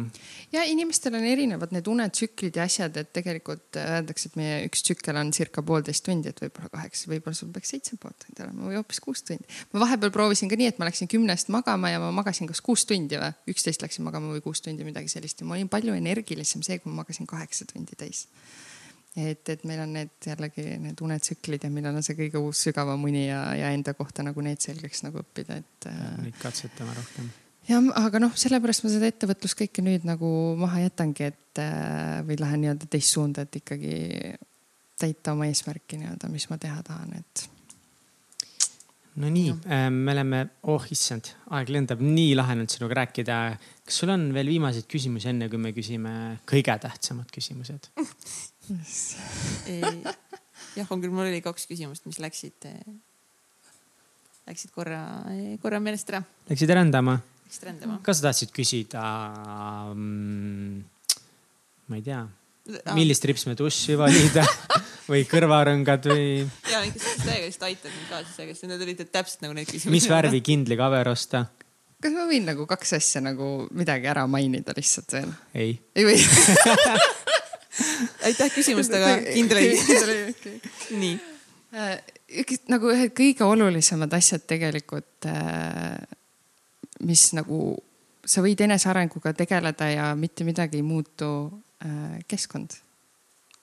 ja 0.52 0.64
inimestel 0.68 1.16
on 1.16 1.26
erinevad 1.28 1.74
need 1.76 1.88
unetsüklid 1.88 2.60
ja 2.60 2.66
asjad, 2.68 2.98
et 3.00 3.12
tegelikult 3.16 3.80
öeldakse, 3.80 4.30
et 4.30 4.38
meie 4.40 4.60
üks 4.68 4.84
tsükkel 4.84 5.20
on 5.20 5.32
circa 5.36 5.64
poolteist 5.64 6.06
tundi, 6.06 6.34
et 6.34 6.42
võib-olla 6.44 6.72
kaheksa, 6.74 7.10
võib-olla 7.12 7.40
sul 7.40 7.52
peaks 7.56 7.74
seitse 7.76 8.00
pool 8.02 8.16
tundi 8.24 8.44
olema 8.46 8.70
või 8.70 8.80
hoopis 8.80 9.02
kuus 9.04 9.24
tundi. 9.28 9.48
ma 9.74 9.84
vahepeal 9.86 10.14
proovisin 10.16 10.52
ka 10.52 10.60
nii, 10.60 10.72
et 10.74 10.82
ma 10.82 10.90
läksin 10.90 11.12
kümnest 11.12 11.52
magama 11.54 11.94
ja 11.94 12.04
ma 12.04 12.12
magasin 12.16 12.50
kas 12.52 12.62
kuus 12.66 12.86
tundi 12.90 13.20
või 13.20 13.54
üksteist 13.56 13.86
läksin 13.86 14.08
magama 14.08 14.34
või 14.36 14.44
kuus 14.44 14.64
tundi, 14.66 14.88
midagi 14.88 15.12
sellist 15.12 15.42
ja 15.42 15.48
ma 15.48 15.56
olin 15.56 15.72
palju 15.72 15.96
energilisem 15.96 16.66
see, 16.66 16.82
kui 16.82 16.92
ma 16.92 17.04
magasin 17.04 17.30
kaheksa 17.30 17.70
tundi 17.72 17.96
täis 18.00 18.28
et, 19.18 19.50
et 19.50 19.66
meil 19.68 19.82
on 19.82 19.96
need 19.98 20.30
jällegi 20.30 20.78
need 20.82 21.02
unetsüklid 21.04 21.66
ja 21.66 21.72
millal 21.74 21.98
on 21.98 22.06
see 22.06 22.18
kõige 22.20 22.42
uus 22.42 22.62
sügavam 22.68 23.04
uni 23.08 23.26
ja, 23.28 23.42
ja 23.58 23.72
enda 23.74 23.96
kohta 23.98 24.26
nagu 24.26 24.44
need 24.46 24.62
selgeks 24.64 25.04
nagu 25.08 25.24
õppida, 25.24 25.60
et. 25.64 25.90
Neid 26.22 26.38
katsetama 26.42 26.94
rohkem. 26.98 27.32
jah, 27.70 27.92
aga 28.04 28.22
noh, 28.24 28.36
sellepärast 28.38 28.86
ma 28.86 28.94
seda 28.94 29.10
ettevõtlust 29.10 29.60
kõike 29.64 29.86
nüüd 29.86 30.08
nagu 30.08 30.30
maha 30.60 30.86
jätangi, 30.86 31.32
et 31.34 31.64
äh, 31.64 32.22
või 32.28 32.40
lähen 32.42 32.66
nii-öelda 32.66 32.90
teist 32.94 33.18
suunda, 33.18 33.48
et 33.48 33.62
ikkagi 33.62 33.98
täita 34.98 35.34
oma 35.38 35.50
eesmärki 35.50 36.00
nii-öelda, 36.02 36.30
mis 36.34 36.50
ma 36.52 36.58
teha 36.62 36.82
tahan, 36.86 37.14
et 37.18 37.48
no 39.18 39.32
nii, 39.34 39.54
ähm, 39.74 40.04
me 40.06 40.14
oleme, 40.14 40.44
oh 40.70 40.86
issand, 40.94 41.32
aeg 41.58 41.72
lendab, 41.74 42.02
nii 42.06 42.36
lahe 42.38 42.58
on 42.58 42.70
sinuga 42.70 43.02
rääkida. 43.02 43.38
kas 43.88 43.98
sul 44.02 44.12
on 44.14 44.30
veel 44.36 44.52
viimaseid 44.54 44.86
küsimusi, 44.90 45.32
enne 45.32 45.50
kui 45.50 45.62
me 45.62 45.74
küsime 45.74 46.14
kõige 46.50 46.78
tähtsamad 46.86 47.34
küsimused 47.34 47.90
jah, 50.78 50.92
on 50.92 51.04
küll, 51.04 51.14
mul 51.14 51.28
oli 51.28 51.42
kaks 51.46 51.68
küsimust, 51.70 52.06
mis 52.10 52.20
läksid, 52.24 52.68
läksid 54.50 54.74
korra, 54.76 55.02
korra 55.64 55.80
meelest 55.84 56.08
ära. 56.14 56.22
Läksid 56.50 56.74
rändama? 56.78 57.16
Läksid 57.48 57.64
rändama. 57.70 57.96
kas 58.06 58.16
sa 58.20 58.24
tahtsid 58.30 58.52
küsida 58.56 59.04
mm,, 59.94 60.82
ma 61.88 61.94
ei 62.00 62.04
tea, 62.06 62.22
millist 62.98 63.24
ripsmetussi 63.30 63.94
valida 64.00 64.44
või 65.12 65.22
kõrvarõngad 65.30 66.04
või? 66.12 66.26
ja, 66.72 66.80
ikka 66.88 67.14
täiega 67.24 67.46
lihtsalt 67.46 67.70
aitad 67.70 67.94
mind 67.94 68.10
kaasa 68.12 68.34
sellega, 68.34 68.54
need 68.74 68.84
olid 68.88 69.00
täpselt 69.08 69.46
nagu 69.46 69.54
need 69.56 69.70
küsimused. 69.70 69.96
mis 69.96 70.10
värvi 70.12 70.40
kindli 70.44 70.76
kaver 70.80 71.06
osta? 71.14 71.40
kas 72.04 72.14
ma 72.14 72.28
võin 72.30 72.46
nagu 72.48 72.68
kaks 72.70 72.92
asja 73.00 73.20
nagu 73.24 73.46
midagi 73.72 74.06
ära 74.12 74.24
mainida 74.30 74.76
lihtsalt 74.78 75.10
veel? 75.16 75.32
ei. 75.56 75.72
ei 75.96 76.04
või 76.08 76.20
aitäh 78.28 78.54
küsimust, 78.54 78.94
aga 78.94 79.18
kindel 79.36 79.62
ei. 79.64 80.36
nii. 80.98 81.16
Äh, 81.78 81.98
nagu 82.72 82.92
ühed 82.94 83.14
kõige 83.18 83.46
olulisemad 83.48 84.14
asjad 84.18 84.46
tegelikult, 84.50 85.28
äh, 85.30 85.98
mis 87.08 87.30
nagu 87.38 87.76
sa 88.28 88.44
võid 88.44 88.62
enesearenguga 88.66 89.34
tegeleda 89.38 89.88
ja 89.92 90.10
mitte 90.20 90.48
midagi 90.48 90.82
ei 90.82 90.86
muutu 90.86 91.30
äh, 91.84 92.20
keskkond. 92.28 92.84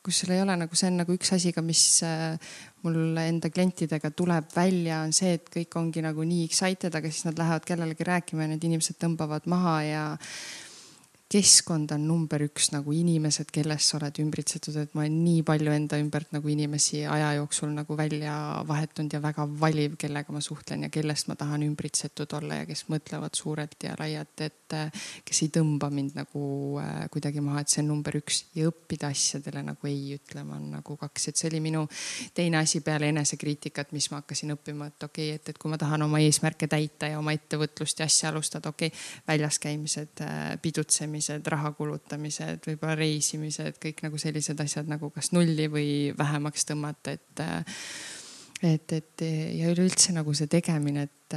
kus 0.05 0.19
sul 0.21 0.35
ei 0.35 0.43
ole 0.45 0.53
nagu, 0.61 0.77
see 0.77 0.91
on 0.91 0.99
nagu 1.01 1.15
üks 1.17 1.31
asi 1.33 1.49
ka, 1.57 1.63
mis 1.65 2.03
mul 2.85 3.17
enda 3.23 3.49
klientidega 3.49 4.11
tuleb 4.13 4.51
välja, 4.53 4.99
on 5.01 5.15
see, 5.17 5.31
et 5.39 5.49
kõik 5.49 5.79
ongi 5.81 6.03
nagu 6.05 6.27
nii 6.29 6.43
excited, 6.45 6.93
aga 6.93 7.09
siis 7.09 7.25
nad 7.25 7.41
lähevad 7.41 7.65
kellelegi 7.65 8.05
rääkima 8.05 8.45
ja 8.45 8.51
need 8.51 8.67
inimesed 8.69 8.99
tõmbavad 9.01 9.49
maha 9.49 9.79
ja 9.87 10.03
keskkond 11.35 11.91
on 11.95 12.05
number 12.07 12.45
üks 12.47 12.69
nagu 12.71 12.93
inimesed, 12.95 13.49
kellest 13.55 13.91
sa 13.91 13.97
oled 13.99 14.19
ümbritsetud, 14.23 14.77
et 14.79 14.93
ma 14.95 15.03
olen 15.03 15.17
nii 15.25 15.43
palju 15.47 15.73
enda 15.75 15.99
ümbert 15.99 16.31
nagu 16.35 16.51
inimesi 16.51 17.01
aja 17.11 17.33
jooksul 17.41 17.73
nagu 17.75 17.97
välja 17.99 18.35
vahetanud 18.69 19.17
ja 19.17 19.21
väga 19.23 19.47
valiv, 19.59 19.97
kellega 19.99 20.35
ma 20.35 20.43
suhtlen 20.45 20.87
ja 20.87 20.91
kellest 20.95 21.27
ma 21.31 21.35
tahan 21.39 21.65
ümbritsetud 21.67 22.31
olla 22.39 22.61
ja 22.61 22.69
kes 22.69 22.85
mõtlevad 22.93 23.35
suurelt 23.35 23.75
ja 23.83 23.97
laialt, 23.99 24.45
et 24.47 24.77
kes 25.27 25.43
ei 25.43 25.51
tõmba 25.57 25.89
mind 25.95 26.15
nagu 26.21 26.45
äh, 26.83 27.09
kuidagi 27.11 27.43
maha, 27.43 27.65
et 27.65 27.73
see 27.73 27.83
on 27.83 27.91
number 27.97 28.15
üks. 28.21 28.45
Ja 28.55 28.71
õppida 28.71 29.11
asjadele 29.11 29.65
nagu 29.67 29.91
ei 29.91 30.15
ütlema 30.15 30.61
on 30.61 30.71
nagu 30.77 30.99
kaks, 31.01 31.29
et 31.33 31.41
see 31.41 31.51
oli 31.51 31.63
minu 31.65 31.83
teine 32.37 32.61
asi 32.63 32.85
peale 32.87 33.11
enesekriitikat, 33.11 33.91
mis 33.97 34.07
ma 34.13 34.23
hakkasin 34.23 34.55
õppima, 34.55 34.93
et 34.93 35.09
okei 35.09 35.33
okay,, 35.33 35.43
et, 35.43 35.51
et 35.51 35.59
kui 35.59 35.73
ma 35.73 35.81
tahan 35.83 36.07
oma 36.07 36.23
eesmärke 36.23 36.71
täita 36.71 37.11
ja 37.11 37.19
oma 37.19 37.35
ettevõtlust 37.35 38.03
ja 38.05 38.07
asja 38.11 38.31
alustada, 38.31 38.71
okei 38.71 38.93
okay,, 38.93 39.05
väljas 39.27 39.59
käimised, 39.63 40.23
äh, 40.23 40.55
pidutsemised 40.63 41.24
kulutamised, 41.25 41.51
raha 41.53 41.73
kulutamised, 41.73 42.67
võib-olla 42.69 42.95
reisimised, 42.99 43.79
kõik 43.83 44.03
nagu 44.05 44.19
sellised 44.19 44.61
asjad 44.61 44.89
nagu 44.89 45.11
kas 45.11 45.33
nulli 45.33 45.69
või 45.69 45.89
vähemaks 46.17 46.65
tõmmata, 46.69 47.13
et. 47.13 47.45
et, 48.63 48.93
et 48.93 49.25
ja 49.25 49.73
üleüldse 49.73 50.13
nagu 50.13 50.35
see 50.35 50.47
tegemine, 50.47 51.03
et 51.09 51.37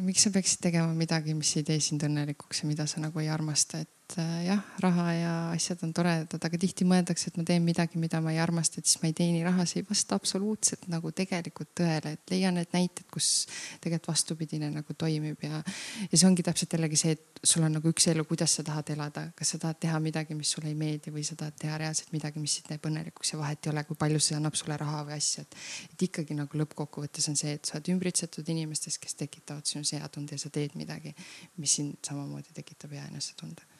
miks 0.00 0.24
sa 0.24 0.30
peaksid 0.32 0.62
tegema 0.62 0.92
midagi, 0.94 1.34
mis 1.34 1.56
ei 1.56 1.64
tee 1.64 1.80
sind 1.80 2.02
õnnelikuks 2.06 2.62
ja 2.62 2.68
mida 2.68 2.86
sa 2.86 3.00
nagu 3.00 3.20
ei 3.20 3.28
armasta, 3.28 3.82
et 3.82 4.01
et 4.12 4.18
äh, 4.20 4.44
jah, 4.46 4.60
raha 4.80 5.06
ja 5.12 5.32
asjad 5.52 5.82
on 5.86 5.92
toredad, 5.94 6.40
aga 6.44 6.58
tihti 6.60 6.84
mõeldakse, 6.88 7.30
et 7.30 7.38
ma 7.40 7.44
teen 7.48 7.64
midagi, 7.64 8.00
mida 8.00 8.20
ma 8.20 8.32
ei 8.32 8.40
armasta, 8.42 8.80
et 8.80 8.88
siis 8.88 9.00
ma 9.02 9.08
ei 9.08 9.16
teeni 9.16 9.42
raha, 9.44 9.64
see 9.68 9.80
ei 9.82 9.86
vasta 9.88 10.16
absoluutselt 10.18 10.86
nagu 10.92 11.12
tegelikult 11.16 11.72
tõele, 11.78 12.14
et 12.16 12.32
leian 12.32 12.58
need 12.58 12.72
näited, 12.74 13.06
kus 13.12 13.46
tegelikult 13.80 14.10
vastupidine 14.12 14.68
nagu 14.72 14.96
toimib 14.98 15.44
ja, 15.46 15.62
ja 16.04 16.12
see 16.12 16.28
ongi 16.28 16.44
täpselt 16.44 16.76
jällegi 16.76 17.00
see, 17.00 17.16
et 17.16 17.42
sul 17.42 17.64
on 17.66 17.76
nagu 17.78 17.92
üks 17.92 18.08
elu, 18.12 18.24
kuidas 18.28 18.58
sa 18.58 18.66
tahad 18.66 18.92
elada, 18.94 19.26
kas 19.38 19.54
sa 19.54 19.60
tahad 19.62 19.80
teha 19.82 20.00
midagi, 20.02 20.36
mis 20.38 20.52
sulle 20.54 20.70
ei 20.70 20.78
meeldi 20.78 21.14
või 21.14 21.24
sa 21.26 21.38
tahad 21.38 21.56
teha 21.58 21.80
reaalselt 21.80 22.12
midagi, 22.14 22.42
mis 22.42 22.58
sind 22.58 22.68
teeb 22.70 22.86
õnnelikuks 22.90 23.34
ja 23.34 23.40
vahet 23.40 23.66
ei 23.66 23.74
ole, 23.74 23.86
kui 23.88 23.98
palju 23.98 24.20
see 24.22 24.38
annab 24.38 24.58
sulle 24.58 24.76
raha 24.80 25.04
või 25.08 25.16
asja, 25.16 25.46
et. 25.46 25.58
et 25.94 26.06
ikkagi 26.08 26.36
nagu 26.38 26.62
lõppkokkuvõttes 26.62 27.30
on 27.32 27.38
see, 27.38 27.56
et 27.56 27.68
sa 27.68 27.78
oled 27.78 27.92
ümbritsetud 27.96 28.48
inimestest, 28.54 29.00
kes 29.02 29.16
tekitavad 29.18 29.66
sinus 29.68 29.94
hea 29.96 30.08
tunde 30.12 30.36
ja 30.36 30.42
sa 30.42 30.52
teed 30.52 30.76
midagi, 30.78 31.14
mis 31.62 31.78
sind 31.80 31.98
samamoodi 32.06 32.54
tekitab 32.54 32.94
hea 32.94 33.08
enesetunde 33.10 33.71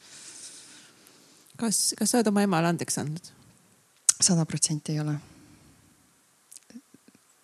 kas, 1.62 1.93
kas 1.98 2.10
sa 2.10 2.18
oled 2.18 2.32
oma 2.32 2.43
emale 2.48 2.72
andeks 2.72 2.98
andnud? 3.02 3.30
sada 4.22 4.44
protsenti 4.47 4.93
ei 4.94 5.01
ole. 5.02 5.16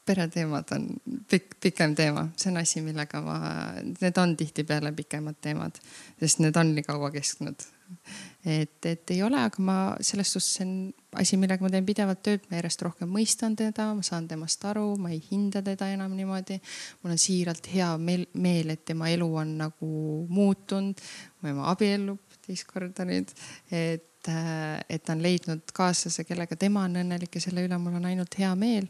Pereteemad 0.08 0.76
on 0.76 0.86
pikk, 1.30 1.58
pikem 1.62 1.94
teema, 1.98 2.28
see 2.36 2.52
on 2.52 2.60
asi, 2.62 2.82
millega 2.84 3.20
ma, 3.24 3.38
need 4.00 4.20
on 4.20 4.36
tihtipeale 4.38 4.92
pikemad 4.96 5.40
teemad, 5.44 5.80
sest 6.20 6.40
need 6.44 6.56
on 6.56 6.72
nii 6.76 6.86
kaua 6.86 7.10
kestnud. 7.14 7.66
et, 8.44 8.84
et 8.84 9.10
ei 9.14 9.22
ole, 9.24 9.38
aga 9.40 9.62
ma 9.64 9.76
selles 10.04 10.32
suhtes 10.34 10.58
see 10.58 10.66
on 10.66 10.72
asi, 11.22 11.38
millega 11.40 11.64
ma 11.64 11.70
teen 11.72 11.86
pidevalt 11.88 12.20
tööd, 12.24 12.44
ma 12.50 12.58
järjest 12.58 12.84
rohkem 12.84 13.08
mõistan 13.12 13.56
teda, 13.56 13.88
ma 13.96 14.04
saan 14.04 14.28
temast 14.28 14.64
aru, 14.68 14.90
ma 15.00 15.12
ei 15.14 15.22
hinda 15.30 15.62
teda 15.64 15.88
enam 15.94 16.12
niimoodi. 16.16 16.60
mul 17.02 17.14
on 17.16 17.20
siiralt 17.20 17.70
hea 17.72 17.88
meel, 17.98 18.26
meel, 18.34 18.74
et 18.76 18.84
tema 18.84 19.08
elu 19.12 19.28
on 19.44 19.56
nagu 19.64 19.92
muutunud. 20.28 21.00
mu 21.40 21.52
ema 21.52 21.70
abiellub 21.72 22.20
teist 22.48 22.68
korda 22.68 23.04
nüüd, 23.08 23.32
et, 23.74 24.28
et 24.88 25.04
ta 25.04 25.14
on 25.14 25.22
leidnud 25.22 25.72
kaaslase, 25.76 26.24
kellega 26.28 26.56
tema 26.56 26.86
on 26.88 26.96
õnnelik 27.02 27.36
ja 27.36 27.44
selle 27.44 27.64
üle 27.66 27.78
mul 27.80 27.98
on 28.00 28.08
ainult 28.08 28.38
hea 28.40 28.54
meel. 28.58 28.88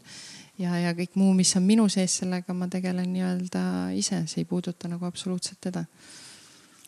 Ja, 0.59 0.75
ja 0.79 0.93
kõik 0.97 1.17
muu, 1.19 1.33
mis 1.37 1.51
on 1.57 1.65
minu 1.67 1.87
sees, 1.91 2.19
sellega 2.21 2.55
ma 2.57 2.69
tegelen 2.71 3.11
nii-öelda 3.13 3.63
ise, 3.97 4.23
see 4.29 4.43
ei 4.43 4.49
puuduta 4.49 4.91
nagu 4.91 5.05
absoluutselt 5.07 5.61
teda. 5.63 5.85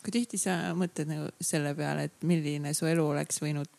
kui 0.02 0.10
tihti 0.10 0.38
sa 0.40 0.72
mõtled 0.74 1.08
nagu 1.08 1.30
selle 1.40 1.74
peale, 1.78 2.08
et 2.08 2.26
milline 2.26 2.74
su 2.74 2.88
elu 2.90 3.06
oleks 3.14 3.38
võinud 3.42 3.70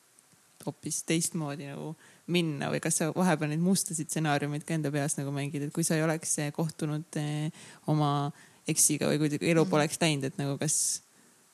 hoopis 0.63 1.01
teistmoodi 1.03 1.67
nagu 1.67 1.91
minna 2.31 2.69
või 2.71 2.79
kas 2.79 3.01
sa 3.01 3.09
vahepeal 3.11 3.51
neid 3.51 3.63
mustasid 3.63 4.07
stsenaariumeid 4.07 4.63
ka 4.63 4.77
enda 4.77 4.91
peas 4.91 5.17
nagu 5.17 5.33
mängid, 5.35 5.65
et 5.65 5.73
kui 5.75 5.83
sa 5.83 5.97
ei 5.97 6.05
oleks 6.05 6.37
kohtunud 6.55 7.19
eh, 7.19 7.51
oma 7.91 8.31
eksiga 8.67 9.09
või 9.11 9.19
kui 9.19 9.35
elu 9.41 9.65
mhm. 9.65 9.71
poleks 9.71 9.99
läinud, 9.99 10.29
et 10.29 10.39
nagu 10.39 10.55
kas 10.61 11.03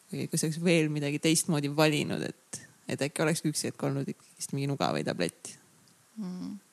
kui 0.09 0.37
sa 0.37 0.47
oleks 0.47 0.61
veel 0.63 0.89
midagi 0.93 1.19
teistmoodi 1.21 1.71
valinud, 1.75 2.23
et, 2.25 2.61
et 2.89 3.01
äkki 3.09 3.25
olekski 3.25 3.53
üks 3.53 3.65
hetk 3.67 3.83
olnud 3.85 4.09
ikkagist 4.09 4.55
mingi 4.55 4.69
nuga 4.69 4.89
või 4.93 5.05
tablett 5.05 5.53
mm.? 6.17 6.68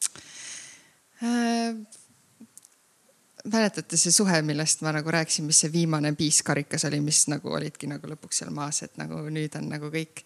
Äh, 1.22 1.76
mäletate 3.52 3.96
see 3.96 4.12
suhe, 4.12 4.40
millest 4.42 4.82
ma 4.84 4.92
nagu 4.92 5.10
rääkisin, 5.12 5.46
mis 5.48 5.62
see 5.62 5.72
viimane 5.72 6.12
piiskarikas 6.18 6.84
oli, 6.88 7.00
mis 7.00 7.22
nagu 7.32 7.54
olidki 7.56 7.88
nagu 7.88 8.10
lõpuks 8.10 8.42
seal 8.42 8.52
maas, 8.54 8.82
et 8.84 8.98
nagu 9.00 9.22
nüüd 9.32 9.54
on 9.56 9.70
nagu 9.72 9.90
kõik 9.92 10.24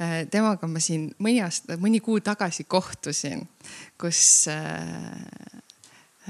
äh,. 0.00 0.22
temaga 0.32 0.68
ma 0.70 0.80
siin 0.80 1.10
mõni 1.18 1.42
aasta, 1.44 1.76
mõni 1.80 2.00
kuu 2.04 2.22
tagasi 2.24 2.64
kohtusin, 2.64 3.42
kus 4.00 4.46
äh, 4.52 5.10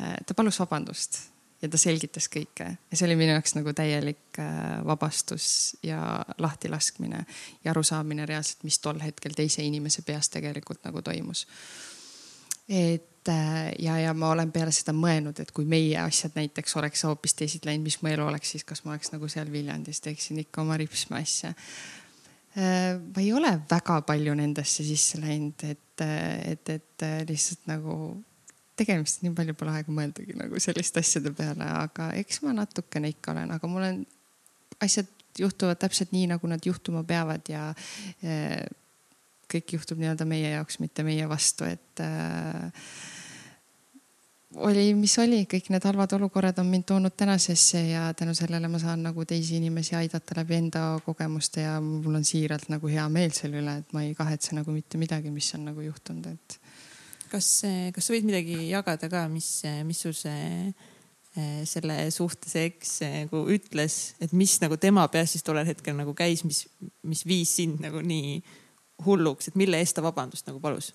äh 0.01 0.17
ta 0.27 0.35
palus 0.35 0.59
vabandust 0.63 1.21
ja 1.63 1.69
ta 1.69 1.79
selgitas 1.79 2.27
kõike 2.33 2.67
ja 2.67 2.97
see 2.97 3.07
oli 3.07 3.19
minu 3.21 3.37
jaoks 3.37 3.55
nagu 3.59 3.75
täielik 3.77 4.41
äh, 4.41 4.81
vabastus 4.87 5.77
ja 5.87 6.25
lahtilaskmine 6.39 7.25
ja 7.65 7.71
arusaamine 7.71 8.27
reaalselt, 8.27 8.65
mis 8.65 8.81
tol 8.83 8.99
hetkel 9.05 9.37
teise 9.37 9.63
inimese 9.63 10.03
peas 10.03 10.33
tegelikult 10.33 10.83
nagu 10.89 11.03
toimus. 11.03 11.47
et 12.69 13.10
äh, 13.29 13.73
ja, 13.79 13.99
ja 13.99 14.15
ma 14.15 14.31
olen 14.35 14.53
peale 14.53 14.73
seda 14.75 14.95
mõelnud, 14.97 15.41
et 15.43 15.53
kui 15.57 15.67
meie 15.69 15.99
asjad 16.01 16.37
näiteks 16.39 16.77
oleks 16.81 17.05
hoopis 17.09 17.37
teised 17.39 17.67
läinud, 17.69 17.85
mis 17.89 18.01
mu 18.03 18.11
elu 18.13 18.27
oleks 18.27 18.55
siis, 18.55 18.65
kas 18.65 18.85
ma 18.85 18.95
oleks 18.95 19.13
nagu 19.13 19.29
seal 19.29 19.51
Viljandis, 19.53 20.01
teeksin 20.05 20.41
ikka 20.45 20.65
oma 20.65 20.79
ripsme 20.81 21.21
asja. 21.21 21.53
Äh, 22.57 22.97
ma 22.97 23.23
ei 23.23 23.33
ole 23.37 23.53
väga 23.71 24.01
palju 24.09 24.35
nendesse 24.39 24.87
sisse 24.87 25.21
läinud, 25.21 25.67
et, 25.69 26.07
et, 26.55 26.75
et 26.79 27.07
lihtsalt 27.29 27.69
nagu 27.71 28.01
tegemist, 28.81 29.21
nii 29.25 29.37
palju 29.37 29.55
pole 29.59 29.77
aega 29.77 29.93
mõeldagi 29.93 30.37
nagu 30.39 30.61
selliste 30.63 31.03
asjade 31.05 31.33
peale, 31.37 31.67
aga 31.85 32.11
eks 32.21 32.41
ma 32.47 32.55
natukene 32.57 33.13
ikka 33.13 33.35
olen, 33.35 33.53
aga 33.57 33.71
mul 33.71 33.87
on, 33.87 34.05
asjad 34.81 35.09
juhtuvad 35.39 35.79
täpselt 35.81 36.13
nii, 36.15 36.27
nagu 36.33 36.49
nad 36.51 36.65
juhtuma 36.67 37.03
peavad 37.07 37.49
ja 37.49 37.69
äh, 38.25 38.65
kõik 39.51 39.77
juhtub 39.79 40.01
nii-öelda 40.01 40.27
meie 40.29 40.55
jaoks, 40.57 40.79
mitte 40.83 41.05
meie 41.07 41.29
vastu, 41.29 41.67
et 41.69 42.03
äh, 42.05 42.71
oli, 44.59 44.91
mis 44.99 45.13
oli, 45.23 45.45
kõik 45.51 45.71
need 45.71 45.85
halvad 45.87 46.13
olukorrad 46.17 46.59
on 46.63 46.71
mind 46.71 46.89
toonud 46.91 47.15
tänasesse 47.17 47.83
ja 47.93 48.09
tänu 48.19 48.35
sellele 48.35 48.69
ma 48.69 48.81
saan 48.83 49.05
nagu 49.07 49.25
teisi 49.29 49.57
inimesi 49.61 49.95
aidata 49.99 50.41
läbi 50.41 50.57
enda 50.59 50.85
kogemuste 51.05 51.67
ja 51.67 51.77
mul 51.85 52.19
on 52.19 52.27
siiralt 52.27 52.69
nagu 52.73 52.91
hea 52.91 53.07
meel 53.13 53.35
selle 53.37 53.61
üle, 53.63 53.77
et 53.83 53.93
ma 53.95 54.03
ei 54.07 54.15
kahetse 54.19 54.57
nagu 54.59 54.75
mitte 54.75 54.99
midagi, 54.99 55.31
mis 55.31 55.53
on 55.55 55.69
nagu 55.71 55.85
juhtunud, 55.87 56.27
et 56.33 56.59
kas, 57.31 57.51
kas 57.95 58.07
sa 58.07 58.15
võid 58.15 58.27
midagi 58.27 58.65
jagada 58.73 59.11
ka, 59.13 59.27
mis, 59.31 59.53
mis 59.87 60.03
sul 60.03 60.17
see 60.19 60.49
eh, 60.67 61.61
selle 61.69 62.03
suhtes 62.15 62.57
eks 62.59 62.97
nagu 63.05 63.45
ütles, 63.55 64.01
et 64.21 64.35
mis 64.35 64.57
nagu 64.65 64.81
tema 64.83 65.07
peas 65.13 65.37
siis 65.37 65.47
tollel 65.47 65.69
hetkel 65.69 65.95
nagu 65.99 66.15
käis, 66.19 66.43
mis, 66.49 66.65
mis 67.07 67.23
viis 67.29 67.55
sind 67.61 67.79
nagu 67.85 68.03
nii 68.03 68.41
hulluks, 69.07 69.51
et 69.51 69.61
mille 69.61 69.79
eest 69.81 69.97
ta 69.97 70.05
vabandust 70.05 70.49
nagu 70.51 70.61
palus? 70.63 70.93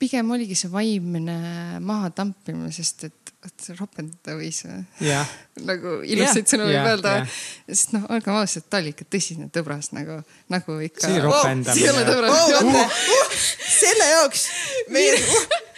pigem 0.00 0.30
oligi 0.34 0.56
see 0.58 0.70
vaimne 0.72 1.36
mahatampimine, 1.84 2.72
sest 2.74 3.06
et, 3.06 3.32
et 3.46 3.66
ropendada 3.78 4.34
võis 4.38 4.62
yeah. 5.04 5.28
nagu 5.68 6.00
ilusaid 6.02 6.50
sõnu 6.50 6.66
võib 6.66 6.90
öelda 6.90 7.12
yeah.. 7.20 7.36
sest 7.70 7.94
noh, 7.94 8.08
olgem 8.14 8.38
ausad, 8.40 8.66
ta 8.70 8.80
oli 8.82 8.92
ikka 8.94 9.06
tõsine 9.12 9.46
tõbras 9.54 9.92
nagu, 9.96 10.18
nagu 10.52 10.78
ikka. 10.88 11.06
see 11.06 11.22
ropendamine 11.22 11.94
oh,. 12.02 12.34
Oh, 12.34 12.72
uh, 12.72 12.98
uh, 13.20 13.38
selle 13.78 14.10
jaoks 14.10 14.48
meie 14.94 15.14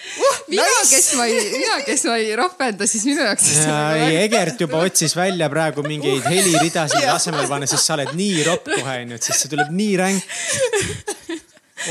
uh, 0.08 0.22
uh, 0.28 0.38
mina 0.48 0.64
nice., 0.64 0.88
kes 0.94 1.10
ma 1.18 1.26
ei, 1.30 1.42
mina, 1.56 1.76
kes 1.86 2.06
ma 2.08 2.16
ei 2.20 2.32
ropenda, 2.38 2.88
siis 2.90 3.04
minu 3.08 3.24
jaoks. 3.26 3.50
ei, 3.98 4.16
Egert 4.24 4.64
juba 4.64 4.82
otsis 4.86 5.16
välja 5.18 5.50
praegu 5.52 5.84
mingeid 5.86 6.26
heliridasid 6.28 7.06
asemele 7.12 7.48
panna, 7.50 7.68
sest 7.70 7.84
sa 7.88 7.98
oled 7.98 8.14
nii 8.18 8.42
ropp 8.48 8.72
kohe 8.72 8.98
onju, 9.04 9.20
et 9.20 9.28
siis 9.28 9.44
see 9.44 9.52
tuleb 9.54 9.70
nii 9.74 9.94
ränk 10.00 11.14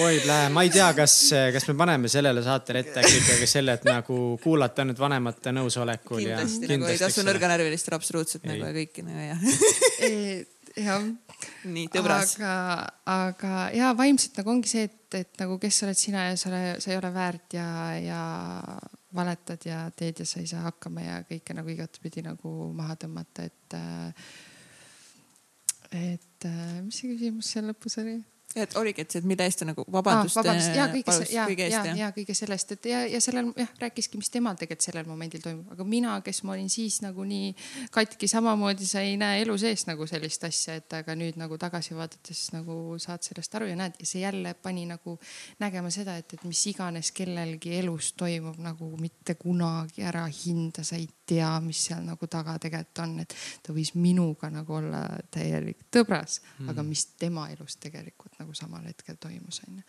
oi, 0.04 0.20
lähe, 0.28 0.50
ma 0.54 0.64
ei 0.66 0.72
tea, 0.74 0.90
kas, 0.98 1.14
kas 1.54 1.68
me 1.70 1.78
paneme 1.80 2.12
sellele 2.12 2.44
saatele 2.46 2.84
ette 2.84 3.02
äkki 3.02 3.22
ikkagi 3.22 3.48
selle, 3.50 3.78
et 3.80 3.88
nagu 3.88 4.20
kuulata 4.44 4.86
nüüd 4.88 5.00
vanemate 5.00 5.54
nõusolekul. 5.56 6.22
kindlasti, 6.22 6.68
ja, 6.68 6.76
nagu 6.76 6.92
ei 6.92 7.02
tasu 7.02 7.26
nõrganärvilistel 7.28 7.96
absoluutselt 7.98 8.46
ei. 8.46 8.58
nagu 8.58 8.68
ja 8.68 8.76
kõiki 8.82 9.08
nagu 9.08 9.26
jah 9.32 10.46
jah. 10.78 11.08
Nii 11.70 11.90
tõbras. 11.94 12.36
aga, 12.38 12.54
aga 13.14 13.64
ja 13.76 13.92
vaimselt 13.98 14.40
nagu 14.40 14.54
ongi 14.56 14.72
see, 14.72 14.88
et, 14.90 15.18
et 15.20 15.42
nagu 15.42 15.58
kes 15.62 15.82
oled 15.88 16.00
sina 16.00 16.28
ja 16.30 16.38
sa, 16.40 16.52
sa 16.82 16.92
ei 16.92 17.00
ole 17.00 17.12
väärt 17.14 17.58
ja, 17.58 17.68
ja 18.02 18.22
valetad 19.18 19.66
ja 19.68 19.86
teed 19.96 20.24
ja 20.24 20.28
sa 20.30 20.42
ei 20.42 20.50
saa 20.50 20.66
hakkama 20.68 21.06
ja 21.06 21.20
kõike 21.28 21.56
nagu 21.58 21.72
igatpidi 21.74 22.26
nagu 22.26 22.54
maha 22.78 22.98
tõmmata, 23.04 23.48
et 23.48 23.78
et 25.98 26.50
mis 26.84 26.98
see 27.00 27.14
küsimus 27.14 27.54
seal 27.54 27.70
lõpus 27.72 28.00
oli? 28.02 28.18
Et 28.66 28.76
oligi, 28.80 29.04
et 29.04 29.14
see, 29.14 29.22
et 29.24 29.28
mille 29.30 29.46
eest 29.48 29.62
ta 29.62 29.68
nagu 29.68 29.86
vabandust, 29.92 30.38
ah, 30.38 30.44
vabandust. 30.44 30.76
ja 30.76 30.88
kõige, 30.92 31.06
palus, 31.08 31.34
ja, 31.34 31.46
kõige 31.50 31.68
ja, 31.68 31.70
eest 31.70 31.90
ja, 31.92 31.96
ja 32.02 32.10
kõige 32.16 32.36
sellest, 32.38 32.74
et 32.78 32.90
ja, 32.92 33.02
ja 33.12 33.22
sellel 33.24 33.52
jah, 33.58 33.74
rääkiski, 33.84 34.20
mis 34.22 34.32
temal 34.34 34.58
tegelikult 34.60 34.88
sellel 34.88 35.10
momendil 35.10 35.44
toimub, 35.44 35.72
aga 35.76 35.88
mina, 35.88 36.16
kes 36.26 36.44
ma 36.48 36.56
olin 36.56 36.70
siis 36.72 37.00
nagu 37.06 37.26
nii 37.28 37.52
katki, 37.94 38.30
samamoodi 38.32 38.88
sa 38.88 39.04
ei 39.06 39.18
näe 39.20 39.44
elu 39.46 39.58
sees 39.62 39.88
nagu 39.90 40.08
sellist 40.10 40.48
asja, 40.48 40.78
et 40.82 40.98
aga 41.00 41.16
nüüd 41.20 41.40
nagu 41.40 41.60
tagasi 41.62 41.98
vaadates 41.98 42.48
nagu 42.56 42.98
saad 43.02 43.26
sellest 43.26 43.60
aru 43.60 43.70
ja 43.72 43.78
näed 43.80 44.00
ja 44.02 44.10
see 44.10 44.24
jälle 44.24 44.54
pani 44.62 44.86
nagu 44.90 45.18
nägema 45.62 45.92
seda, 45.94 46.18
et, 46.20 46.38
et 46.38 46.48
mis 46.48 46.64
iganes 46.72 47.12
kellelgi 47.16 47.78
elus 47.82 48.14
toimub 48.18 48.60
nagu 48.64 48.92
mitte 49.02 49.38
kunagi 49.40 50.06
ära 50.08 50.26
hinda, 50.32 50.86
sa 50.88 50.98
ei 51.00 51.08
tea, 51.28 51.50
mis 51.64 51.82
seal 51.90 52.06
nagu 52.08 52.28
taga 52.32 52.56
tegelikult 52.62 53.04
on, 53.04 53.16
et 53.24 53.36
ta 53.64 53.76
võis 53.76 53.94
minuga 53.98 54.50
nagu 54.52 54.78
olla 54.80 55.04
täielik 55.34 55.88
tõbras 55.94 56.40
mm., 56.42 56.72
aga 56.72 56.86
mis 56.88 57.04
tema 57.20 57.48
elus 57.52 57.78
tegelikult 57.84 58.38
nagu 58.40 58.47
samal 58.56 58.86
hetkel 58.88 59.18
toimus, 59.20 59.62
onju 59.68 59.84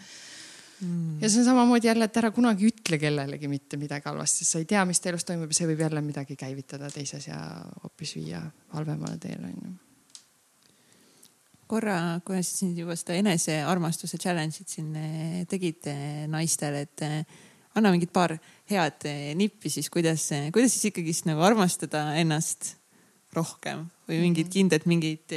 mm.. 0.81 1.19
ja 1.23 1.31
see 1.31 1.43
on 1.43 1.51
samamoodi 1.51 1.91
jälle, 1.91 2.09
et 2.09 2.23
ära 2.23 2.31
kunagi 2.35 2.71
ütle 2.71 2.99
kellelegi 2.99 3.51
mitte 3.51 3.81
midagi 3.81 4.11
halvasti, 4.11 4.45
sest 4.45 4.57
sa 4.57 4.63
ei 4.63 4.71
tea, 4.71 4.85
mis 4.89 5.01
ta 5.01 5.13
elus 5.13 5.27
toimub 5.29 5.53
ja 5.53 5.61
see 5.61 5.69
võib 5.71 5.85
jälle 5.87 6.03
midagi 6.05 6.39
käivitada 6.39 6.91
teises 6.95 7.29
ja 7.31 7.43
hoopis 7.83 8.17
viia 8.19 8.43
halvemale 8.75 9.21
teele, 9.23 9.53
onju 9.53 9.77
korra, 11.69 11.99
kui 12.25 12.41
sa 12.41 12.49
siin 12.49 12.73
juba 12.79 12.97
seda 12.97 13.19
enesearmastuse 13.21 14.19
challenge'it 14.21 14.73
siin 14.73 14.95
eh, 14.97 15.45
tegid 15.51 15.89
eh, 15.91 16.25
naistele, 16.31 16.87
et 16.87 17.05
eh, 17.05 17.45
anna 17.77 17.93
mingid 17.93 18.13
paar 18.15 18.35
head 18.71 19.07
nippi 19.39 19.71
siis, 19.73 19.91
kuidas, 19.93 20.31
kuidas 20.55 20.75
siis 20.75 20.89
ikkagist 20.91 21.29
nagu 21.29 21.45
armastada 21.45 22.09
ennast 22.21 22.73
rohkem 23.37 23.85
või 24.09 24.23
mingid 24.25 24.49
mhm. 24.49 24.55
kindlad, 24.55 24.89
mingid 24.89 25.37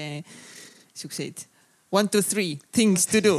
siukseid 0.95 1.43
one, 1.91 2.07
two, 2.07 2.21
three 2.21 2.59
things 2.71 3.05
to 3.07 3.21
do 3.23 3.35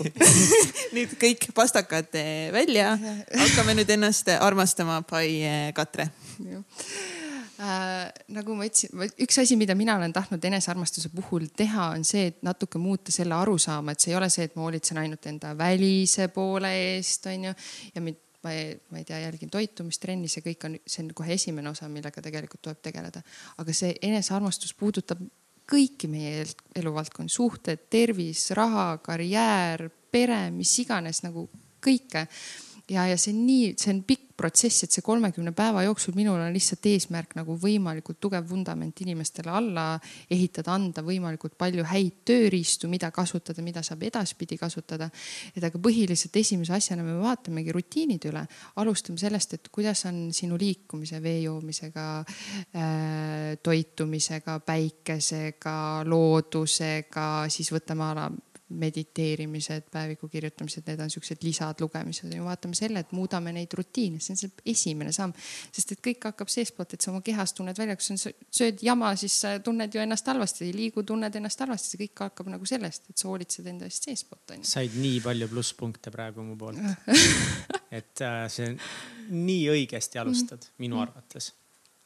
nüüd 0.97 1.17
kõik 1.21 1.49
pastakad 1.57 2.13
välja, 2.53 2.95
hakkame 3.33 3.79
nüüd 3.81 3.91
ennast 3.97 4.29
armastama 4.39 5.01
by 5.09 5.73
Katre 5.77 6.11
Äh, 7.63 8.09
nagu 8.33 8.57
ma 8.59 8.67
ütlesin, 8.67 8.97
üks 9.23 9.37
asi, 9.39 9.55
mida 9.61 9.75
mina 9.79 9.95
olen 9.99 10.11
tahtnud 10.15 10.43
enesearmastuse 10.49 11.13
puhul 11.15 11.45
teha, 11.55 11.93
on 11.95 12.03
see, 12.07 12.25
et 12.33 12.41
natuke 12.43 12.81
muuta 12.83 13.13
selle 13.15 13.37
arusaama, 13.37 13.93
et 13.93 14.03
see 14.03 14.11
ei 14.11 14.19
ole 14.19 14.29
see, 14.33 14.49
et 14.49 14.57
ma 14.57 14.65
hoolitsen 14.65 14.99
ainult 14.99 15.29
enda 15.31 15.53
välise 15.59 16.27
poole 16.35 16.73
eest, 16.89 17.29
onju. 17.31 17.53
ja 17.95 18.03
mind, 18.03 18.19
ma 18.43 18.55
ei, 18.57 18.73
ma 18.91 18.99
ei 18.99 19.07
tea, 19.07 19.21
jälgin 19.23 19.53
toitumist, 19.53 20.03
trenni, 20.03 20.33
see 20.33 20.43
kõik 20.43 20.67
on, 20.67 20.75
see 20.83 21.05
on 21.05 21.13
kohe 21.21 21.37
esimene 21.37 21.71
osa, 21.71 21.87
millega 21.93 22.25
tegelikult 22.25 22.65
tuleb 22.67 22.83
tegeleda. 22.83 23.23
aga 23.63 23.77
see 23.77 23.95
enesearmastus 24.11 24.75
puudutab 24.75 25.23
kõiki 25.73 26.11
meie 26.13 26.45
eluvaldkondi, 26.77 27.33
suhted, 27.33 27.87
tervis, 27.93 28.51
raha, 28.57 28.99
karjäär, 29.05 29.89
pere, 30.13 30.45
mis 30.53 30.73
iganes 30.83 31.23
nagu 31.25 31.47
kõike 31.83 32.27
ja, 32.93 33.07
ja 33.11 33.17
see 33.21 33.33
on 33.35 33.41
nii, 33.47 33.73
see 33.81 33.93
on 33.95 34.03
pikk 34.07 34.33
protsess, 34.43 34.83
et 34.85 34.95
see 34.95 35.05
kolmekümne 35.05 35.53
päeva 35.57 35.85
jooksul 35.87 36.17
minul 36.17 36.41
on 36.41 36.53
lihtsalt 36.55 36.87
eesmärk 36.91 37.37
nagu 37.39 37.55
võimalikult 37.61 38.19
tugev 38.23 38.49
vundament 38.49 39.03
inimestele 39.05 39.53
alla 39.53 39.87
ehitada, 40.33 40.75
anda 40.75 41.05
võimalikult 41.07 41.55
palju 41.61 41.85
häid 41.87 42.23
tööriistu, 42.29 42.91
mida 42.91 43.13
kasutada, 43.15 43.63
mida 43.65 43.85
saab 43.87 44.03
edaspidi 44.09 44.59
kasutada. 44.59 45.11
et 45.55 45.65
aga 45.65 45.79
põhiliselt 45.79 46.37
esimese 46.37 46.75
asjana 46.75 47.05
me 47.07 47.19
vaatamegi 47.21 47.75
rutiinid 47.77 48.27
üle, 48.31 48.45
alustame 48.83 49.21
sellest, 49.21 49.55
et 49.55 49.69
kuidas 49.73 50.05
on 50.11 50.25
sinu 50.35 50.59
liikumise, 50.59 51.23
vee 51.23 51.43
joomisega 51.47 52.07
äh,, 52.23 53.59
toitumisega, 53.63 54.59
päikesega, 54.67 55.77
loodusega, 56.09 57.29
siis 57.53 57.71
võtame 57.73 58.11
ala 58.11 58.31
mediteerimised, 58.79 59.89
päeviku 59.93 60.29
kirjutamised, 60.29 60.85
need 60.87 61.01
on 61.05 61.11
siuksed 61.11 61.45
lisad, 61.45 61.81
lugemised. 61.81 62.33
Ja 62.33 62.45
vaatame 62.45 62.77
selle, 62.79 63.03
et 63.05 63.13
muudame 63.13 63.53
neid 63.55 63.73
rutiine, 63.79 64.21
see 64.23 64.35
on 64.35 64.41
see 64.41 64.73
esimene 64.73 65.13
samm. 65.13 65.35
sest 65.73 65.95
et 65.97 66.03
kõik 66.05 66.29
hakkab 66.31 66.51
seestpoolt, 66.53 66.95
et 66.95 67.05
sa 67.05 67.13
oma 67.13 67.23
kehas 67.25 67.55
tunned 67.57 67.79
välja, 67.79 67.97
kui 67.99 68.09
sa 68.09 68.33
sööd 68.51 68.83
jama, 68.85 69.13
siis 69.21 69.39
sa 69.45 69.55
tunned 69.65 69.95
ju 69.95 70.03
ennast 70.03 70.29
halvasti, 70.33 70.67
ei 70.69 70.77
liigu, 70.77 71.07
tunned 71.07 71.37
ennast 71.39 71.65
halvasti, 71.65 71.95
see 71.95 72.03
kõik 72.05 72.27
hakkab 72.27 72.53
nagu 72.55 72.69
sellest, 72.69 73.09
et 73.11 73.23
sa 73.23 73.31
hoolitsed 73.31 73.71
enda 73.73 73.89
eest 73.89 74.09
seestpoolt 74.09 74.57
onju. 74.57 74.69
said 74.69 74.99
nii 74.99 75.21
palju 75.25 75.51
plusspunkte 75.53 76.13
praegu 76.15 76.45
mu 76.47 76.59
poolt. 76.59 76.79
Et 77.93 78.23
äh, 78.25 78.45
see 78.49 78.71
nii 79.29 79.67
õigesti 79.75 80.21
alustad 80.21 80.65
minu 80.81 80.97
mm. 80.97 81.03
arvates. 81.03 81.53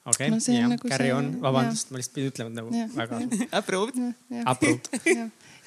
Okei 0.06 0.28
okay, 0.28 0.30
no, 0.30 0.38
jah. 0.38 0.68
nagu, 0.70 0.88
carry 0.88 1.10
see, 1.10 1.14
on, 1.14 1.32
vabandust, 1.42 1.90
ma 1.90 1.98
lihtsalt 1.98 2.14
pidin 2.14 2.30
ütlema 2.30 2.52
nagu 2.54 2.74
ja, 2.74 2.86
väga. 2.94 3.18
Approved. 3.58 3.98
Approved 4.46 4.90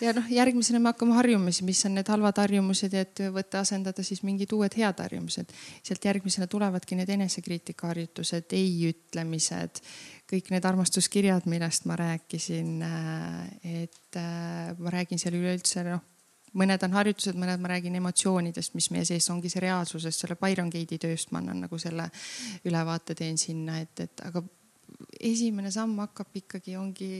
ja 0.01 0.13
noh, 0.15 0.27
järgmisena 0.31 0.79
me 0.79 0.91
hakkame 0.93 1.15
harjumusi, 1.17 1.65
mis 1.67 1.81
on 1.87 1.97
need 1.97 2.09
halvad 2.11 2.37
harjumused 2.41 2.93
ja 2.95 3.03
et 3.05 3.21
võtta 3.33 3.63
asendada 3.63 4.03
siis 4.05 4.21
mingid 4.27 4.51
uued 4.55 4.75
head 4.79 5.01
harjumused. 5.03 5.51
sealt 5.83 6.05
järgmisena 6.05 6.47
tulevadki 6.47 6.97
need 6.99 7.09
enesekriitika 7.15 7.91
harjutused, 7.91 8.53
ei 8.55 8.91
ütlemised, 8.91 9.81
kõik 10.29 10.53
need 10.53 10.65
armastuskirjad, 10.65 11.49
millest 11.51 11.89
ma 11.89 11.97
rääkisin. 11.99 12.77
Äh, 12.85 13.83
et 13.83 14.19
äh, 14.19 14.71
ma 14.77 14.95
räägin 14.95 15.19
seal 15.21 15.37
üleüldse 15.39 15.83
noh 15.87 16.05
mõned 16.57 16.81
on 16.81 16.95
harjutused, 16.97 17.37
mõned 17.37 17.61
ma 17.61 17.69
räägin 17.73 17.97
emotsioonidest, 17.99 18.73
mis 18.73 18.89
meie 18.93 19.05
sees 19.05 19.27
ongi 19.29 19.51
see 19.51 19.61
reaalsusest, 19.61 20.23
selle 20.23 20.37
Byron 20.39 20.71
Gate'i 20.73 20.97
tööst 21.01 21.29
ma 21.31 21.43
annan 21.43 21.61
nagu 21.65 21.77
selle 21.77 22.07
ülevaate 22.65 23.15
teen 23.17 23.37
sinna, 23.37 23.79
et, 23.83 23.93
et 24.01 24.23
aga 24.25 24.41
esimene 25.21 25.71
samm 25.71 25.99
hakkab 26.01 26.41
ikkagi, 26.41 26.73
ongi 26.79 27.11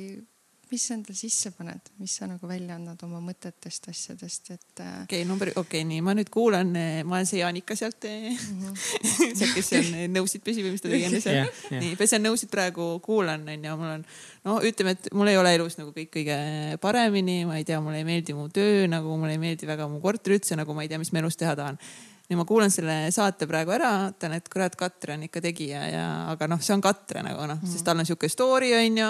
mis 0.70 0.84
sa 0.86 0.94
endale 0.94 1.16
sisse 1.18 1.50
paned, 1.56 1.90
mis 1.98 2.14
sa 2.20 2.28
nagu 2.30 2.48
välja 2.50 2.76
annad 2.78 3.02
oma 3.06 3.20
mõtetest, 3.24 3.90
asjadest, 3.90 4.52
et. 4.54 4.82
Äh, 4.82 4.90
okei 5.04 5.22
okay,, 5.22 5.28
number, 5.28 5.52
okei 5.56 5.82
okay,, 5.82 5.88
nii 5.90 6.04
ma 6.06 6.14
nüüd 6.18 6.30
kuulan, 6.34 6.72
äh, 6.78 7.00
ma 7.08 7.18
olen 7.18 7.30
see 7.30 7.42
Jaanika 7.42 7.78
sealt 7.80 8.06
mm, 8.06 8.36
-hmm. 8.36 8.76
sealt, 9.40 9.56
kes 9.56 9.72
seal 9.74 9.90
nõusid 10.14 10.46
pesib 10.46 10.68
või 10.68 10.76
mis 10.76 10.86
ta 10.86 10.92
tegi 10.92 11.08
enne 11.10 11.22
seal 11.24 11.40
yeah,. 11.40 11.64
Yeah. 11.70 11.84
nii, 11.86 11.96
pesen 12.00 12.26
nõusid 12.26 12.54
praegu, 12.54 12.92
kuulan 13.06 13.48
onju, 13.56 13.78
mul 13.82 13.96
on, 13.96 14.06
no 14.46 14.60
ütleme, 14.70 14.94
et 14.98 15.10
mul 15.14 15.32
ei 15.34 15.42
ole 15.42 15.56
elus 15.58 15.80
nagu 15.82 15.94
kõik 15.96 16.14
kõige 16.20 16.38
paremini, 16.84 17.42
ma 17.50 17.58
ei 17.58 17.66
tea, 17.66 17.82
mulle 17.82 18.04
ei 18.04 18.08
meeldi 18.08 18.38
mu 18.38 18.50
töö 18.54 18.86
nagu, 18.92 19.18
mulle 19.18 19.38
ei 19.38 19.42
meeldi 19.42 19.70
väga 19.70 19.90
mu 19.90 20.02
korter 20.04 20.38
üldse 20.38 20.60
nagu 20.60 20.78
ma 20.78 20.86
ei 20.86 20.92
tea, 20.92 21.02
mis 21.02 21.14
ma 21.14 21.24
elus 21.24 21.40
teha 21.40 21.58
tahan 21.58 21.82
ja 22.30 22.38
ma 22.38 22.46
kuulan 22.46 22.72
selle 22.72 22.96
saate 23.14 23.48
praegu 23.50 23.74
ära, 23.74 23.92
ütlen, 24.12 24.36
et 24.38 24.50
kurat, 24.54 24.76
Katre 24.78 25.16
on 25.16 25.26
ikka 25.26 25.42
tegija 25.42 25.82
ja, 25.90 26.04
aga 26.30 26.50
noh, 26.52 26.62
see 26.62 26.76
on 26.76 26.84
Katre 26.86 27.24
nagu 27.26 27.42
noh 27.50 27.58
mm., 27.58 27.72
sest 27.72 27.88
tal 27.88 27.98
on 28.02 28.06
sihuke 28.06 28.30
story 28.30 28.70
onju, 28.78 29.10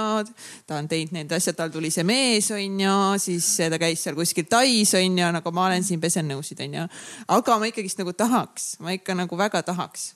ta 0.69 0.79
on 0.79 0.87
teinud 0.91 1.17
need 1.17 1.35
asjad, 1.35 1.57
tal 1.59 1.73
tuli 1.73 1.91
see 1.91 2.07
mees 2.07 2.47
onju, 2.55 2.95
siis 3.19 3.51
ta 3.59 3.81
käis 3.81 4.05
seal 4.05 4.15
kuskil 4.17 4.47
Tais 4.49 4.95
onju, 5.01 5.31
nagu 5.35 5.53
ma 5.55 5.67
olen 5.67 5.83
siin, 5.85 5.99
pesen 6.01 6.31
nõusid 6.31 6.63
onju. 6.63 6.87
aga 7.35 7.59
ma 7.59 7.69
ikkagist 7.71 7.99
nagu 7.99 8.15
tahaks, 8.15 8.71
ma 8.79 8.95
ikka 8.95 9.17
nagu 9.19 9.39
väga 9.39 9.65
tahaks 9.67 10.13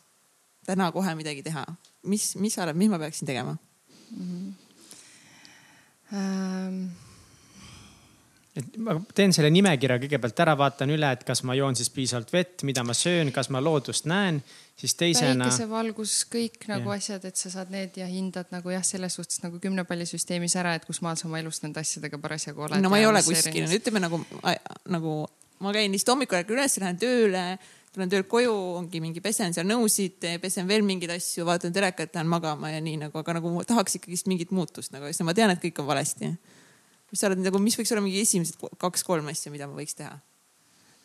täna 0.66 0.92
kohe 0.96 1.16
midagi 1.20 1.44
teha. 1.44 1.66
mis, 2.08 2.36
mis 2.40 2.56
sa 2.56 2.64
arvad, 2.64 2.80
mis 2.80 2.92
ma 2.92 3.00
peaksin 3.00 3.28
tegema 3.28 3.58
mm? 4.16 4.28
-hmm. 4.28 4.52
Um 6.14 7.03
et 8.58 8.78
ma 8.86 8.96
teen 9.18 9.34
selle 9.34 9.50
nimekirja 9.54 9.98
kõigepealt 10.04 10.42
ära, 10.46 10.54
vaatan 10.58 10.94
üle, 10.94 11.10
et 11.16 11.24
kas 11.26 11.42
ma 11.48 11.56
joon 11.58 11.78
siis 11.78 11.90
piisavalt 11.94 12.34
vett, 12.34 12.66
mida 12.68 12.84
ma 12.86 12.94
söön, 12.98 13.32
kas 13.34 13.50
ma 13.54 13.62
loodust 13.64 14.06
näen, 14.10 14.40
siis 14.78 14.94
teisena. 15.00 15.48
päikesevalgus, 15.48 16.16
kõik 16.34 16.68
nagu 16.70 16.94
ja. 16.94 17.00
asjad, 17.02 17.26
et 17.30 17.40
sa 17.40 17.50
saad 17.54 17.74
need 17.74 17.98
ja 17.98 18.08
hindad 18.10 18.54
nagu 18.54 18.74
jah, 18.74 18.86
selles 18.86 19.18
suhtes 19.18 19.42
nagu 19.46 19.62
kümnepallisüsteemis 19.64 20.58
ära, 20.62 20.76
et 20.78 20.86
kus 20.86 21.02
maal 21.06 21.18
sa 21.20 21.30
oma 21.30 21.42
elus 21.42 21.64
nende 21.66 21.82
asjadega 21.82 22.22
parasjagu 22.22 22.68
oled. 22.68 22.84
no 22.84 22.94
ma 22.94 23.02
ei 23.02 23.10
ole 23.10 23.24
kuskil, 23.26 23.66
ütleme 23.80 24.04
nagu, 24.04 24.22
nagu 24.94 25.16
ma 25.64 25.74
käin 25.74 25.94
lihtsalt 25.94 26.14
hommikul 26.14 26.44
ärkan 26.44 26.60
üles, 26.60 26.78
lähen 26.84 27.02
tööle 27.02 27.46
tulen 27.94 28.10
töölt 28.10 28.26
koju, 28.26 28.54
ongi 28.80 28.98
mingi 29.04 29.22
pesen 29.22 29.54
seal 29.54 29.68
nõusid, 29.70 30.26
pesen 30.42 30.66
veel 30.70 30.82
mingeid 30.86 31.12
asju, 31.14 31.46
vaatan 31.46 31.74
telekat, 31.74 32.10
lähen 32.18 32.30
magama 32.30 32.72
ja 32.74 32.80
nii 32.82 33.04
nagu, 33.06 33.20
aga 33.22 33.36
nagu 33.38 33.52
tahaks 33.70 34.00
ikkagist 34.00 34.30
mingit 34.32 34.54
muutust 34.56 34.96
nagu, 34.96 35.06
sest 35.12 35.22
ma 35.28 35.36
tean, 35.38 35.54
et 35.54 35.62
kõik 35.62 35.84
on 35.84 35.90
valesti 35.92 36.32
mis 37.14 37.22
sa 37.22 37.30
arvad 37.30 37.46
nagu, 37.46 37.62
mis 37.62 37.78
võiks 37.78 37.94
olla 37.94 38.02
mingi 38.02 38.24
esimesed 38.26 38.58
kaks-kolm 38.82 39.28
asja, 39.30 39.54
mida 39.54 39.70
ma 39.70 39.78
võiks 39.78 39.94
teha? 40.00 40.16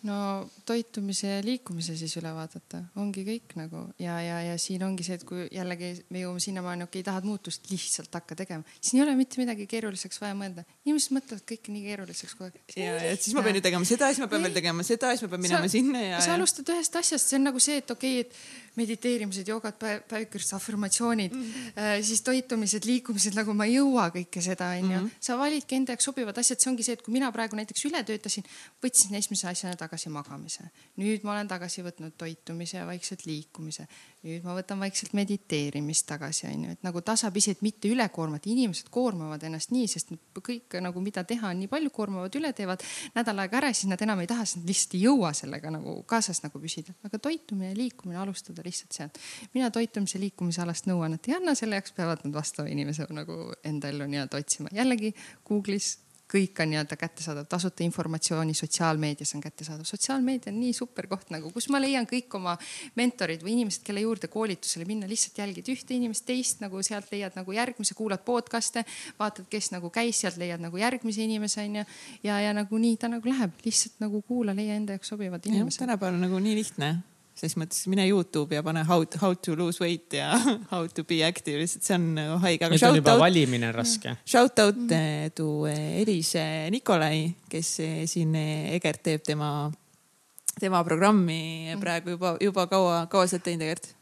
No 0.06 0.46
toitumise 0.68 1.26
ja 1.26 1.38
liikumise 1.42 1.96
siis 1.98 2.12
üle 2.20 2.30
vaadata, 2.34 2.84
ongi 3.02 3.24
kõik 3.26 3.56
nagu 3.58 3.80
ja, 3.98 4.18
ja, 4.22 4.36
ja 4.46 4.58
siin 4.60 4.84
ongi 4.86 5.02
see, 5.06 5.16
et 5.18 5.24
kui 5.26 5.48
jällegi 5.50 5.90
me 6.14 6.22
jõuame 6.22 6.42
sinnamaani, 6.42 6.86
okei 6.86 7.00
okay,, 7.00 7.06
tahad 7.08 7.26
muutust, 7.26 7.66
lihtsalt 7.72 8.14
hakka 8.14 8.36
tegema, 8.38 8.62
siin 8.78 9.00
ei 9.00 9.04
ole 9.06 9.16
mitte 9.18 9.40
midagi 9.42 9.66
keeruliseks 9.70 10.22
vaja 10.22 10.36
mõelda. 10.38 10.62
inimesed 10.86 11.16
mõtlevad 11.16 11.42
kõike 11.50 11.74
nii 11.74 11.82
keeruliseks 11.88 12.36
kogu 12.38 12.52
aeg. 12.52 12.60
ja, 12.78 12.94
ja 13.08 13.16
siis 13.18 13.34
ma 13.34 13.42
pean 13.46 13.58
ju 13.58 13.64
tegema 13.66 13.90
seda, 13.90 14.12
siis 14.12 14.22
ma 14.22 14.30
pean 14.30 14.46
veel 14.46 14.54
tegema 14.60 14.86
seda, 14.86 15.10
siis 15.16 15.26
ma 15.26 15.32
pean 15.34 15.44
minema 15.48 15.66
sa, 15.66 15.72
sinna 15.74 16.04
ja. 16.04 16.22
sa 16.22 16.38
alustad 16.38 16.70
ühest 16.76 17.02
asjast, 17.02 17.32
see 17.32 17.40
on 17.40 17.48
nagu 17.50 17.62
see, 17.62 17.82
et 17.82 17.94
okei 17.96 18.20
okay,, 18.22 18.28
et 18.28 18.78
mediteerimised, 18.78 19.48
joogad, 19.50 19.74
päevikursused, 20.06 20.54
afirmatsioonid 20.54 21.32
mm, 21.34 21.42
-hmm. 21.42 22.02
siis 22.06 22.22
toitumised, 22.22 22.86
liikumised, 22.86 23.34
nagu 23.34 23.50
ma 23.50 23.66
ei 23.66 23.74
jõua 23.80 24.06
kõike 24.14 24.42
seda, 24.44 24.70
onju. 24.78 25.00
Mhm. 25.00 25.08
sa 25.20 25.34
validki 25.38 25.74
enda 25.74 25.96
jaoks 25.96 26.06
sobivad 26.06 26.38
asjad, 26.38 26.60
see 26.62 26.70
ongi 26.70 26.86
see, 26.86 26.94
et 26.94 27.02
kui 27.02 27.12
mina 27.12 27.32
praegu 27.34 27.58
näiteks 27.58 27.88
üle 27.90 28.04
töötasin, 28.06 28.46
võtsin 28.84 29.18
esimese 29.18 29.48
asjana 29.50 29.74
tagasi 29.74 29.88
tagasi 29.89 30.12
magamise. 30.12 30.69
nüüd 31.01 31.24
ma 31.24 31.32
olen 31.35 31.48
tagasi 31.48 31.82
võtnud 31.82 32.15
toitumise 32.20 32.77
ja 32.78 32.86
vaikselt 32.86 33.24
liikumise. 33.27 33.86
nüüd 34.27 34.44
ma 34.44 34.55
võtan 34.56 34.81
vaikselt 34.82 35.15
mediteerimist 35.16 36.06
tagasi, 36.06 36.47
onju, 36.51 36.74
et 36.77 36.82
nagu 36.85 37.01
tasapisi, 37.01 37.56
et 37.56 37.62
mitte 37.62 37.89
üle 37.89 38.09
koormata. 38.12 38.51
inimesed 38.51 38.90
koormavad 38.90 39.43
ennast 39.48 39.73
nii, 39.73 39.89
sest 39.89 40.12
kõik 40.35 40.78
nagu, 40.85 41.01
mida 41.01 41.24
teha 41.24 41.51
on 41.51 41.62
nii 41.62 41.70
palju, 41.73 41.90
koormavad 41.94 42.35
üle, 42.36 42.52
teevad 42.52 42.85
nädal 43.15 43.44
aega 43.44 43.60
ära, 43.62 43.73
siis 43.73 43.89
nad 43.90 44.02
enam 44.05 44.20
ei 44.20 44.31
taha, 44.31 44.44
sest 44.44 44.60
nad 44.60 44.73
lihtsalt 44.73 44.98
ei 44.98 45.05
jõua 45.06 45.32
sellega 45.36 45.73
nagu 45.73 46.02
kaasas 46.09 46.43
nagu 46.44 46.60
püsida. 46.60 46.94
aga 47.05 47.19
toitumine 47.19 47.73
ja 47.73 47.78
liikumine 47.78 48.20
alustada 48.20 48.62
lihtsalt 48.65 48.93
sealt. 48.93 49.19
mina 49.55 49.70
toitumise 49.70 50.20
liikumise 50.20 50.62
alast 50.62 50.90
nõuannet 50.90 51.28
ei 51.28 51.39
anna, 51.39 51.55
selle 51.55 51.81
jaoks 51.81 51.97
peavad 51.97 52.24
nad 52.24 52.35
vastava 52.35 52.69
inimese 52.69 53.06
nagu 53.10 53.55
enda 53.65 53.89
ellu 53.89 54.05
nii-öelda 54.10 54.43
otsima. 54.43 54.69
jällegi 54.73 55.15
Google'is 55.48 55.97
kõik 56.28 56.60
on 56.62 56.70
nii-öelda 56.72 56.96
kättesaadav, 57.00 57.46
tasuta 57.48 57.84
informatsiooni 57.84 58.55
sotsiaalmeedias 58.55 59.34
on 59.34 59.40
kättesaadav. 59.40 59.84
sotsiaalmeedia 59.88 60.52
on 60.52 60.60
nii 60.60 60.72
super 60.76 61.06
koht 61.09 61.30
nagu, 61.32 61.50
kus 61.55 61.68
ma 61.72 61.80
leian 61.80 62.06
kõik 62.06 62.34
oma 62.36 62.56
mentorid 63.00 63.42
või 63.44 63.56
inimesed, 63.56 63.82
kelle 63.86 64.05
juurde 64.05 64.28
koolitusele 64.28 64.84
minna, 64.88 65.09
lihtsalt 65.09 65.40
jälgid 65.40 65.72
ühte 65.72 65.96
inimest, 65.96 66.26
teist 66.28 66.60
nagu 66.64 66.82
sealt 66.84 67.10
leiad 67.12 67.36
nagu 67.38 67.52
järgmise, 67.56 67.96
kuulad 67.96 68.24
podcast'e, 68.26 68.84
vaatad, 69.18 69.48
kes 69.50 69.72
nagu 69.72 69.90
käis, 69.90 70.20
sealt 70.20 70.36
leiad 70.36 70.60
nagu 70.60 70.76
järgmise 70.76 71.24
inimese 71.24 71.64
onju. 71.64 71.84
ja, 72.22 72.40
ja 72.40 72.52
nagu 72.52 72.78
nii 72.78 72.96
ta 72.96 73.09
nagu 73.09 73.28
läheb, 73.28 73.56
lihtsalt 73.64 74.00
nagu 74.05 74.22
kuula, 74.22 74.56
leia 74.56 74.76
enda 74.76 74.98
jaoks 74.98 75.14
sobivad 75.14 75.46
inimesed. 75.46 75.80
tänapäeval 75.86 76.20
on 76.20 76.28
nagu 76.28 76.38
nii 76.44 76.59
lihtne 76.60 76.96
ses 77.39 77.55
mõttes 77.59 77.86
mine 77.90 78.05
Youtube'i 78.09 78.59
ja 78.59 78.62
pane 78.66 78.82
how, 78.89 79.05
how 79.20 79.35
to 79.35 79.55
lose 79.59 79.82
weight 79.82 80.15
ja 80.19 80.32
how 80.73 80.89
to 80.90 81.05
be 81.09 81.20
active, 81.27 81.59
lihtsalt 81.60 81.86
see 81.86 81.97
on 81.97 82.06
nagu 82.16 82.39
haige. 82.43 82.70
nüüd 82.73 82.86
on 82.89 82.98
juba 82.98 83.15
out, 83.15 83.23
valimine 83.23 83.70
raske. 83.74 84.16
Shout 84.27 84.59
out 84.65 84.78
mm 84.78 84.89
-hmm. 84.89 85.35
to 85.39 85.66
eh, 85.70 86.01
Elise 86.02 86.70
Nikolai, 86.74 87.35
kes 87.48 87.77
siin 88.10 88.35
Egert 88.74 89.02
teeb 89.02 89.23
tema, 89.23 89.70
tema 90.59 90.82
programmi 90.85 91.74
mm 91.74 91.81
praegu 91.81 92.16
juba, 92.16 92.36
juba 92.40 92.66
kaua, 92.66 93.06
kaua 93.06 93.27
sa 93.27 93.36
oled 93.36 93.44
teinud 93.44 93.62
Egert? 93.62 93.94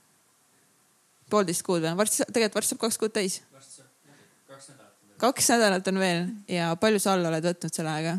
poolteist 1.31 1.63
kuud 1.63 1.83
või? 1.83 1.97
varsti, 1.97 2.25
tegelikult 2.33 2.55
varsti 2.55 2.75
saab 2.75 2.81
kaks 2.81 2.99
kuud 2.99 3.13
täis. 3.13 3.43
kaks 5.19 5.49
nädalat 5.51 5.89
on 5.89 5.99
veel 5.99 6.27
ja 6.49 6.77
palju 6.77 6.99
sa 6.99 7.13
alla 7.13 7.29
oled 7.29 7.45
võtnud 7.45 7.73
selle 7.73 7.91
ajaga? 7.91 8.19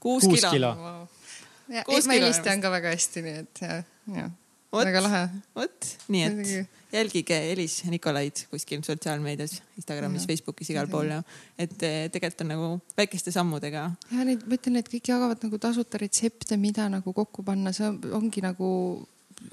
kuus 0.00 0.24
kilo, 0.24 0.50
kilo.. 0.50 0.74
Wow 0.74 1.19
ja 1.70 1.84
Meilist 2.08 2.44
tean 2.46 2.62
ka 2.62 2.70
väga 2.72 2.94
hästi, 2.94 3.24
nii 3.26 3.40
et 3.44 3.62
ja, 3.64 3.80
ja 4.16 4.28
väga 4.72 5.02
lahe. 5.02 5.22
vot, 5.54 5.88
nii 6.12 6.24
et 6.26 6.94
jälgige 6.94 7.38
Elis 7.52 7.80
Nikolaid 7.90 8.44
kuskil 8.50 8.82
sotsiaalmeedias, 8.86 9.60
Instagramis, 9.78 10.26
Facebookis, 10.26 10.70
igal 10.74 10.90
pool 10.90 11.10
ja 11.10 11.20
et 11.58 11.82
eh, 11.86 12.02
tegelikult 12.12 12.44
on 12.44 12.52
nagu 12.54 12.68
väikeste 12.98 13.34
sammudega. 13.34 13.86
ja 14.10 14.26
neid, 14.26 14.44
ma 14.46 14.58
ütlen, 14.58 14.80
et 14.80 14.90
kõik 14.90 15.12
jagavad 15.12 15.46
nagu 15.46 15.58
tasuta 15.62 16.00
retsepte, 16.02 16.58
mida 16.60 16.88
nagu 16.92 17.14
kokku 17.16 17.44
panna, 17.46 17.74
see 17.76 17.90
ongi 18.16 18.44
nagu 18.44 18.70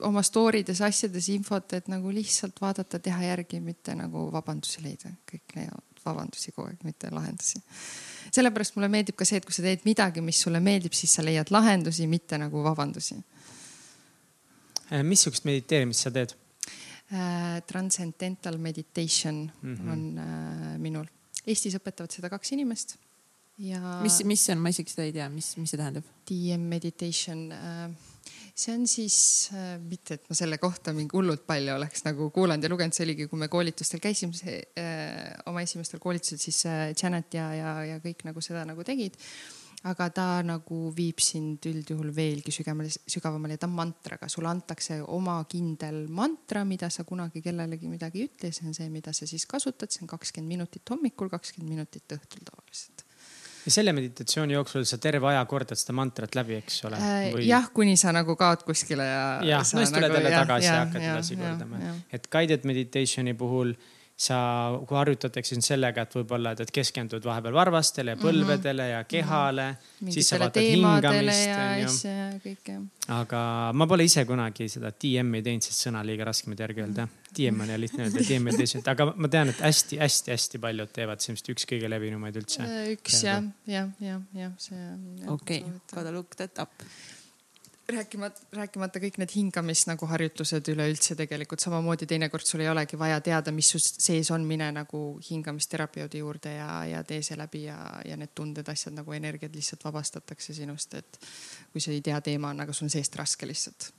oma 0.03 0.21
story 0.25 0.63
des 0.67 0.81
asjades 0.83 1.29
infot, 1.33 1.73
et 1.73 1.87
nagu 1.91 2.11
lihtsalt 2.11 2.59
vaadata, 2.61 2.99
teha 2.99 3.23
järgi, 3.29 3.61
mitte 3.63 3.95
nagu 3.97 4.27
vabandusi 4.33 4.83
leida. 4.83 5.13
kõik 5.31 5.55
leiavad 5.55 6.05
vabandusi 6.05 6.53
kogu 6.55 6.69
aeg, 6.69 6.83
mitte 6.87 7.11
lahendusi 7.11 7.61
sellepärast 8.37 8.77
mulle 8.77 8.89
meeldib 8.93 9.17
ka 9.19 9.27
see, 9.27 9.41
et 9.41 9.47
kui 9.47 9.55
sa 9.55 9.65
teed 9.65 9.85
midagi, 9.87 10.23
mis 10.25 10.39
sulle 10.45 10.61
meeldib, 10.63 10.95
siis 10.97 11.17
sa 11.17 11.25
leiad 11.25 11.51
lahendusi, 11.53 12.07
mitte 12.11 12.39
nagu 12.41 12.63
vabandusi. 12.65 13.17
Äh, 14.91 15.03
missugust 15.03 15.47
mediteerimist 15.47 16.07
sa 16.07 16.13
teed 16.15 16.35
äh,? 17.11 17.59
Transcendental 17.67 18.57
meditation 18.57 19.49
mm 19.61 19.75
-hmm. 19.75 19.91
on 19.91 20.17
äh, 20.17 20.77
minul. 20.77 21.05
Eestis 21.47 21.75
õpetavad 21.75 22.11
seda 22.11 22.29
kaks 22.29 22.51
inimest 22.51 22.97
ja. 23.57 23.99
mis, 24.03 24.23
mis 24.23 24.45
see 24.45 24.55
on, 24.55 24.61
ma 24.61 24.71
isegi 24.73 24.93
seda 24.93 25.07
ei 25.07 25.13
tea, 25.15 25.27
mis, 25.33 25.53
mis 25.57 25.73
see 25.73 25.79
tähendab? 25.79 26.05
DM 26.29 26.67
meditation 26.69 27.47
äh, 27.51 27.89
see 28.57 28.73
on 28.73 28.87
siis 28.89 29.17
äh,, 29.53 29.75
mitte 29.81 30.17
et 30.17 30.25
ma 30.29 30.37
selle 30.37 30.57
kohta 30.61 30.93
mingi 30.95 31.13
hullult 31.17 31.45
palju 31.47 31.75
oleks 31.75 32.03
nagu 32.07 32.31
kuulanud 32.33 32.65
ja 32.65 32.71
lugenud, 32.71 32.95
see 32.95 33.05
oligi, 33.05 33.27
kui 33.29 33.39
me 33.39 33.51
koolitustel 33.53 34.01
käisime 34.03 34.33
see, 34.37 34.57
äh, 34.81 35.35
oma 35.49 35.61
esimestel 35.65 36.01
koolitustel, 36.01 36.41
siis 36.41 36.63
äh, 36.65 36.89
Janet 36.97 37.37
ja, 37.37 37.51
ja, 37.53 37.77
ja 37.93 38.01
kõik 38.03 38.25
nagu 38.27 38.41
seda 38.43 38.65
nagu 38.67 38.85
tegid. 38.87 39.17
aga 39.87 40.07
ta 40.09 40.23
nagu 40.41 40.77
viib 40.91 41.21
sind 41.21 41.63
üldjuhul 41.69 42.09
veelgi 42.11 42.51
sügavamale, 42.51 42.89
sügavamale 43.13 43.55
ja 43.55 43.61
ta 43.61 43.67
on 43.69 43.75
mantraga, 43.77 44.27
sulle 44.27 44.49
antakse 44.49 44.97
oma 45.05 45.37
kindel 45.47 46.07
mantra, 46.09 46.65
mida 46.65 46.89
sa 46.89 47.05
kunagi 47.07 47.43
kellelegi 47.45 47.87
midagi 47.87 48.23
ei 48.23 48.31
ütle, 48.31 48.51
see 48.51 48.65
on 48.67 48.73
see, 48.75 48.89
mida 48.89 49.13
sa 49.13 49.29
siis 49.29 49.45
kasutad, 49.45 49.93
see 49.93 50.01
on 50.03 50.09
kakskümmend 50.09 50.57
minutit 50.57 50.95
hommikul, 50.95 51.29
kakskümmend 51.29 51.77
minutit 51.77 52.17
õhtul 52.17 52.49
tavaliselt 52.49 53.06
ja 53.67 53.73
selle 53.73 53.91
meditatsiooni 53.95 54.55
jooksul 54.55 54.85
sa 54.87 54.99
terve 55.01 55.27
aja 55.31 55.43
kordad 55.49 55.79
seda 55.79 55.95
mantrat 55.97 56.37
läbi, 56.39 56.57
eks 56.61 56.79
ole 56.87 56.99
äh, 57.01 57.27
Või...? 57.35 57.43
jah, 57.49 57.67
kuni 57.75 57.97
sa 57.99 58.13
nagu 58.15 58.37
kaod 58.39 58.63
kuskile 58.67 59.05
ja. 59.05 59.25
jah, 59.43 59.65
no 59.65 59.83
siis 59.83 59.91
tuled 59.91 60.07
nagu, 60.07 60.19
jälle 60.21 60.33
tagasi 60.33 60.69
ja, 60.69 60.73
ja 60.73 60.85
hakkad 60.85 61.07
edasi 61.11 61.39
kordama. 61.41 61.93
et 62.15 62.29
guided 62.33 62.67
meditation'i 62.69 63.35
puhul 63.37 63.75
sa, 64.17 64.37
kui 64.89 64.97
harjutatakse 64.97 65.53
sind 65.53 65.65
sellega, 65.65 66.07
et 66.07 66.15
võib-olla, 66.17 66.55
et 66.57 66.71
keskendud 66.73 67.25
vahepeal 67.25 67.53
varvastele 67.53 68.15
ja 68.15 68.17
põlvedele 68.17 68.81
mm 68.81 68.87
-hmm. 68.87 68.93
ja 68.95 69.03
kehale 69.03 69.65
mm. 69.71 69.77
-hmm. 70.07 70.11
siis 70.11 70.29
sa 70.29 70.39
vaatad 70.39 70.63
hingamist. 70.63 72.05
jah. 72.07 72.81
aga 73.19 73.71
ma 73.73 73.87
pole 73.87 74.03
ise 74.03 74.25
kunagi 74.25 74.69
seda 74.69 74.91
DM-i 74.91 75.41
teinud, 75.41 75.61
sest 75.63 75.87
sõna 75.87 76.01
liiga 76.05 76.25
raske 76.25 76.49
mind 76.49 76.59
järgi 76.59 76.81
öelda. 76.81 77.07
DM 77.37 77.61
on 77.61 77.69
ja 77.69 77.79
lihtne 77.79 78.03
öelda, 78.03 78.23
DM 78.29 78.43
meditation, 78.43 78.83
aga 78.87 79.13
ma 79.15 79.27
tean, 79.27 79.49
et 79.49 79.61
hästi-hästi-hästi 79.61 80.59
paljud 80.59 80.89
teevad, 80.93 81.19
see 81.19 81.31
on 81.31 81.37
vist 81.37 81.49
üks 81.49 81.67
kõige 81.69 81.89
levinumaid 81.89 82.35
üldse. 82.41 82.65
üks 82.95 83.23
jah, 83.23 83.43
jah, 83.67 83.89
jah, 83.99 84.21
jah, 84.33 84.51
see. 84.57 84.97
okei, 85.27 85.63
gotta 85.93 86.11
look 86.11 86.35
that 86.35 86.57
up 86.59 86.71
rääkimata, 87.91 88.41
rääkimata 88.53 88.99
kõik 88.99 89.17
need 89.21 89.31
hingamis 89.35 89.85
nagu 89.87 90.07
harjutused 90.09 90.67
üleüldse 90.71 91.15
tegelikult 91.19 91.63
samamoodi 91.63 92.07
teinekord 92.09 92.45
sul 92.45 92.63
ei 92.63 92.69
olegi 92.71 92.99
vaja 92.99 93.19
teada, 93.23 93.53
mis 93.55 93.69
sul 93.73 93.81
sees 93.83 94.31
on, 94.35 94.43
mine 94.47 94.67
nagu 94.75 95.01
hingamisterapeudi 95.29 96.21
juurde 96.21 96.57
ja, 96.57 96.69
ja 96.89 97.03
tee 97.07 97.21
see 97.25 97.37
läbi 97.39 97.63
ja, 97.67 97.77
ja 98.05 98.17
need 98.19 98.33
tunded, 98.35 98.67
asjad 98.71 98.97
nagu 98.97 99.15
energiat 99.15 99.55
lihtsalt 99.55 99.85
vabastatakse 99.87 100.55
sinust, 100.57 100.97
et 100.99 101.19
kui 101.71 101.83
sa 101.83 101.93
ei 101.95 102.03
tea, 102.03 102.19
teema 102.25 102.51
on, 102.51 102.65
aga 102.65 102.75
sul 102.75 102.89
on 102.89 102.93
seest 102.93 103.15
raske 103.19 103.47
lihtsalt. 103.47 103.91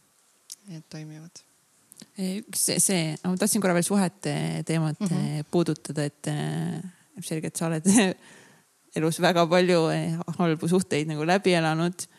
et 0.76 0.84
toimivad. 0.90 1.44
see, 2.54 2.78
see, 2.78 3.14
ma 3.24 3.36
tahtsin 3.36 3.64
korra 3.64 3.74
veel 3.74 3.86
suhete 3.86 4.34
teemat 4.66 5.00
mm 5.00 5.06
-hmm. 5.06 5.48
puudutada, 5.50 6.04
et 6.04 6.28
selgelt 7.24 7.56
sa 7.56 7.66
oled 7.66 7.88
elus 8.96 9.20
väga 9.20 9.46
palju 9.46 9.80
halbu 10.38 10.68
suhteid 10.68 11.08
nagu 11.08 11.26
läbi 11.26 11.54
elanud 11.54 12.17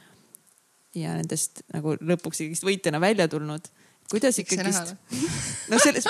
ja 0.97 1.13
nendest 1.17 1.63
nagu 1.73 1.95
lõpuks 1.99 2.41
ikkagist 2.43 2.65
võitjana 2.65 3.01
välja 3.01 3.27
tulnud. 3.29 3.67
kuidas 4.09 4.39
ikkagist, 4.41 4.95
no 5.69 5.79
selles, 5.81 6.07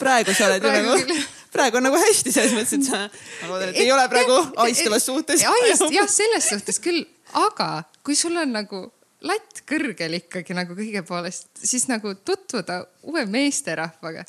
praegu 0.00 0.32
sa 0.36 0.48
oled 0.48 0.64
ju 0.64 0.72
nagu, 0.72 1.18
praegu 1.52 1.80
on 1.80 1.86
nagu 1.88 2.00
hästi 2.00 2.32
selles 2.32 2.54
mõttes, 2.56 2.78
et 2.78 2.86
sa, 2.88 3.02
ma 3.42 3.50
loodan, 3.50 3.72
et 3.74 3.82
ei 3.82 3.92
ole 3.92 4.06
praegu 4.12 4.38
aistavas 4.64 5.06
suhtes. 5.08 5.44
jah, 5.44 6.08
selles 6.08 6.48
suhtes 6.48 6.80
küll, 6.82 7.04
aga 7.36 7.84
kui 8.06 8.16
sul 8.18 8.38
on 8.40 8.54
nagu 8.56 8.86
latt 9.28 9.62
kõrgel 9.68 10.16
ikkagi 10.18 10.56
nagu 10.56 10.74
kõige 10.78 11.04
poolest, 11.06 11.50
siis 11.60 11.86
nagu 11.90 12.14
tutvuda 12.26 12.82
uue 13.06 13.26
meesterahvaga. 13.30 14.24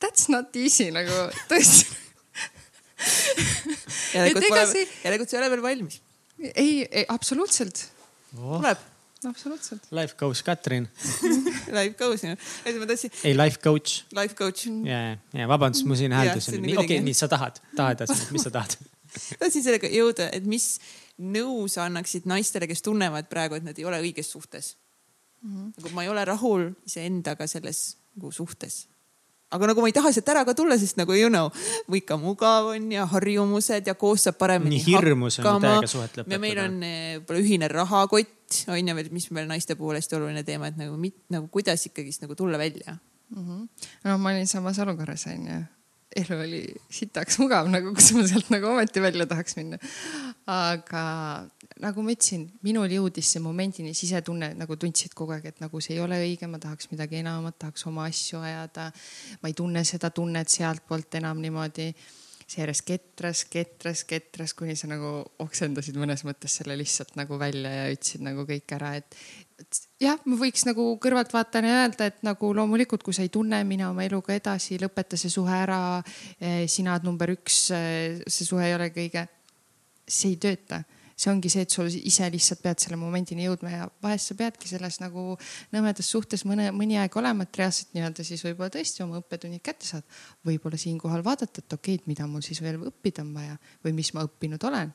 That's 0.00 0.30
not 0.30 0.54
easy 0.56 0.92
nagu 0.94 1.26
tõesti 1.50 1.90
järelikult 4.14 4.46
pole, 4.46 4.86
järelikult 5.02 5.32
sa 5.32 5.36
ei 5.36 5.42
ole 5.42 5.50
veel 5.56 5.64
valmis. 5.64 5.98
ei, 6.38 6.86
ei 6.86 7.04
absoluutselt 7.10 7.82
oh.. 8.38 8.60
tuleb 8.60 8.91
absoluutselt. 9.28 9.86
Life 9.90 10.16
coach 10.18 10.42
Katrin 10.46 10.88
Life 11.78 11.94
coach, 11.98 12.24
jah. 12.24 12.38
et 12.66 12.78
ma 12.80 12.88
tahtsin. 12.90 13.12
ei, 13.24 13.36
life 13.36 13.60
coach. 13.62 14.02
Life 14.16 14.34
coach. 14.38 14.66
ja, 14.88 15.16
ja 15.36 15.48
vabandust, 15.48 15.86
ma 15.86 15.98
siin 15.98 16.12
hääldasin. 16.16 16.66
okei 16.78 17.00
nii 17.04 17.14
sa 17.16 17.28
tahad, 17.32 17.62
tahad 17.76 18.02
edasi, 18.02 18.28
mis 18.34 18.46
sa 18.48 18.52
tahad 18.54 18.76
tahtsin 19.40 19.64
sellega 19.64 19.90
jõuda, 19.92 20.28
et 20.32 20.46
mis 20.48 20.76
nõu 21.22 21.66
sa 21.70 21.86
annaksid 21.88 22.26
naistele, 22.30 22.68
kes 22.70 22.82
tunnevad 22.84 23.28
praegu, 23.30 23.58
et 23.58 23.66
nad 23.66 23.78
ei 23.78 23.88
ole 23.88 24.00
õiges 24.02 24.32
suhtes 24.34 24.76
mm. 25.42 25.50
-hmm. 25.50 25.72
nagu 25.76 25.94
ma 25.96 26.06
ei 26.06 26.12
ole 26.12 26.24
rahul 26.24 26.70
iseendaga 26.86 27.46
selles 27.50 27.96
nagu 28.16 28.32
suhtes 28.32 28.86
aga 29.52 29.68
nagu 29.70 29.84
ma 29.84 29.90
ei 29.90 29.96
taha 29.96 30.12
sealt 30.14 30.30
ära 30.32 30.44
ka 30.48 30.54
tulla, 30.56 30.78
sest 30.80 30.98
nagu 31.00 31.16
you 31.16 31.30
know, 31.32 31.50
ikka 31.92 32.18
mugav 32.20 32.72
on 32.72 32.88
ja 32.92 33.06
harjumused 33.10 33.90
ja 33.90 33.94
koos 33.98 34.26
saab 34.28 34.38
paremini 34.40 34.78
nii 34.78 34.86
hirmus 34.96 35.38
on 35.42 35.60
täiega 35.62 35.90
suhet 35.90 36.16
lõpetada. 36.16 36.34
ja 36.36 36.42
meil 36.42 36.62
on 36.62 36.78
eh, 36.86 37.02
võib-olla 37.18 37.44
ühine 37.44 37.70
rahakott 37.72 38.62
on 38.72 38.88
ju 38.88 38.96
veel, 38.98 39.12
mis 39.14 39.28
meil 39.34 39.48
naiste 39.50 39.76
puhul 39.78 39.98
hästi 39.98 40.18
oluline 40.18 40.44
teema, 40.46 40.72
et 40.72 40.80
nagu, 40.80 40.96
nagu 41.32 41.52
kuidas 41.52 41.84
ikkagist 41.88 42.24
nagu 42.24 42.36
tulla 42.38 42.60
välja 42.60 42.96
mm. 42.96 43.44
-hmm. 43.44 43.86
no 44.04 44.18
ma 44.18 44.34
olin 44.34 44.48
samas 44.48 44.78
olukorras 44.78 45.26
on 45.26 45.46
ju 45.46 45.62
elu 46.16 46.38
oli 46.44 46.62
sitaks 46.92 47.38
mugav 47.40 47.68
nagu, 47.72 47.92
kus 47.96 48.12
ma 48.16 48.24
sealt 48.28 48.50
nagu 48.52 48.68
ometi 48.72 49.02
välja 49.02 49.26
tahaks 49.30 49.56
minna. 49.58 49.78
aga 50.50 51.04
nagu 51.82 52.04
ma 52.04 52.14
ütlesin, 52.14 52.48
minul 52.66 52.90
jõudis 52.92 53.32
see 53.34 53.42
momendini 53.42 53.94
sisetunne 53.96 54.52
nagu 54.58 54.76
tundsid 54.76 55.14
kogu 55.18 55.36
aeg, 55.36 55.50
et 55.52 55.62
nagu 55.62 55.80
see 55.80 55.96
ei 55.96 56.02
ole 56.04 56.18
õige, 56.22 56.48
ma 56.50 56.60
tahaks 56.62 56.90
midagi 56.92 57.22
enamat, 57.22 57.58
tahaks 57.64 57.86
oma 57.90 58.08
asju 58.10 58.42
ajada. 58.42 58.90
ma 59.42 59.52
ei 59.52 59.56
tunne 59.56 59.84
seda 59.88 60.10
tunnet 60.10 60.52
sealtpoolt 60.52 61.20
enam 61.22 61.40
niimoodi 61.42 61.92
seejärel 62.52 62.82
ketras, 62.84 63.44
ketras, 63.48 64.04
ketras, 64.04 64.52
kuni 64.56 64.74
sa 64.76 64.88
nagu 64.90 65.22
oksendasid 65.42 65.96
mõnes 66.00 66.24
mõttes 66.26 66.58
selle 66.58 66.76
lihtsalt 66.76 67.14
nagu 67.16 67.38
välja 67.40 67.70
ja 67.72 67.86
ütlesid 67.94 68.24
nagu 68.26 68.44
kõik 68.48 68.74
ära, 68.76 68.94
et, 69.00 69.16
jah, 70.02 70.18
ma 70.24 70.38
võiks 70.40 70.64
nagu 70.68 70.86
kõrvaltvaatajana 71.02 71.82
öelda, 71.82 72.08
et 72.10 72.22
nagu 72.26 72.52
loomulikult, 72.56 73.04
kui 73.06 73.16
sa 73.16 73.26
ei 73.26 73.32
tunne, 73.32 73.62
mine 73.68 73.86
oma 73.88 74.06
eluga 74.06 74.34
edasi, 74.36 74.80
lõpeta 74.82 75.18
see 75.20 75.30
suhe 75.32 75.54
ära. 75.54 76.02
sina 76.66 76.96
oled 76.96 77.06
number 77.06 77.34
üks, 77.34 77.68
see 77.70 78.48
suhe 78.48 78.66
ei 78.68 78.74
ole 78.74 78.90
kõige, 78.94 79.26
see 80.06 80.34
ei 80.34 80.40
tööta 80.42 80.82
see 81.22 81.30
ongi 81.30 81.50
see, 81.52 81.62
et 81.66 81.74
sul 81.74 81.88
ise 81.92 82.26
lihtsalt 82.32 82.62
pead 82.64 82.82
selle 82.82 82.98
momendini 83.00 83.46
jõudma 83.46 83.72
ja 83.72 83.86
vahest 84.02 84.30
sa 84.30 84.36
peadki 84.38 84.70
selles 84.70 84.98
nagu 85.02 85.36
nõmedas 85.74 86.08
suhtes 86.10 86.44
mõne, 86.48 86.70
mõni 86.74 86.98
aeg 87.00 87.16
olema, 87.20 87.46
et 87.46 87.60
reaalselt 87.60 87.92
nii-öelda 87.96 88.26
siis 88.26 88.42
võib-olla 88.46 88.72
tõesti 88.74 89.04
oma 89.04 89.20
õppetunnid 89.20 89.62
kätte 89.64 89.88
saad. 89.88 90.06
võib-olla 90.46 90.80
siinkohal 90.80 91.24
vaadata, 91.26 91.62
et 91.62 91.78
okei 91.78 91.98
okay,, 91.98 92.02
et 92.02 92.10
mida 92.10 92.26
mul 92.30 92.44
siis 92.44 92.62
veel 92.64 92.80
õppida 92.90 93.26
on 93.26 93.32
vaja 93.36 93.58
või 93.84 93.94
mis 94.00 94.12
ma 94.16 94.26
õppinud 94.26 94.70
olen 94.70 94.92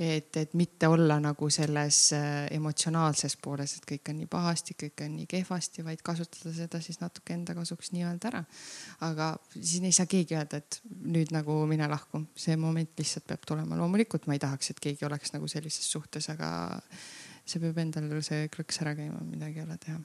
et, 0.00 0.36
et 0.36 0.54
mitte 0.56 0.88
olla 0.88 1.18
nagu 1.20 1.48
selles 1.52 1.98
äh, 2.16 2.46
emotsionaalses 2.56 3.36
pooles, 3.42 3.74
et 3.76 3.86
kõik 3.88 4.10
on 4.12 4.16
nii 4.22 4.28
pahasti, 4.32 4.76
kõik 4.80 5.02
on 5.04 5.16
nii 5.18 5.26
kehvasti, 5.28 5.84
vaid 5.84 6.00
kasutada 6.04 6.52
seda 6.56 6.80
siis 6.80 7.02
natuke 7.02 7.34
enda 7.36 7.54
kasuks 7.56 7.92
nii-öelda 7.92 8.30
ära. 8.30 8.44
aga 9.06 9.30
siin 9.54 9.84
ei 9.88 9.96
saa 9.96 10.08
keegi 10.10 10.38
öelda, 10.38 10.62
et 10.62 10.80
nüüd 10.88 11.34
nagu 11.36 11.58
mine 11.68 11.88
lahku, 11.90 12.22
see 12.32 12.56
moment 12.56 12.96
lihtsalt 12.98 13.28
peab 13.28 13.44
tulema. 13.46 13.76
loomulikult 13.76 14.26
ma 14.26 14.38
ei 14.38 14.42
tahaks, 14.42 14.72
et 14.72 14.80
keegi 14.80 15.04
oleks 15.04 15.34
nagu 15.36 15.48
sellises 15.48 15.92
suhtes, 15.92 16.30
aga 16.32 16.80
see 17.44 17.60
peab 17.60 17.84
endal 17.84 18.08
see 18.24 18.48
krõks 18.48 18.80
ära 18.80 18.96
käima, 18.96 19.20
midagi 19.28 19.60
ei 19.60 19.68
ole 19.68 19.76
teha 19.84 20.00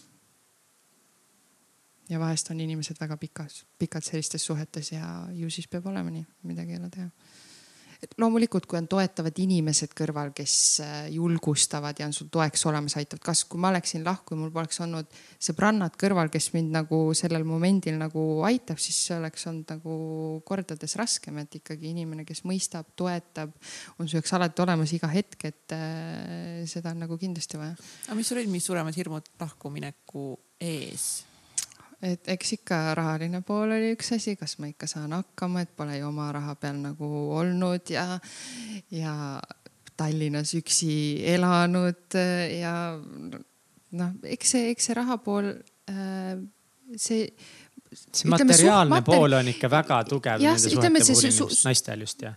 ja 2.10 2.20
vahest 2.20 2.52
on 2.52 2.60
inimesed 2.60 3.00
väga 3.00 3.18
pikas, 3.18 3.64
pikalt 3.80 4.06
sellistes 4.06 4.44
suhetes 4.46 4.92
ja 4.92 5.08
ju 5.34 5.50
siis 5.50 5.72
peab 5.72 5.88
olema 5.88 6.12
nii, 6.12 6.26
midagi 6.52 6.76
ei 6.76 6.84
ole 6.84 6.92
teha 6.94 7.10
loomulikult, 8.22 8.66
kui 8.70 8.80
on 8.80 8.88
toetavad 8.90 9.38
inimesed 9.42 9.94
kõrval, 9.98 10.32
kes 10.36 10.56
äh, 10.84 10.96
julgustavad 11.16 12.00
ja 12.00 12.08
on 12.10 12.16
sul 12.16 12.30
toeks 12.34 12.66
olemas, 12.70 12.98
aitavad. 13.00 13.24
kas, 13.26 13.44
kui 13.50 13.62
ma 13.62 13.72
oleksin 13.74 14.06
lahku 14.06 14.36
ja 14.36 14.42
mul 14.42 14.54
poleks 14.56 14.82
olnud 14.86 15.12
sõbrannad 15.48 15.98
kõrval, 16.00 16.32
kes 16.34 16.52
mind 16.56 16.74
nagu 16.76 17.02
sellel 17.18 17.46
momendil 17.48 18.00
nagu 18.00 18.26
aitab, 18.48 18.82
siis 18.82 19.00
see 19.08 19.20
oleks 19.20 19.48
olnud 19.52 19.76
nagu 19.76 20.00
kordades 20.48 20.98
raskem, 21.00 21.40
et 21.44 21.60
ikkagi 21.62 21.92
inimene, 21.94 22.26
kes 22.28 22.46
mõistab, 22.48 22.92
toetab, 22.98 23.54
on 24.00 24.10
su 24.10 24.20
jaoks 24.20 24.36
alati 24.38 24.66
olemas 24.66 24.96
iga 24.96 25.12
hetk, 25.12 25.48
et 25.52 25.78
äh, 25.78 26.66
seda 26.70 26.96
on 26.96 27.06
nagu 27.06 27.20
kindlasti 27.22 27.62
vaja. 27.62 27.78
aga 28.08 28.20
mis 28.20 28.32
sul 28.32 28.42
olid, 28.42 28.52
mis 28.52 28.68
suuremad 28.68 28.98
hirmud 28.98 29.32
lahkumineku 29.42 30.28
ees? 30.64 31.35
Et 32.04 32.28
eks 32.36 32.56
ikka 32.58 32.80
rahaline 32.98 33.42
pool 33.46 33.76
oli 33.76 33.94
üks 33.96 34.12
asi, 34.16 34.36
kas 34.40 34.58
ma 34.60 34.70
ikka 34.72 34.88
saan 34.90 35.16
hakkama, 35.16 35.64
et 35.66 35.76
pole 35.78 35.98
ju 35.98 36.08
oma 36.10 36.32
raha 36.36 36.56
peal 36.60 36.80
nagu 36.82 37.10
olnud 37.38 37.94
ja, 37.94 38.20
ja 38.92 39.16
Tallinnas 39.96 40.52
üksi 40.58 40.96
elanud 41.36 42.18
ja 42.60 42.76
noh, 43.00 44.16
eks 44.28 44.56
see, 44.56 44.72
eks 44.74 44.90
see 44.90 44.98
raha 44.98 45.20
pool 45.24 45.52
äh,, 45.92 46.36
see. 46.98 47.30
see 47.96 48.32
materiaalne 48.32 49.00
ütleme, 49.00 49.06
pool 49.08 49.40
on 49.40 49.54
ikka 49.54 49.72
väga 49.72 50.02
tugev 50.10 50.44
nende 50.44 50.60
suhete 50.60 50.92
puhul 51.00 51.56
naistel 51.70 52.04
just 52.04 52.28
jah 52.28 52.36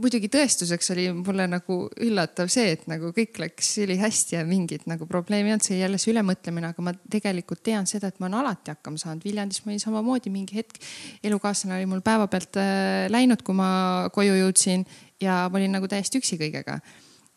muidugi 0.00 0.28
tõestuseks 0.32 0.90
oli 0.94 1.04
mulle 1.14 1.46
nagu 1.50 1.76
üllatav 2.02 2.50
see, 2.52 2.72
et 2.74 2.86
nagu 2.90 3.12
kõik 3.14 3.38
läks 3.42 3.70
ülihästi 3.84 4.36
ja 4.36 4.42
mingit 4.48 4.88
nagu 4.90 5.06
probleemi 5.10 5.52
ei 5.52 5.54
olnud, 5.54 5.66
see 5.66 5.78
jälle 5.78 6.00
see 6.02 6.10
ülemõtlemine, 6.14 6.72
aga 6.74 6.84
ma 6.84 6.94
tegelikult 7.10 7.62
tean 7.66 7.86
seda, 7.90 8.10
et 8.10 8.18
ma 8.18 8.26
olen 8.26 8.40
alati 8.42 8.74
hakkama 8.74 8.98
saanud. 9.00 9.22
Viljandis 9.26 9.62
ma 9.62 9.70
olin 9.70 9.84
samamoodi 9.84 10.34
mingi 10.34 10.58
hetk, 10.58 10.82
elukaaslane 11.24 11.78
oli 11.78 11.88
mul 11.90 12.02
päevapealt 12.06 12.58
äh, 12.60 13.06
läinud, 13.12 13.46
kui 13.46 13.56
ma 13.58 13.70
koju 14.14 14.34
jõudsin 14.42 14.86
ja 15.22 15.44
ma 15.46 15.60
olin 15.60 15.78
nagu 15.78 15.90
täiesti 15.90 16.22
üksi 16.22 16.40
kõigega. 16.42 16.80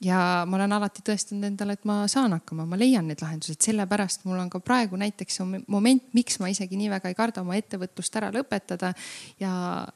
Ja 0.02 0.46
ma 0.46 0.60
olen 0.60 0.76
alati 0.78 1.02
tõestanud 1.06 1.48
endale, 1.48 1.74
et 1.74 1.86
ma 1.90 2.04
saan 2.10 2.36
hakkama, 2.36 2.68
ma 2.70 2.78
leian 2.78 3.08
need 3.10 3.22
lahendused, 3.24 3.58
sellepärast 3.66 4.28
mul 4.30 4.38
on 4.38 4.50
ka 4.54 4.62
praegu 4.62 4.98
näiteks 4.98 5.40
see 5.40 5.62
moment, 5.74 6.04
miks 6.14 6.38
ma 6.38 6.52
isegi 6.54 6.78
nii 6.78 6.92
väga 6.92 7.10
ei 7.10 7.18
karda 7.18 7.42
oma 7.42 7.58
ettevõtlust 7.58 8.20
ära 8.20 8.30
lõpetada 8.34 8.92
ja 9.42 9.54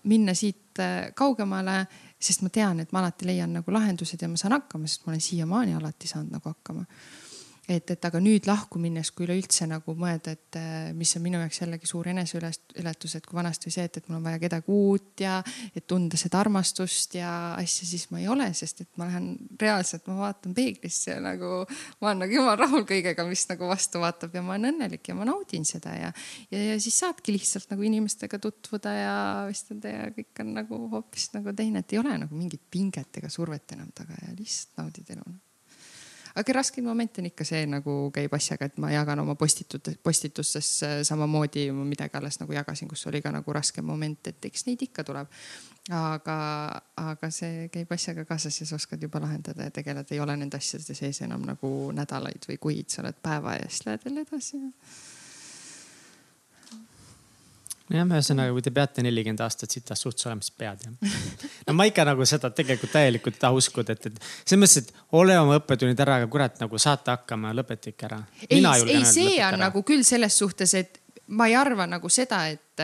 minna 0.09 0.33
siit 0.38 0.81
äh, 0.81 1.11
kaugemale 1.17 1.83
sest 2.22 2.43
ma 2.45 2.52
tean, 2.53 2.80
et 2.80 2.91
ma 2.93 3.02
alati 3.02 3.26
leian 3.26 3.53
nagu 3.57 3.73
lahendused 3.73 4.22
ja 4.22 4.30
ma 4.30 4.38
saan 4.38 4.53
hakkama, 4.57 4.88
sest 4.88 5.06
ma 5.06 5.14
olen 5.15 5.23
siiamaani 5.26 5.73
alati 5.77 6.10
saanud 6.11 6.38
nagu 6.38 6.53
hakkama 6.53 6.85
et, 7.72 7.91
et 7.93 8.06
aga 8.07 8.19
nüüd 8.23 8.48
lahku 8.49 8.80
minnes, 8.81 9.11
kui 9.15 9.26
üleüldse 9.26 9.68
nagu 9.69 9.93
mõelda, 9.98 10.34
et 10.35 10.57
äh, 10.60 10.91
mis 10.98 11.14
on 11.18 11.23
minu 11.23 11.39
jaoks 11.41 11.61
jällegi 11.61 11.89
suur 11.89 12.10
eneseületus, 12.11 13.15
et 13.18 13.27
kui 13.27 13.38
vanasti 13.38 13.72
see, 13.73 13.85
et, 13.88 13.99
et 13.99 14.10
mul 14.10 14.19
on 14.19 14.26
vaja 14.27 14.41
kedagi 14.41 14.72
uut 14.76 15.23
ja 15.23 15.38
et 15.76 15.85
tunda 15.89 16.19
seda 16.19 16.41
armastust 16.41 17.15
ja 17.19 17.31
asja, 17.60 17.88
siis 17.88 18.07
ma 18.11 18.22
ei 18.22 18.27
ole, 18.31 18.49
sest 18.57 18.84
et 18.85 18.89
ma 18.99 19.07
lähen 19.10 19.30
reaalselt, 19.61 20.07
ma 20.10 20.18
vaatan 20.26 20.56
peeglisse 20.57 21.14
ja 21.14 21.19
nagu 21.23 21.52
ma 22.02 22.11
olen 22.11 22.23
nagu 22.26 22.38
jumal 22.39 22.57
rahul 22.60 22.88
kõigega, 22.89 23.26
mis 23.30 23.45
nagu 23.52 23.69
vastu 23.72 24.02
vaatab 24.03 24.35
ja 24.35 24.43
ma 24.45 24.57
olen 24.57 24.73
õnnelik 24.73 25.11
ja 25.11 25.18
ma 25.18 25.27
naudin 25.27 25.68
seda 25.68 25.95
ja, 25.98 26.11
ja, 26.52 26.64
ja 26.72 26.80
siis 26.81 26.99
saadki 27.03 27.35
lihtsalt 27.35 27.72
nagu 27.72 27.85
inimestega 27.88 28.41
tutvuda 28.41 28.95
ja 28.98 29.15
vestelda 29.49 29.95
ja 29.95 30.10
kõik 30.15 30.43
on 30.43 30.56
nagu 30.60 30.81
hoopis 30.95 31.31
nagu 31.38 31.56
teine, 31.56 31.85
et 31.85 31.95
ei 31.95 32.02
ole 32.02 32.18
nagu 32.26 32.35
mingit 32.35 32.64
pinget 32.72 33.22
ega 33.22 33.31
survet 33.31 33.77
enam 33.77 33.93
taga 33.95 34.18
ja 34.26 34.35
lihtsalt 34.35 34.84
naudid 34.84 35.15
elu 35.15 35.30
aga 36.35 36.53
raskem 36.53 36.85
moment 36.85 37.19
on 37.19 37.27
ikka 37.29 37.45
see 37.47 37.65
nagu 37.69 37.95
käib 38.15 38.33
asjaga, 38.35 38.69
et 38.69 38.79
ma 38.81 38.91
jagan 38.93 39.23
oma 39.23 39.35
postitutes, 39.39 39.97
postitustes 40.03 40.71
samamoodi 41.07 41.67
midagi 41.75 42.17
alles 42.19 42.39
nagu 42.41 42.55
jagasin, 42.55 42.89
kus 42.91 43.05
oli 43.11 43.21
ka 43.21 43.33
nagu 43.33 43.53
raskem 43.53 43.85
moment, 43.85 44.31
et 44.31 44.49
eks 44.51 44.67
neid 44.69 44.81
ikka 44.87 45.05
tuleb. 45.07 45.27
aga, 45.91 46.35
aga 47.01 47.29
see 47.33 47.65
käib 47.73 47.89
asjaga 47.91 48.25
kaasas 48.29 48.59
ja 48.61 48.67
sa 48.69 48.75
oskad 48.77 49.01
juba 49.01 49.19
lahendada 49.19 49.65
ja 49.65 49.71
tegeleda, 49.73 50.13
ei 50.13 50.19
ole 50.21 50.35
nende 50.37 50.57
asjade 50.57 50.95
sees 50.95 51.23
enam 51.25 51.41
nagu 51.47 51.71
nädalaid 51.95 52.45
või 52.47 52.59
kuid, 52.61 52.89
sa 52.89 53.01
oled 53.01 53.17
päeva 53.23 53.57
ja 53.57 53.65
siis 53.69 53.87
lähed 53.87 54.05
jälle 54.05 54.27
edasi 54.27 54.61
jah, 57.95 58.07
ühesõnaga, 58.07 58.53
kui 58.55 58.63
te 58.65 58.73
peate 58.76 59.03
nelikümmend 59.05 59.43
aastat 59.45 59.73
sitas 59.73 60.01
suhtes 60.03 60.27
olema, 60.30 60.45
siis 60.45 60.55
pead 60.57 60.85
jah. 60.85 61.15
no 61.68 61.76
ma 61.77 61.88
ikka 61.89 62.05
nagu 62.07 62.26
seda 62.30 62.51
tegelikult 62.55 62.93
täielikult 62.95 63.38
ei 63.38 63.43
taha 63.43 63.59
uskuda, 63.59 63.95
et, 63.97 64.09
et 64.11 64.22
selles 64.43 64.61
mõttes, 64.61 64.77
et 64.81 65.19
ole 65.19 65.38
oma 65.39 65.59
õppetunnid 65.59 66.05
ära, 66.05 66.22
aga 66.22 66.31
kurat 66.31 66.61
nagu 66.63 66.81
saate 66.81 67.13
hakkama, 67.13 67.53
lõpeta 67.57 67.91
ikka 67.93 68.09
ära. 68.09 68.23
ei, 68.47 68.63
ei 68.63 69.05
see 69.05 69.38
on 69.39 69.53
ära. 69.53 69.63
nagu 69.68 69.84
küll 69.88 70.05
selles 70.07 70.38
suhtes, 70.43 70.76
et 70.80 71.01
ma 71.31 71.47
ei 71.47 71.55
arva 71.55 71.85
nagu 71.88 72.09
seda, 72.11 72.43
et, 72.51 72.84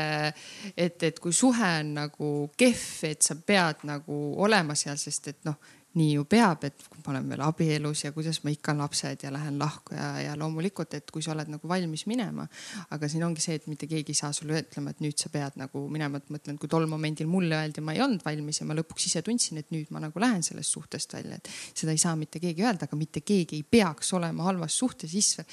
et, 0.78 1.04
et 1.04 1.20
kui 1.20 1.36
suhe 1.36 1.72
on 1.82 1.94
nagu 1.98 2.34
kehv, 2.60 2.86
et 3.10 3.26
sa 3.26 3.36
pead 3.36 3.84
nagu 3.88 4.22
olema 4.44 4.76
seal, 4.78 5.00
sest 5.00 5.34
et 5.34 5.42
noh 5.48 5.58
nii 5.98 6.14
ju 6.14 6.26
peab, 6.30 6.64
et 6.68 6.86
ma 7.04 7.14
olen 7.14 7.30
veel 7.32 7.44
abielus 7.46 8.04
ja 8.06 8.12
kuidas 8.16 8.42
ma 8.46 8.52
ikka 8.54 8.76
lapsed 8.78 9.24
ja 9.26 9.32
lähen 9.34 9.58
lahku 9.60 9.96
ja, 9.98 10.10
ja 10.22 10.36
loomulikult, 10.40 10.94
et 10.98 11.12
kui 11.14 11.26
sa 11.26 11.34
oled 11.34 11.52
nagu 11.52 11.70
valmis 11.70 12.06
minema. 12.10 12.48
aga 12.94 13.10
siin 13.10 13.26
ongi 13.28 13.44
see, 13.44 13.58
et 13.60 13.68
mitte 13.68 13.90
keegi 13.90 14.14
ei 14.14 14.20
saa 14.22 14.32
sulle 14.36 14.62
ütlema, 14.62 14.94
et 14.94 15.04
nüüd 15.04 15.18
sa 15.20 15.32
pead 15.34 15.60
nagu 15.60 15.86
minema, 15.92 16.22
et 16.22 16.30
ma 16.34 16.42
ütlen, 16.42 16.60
kui 16.62 16.70
tol 16.72 16.88
momendil 16.90 17.30
mulle 17.32 17.58
öeldi, 17.60 17.84
ma 17.84 17.96
ei 17.98 18.04
olnud 18.06 18.26
valmis 18.26 18.62
ja 18.62 18.68
ma 18.70 18.78
lõpuks 18.78 19.10
ise 19.10 19.24
tundsin, 19.26 19.62
et 19.62 19.72
nüüd 19.76 19.92
ma 19.94 20.04
nagu 20.04 20.22
lähen 20.22 20.46
sellest 20.46 20.76
suhtest 20.76 21.18
välja, 21.18 21.40
et 21.40 21.52
seda 21.74 21.96
ei 21.96 22.02
saa 22.02 22.16
mitte 22.20 22.42
keegi 22.44 22.66
öelda, 22.66 22.90
aga 22.90 23.00
mitte 23.00 23.24
keegi 23.26 23.62
ei 23.62 23.66
peaks 23.78 24.14
olema 24.18 24.50
halvas 24.50 24.78
suhtes 24.78 25.16
isse 25.18 25.48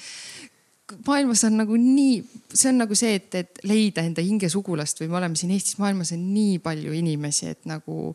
maailmas 1.07 1.43
on 1.47 1.57
nagu 1.59 1.77
nii, 1.79 2.19
see 2.53 2.69
on 2.69 2.79
nagu 2.83 2.97
see, 2.97 3.15
et, 3.19 3.35
et 3.39 3.61
leida 3.65 4.03
enda 4.05 4.23
hingesugulast 4.25 5.01
või 5.01 5.09
me 5.11 5.19
oleme 5.19 5.39
siin 5.39 5.53
Eestis, 5.55 5.79
maailmas 5.81 6.13
on 6.15 6.27
nii 6.33 6.59
palju 6.63 6.93
inimesi, 6.95 7.49
et 7.55 7.65
nagu 7.69 8.13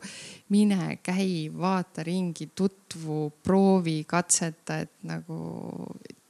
mine, 0.55 0.97
käi, 1.03 1.51
vaata 1.51 2.05
ringi, 2.07 2.51
tutvu, 2.55 3.27
proovi, 3.43 4.01
katseta, 4.09 4.81
et 4.87 4.95
nagu 5.11 5.41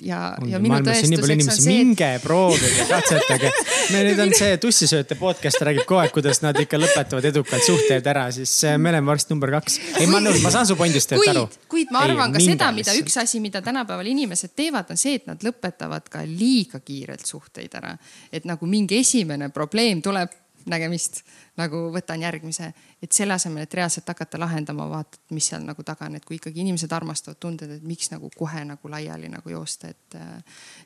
ja, 0.05 0.20
ja 0.47 0.60
minu 0.62 0.78
tõestuseks 0.85 1.51
on 1.51 1.56
see. 1.56 1.74
minge 1.74 2.09
proovige, 2.22 2.86
katsetage. 2.89 3.51
me 3.93 4.02
nüüd 4.06 4.22
on 4.24 4.32
see 4.40 4.56
Tussisööte 4.62 5.16
podcast 5.20 5.62
räägib 5.66 5.86
kogu 5.89 6.01
aeg, 6.02 6.14
kuidas 6.14 6.43
nad 6.44 6.59
ikka 6.60 6.81
lõpetavad 6.81 7.28
edukalt 7.31 7.66
suhteid 7.66 8.06
ära, 8.12 8.27
siis 8.35 8.52
me 8.81 8.93
oleme 8.93 9.12
varsti 9.12 9.35
number 9.35 9.55
kaks. 9.59 9.78
ei, 10.01 10.09
ma 10.10 10.22
nõus, 10.24 10.40
ma 10.44 10.52
saan 10.55 10.68
su 10.68 10.77
pointist 10.81 11.14
aru. 11.16 11.47
kuid 11.70 11.93
ma 11.94 12.05
arvan 12.09 12.32
ei, 12.32 12.39
ka 12.39 12.44
seda, 12.44 12.70
mida 12.77 12.97
üks 12.98 13.18
asi, 13.22 13.43
mida 13.44 13.62
tänapäeval 13.64 14.10
inimesed 14.12 14.55
teevad, 14.56 14.93
on 14.93 15.01
see, 15.01 15.20
et 15.20 15.31
nad 15.31 15.43
lõpetavad 15.47 16.09
ka 16.12 16.24
liiga 16.27 16.82
kiirelt 16.85 17.27
suhteid 17.27 17.74
ära. 17.81 17.97
et 18.32 18.48
nagu 18.48 18.66
mingi 18.70 19.01
esimene 19.05 19.51
probleem 19.55 20.02
tuleb 20.02 20.36
nägemist, 20.70 21.20
nagu 21.60 21.82
võtan 21.94 22.22
järgmise, 22.22 22.70
et 23.02 23.12
selle 23.14 23.34
asemel, 23.36 23.66
et 23.66 23.74
reaalselt 23.74 24.09
hakata 24.10 24.38
lahendama, 24.40 24.86
vaatad, 24.90 25.20
mis 25.36 25.51
seal 25.52 25.64
nagu 25.66 25.84
taga 25.86 26.09
on, 26.09 26.18
et 26.18 26.26
kui 26.26 26.38
ikkagi 26.38 26.62
inimesed 26.64 26.92
armastavad 26.97 27.40
tunded, 27.42 27.74
et 27.76 27.86
miks 27.86 28.12
nagu 28.12 28.30
kohe 28.36 28.62
nagu 28.68 28.92
laiali 28.92 29.30
nagu 29.32 29.52
joosta, 29.52 29.90
et, 29.90 30.18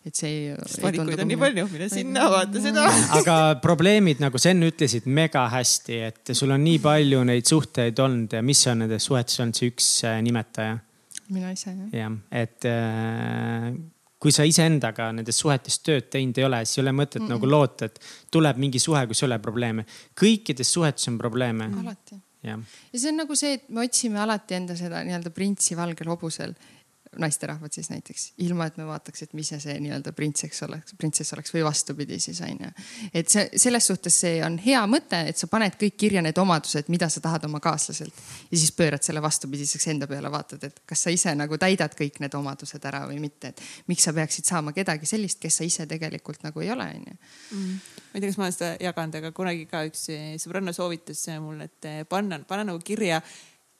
et 0.06 0.14
see. 0.14 0.54
valikuid 0.82 1.24
on 1.24 1.30
nii 1.32 1.40
palju, 1.44 1.66
mine 1.72 1.90
sinna, 1.92 2.28
vaata 2.32 2.64
seda. 2.64 2.88
aga 3.20 3.38
probleemid, 3.62 4.22
nagu 4.24 4.40
sa 4.40 4.54
enne 4.54 4.72
ütlesid, 4.72 5.06
mega 5.06 5.46
hästi, 5.52 6.00
et 6.10 6.34
sul 6.36 6.54
on 6.54 6.64
nii 6.64 6.80
palju 6.84 7.24
neid 7.28 7.48
suhteid 7.48 8.00
olnud 8.04 8.34
ja 8.38 8.42
mis 8.44 8.64
on 8.70 8.84
nendes 8.84 9.06
suhetes 9.10 9.40
olnud 9.40 9.60
see 9.60 9.72
üks 9.72 9.94
äh, 10.08 10.20
nimetaja? 10.24 10.80
mina 11.32 11.50
ise 11.54 11.72
jah. 11.72 11.88
jah, 11.96 12.16
et 12.36 12.66
äh, 12.68 13.72
kui 14.24 14.32
sa 14.32 14.46
iseendaga 14.48 15.10
nendes 15.12 15.36
suhetes 15.42 15.82
tööd 15.84 16.08
teinud 16.12 16.38
ei 16.40 16.46
ole, 16.46 16.62
siis 16.64 16.78
ei 16.78 16.86
ole 16.86 16.94
mõtet 16.96 17.20
mm 17.20 17.26
-mm. 17.26 17.34
nagu 17.36 17.50
loota, 17.50 17.90
et 17.90 18.00
tuleb 18.32 18.60
mingi 18.62 18.80
suhe, 18.80 19.02
kus 19.06 19.22
ei 19.22 19.26
ole 19.28 19.38
probleeme. 19.38 19.84
kõikides 20.20 20.70
suhetes 20.76 21.08
on 21.08 21.18
probleeme. 21.18 21.68
alati. 21.80 22.20
ja 22.44 22.58
see 22.94 23.10
on 23.10 23.20
nagu 23.20 23.36
see, 23.36 23.52
et 23.58 23.68
me 23.68 23.84
otsime 23.84 24.20
alati 24.20 24.54
enda 24.54 24.76
seda 24.76 25.04
nii-öelda 25.04 25.30
printsi 25.30 25.76
valgel 25.76 26.08
hobusel 26.08 26.54
naisterahvad 27.18 27.72
siis 27.72 27.90
näiteks, 27.90 28.24
ilma 28.44 28.66
et 28.68 28.76
me 28.80 28.86
vaataks, 28.88 29.22
et 29.26 29.34
mis 29.36 29.50
see, 29.52 29.76
nii-öelda 29.82 30.12
printsess 30.16 30.64
oleks, 30.66 30.94
printsess 30.98 31.34
oleks 31.36 31.54
või 31.54 31.64
vastupidi 31.66 32.18
siis 32.22 32.40
on 32.44 32.64
ju. 32.66 32.70
et 33.14 33.30
see 33.30 33.60
selles 33.60 33.86
suhtes 33.86 34.18
see 34.24 34.40
on 34.46 34.58
hea 34.62 34.80
mõte, 34.90 35.20
et 35.30 35.40
sa 35.40 35.48
paned 35.50 35.76
kõik 35.80 35.96
kirja 36.00 36.22
need 36.24 36.38
omadused, 36.40 36.90
mida 36.92 37.08
sa 37.12 37.22
tahad 37.24 37.46
oma 37.48 37.60
kaaslaselt 37.64 38.22
ja 38.50 38.58
siis 38.58 38.72
pöörad 38.76 39.04
selle 39.06 39.22
vastupidiseks 39.22 39.88
enda 39.94 40.08
peale, 40.10 40.30
vaatad, 40.32 40.64
et 40.68 40.82
kas 40.86 41.06
sa 41.06 41.14
ise 41.14 41.34
nagu 41.38 41.58
täidad 41.60 41.94
kõik 41.98 42.20
need 42.24 42.34
omadused 42.38 42.90
ära 42.90 43.04
või 43.10 43.20
mitte, 43.22 43.54
et 43.54 43.64
miks 43.90 44.06
sa 44.08 44.14
peaksid 44.16 44.50
saama 44.50 44.74
kedagi 44.76 45.08
sellist, 45.08 45.40
kes 45.42 45.60
sa 45.60 45.68
ise 45.68 45.88
tegelikult 45.90 46.44
nagu 46.46 46.64
ei 46.64 46.70
ole, 46.74 46.90
on 46.98 47.08
ju 47.08 47.16
mm. 47.16 47.80
ma 48.12 48.18
ei 48.18 48.20
tea, 48.20 48.28
kas 48.28 48.38
ma 48.40 48.48
olen 48.48 48.58
seda 48.58 48.74
jaganud, 48.88 49.18
aga 49.22 49.32
kunagi 49.36 49.66
ka 49.70 49.86
üks 49.88 50.06
sõbranna 50.42 50.74
soovitas 50.76 51.26
mulle, 51.42 51.70
et 51.70 52.08
panna, 52.08 52.40
panna 52.48 52.70
nagu 52.72 52.82
kirja 52.84 53.22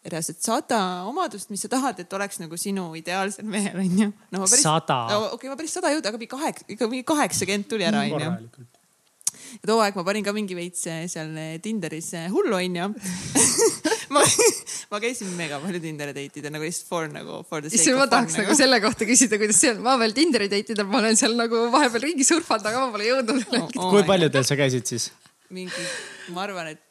reaalselt 0.05 0.43
sada 0.44 0.81
omadust, 1.09 1.51
mis 1.52 1.64
sa 1.64 1.70
tahad, 1.72 1.98
et 2.02 2.12
oleks 2.16 2.40
nagu 2.43 2.59
sinu 2.60 2.90
ideaalsel 2.98 3.47
mehel 3.48 3.81
onju 3.81 4.10
no,. 4.35 4.47
sada 4.51 5.01
no,. 5.09 5.18
okei 5.32 5.47
okay,, 5.47 5.52
ma 5.52 5.59
päris 5.60 5.76
sada 5.78 5.90
ei 5.90 5.97
jõudnud, 5.97 6.10
aga 6.10 6.20
mingi 6.20 6.32
kaheksa, 6.35 6.68
ikka 6.76 6.89
mingi 6.93 7.06
kaheksakümmend 7.09 7.68
tuli 7.70 7.89
ära 7.89 8.05
onju. 8.05 8.20
ja 8.20 8.74
too 9.64 9.81
aeg 9.81 9.97
ma 9.97 10.05
panin 10.06 10.26
ka 10.26 10.35
mingi 10.36 10.56
veits 10.59 10.85
eh, 10.90 11.05
seal 11.10 11.32
eh, 11.40 11.56
Tinderis 11.64 12.12
eh, 12.18 12.28
hullu 12.32 12.59
onju 12.59 12.90
ma, 14.14 14.22
ma 14.93 15.01
käisin 15.02 15.32
mega 15.39 15.60
palju 15.62 15.81
Tinderi 15.85 16.16
date 16.16 16.40
idel 16.43 16.52
nagu 16.55 16.68
lihtsalt 16.68 16.90
for 16.90 17.09
nagu 17.09 17.40
for 17.48 17.64
the 17.64 17.72
sake 17.72 17.81
Issand, 17.81 17.97
of 17.97 18.01
fun. 18.01 18.05
ma 18.05 18.12
tahaks 18.16 18.36
nagu. 18.36 18.48
nagu 18.48 18.60
selle 18.60 18.81
kohta 18.85 19.09
küsida, 19.09 19.40
kuidas 19.40 19.60
see 19.60 19.72
on, 19.72 19.85
ma 19.86 19.97
veel 20.01 20.16
Tinderi 20.16 20.51
date 20.52 20.76
idel, 20.76 20.89
ma 20.90 21.01
olen 21.01 21.20
seal 21.20 21.36
nagu 21.39 21.66
vahepeal 21.74 22.09
ringi 22.10 22.26
surfanud, 22.28 22.68
aga 22.70 22.86
ma 22.86 22.93
pole 22.94 23.09
jõudnud 23.09 23.60
oh,. 23.60 23.68
Oh 23.81 23.93
kui 23.94 24.05
paljudel 24.09 24.44
sa 24.44 24.59
käisid 24.60 24.90
siis? 24.90 25.12
mingi, 25.55 25.86
ma 26.35 26.44
arvan, 26.48 26.74
et 26.74 26.82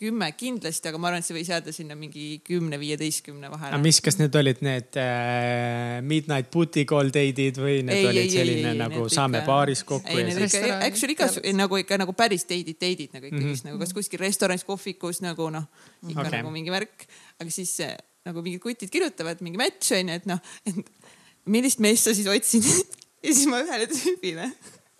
kümme 0.00 0.28
kindlasti, 0.38 0.88
aga 0.88 1.00
ma 1.00 1.10
arvan, 1.10 1.22
et 1.22 1.28
see 1.28 1.36
võis 1.36 1.50
jääda 1.50 1.72
sinna 1.74 1.96
mingi 1.98 2.40
kümne-viieteistkümne 2.46 3.50
vahele. 3.52 3.74
aga 3.74 3.80
mis, 3.82 4.00
kas 4.04 4.16
need 4.20 4.36
olid 4.40 4.62
need 4.64 4.98
äh, 5.00 5.98
midnight 6.06 6.50
booty 6.54 6.86
call 6.88 7.12
date'id 7.12 7.60
või 7.60 7.80
need 7.86 7.98
ei, 7.98 8.06
olid 8.08 8.22
ei, 8.24 8.32
selline 8.32 8.72
ei, 8.72 8.78
nagu 8.80 9.06
saame 9.12 9.42
ikka, 9.42 9.50
baaris 9.50 9.84
kokku? 9.88 10.14
ei, 10.14 10.24
need 10.28 10.44
ikka, 10.46 10.78
actually 10.86 11.16
igas 11.16 11.36
nagu 11.56 11.80
ikka 11.82 12.00
nagu 12.00 12.14
päris 12.16 12.46
date'id, 12.48 12.78
date'id 12.80 13.16
nagu 13.16 13.28
ikkagist 13.28 13.44
mm 13.44 13.56
-hmm. 13.56 13.72
nagu 13.72 13.82
kas 13.84 13.92
kuskil 13.96 14.22
restoranis, 14.24 14.64
kohvikus 14.68 15.20
nagu 15.26 15.50
noh, 15.52 15.68
ikka 16.06 16.26
okay. 16.26 16.38
nagu 16.38 16.54
mingi 16.54 16.72
värk. 16.72 17.06
aga 17.40 17.50
siis 17.50 17.76
nagu 18.24 18.42
mingid 18.44 18.64
kutid 18.64 18.90
kirjutavad 18.92 19.40
mingi 19.44 19.60
match 19.60 19.92
on 19.96 20.08
ju, 20.08 20.14
et 20.14 20.26
noh, 20.26 20.40
et 20.66 20.80
millist 21.44 21.80
meest 21.80 22.08
sa 22.08 22.14
siis 22.14 22.28
otsid 22.28 22.64
ja 23.24 23.34
siis 23.34 23.46
ma 23.50 23.60
ühele 23.64 23.88
tüübile 23.90 24.48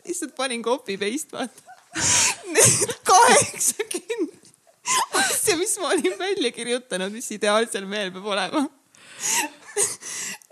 lihtsalt 0.05 0.36
panin 0.36 0.62
copy 0.62 0.98
paste 1.01 1.36
vaata. 1.36 1.62
kaheksakümmend 3.10 4.49
asja, 5.21 5.57
mis 5.57 5.77
ma 5.81 5.95
olin 5.95 6.19
välja 6.19 6.53
kirjutanud, 6.55 7.12
mis 7.15 7.31
ideaalsel 7.37 7.87
mehel 7.89 8.12
peab 8.15 8.29
olema. 8.35 8.67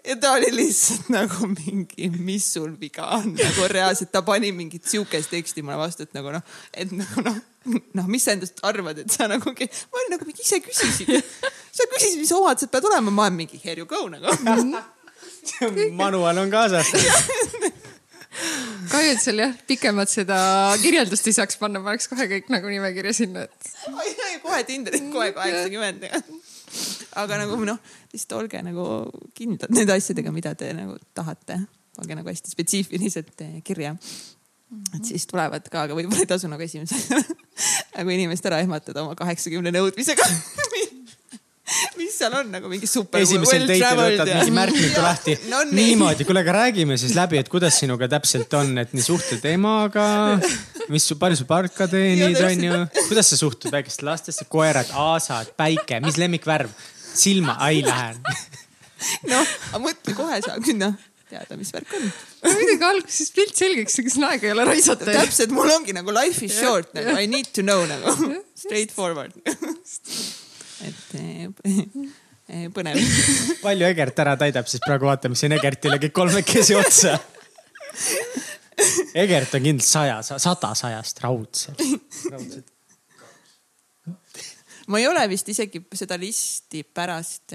ja 0.08 0.16
ta 0.20 0.32
oli 0.38 0.50
lihtsalt 0.54 1.08
nagu 1.12 1.48
mingi, 1.52 2.10
mis 2.18 2.46
sul 2.54 2.72
viga 2.80 3.08
on, 3.18 3.32
nagu 3.38 3.68
reaalselt 3.72 4.12
ta 4.12 4.22
pani 4.22 4.52
mingit 4.56 4.86
sihukest 4.88 5.32
teksti 5.34 5.64
mulle 5.64 5.78
vastu, 5.80 6.06
et 6.08 6.14
nagu 6.16 6.32
noh, 6.34 6.44
et 6.72 6.92
nagu 6.94 7.24
noh, 7.24 7.40
noh, 7.98 8.06
mis 8.10 8.24
sa 8.24 8.36
endast 8.36 8.62
arvad, 8.66 9.02
et 9.04 9.12
sa 9.12 9.28
nagu, 9.30 9.52
ma 9.52 10.02
olin 10.02 10.14
nagu 10.16 10.28
mingi 10.28 10.44
ise 10.44 10.62
küsisid. 10.64 11.12
sa 11.72 11.88
küsisid, 11.92 12.22
mis 12.22 12.32
omadused 12.36 12.72
peavad 12.72 12.92
olema, 12.92 13.10
ma 13.10 13.26
olen 13.28 13.42
mingi 13.42 13.60
here 13.64 13.80
you 13.80 13.88
go 13.88 14.06
nagu 14.08 14.32
manual 16.00 16.38
on 16.38 16.50
kaasas 16.50 16.92
kahju, 18.92 19.12
et 19.14 19.22
seal 19.22 19.42
jah, 19.42 19.54
pikemalt 19.68 20.12
seda 20.12 20.38
kirjeldust 20.82 21.26
ei 21.30 21.36
saaks 21.36 21.58
panna, 21.60 21.80
paneks 21.84 22.10
kohe 22.10 22.28
kõik 22.30 22.50
nagu 22.52 22.70
nimekirja 22.72 23.14
sinna, 23.16 23.46
et. 23.48 23.72
kohe 24.44 24.62
Tinderit, 24.68 25.08
kohe 25.14 25.32
kaheksakümmend. 25.36 26.06
aga 27.22 27.40
nagu 27.42 27.58
noh, 27.64 27.80
lihtsalt 28.12 28.38
olge 28.42 28.62
nagu 28.64 28.86
kindlad 29.38 29.72
nende 29.74 29.96
asjadega, 29.96 30.32
mida 30.34 30.54
te 30.58 30.72
nagu 30.76 30.98
tahate. 31.16 31.60
olge 31.98 32.18
nagu 32.18 32.30
hästi 32.30 32.52
spetsiifiliselt 32.52 33.46
kirja. 33.66 33.96
et 34.94 35.04
siis 35.04 35.26
tulevad 35.26 35.64
ka, 35.72 35.86
aga 35.88 35.96
võib-olla 35.96 36.24
ei 36.26 36.28
tasu 36.28 36.50
nagu 36.50 36.62
esimese 36.62 36.98
nagu 37.96 38.12
inimest 38.12 38.46
ära 38.46 38.60
ehmatada 38.60 39.02
oma 39.02 39.16
kaheksakümne 39.18 39.72
nõudmisega 39.72 40.28
mis 41.98 42.14
seal 42.16 42.34
on 42.38 42.50
nagu 42.52 42.70
mingi 42.70 42.88
super. 42.88 43.22
esimesel 43.24 43.64
well 43.64 43.72
date'il 43.72 44.00
võtad 44.00 44.30
mingi 44.32 44.54
märkmiku 44.56 45.04
lahti 45.04 45.34
no,. 45.50 45.62
niimoodi, 45.72 46.26
kuule, 46.28 46.42
aga 46.44 46.54
räägime 46.60 46.98
siis 47.00 47.16
läbi, 47.18 47.40
et 47.40 47.50
kuidas 47.52 47.80
sinuga 47.82 48.08
täpselt 48.10 48.54
on, 48.58 48.72
et 48.82 48.94
nii 48.96 49.04
suhtled 49.04 49.44
emaga, 49.52 50.06
mis, 50.92 51.08
palju 51.20 51.42
sa 51.42 51.48
palka 51.48 51.88
teenid, 51.90 52.38
onju. 52.50 52.80
kuidas 53.10 53.34
sa 53.34 53.40
suhtud 53.40 53.74
väikeste 53.74 54.06
lastesse, 54.08 54.48
koerad, 54.50 54.90
aasad, 55.08 55.52
päike, 55.58 56.00
mis 56.04 56.18
lemmikvärv, 56.20 56.72
silma, 57.12 57.58
ai 57.64 57.82
lähen. 57.86 58.22
noh, 59.28 59.54
aga 59.72 59.84
mõtle 59.84 60.16
kohe 60.16 60.40
saab 60.44 60.72
noh 60.78 60.96
teada, 61.28 61.58
mis 61.60 61.70
värk 61.74 61.92
on. 61.98 62.10
muidugi 62.48 62.84
alguses 62.88 63.32
pilt 63.36 63.56
selgeks, 63.58 63.98
ega 64.00 64.12
siin 64.14 64.26
aega 64.30 64.48
ei 64.48 64.54
ole 64.54 64.64
raisata. 64.70 65.10
täpselt, 65.12 65.52
mul 65.52 65.68
ongi 65.76 65.92
nagu 65.96 66.14
life 66.16 66.44
is 66.46 66.56
short 66.56 66.94
nagu 66.96 67.12
I 67.12 67.28
need 67.28 67.52
to 67.52 67.64
know 67.66 67.84
nagu 67.88 68.16
straight 68.56 68.94
forward 68.94 69.36
et 70.86 71.18
eh, 71.18 71.48
eh, 72.48 72.68
põnev. 72.74 73.00
palju 73.66 73.90
Egert 73.90 74.24
ära 74.24 74.36
täidab, 74.40 74.70
siis 74.70 74.82
praegu 74.84 75.10
vaatame 75.10 75.38
siin 75.38 75.56
Egertile 75.58 76.00
kõik 76.02 76.16
kolmekesi 76.20 76.78
otsa. 76.78 77.18
Egert 79.18 79.54
on 79.58 79.64
kindlasti 79.64 79.90
saja, 79.90 80.18
sada 80.22 80.74
sajast 80.78 81.24
raudselt, 81.24 81.80
raudselt 82.30 82.74
ma 84.88 85.00
ei 85.00 85.08
ole 85.08 85.24
vist 85.28 85.48
isegi 85.52 85.82
seda 85.98 86.16
listi 86.20 86.82
pärast 86.82 87.54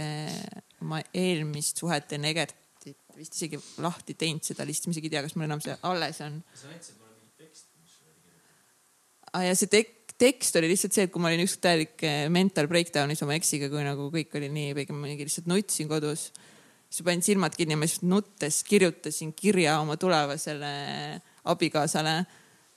oma 0.83 0.99
eh, 1.01 1.09
eelmist 1.23 1.81
suhet 1.81 2.13
enne 2.17 2.29
Egertit 2.33 2.99
vist 3.17 3.37
isegi 3.37 3.59
lahti 3.83 4.15
teinud 4.17 4.45
seda 4.45 4.65
listi, 4.65 4.89
ma 4.89 4.95
isegi 4.95 5.09
ei 5.09 5.15
tea, 5.15 5.23
kas 5.25 5.35
mul 5.37 5.47
enam 5.47 5.61
see 5.63 5.75
alles 5.89 6.21
on. 6.25 6.39
sa 6.57 6.69
näitasid 6.69 6.97
mulle 6.97 7.13
mingit 7.13 7.45
teksti, 7.45 7.69
mis 7.81 7.97
oli 8.01 8.15
kirjas. 8.17 9.27
aa 9.33 9.43
ja 9.47 9.57
see 9.57 9.71
tek-, 9.73 10.02
tekst 10.21 10.55
oli 10.59 10.69
lihtsalt 10.71 10.95
see, 10.95 11.07
et 11.07 11.13
kui 11.13 11.21
ma 11.23 11.31
olin 11.31 11.43
ükskord 11.45 11.65
täielik 11.67 12.05
eh, 12.07 12.25
mental 12.33 12.69
breakdown'is 12.71 13.23
oma 13.25 13.37
eksiga, 13.37 13.69
kui 13.71 13.83
nagu 13.85 14.09
kõik 14.13 14.37
oli 14.39 14.51
nii, 14.53 14.75
pigem 14.77 14.99
ma 14.99 15.09
mingi 15.09 15.27
lihtsalt 15.27 15.49
nutsin 15.51 15.89
kodus. 15.91 16.31
siis 16.89 17.05
panin 17.05 17.25
silmad 17.25 17.55
kinni 17.57 17.73
ja 17.73 17.81
ma 17.81 17.89
lihtsalt 17.89 18.07
nuttes 18.09 18.61
kirjutasin 18.67 19.33
kirja 19.33 19.79
oma 19.81 19.97
tulevasele 19.97 20.73
abikaasale 21.49 22.23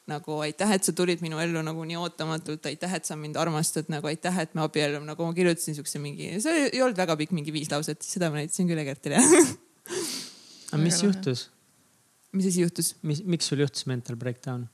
nagu 0.06 0.38
aitäh, 0.38 0.70
et 0.70 0.86
sa 0.86 0.92
tulid 0.94 1.20
minu 1.20 1.40
ellu 1.42 1.60
nagu 1.66 1.82
nii 1.84 1.96
ootamatult, 1.98 2.66
aitäh, 2.70 2.92
et 2.94 3.04
sa 3.04 3.16
mind 3.18 3.36
armastad, 3.42 3.88
nagu 3.90 4.06
aitäh, 4.06 4.38
et 4.38 4.54
me 4.54 4.62
abiellume, 4.62 5.02
nagu 5.08 5.26
ma 5.26 5.34
kirjutasin 5.34 5.74
siukse 5.74 5.98
mingi, 5.98 6.36
see 6.40 6.68
ei 6.68 6.82
olnud 6.82 6.98
väga 6.98 7.16
pikk, 7.18 7.34
mingi 7.34 7.54
viis 7.54 7.72
lauset, 7.72 8.06
seda 8.06 8.30
ma 8.30 8.38
näitasin 8.38 8.70
küll 8.70 8.84
Egertile 8.84 9.18
aga 10.70 10.82
mis 10.82 11.02
juhtus? 11.02 11.48
mis 12.36 12.48
asi 12.50 12.64
juhtus? 12.64 12.94
mis, 13.06 13.22
miks 13.24 13.50
sul 13.50 13.62
juhtus 13.62 13.86
mental 13.90 14.18
breakdown? 14.20 14.66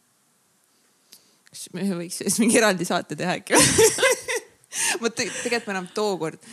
Kas 1.52 1.68
me 1.76 1.84
võiks 1.92 2.22
sellest 2.22 2.40
mingi 2.42 2.60
eraldi 2.60 2.88
saate 2.88 3.18
teha 3.18 3.38
äkki? 3.40 3.58
Ma 5.02 5.10
te, 5.12 5.26
tegelikult 5.28 5.66
ma 5.68 5.72
enam 5.74 5.86
tookord, 5.92 6.44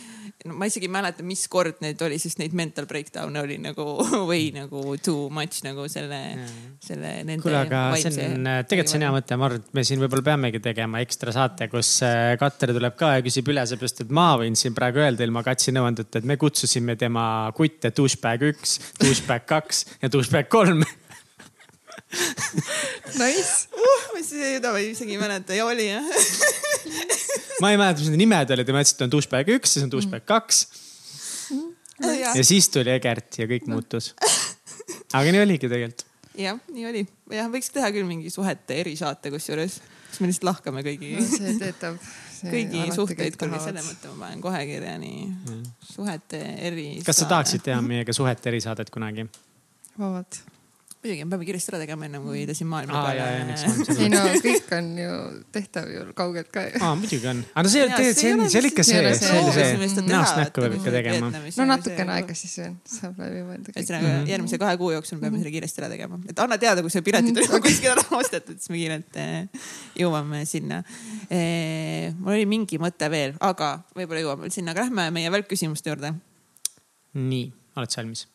no 0.44 0.56
ma 0.60 0.66
isegi 0.68 0.84
ei 0.84 0.92
mäleta, 0.92 1.24
mis 1.24 1.46
kord 1.48 1.78
need 1.80 2.02
oli, 2.04 2.18
sest 2.20 2.36
neid 2.40 2.52
mental 2.56 2.84
breakdown'e 2.88 3.40
oli 3.40 3.56
nagu 3.62 3.86
või 4.30 4.50
nagu 4.52 4.96
too 5.00 5.30
much 5.32 5.62
nagu 5.64 5.86
selle, 5.88 6.18
selle 6.84 7.14
nende. 7.24 7.40
kuule, 7.40 7.62
aga 7.64 7.86
see 7.96 8.28
on, 8.28 8.44
tegelikult 8.68 8.92
see 8.92 9.00
on 9.00 9.06
hea 9.06 9.14
mõte, 9.16 9.40
ma 9.40 9.48
arvan, 9.48 9.64
et 9.64 9.72
me 9.78 9.86
siin 9.88 10.04
võib-olla 10.04 10.26
peamegi 10.28 10.60
tegema 10.68 11.00
ekstra 11.00 11.32
saate, 11.32 11.70
kus 11.72 11.94
äh, 12.04 12.34
Katter 12.40 12.74
tuleb 12.76 13.00
ka 13.00 13.14
ja 13.16 13.24
küsib 13.24 13.48
üle, 13.54 13.64
seepärast 13.72 14.04
et 14.04 14.12
ma 14.20 14.34
võin 14.40 14.58
siin 14.58 14.76
praegu 14.76 15.00
öelda 15.00 15.24
ilma 15.24 15.44
Katsi 15.46 15.72
nõuandeta, 15.76 16.20
et 16.20 16.28
me 16.28 16.36
kutsusime 16.40 17.00
tema 17.00 17.24
kutte 17.56 17.94
douchebag 17.96 18.50
üks, 18.52 18.76
douchebag 19.00 19.48
kaks 19.48 19.86
ja 20.04 20.12
douchebag 20.12 20.52
kolm 20.52 20.84
Nice 23.20 23.68
uh,. 23.74 24.06
ma 24.14 24.22
seda 24.24 24.72
ma 24.74 24.82
isegi 24.82 25.14
ei 25.14 25.20
mäleta 25.20 25.54
ja 25.54 25.66
oli 25.68 25.86
jah 25.90 26.06
ma 27.60 27.70
ei 27.70 27.78
mäleta, 27.78 28.00
mis 28.00 28.10
need 28.12 28.22
nimed 28.24 28.52
olid 28.54 28.70
ütlesin, 28.72 28.96
et 28.96 29.04
on 29.06 29.12
douchebag 29.12 29.52
üks, 29.56 29.74
siis 29.76 29.86
on 29.86 29.92
douchebag 29.92 30.24
kaks 30.28 30.62
mm.. 31.52 31.68
ja 32.36 32.44
siis 32.46 32.70
tuli 32.72 32.92
Egert 32.94 33.40
ja 33.40 33.48
kõik 33.50 33.68
muutus. 33.70 34.12
aga 35.12 35.26
nii 35.30 35.42
oligi 35.44 35.70
tegelikult. 35.70 36.06
jah, 36.40 36.60
nii 36.72 36.88
oli. 36.90 37.04
jah, 37.36 37.50
võiks 37.52 37.72
teha 37.74 37.90
küll 37.94 38.08
mingi 38.08 38.32
suhete 38.32 38.80
erisaate 38.82 39.32
kusjuures, 39.34 39.80
siis 40.08 40.22
me 40.22 40.30
lihtsalt 40.30 40.50
lahkame 40.50 40.84
kõigi 40.86 41.16
no,. 41.18 41.26
see 41.30 41.56
töötab. 41.60 41.98
kõigi 42.40 42.86
suhteid 42.96 43.36
küll, 43.40 43.58
selle 43.62 43.84
mõtte 43.86 44.14
ma 44.14 44.26
panen 44.26 44.44
kohe 44.44 44.62
kirja 44.68 44.96
nii 45.02 45.26
mm. 45.28 45.66
suhete 45.92 46.40
eri. 46.70 46.88
kas 47.06 47.22
sa 47.22 47.28
tahaksid 47.36 47.66
teha 47.68 47.82
meiega 47.84 48.16
suhete 48.16 48.50
erisaadet 48.54 48.90
kunagi? 48.94 49.28
vabalt 49.98 50.42
muidugi 51.00 51.24
me 51.24 51.30
peame 51.32 51.46
kiiresti 51.48 51.72
ära 51.72 51.78
tegema 51.80 52.04
ennem 52.04 52.24
kui 52.28 52.42
ta 52.44 52.54
siin 52.56 52.68
maailma 52.68 52.92
ma 52.92 53.02
peale. 53.08 53.54
ei 54.04 54.08
no 54.12 54.20
kõik 54.44 54.72
on 54.76 54.88
ju 55.00 55.12
tehtav 55.54 55.86
ju 55.88 56.02
kaugelt 56.16 56.50
ka 56.52 56.64
ju. 56.66 56.80
aa, 56.84 56.90
muidugi 56.98 57.28
on, 57.30 57.38
aga 57.54 57.62
no 57.64 57.70
see, 57.72 57.86
see, 57.88 58.10
see 58.18 58.32
on 58.34 58.42
see 58.52 58.60
oli 58.60 58.70
ikka 58.74 58.84
see, 58.84 59.12
see 59.16 59.38
oli 59.40 59.88
see 59.88 60.04
näost 60.04 60.36
näkku 60.36 60.60
peab 60.60 60.74
ikka 60.76 60.92
tegema. 60.92 61.30
no 61.32 61.66
natukene 61.70 62.16
aega 62.18 62.36
siis 62.36 62.52
veel 62.60 62.74
saab 62.96 63.22
läbi 63.22 63.44
mõelda. 63.46 63.72
ühesõnaga 63.72 64.10
järgmise 64.28 64.58
kahe 64.60 64.80
kuu 64.82 64.90
jooksul 64.92 65.16
me 65.16 65.24
peame 65.24 65.40
selle 65.40 65.54
kiiresti 65.54 65.82
ära 65.84 65.88
tegema, 65.94 66.20
et 66.28 66.44
anna 66.44 66.60
teada, 66.60 66.84
kui 66.84 66.92
see 66.92 67.06
piletid 67.06 67.40
on 67.46 67.64
kuskil 67.64 67.94
ära 67.94 68.04
ostetud, 68.18 68.60
siis 68.60 68.74
me 68.74 68.82
kiirelt 68.82 69.18
eh, 69.24 69.64
jõuame 70.02 70.42
sinna. 70.50 70.82
mul 71.30 72.34
oli 72.36 72.44
mingi 72.50 72.80
mõte 72.82 73.08
veel, 73.12 73.32
aga 73.40 73.72
võib-olla 73.96 74.26
jõuame 74.26 74.44
veel 74.44 74.54
sinna, 74.58 74.76
aga 74.76 74.84
lähme 74.84 75.08
meie 75.16 75.32
välkküsimuste 75.32 75.94
juurde. 75.94 76.12
nii, 77.16 77.48
oled 77.80 77.96
sa 77.96 78.02
valmis? 78.02 78.26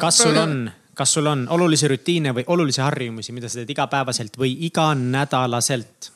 kas 0.00 0.22
sul 0.22 0.36
on, 0.40 0.70
kas 0.96 1.12
sul 1.12 1.28
on 1.28 1.44
olulisi 1.52 1.88
rutiine 1.88 2.32
või 2.34 2.44
olulisi 2.52 2.80
harjumusi, 2.80 3.34
mida 3.36 3.50
sa 3.52 3.60
teed 3.60 3.70
igapäevaselt 3.74 4.38
või 4.40 4.56
iganädalaselt? 4.68 6.12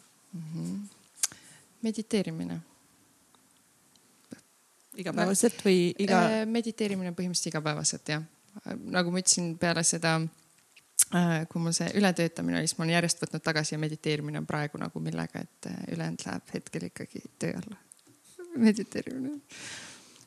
mediteerimine. 1.82 2.58
igapäevaselt 4.96 5.64
või 5.64 5.94
iga, 5.98 6.20
Äh, 6.28 6.46
mediteerimine 6.46 7.12
põhimõtteliselt 7.16 7.52
igapäevaselt 7.54 8.08
jah. 8.08 8.22
nagu 8.84 9.10
ma 9.10 9.22
ütlesin 9.22 9.54
peale 9.58 9.82
seda, 9.86 10.20
kui 11.48 11.62
mul 11.62 11.72
see 11.72 11.90
ületöötamine 11.98 12.58
oli, 12.58 12.68
siis 12.68 12.78
ma 12.78 12.84
olen 12.84 12.94
järjest 12.94 13.22
võtnud 13.24 13.42
tagasi 13.42 13.74
ja 13.74 13.78
mediteerimine 13.78 14.38
on 14.38 14.46
praegu 14.46 14.78
nagu 14.78 15.00
millega, 15.00 15.40
et 15.40 15.70
äh, 15.70 15.76
ülejäänud 15.96 16.26
läheb 16.26 16.54
hetkel 16.54 16.88
ikkagi 16.90 17.22
töö 17.38 17.56
alla. 17.62 17.76
mediteerimine 18.56 19.40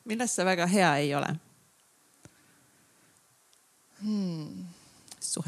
milles 0.04 0.36
sa 0.36 0.44
väga 0.44 0.66
hea 0.66 0.96
ei 0.96 1.14
ole 1.14 1.34
hmm.. 4.04 4.66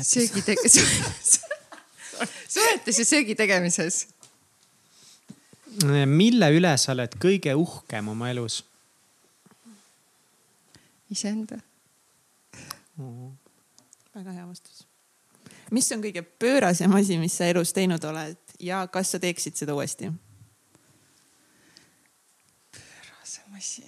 söögi 0.03 0.43
tege-, 0.43 0.69
suhetes 2.55 2.99
ja 2.99 3.05
söögi 3.05 3.35
tegemises. 3.37 4.07
mille 6.07 6.49
üle 6.57 6.73
sa 6.81 6.95
oled 6.97 7.15
kõige 7.21 7.55
uhkem 7.55 8.09
oma 8.09 8.31
elus? 8.33 8.63
iseenda. 11.11 11.61
väga 14.15 14.33
hea 14.33 14.47
vastus. 14.47 14.87
mis 15.71 15.93
on 15.93 16.03
kõige 16.03 16.23
pöörasem 16.23 16.93
asi, 16.97 17.19
mis 17.19 17.37
sa 17.37 17.49
elus 17.53 17.73
teinud 17.77 18.05
oled 18.05 18.39
ja 18.61 18.87
kas 18.89 19.13
sa 19.13 19.21
teeksid 19.23 19.57
seda 19.57 19.77
uuesti? 19.77 20.11
rasem 23.11 23.61
asi. 23.61 23.85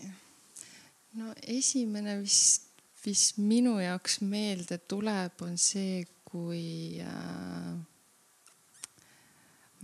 no 1.14 1.32
esimene 1.42 2.20
vist, 2.22 2.67
mis 3.06 3.22
minu 3.38 3.78
jaoks 3.80 4.20
meelde 4.26 4.78
tuleb, 4.90 5.42
on 5.46 5.56
see, 5.60 6.02
kui 6.28 6.98
äh, 7.00 7.76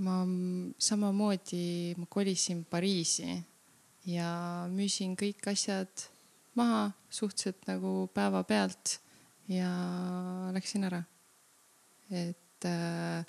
ma 0.05 0.17
samamoodi, 0.79 1.95
ma 1.99 2.07
kolisin 2.11 2.65
Pariisi 2.69 3.39
ja 4.11 4.29
müüsin 4.73 5.15
kõik 5.17 5.47
asjad 5.53 6.09
maha 6.59 6.91
suhteliselt 7.11 7.65
nagu 7.71 8.11
päevapealt 8.15 8.99
ja 9.49 9.71
läksin 10.55 10.85
ära. 10.91 11.03
et 12.11 12.65
äh, 12.69 13.25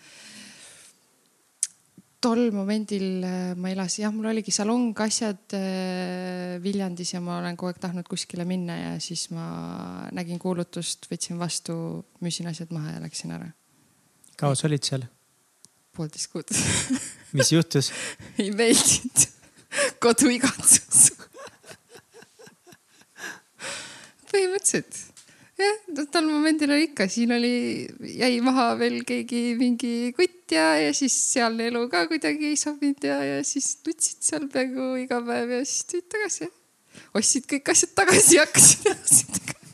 tol 2.26 2.49
momendil 2.53 3.22
äh, 3.22 3.53
ma 3.60 3.69
elasin, 3.69 4.06
jah, 4.06 4.14
mul 4.14 4.31
oligi 4.31 4.53
salong, 4.53 4.93
asjad 5.06 5.53
äh, 5.57 6.56
Viljandis 6.64 7.14
ja 7.14 7.22
ma 7.23 7.38
olen 7.41 7.57
kogu 7.60 7.69
aeg 7.69 7.81
tahtnud 7.84 8.07
kuskile 8.10 8.47
minna 8.49 8.77
ja 8.80 8.93
siis 9.03 9.27
ma 9.35 9.45
nägin 10.15 10.41
kuulutust, 10.41 11.06
võtsin 11.11 11.38
vastu, 11.41 11.76
müüsin 12.26 12.49
asjad 12.49 12.73
maha 12.73 12.95
ja 12.95 13.03
läksin 13.03 13.35
ära. 13.35 13.52
kaua 14.39 14.57
sa 14.57 14.65
olid 14.69 14.88
seal? 14.88 15.06
poolteist 15.95 16.31
kuud 16.34 16.49
mis 17.38 17.52
juhtus? 17.53 17.91
ei 18.41 18.49
meeldinud. 18.56 19.27
koduigatsus. 20.02 21.11
põhimõtteliselt 24.31 25.03
jah, 25.61 26.07
tol 26.10 26.26
momendil 26.31 26.73
oli 26.73 26.89
ikka, 26.89 27.06
siin 27.11 27.38
oli, 27.38 27.53
jäi 28.18 28.34
maha 28.43 28.72
veel 28.81 29.03
keegi 29.07 29.43
mingi 29.60 29.93
kutt 30.18 30.35
ja, 30.51 30.65
ja 30.81 30.93
siis 30.93 31.15
sealne 31.34 31.69
elu 31.72 31.85
ka 31.89 32.05
kuidagi 32.11 32.51
ei 32.51 32.59
sobinud 32.59 33.03
ja, 33.03 33.19
ja 33.23 33.43
siis 33.43 33.77
nutsid 33.88 34.22
seal 34.26 34.47
peaaegu 34.51 34.93
iga 35.01 35.22
päev 35.26 35.57
ja 35.57 35.61
siis 35.65 35.85
tulid 35.91 36.09
tagasi. 36.13 36.49
ostsid 37.17 37.47
kõik 37.51 37.72
asjad 37.73 37.95
tagasi 37.97 38.38
ja 38.38 38.45
hakkasid 38.45 38.88
edasi 38.93 39.30
tegema. 39.31 39.64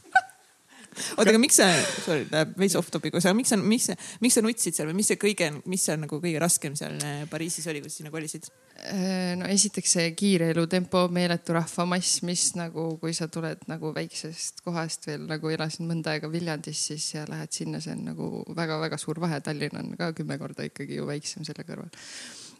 oota, 0.91 1.29
aga 1.29 1.39
miks 1.39 1.59
sa, 1.61 1.67
sorry, 2.03 2.25
läheb 2.31 2.55
veits 2.59 2.75
off 2.79 2.91
topic, 2.91 3.15
aga 3.15 3.33
miks 3.37 3.53
sa, 3.53 3.57
miks 3.59 3.89
miks 4.23 4.37
sa 4.37 4.43
nutsid 4.43 4.75
seal 4.75 4.89
või 4.89 4.97
mis 4.99 5.11
see 5.11 5.19
kõige, 5.21 5.47
mis 5.69 5.85
seal 5.87 6.01
nagu 6.01 6.19
kõige 6.23 6.41
raskem 6.43 6.75
seal 6.79 6.97
eh, 7.05 7.23
Pariisis 7.31 7.67
oli, 7.71 7.83
kus 7.83 7.99
sinna 7.99 8.11
kolisid? 8.13 8.49
Äh, 8.81 9.33
no 9.39 9.47
esiteks 9.51 9.95
see 9.97 10.11
kiire 10.17 10.51
elutempo, 10.55 11.05
meeletu 11.13 11.55
rahvamass, 11.55 12.21
mis 12.27 12.49
nagu, 12.59 12.87
kui 13.01 13.15
sa 13.17 13.29
tuled 13.31 13.63
nagu 13.71 13.93
väiksest 13.95 14.63
kohast 14.65 15.07
veel 15.09 15.27
nagu 15.29 15.53
elasin 15.53 15.89
mõnda 15.89 16.15
aega 16.15 16.31
Viljandis, 16.31 16.85
siis 16.91 17.11
ja 17.15 17.25
lähed 17.29 17.55
sinna, 17.55 17.81
see 17.83 17.95
on 17.95 18.05
nagu 18.11 18.45
väga-väga 18.57 18.99
suur 19.01 19.21
vahe, 19.23 19.41
Tallinn 19.45 19.79
on 19.79 19.97
ka 19.99 20.11
kümme 20.17 20.39
korda 20.41 20.67
ikkagi 20.67 20.99
ju 20.99 21.09
väiksem 21.09 21.47
selle 21.47 21.67
kõrval. 21.67 21.91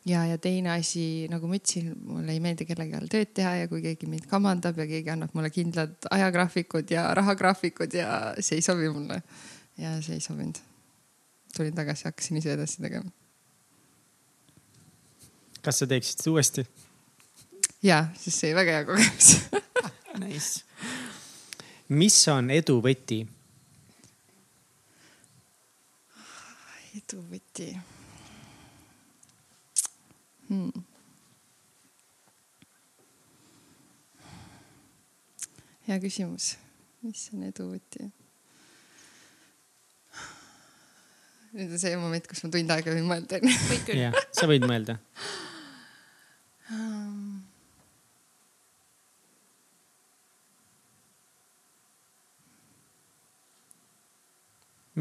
ja, 0.06 0.26
ja 0.26 0.38
teine 0.38 0.72
asi, 0.74 1.28
nagu 1.30 1.48
ma 1.50 1.58
ütlesin, 1.58 1.94
mulle 2.08 2.34
ei 2.34 2.42
meeldi 2.44 2.66
kellegi 2.70 2.98
all 2.98 3.10
tööd 3.12 3.34
teha 3.38 3.54
ja 3.62 3.70
kui 3.72 3.84
keegi 3.84 4.10
mind 4.10 4.28
kamandab 4.32 4.80
ja 4.82 4.88
keegi 4.90 5.14
annab 5.14 5.36
mulle 5.38 5.52
kindlad 5.54 6.10
ajagraafikud 6.12 6.94
ja 6.94 7.06
rahagraafikud 7.18 7.98
ja 7.98 8.12
see 8.40 8.60
ei 8.60 8.66
sobi 8.66 8.90
mulle. 8.90 9.22
ja 9.78 9.96
see 10.02 10.18
ei 10.18 10.24
sobinud. 10.24 10.58
tulin 11.56 11.76
tagasi, 11.76 12.08
hakkasin 12.10 12.38
ise 12.38 12.54
edasi 12.54 12.82
tegema. 12.82 13.12
kas 15.62 15.84
sa 15.84 15.88
teeksid 15.88 16.24
seda 16.24 16.34
uuesti? 16.34 16.66
ja, 17.84 18.08
sest 18.18 18.40
see 18.40 18.52
oli 18.52 18.62
väga 18.62 18.80
hea 18.80 18.90
kogemus 18.90 19.36
Nice. 20.22 20.66
mis 21.90 22.18
on 22.28 22.50
edu 22.52 22.82
võti? 22.82 23.22
edu 26.98 27.24
võti 27.30 27.72
hmm.. 30.52 30.84
hea 35.88 36.00
küsimus, 36.04 36.56
mis 37.06 37.30
on 37.36 37.46
edu 37.48 37.70
võti? 37.72 38.10
nüüd 41.52 41.72
on 41.72 41.80
see 41.82 41.96
moment, 42.00 42.28
kus 42.28 42.44
ma 42.46 42.52
tund 42.52 42.76
aega 42.76 42.96
võin 42.96 43.08
mõelda 43.08 43.40
onju. 43.40 43.56
kõik 43.70 43.88
küll. 43.88 44.04
jah, 44.06 44.20
sa 44.36 44.50
võid 44.52 44.68
mõelda. 44.68 45.00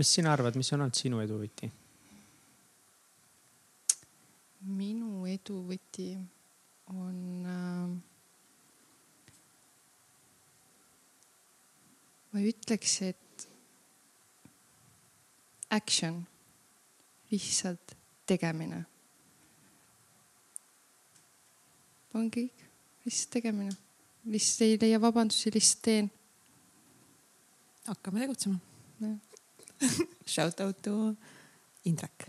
mis 0.01 0.11
sina 0.17 0.31
arvad, 0.33 0.55
mis 0.57 0.71
on 0.73 0.87
olnud 0.87 0.97
sinu 0.97 1.19
edu 1.23 1.37
võti? 1.43 1.69
minu 4.61 5.20
edu 5.35 5.63
võti 5.69 6.13
on 6.91 7.19
äh,. 7.47 7.91
ma 12.31 12.43
ütleks, 12.47 13.01
et 13.03 13.47
action, 15.71 16.23
lihtsalt 17.31 17.97
tegemine. 18.27 18.85
ongi 22.15 22.31
kõik, 22.41 22.63
lihtsalt 23.07 23.33
tegemine, 23.37 23.75
lihtsalt 24.31 24.67
ei 24.67 24.79
leia 24.83 25.01
vabandusi, 25.03 25.53
lihtsalt 25.55 25.83
teen. 25.87 26.11
hakkame 27.87 28.27
tegutsema. 28.27 28.59
Shout 30.33 30.61
out 30.61 30.83
to 30.83 31.15
Indrek. 31.85 32.29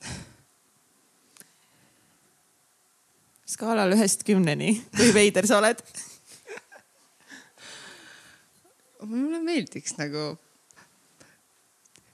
skaalal 3.48 3.96
ühest 3.96 4.24
kümneni, 4.28 4.74
kui 4.96 5.10
veider 5.16 5.48
sa 5.48 5.62
oled? 5.62 5.80
mulle 9.08 9.38
meeldiks 9.40 9.94
nagu. 9.98 10.32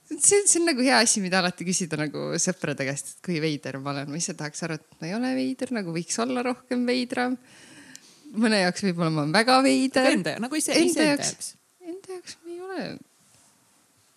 see, 0.05 0.43
see 0.45 0.59
on 0.61 0.67
nagu 0.69 0.83
hea 0.85 0.99
asi, 1.01 1.21
mida 1.23 1.41
alati 1.41 1.65
küsida 1.67 1.97
nagu 1.99 2.27
sõprade 2.41 2.85
käest, 2.87 3.15
et 3.15 3.25
kui 3.25 3.39
veider 3.43 3.79
ma 3.81 3.91
olen, 3.95 4.11
ma 4.13 4.19
ise 4.21 4.35
tahaks 4.37 4.63
arvata, 4.67 4.85
et 4.85 5.01
ma 5.01 5.09
ei 5.09 5.15
ole 5.17 5.33
veider, 5.37 5.73
nagu 5.75 5.95
võiks 5.95 6.19
olla 6.23 6.45
rohkem 6.45 6.85
veidram. 6.87 7.37
mõne 8.35 8.61
jaoks 8.61 8.85
võib-olla 8.85 9.11
ma 9.11 9.25
olen 9.25 9.33
väga 9.35 9.57
veider. 9.65 10.11
Enda, 10.13 10.37
nagu 10.43 10.59
ise, 10.59 10.77
Enda 10.77 11.09
jaoks. 11.11 11.51
Enda 11.81 12.17
jaoks 12.17 12.37
ma 12.43 12.53
ei 12.53 12.61
ole 12.61 12.87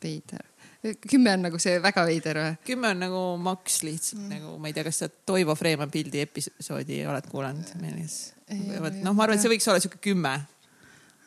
veider. 0.05 0.47
Kümme 0.83 1.33
on 1.35 1.47
nagu 1.49 1.59
see 1.63 1.79
väga 1.83 2.05
veider 2.07 2.39
või? 2.39 2.59
kümme 2.69 2.93
on 2.95 3.03
nagu 3.03 3.23
maks 3.43 3.81
lihtsalt 3.87 4.23
mm. 4.23 4.29
nagu, 4.37 4.55
ma 4.63 4.71
ei 4.71 4.77
tea, 4.77 4.87
kas 4.87 5.03
sa 5.03 5.11
Toivo 5.11 5.57
Freeman 5.59 5.91
pildi 5.91 6.23
episoodi 6.23 7.01
oled 7.09 7.27
kuulanud 7.31 7.73
meeles? 7.83 8.19
Ei 8.49 8.63
ole, 8.63 8.83
vot 8.87 8.95
ei 8.95 9.05
noh, 9.05 9.17
ma 9.17 9.27
arvan, 9.27 9.39
et 9.39 9.45
see 9.45 9.53
võiks 9.53 9.69
olla 9.69 9.83
sihuke 9.83 10.01
kümme. 10.11 10.35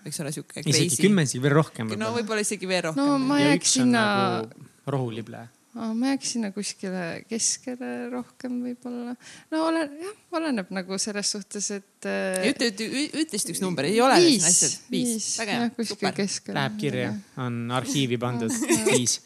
võiks 0.06 0.22
olla 0.24 0.34
sihuke 0.34 0.64
isegi 0.66 1.02
kümme, 1.04 1.28
isegi 1.28 1.44
veel 1.44 1.58
rohkem 1.60 1.92
no 2.00 2.14
võib-olla. 2.16 2.46
isegi 2.48 2.70
veel 2.70 2.88
rohkem 2.90 3.04
no 3.04 3.18
ma 3.22 3.42
jääks 3.44 3.76
sinna, 3.80 4.06
nagu 4.08 4.70
rohulible. 4.96 5.46
Ma 5.76 6.12
jääks 6.12 6.34
sinna 6.36 6.52
kuskile 6.56 7.04
keskele 7.30 7.92
rohkem 8.12 8.58
võib-olla. 8.66 9.16
no 9.54 9.66
olen 9.70 9.98
jah, 10.04 10.16
oleneb 10.40 10.72
nagu 10.76 10.98
selles 11.02 11.32
suhtes, 11.36 11.70
et. 11.78 12.08
ütle, 12.52 12.72
ütle, 12.74 12.88
ütle 13.08 13.26
lihtsalt 13.26 13.54
üks 13.56 13.62
number, 13.64 13.88
ei 13.88 14.02
ole 14.04 14.18
asjad. 14.38 14.80
viis, 14.92 15.34
väga 15.40 15.60
hea, 15.60 15.70
kuskil 15.76 15.96
super. 15.96 16.18
keskel. 16.20 16.58
Läheb 16.60 16.80
kirja, 16.82 17.14
on 17.42 17.62
arhiivi 17.80 18.20
pandud, 18.22 18.52
viis. 18.92 19.22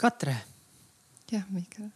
Katre 0.00 0.34
jah, 1.34 1.44
Mihkel. 1.50 1.88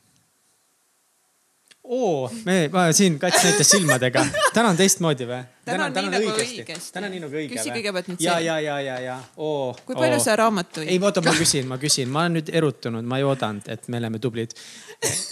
oo, 1.84 2.30
me, 2.44 2.68
ma 2.72 2.88
siin 2.92 3.18
kats 3.18 3.44
näitas 3.44 3.70
silmadega. 3.70 4.24
täna 4.54 4.72
on 4.72 4.80
teistmoodi 4.80 5.28
või? 5.28 5.42
Täna 5.68 5.88
on 5.88 5.96
nii 5.98 6.12
nagu 6.14 6.34
õigesti. 6.34 6.92
täna 6.94 7.10
on 7.10 7.14
nii 7.16 7.22
nagu 7.24 7.40
õige 7.40 7.56
Küsi 7.56 7.72
kõigepealt 7.74 8.12
nüüd 8.12 8.22
ja, 8.24 8.36
see. 8.36 8.46
ja, 8.48 8.58
ja, 8.64 8.76
ja, 8.84 8.98
ja, 9.04 9.16
oo. 9.36 9.72
kui 9.88 9.98
palju 9.98 10.20
sa 10.24 10.36
raamatuid? 10.40 10.88
ei, 10.88 11.00
oota, 11.02 11.24
ma 11.24 11.34
küsin, 11.38 11.68
ma 11.70 11.80
küsin, 11.82 12.12
ma 12.12 12.24
olen 12.26 12.38
nüüd 12.40 12.52
erutunud, 12.60 13.08
ma 13.08 13.20
ei 13.20 13.26
oodanud, 13.28 13.68
et 13.72 13.90
me 13.92 14.00
oleme 14.02 14.22
tublid. 14.22 14.56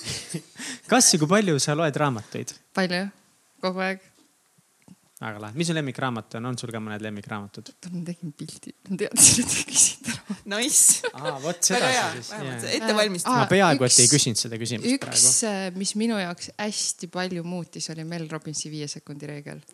kas 0.92 1.14
ja 1.14 1.22
kui 1.22 1.30
palju 1.30 1.56
sa 1.62 1.78
loed 1.78 2.02
raamatuid? 2.04 2.54
palju? 2.76 3.06
kogu 3.64 3.82
aeg? 3.86 4.04
väga 5.16 5.40
lahe, 5.40 5.56
mis 5.56 5.70
su 5.70 5.74
lemmikraamat 5.76 6.34
on, 6.36 6.48
on 6.50 6.58
sul 6.60 6.70
ka 6.74 6.80
mõned 6.82 7.00
lemmikraamatud? 7.06 7.70
ma 7.88 8.02
tegin 8.04 8.34
pildi, 8.36 8.74
ma 8.90 8.98
teadsin, 9.00 9.46
et 9.46 9.54
te 9.54 9.62
küsite 9.70 10.12
ära. 10.12 10.36
Nice. 10.52 11.08
aa, 11.16 11.38
vot 11.40 11.64
seda 11.64 11.88
sa, 11.94 12.04
siis 12.18 12.74
ettevalmistus 12.76 13.30
Aa, 13.32 13.46
ma 13.46 13.48
peaaegu, 13.50 13.86
et 13.86 13.94
üks- 13.94 14.02
ei 14.04 14.10
küsinud 14.12 14.40
seda 14.40 14.60
küsimust 14.60 14.92
üks 14.92 15.24
praegu., 15.40 15.78
mis 15.80 15.94
minu 15.96 16.20
jaoks 16.20 16.52
hästi 16.60 17.08
palju 17.14 17.46
muutis, 17.48 17.88
oli 17.94 18.04
Mel 18.04 18.28
Robbinsi 18.28 18.70
viie 18.72 18.90
sekundi 18.92 19.30
reegel. 19.30 19.64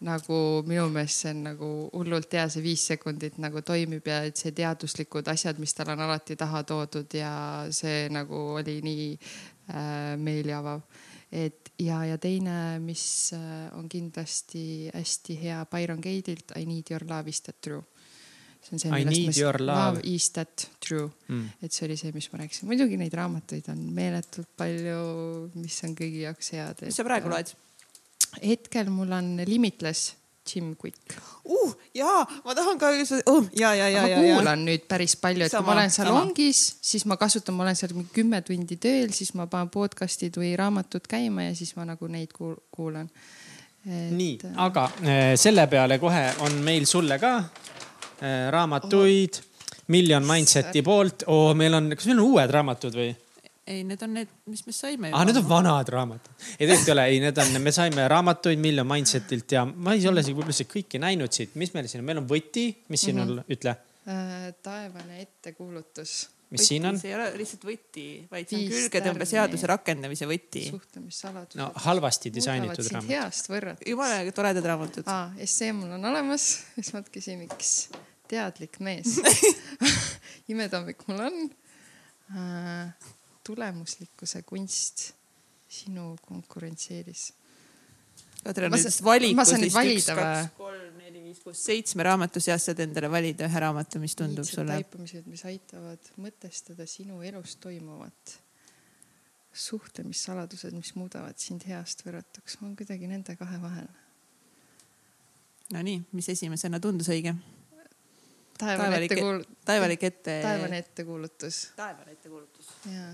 Nagu 0.00 0.36
minu 0.66 0.86
meelest 0.92 1.24
see 1.24 1.30
on 1.34 1.42
nagu 1.44 1.68
hullult 1.92 2.32
hea, 2.32 2.46
see 2.48 2.62
viis 2.64 2.86
sekundit 2.88 3.36
nagu 3.42 3.60
toimib 3.66 4.06
ja 4.08 4.22
et 4.24 4.40
see 4.40 4.52
teaduslikud 4.56 5.28
asjad, 5.28 5.60
mis 5.60 5.74
tal 5.76 5.92
on 5.92 6.00
alati 6.06 6.36
taha 6.40 6.62
toodud 6.68 7.12
ja 7.18 7.32
see 7.74 8.06
nagu 8.12 8.40
oli 8.56 8.78
nii 8.86 9.06
äh, 9.12 10.16
meeli 10.16 10.54
avav. 10.56 10.80
et 11.30 11.68
ja, 11.78 12.00
ja 12.08 12.16
teine, 12.18 12.78
mis 12.82 13.32
äh, 13.36 13.68
on 13.76 13.88
kindlasti 13.88 14.90
hästi 14.94 15.36
hea 15.42 15.60
Byron 15.70 16.00
Gate'ilt 16.00 16.56
I 16.56 16.64
need 16.66 16.90
your 16.90 17.04
love 17.08 17.28
is 17.28 17.40
that 17.42 17.60
true. 17.60 17.84
see 18.60 18.74
on 18.74 18.78
see, 18.80 18.90
I 18.90 19.04
need 19.04 19.36
your 19.36 19.60
love. 19.60 20.00
love 20.00 20.00
is 20.04 20.30
that 20.30 20.68
true 20.80 21.10
Mm. 21.28 21.46
et 21.62 21.72
see 21.72 21.86
oli 21.86 21.96
see, 21.96 22.10
mis 22.12 22.32
ma 22.32 22.40
rääkisin, 22.40 22.66
muidugi 22.68 22.96
neid 22.98 23.14
raamatuid 23.14 23.68
on 23.70 23.84
meeletult 23.94 24.48
palju, 24.56 25.50
mis 25.54 25.76
on 25.84 25.94
kõigi 25.94 26.24
jaoks 26.24 26.50
head. 26.56 26.82
mis 26.88 26.96
sa 26.96 27.04
praegu? 27.04 27.28
loed? 27.30 27.52
Hetkel 28.38 28.90
mul 28.90 29.12
on 29.12 29.36
Limitless 29.46 30.14
Jim 30.54 30.76
Quick. 30.76 30.96
uh, 31.44 31.74
jaa, 31.94 32.24
ma 32.44 32.54
tahan 32.54 32.78
ka 32.78 32.90
uh,, 32.90 33.46
ja, 33.56 33.74
ja, 33.74 33.88
ja, 33.88 34.02
ma 34.02 34.08
ja, 34.08 34.22
ja. 34.22 34.34
kuulan 34.34 34.64
nüüd 34.64 34.86
päris 34.88 35.16
palju, 35.20 35.44
et 35.44 35.52
kui 35.52 35.58
Sama, 35.58 35.66
ma 35.66 35.76
olen 35.78 35.92
salongis, 35.94 36.62
siis 36.82 37.04
ma 37.06 37.16
kasutan, 37.20 37.54
ma 37.54 37.66
olen 37.66 37.76
seal 37.78 37.94
mingi 37.94 38.10
kümme 38.14 38.40
tundi 38.46 38.78
tööl, 38.80 39.12
siis 39.14 39.34
ma 39.38 39.46
panen 39.50 39.70
podcast'id 39.72 40.38
või 40.40 40.54
raamatud 40.58 41.06
käima 41.10 41.50
ja 41.50 41.54
siis 41.58 41.74
ma 41.76 41.86
nagu 41.88 42.08
neid 42.10 42.32
kuul- 42.36 42.58
kuulan. 42.72 43.10
nii, 43.84 44.34
aga 44.60 44.88
äh, 45.04 45.20
selle 45.40 45.66
peale 45.72 45.98
kohe 45.98 46.26
on 46.44 46.58
meil 46.64 46.84
sulle 46.88 47.16
ka 47.20 47.36
äh, 47.38 48.50
raamatuid, 48.52 49.40
Million 49.90 50.26
Mindseti 50.26 50.82
poolt 50.86 51.24
oh,. 51.26 51.54
meil 51.56 51.74
on, 51.74 51.88
kas 51.96 52.06
meil 52.06 52.20
on 52.20 52.26
uued 52.34 52.52
raamatud 52.54 52.94
või? 52.94 53.10
ei, 53.70 53.84
need 53.86 54.02
on 54.06 54.16
need, 54.18 54.32
mis 54.50 54.64
me 54.66 54.74
saime. 54.76 55.12
aa, 55.14 55.24
need 55.28 55.38
on 55.40 55.46
vanad 55.50 55.92
raamatud. 55.94 56.32
ei, 56.56 56.64
tegelikult 56.66 56.90
ei 56.90 56.96
ole, 56.96 57.06
ei, 57.12 57.20
need 57.26 57.44
on, 57.44 57.60
me 57.62 57.74
saime 57.74 58.08
raamatuid 58.10 58.62
Million 58.62 58.88
Mindsetilt 58.90 59.56
ja 59.56 59.66
ma 59.70 59.94
ei 59.94 60.08
ole 60.10 60.24
isegi 60.24 60.36
võib-olla 60.38 60.58
isegi 60.58 60.74
kõiki 60.74 61.02
näinud 61.02 61.38
siit, 61.38 61.54
mis 61.60 61.72
meil 61.76 61.88
siin 61.90 62.02
on, 62.02 62.10
meil 62.10 62.24
on 62.24 62.28
võti, 62.30 62.66
mis 62.92 63.08
siin 63.08 63.22
on, 63.22 63.38
ütle, 63.50 63.76
Äh, 64.08 64.54
taevane 64.62 65.20
ettekuulutus, 65.20 66.30
mis 66.50 66.64
siin 66.70 66.86
on? 66.88 66.96
see 66.98 67.10
ei 67.10 67.16
ole 67.18 67.26
lihtsalt 67.36 67.66
võti, 67.68 68.04
vaid 68.30 68.48
see 68.48 68.62
on 68.62 68.70
külgetõmbeseaduse 68.72 69.68
rakendamise 69.68 70.24
võti. 70.26 70.62
suhtlemissaladused. 70.70 71.60
no 71.60 71.66
halvasti 71.84 72.32
disainitud 72.32 72.88
raamat. 72.88 73.10
heast 73.12 73.50
võrrata. 73.52 73.84
jumala 73.86 74.32
toredad 74.34 74.70
raamatud. 74.72 75.04
aa, 75.04 75.34
essee 75.44 75.74
mul 75.76 75.92
on 75.98 76.08
olemas, 76.10 76.48
siis 76.78 76.94
ma 76.94 77.02
mõtlesin, 77.04 77.44
miks 77.44 77.74
teadlik 78.32 78.80
mees. 78.80 79.20
imetammik 80.54 81.04
mul 81.10 81.20
on 81.28 81.38
äh,. 82.32 83.10
Tulemuslikkuse 83.46 84.42
kunst 84.48 85.10
sinu 85.70 86.16
konkurentsieelis. 86.26 87.30
Ma 88.44 88.52
nüüd 89.44 89.60
nüüd 89.60 89.68
vist 89.68 90.08
üks, 90.08 90.16
kaks, 90.16 90.52
kolm, 90.56 90.94
neli, 90.96 91.20
viis, 91.26 91.40
kuus, 91.44 91.60
seitsme 91.68 92.06
raamatu 92.08 92.40
seast 92.40 92.70
saad 92.70 92.80
endale 92.86 93.10
valida 93.12 93.44
ühe 93.44 93.60
raamatu, 93.62 94.00
mis 94.00 94.16
tundub 94.16 94.46
iidsed 94.46 94.62
sulle. 94.62 94.78
taipamised, 94.80 95.26
mis 95.28 95.44
aitavad 95.48 96.08
mõtestada 96.24 96.86
sinu 96.88 97.20
elus 97.26 97.58
toimuvat. 97.60 98.38
suhtlemissaladused, 99.60 100.72
mis 100.78 100.92
muudavad 100.94 101.36
sind 101.42 101.64
heast 101.66 102.04
võrratuks, 102.06 102.60
ma 102.60 102.68
olen 102.68 102.76
kuidagi 102.78 103.08
nende 103.10 103.34
kahe 103.36 103.58
vahel. 103.60 103.88
Nonii, 105.74 106.04
mis 106.14 106.28
esimesena 106.30 106.78
tundus 106.82 107.10
õige? 107.10 107.34
Taevane 108.60 108.88
Taevalik- 108.88 109.12
ettekuul-, 109.12 109.46
taevalik 109.64 110.04
ette. 110.10 110.40
taevane 110.42 110.82
ettekuulutus 110.84 111.62
taevane 111.76 112.12
ettekuulutus. 112.16 112.74
ja 112.86 113.06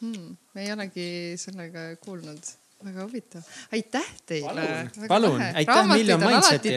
hmm,, 0.00 0.36
me 0.54 0.64
ei 0.64 0.72
olegi 0.72 1.08
sellega 1.40 1.90
kuulnud, 2.04 2.52
väga 2.84 3.04
huvitav, 3.04 3.42
aitäh 3.72 4.12
teile. 4.26 4.68
Palun, 5.08 5.42
aitäh 5.42 5.86
Million 5.86 6.20
Mindsetile. 6.22 6.76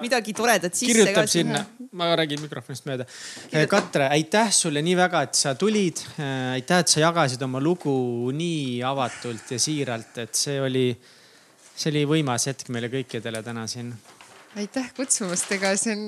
midagi 0.00 0.32
toredat 0.32 0.74
sisse 0.74 0.92
kirjutab 0.92 1.14
ka 1.20 1.30
sinna, 1.30 1.60
ma 1.92 2.08
räägin 2.16 2.40
mikrofonist 2.40 2.86
mööda. 2.88 3.06
Katre, 3.70 4.08
aitäh 4.16 4.50
sulle 4.54 4.82
nii 4.82 4.96
väga, 4.98 5.22
et 5.28 5.38
sa 5.38 5.54
tulid. 5.54 6.02
aitäh, 6.56 6.82
et 6.82 6.92
sa 6.92 7.04
jagasid 7.04 7.42
oma 7.46 7.60
lugu 7.62 7.94
nii 8.34 8.82
avatult 8.86 9.54
ja 9.54 9.60
siiralt, 9.60 10.18
et 10.24 10.34
see 10.34 10.58
oli, 10.60 10.88
see 11.76 11.92
oli 11.92 12.06
võimas 12.16 12.48
hetk 12.50 12.72
meile 12.74 12.90
kõikidele 12.92 13.44
täna 13.46 13.66
siin. 13.70 13.92
Aitäh 14.56 14.88
kutsumast, 14.96 15.50
ega 15.56 15.72
see 15.78 15.94
on 15.96 16.04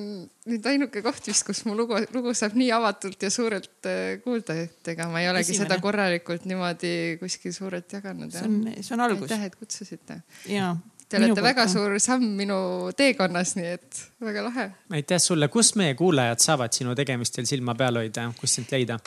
nüüd 0.49 0.67
ainuke 0.71 1.03
koht 1.05 1.27
vist, 1.29 1.45
kus 1.47 1.65
mu 1.69 1.75
lugu, 1.77 1.99
lugu 2.15 2.33
saab 2.37 2.57
nii 2.59 2.71
avatult 2.75 3.23
ja 3.23 3.31
suurelt 3.33 3.89
äh, 3.89 4.19
kuulda, 4.25 4.57
et 4.65 4.93
ega 4.95 5.09
ma 5.13 5.23
ei 5.23 5.29
olegi 5.31 5.53
Esimene. 5.53 5.69
seda 5.69 5.81
korralikult 5.85 6.47
niimoodi 6.49 6.93
kuskil 7.21 7.53
suurelt 7.57 7.93
jaganud. 7.99 8.33
see 8.33 8.47
on, 8.47 8.61
see 8.81 8.95
on 8.97 9.05
algus. 9.05 9.27
aitäh, 9.29 9.49
et 9.51 9.59
kutsusite. 9.59 10.23
jaa. 10.53 10.77
Te 11.09 11.17
olete 11.17 11.43
väga. 11.45 11.65
suur 11.73 11.95
samm 12.05 12.25
minu 12.37 12.59
teekonnas, 12.97 13.55
nii 13.57 13.75
et 13.79 14.01
väga 14.25 14.45
lahe. 14.49 14.69
aitäh 15.01 15.21
sulle, 15.25 15.51
kus 15.53 15.75
meie 15.81 15.97
kuulajad 15.99 16.45
saavad 16.45 16.77
sinu 16.77 16.97
tegemistel 16.97 17.49
silma 17.49 17.77
peal 17.77 18.01
hoida, 18.01 18.31
kus 18.41 18.59
sind 18.59 18.73
leida? 18.73 19.01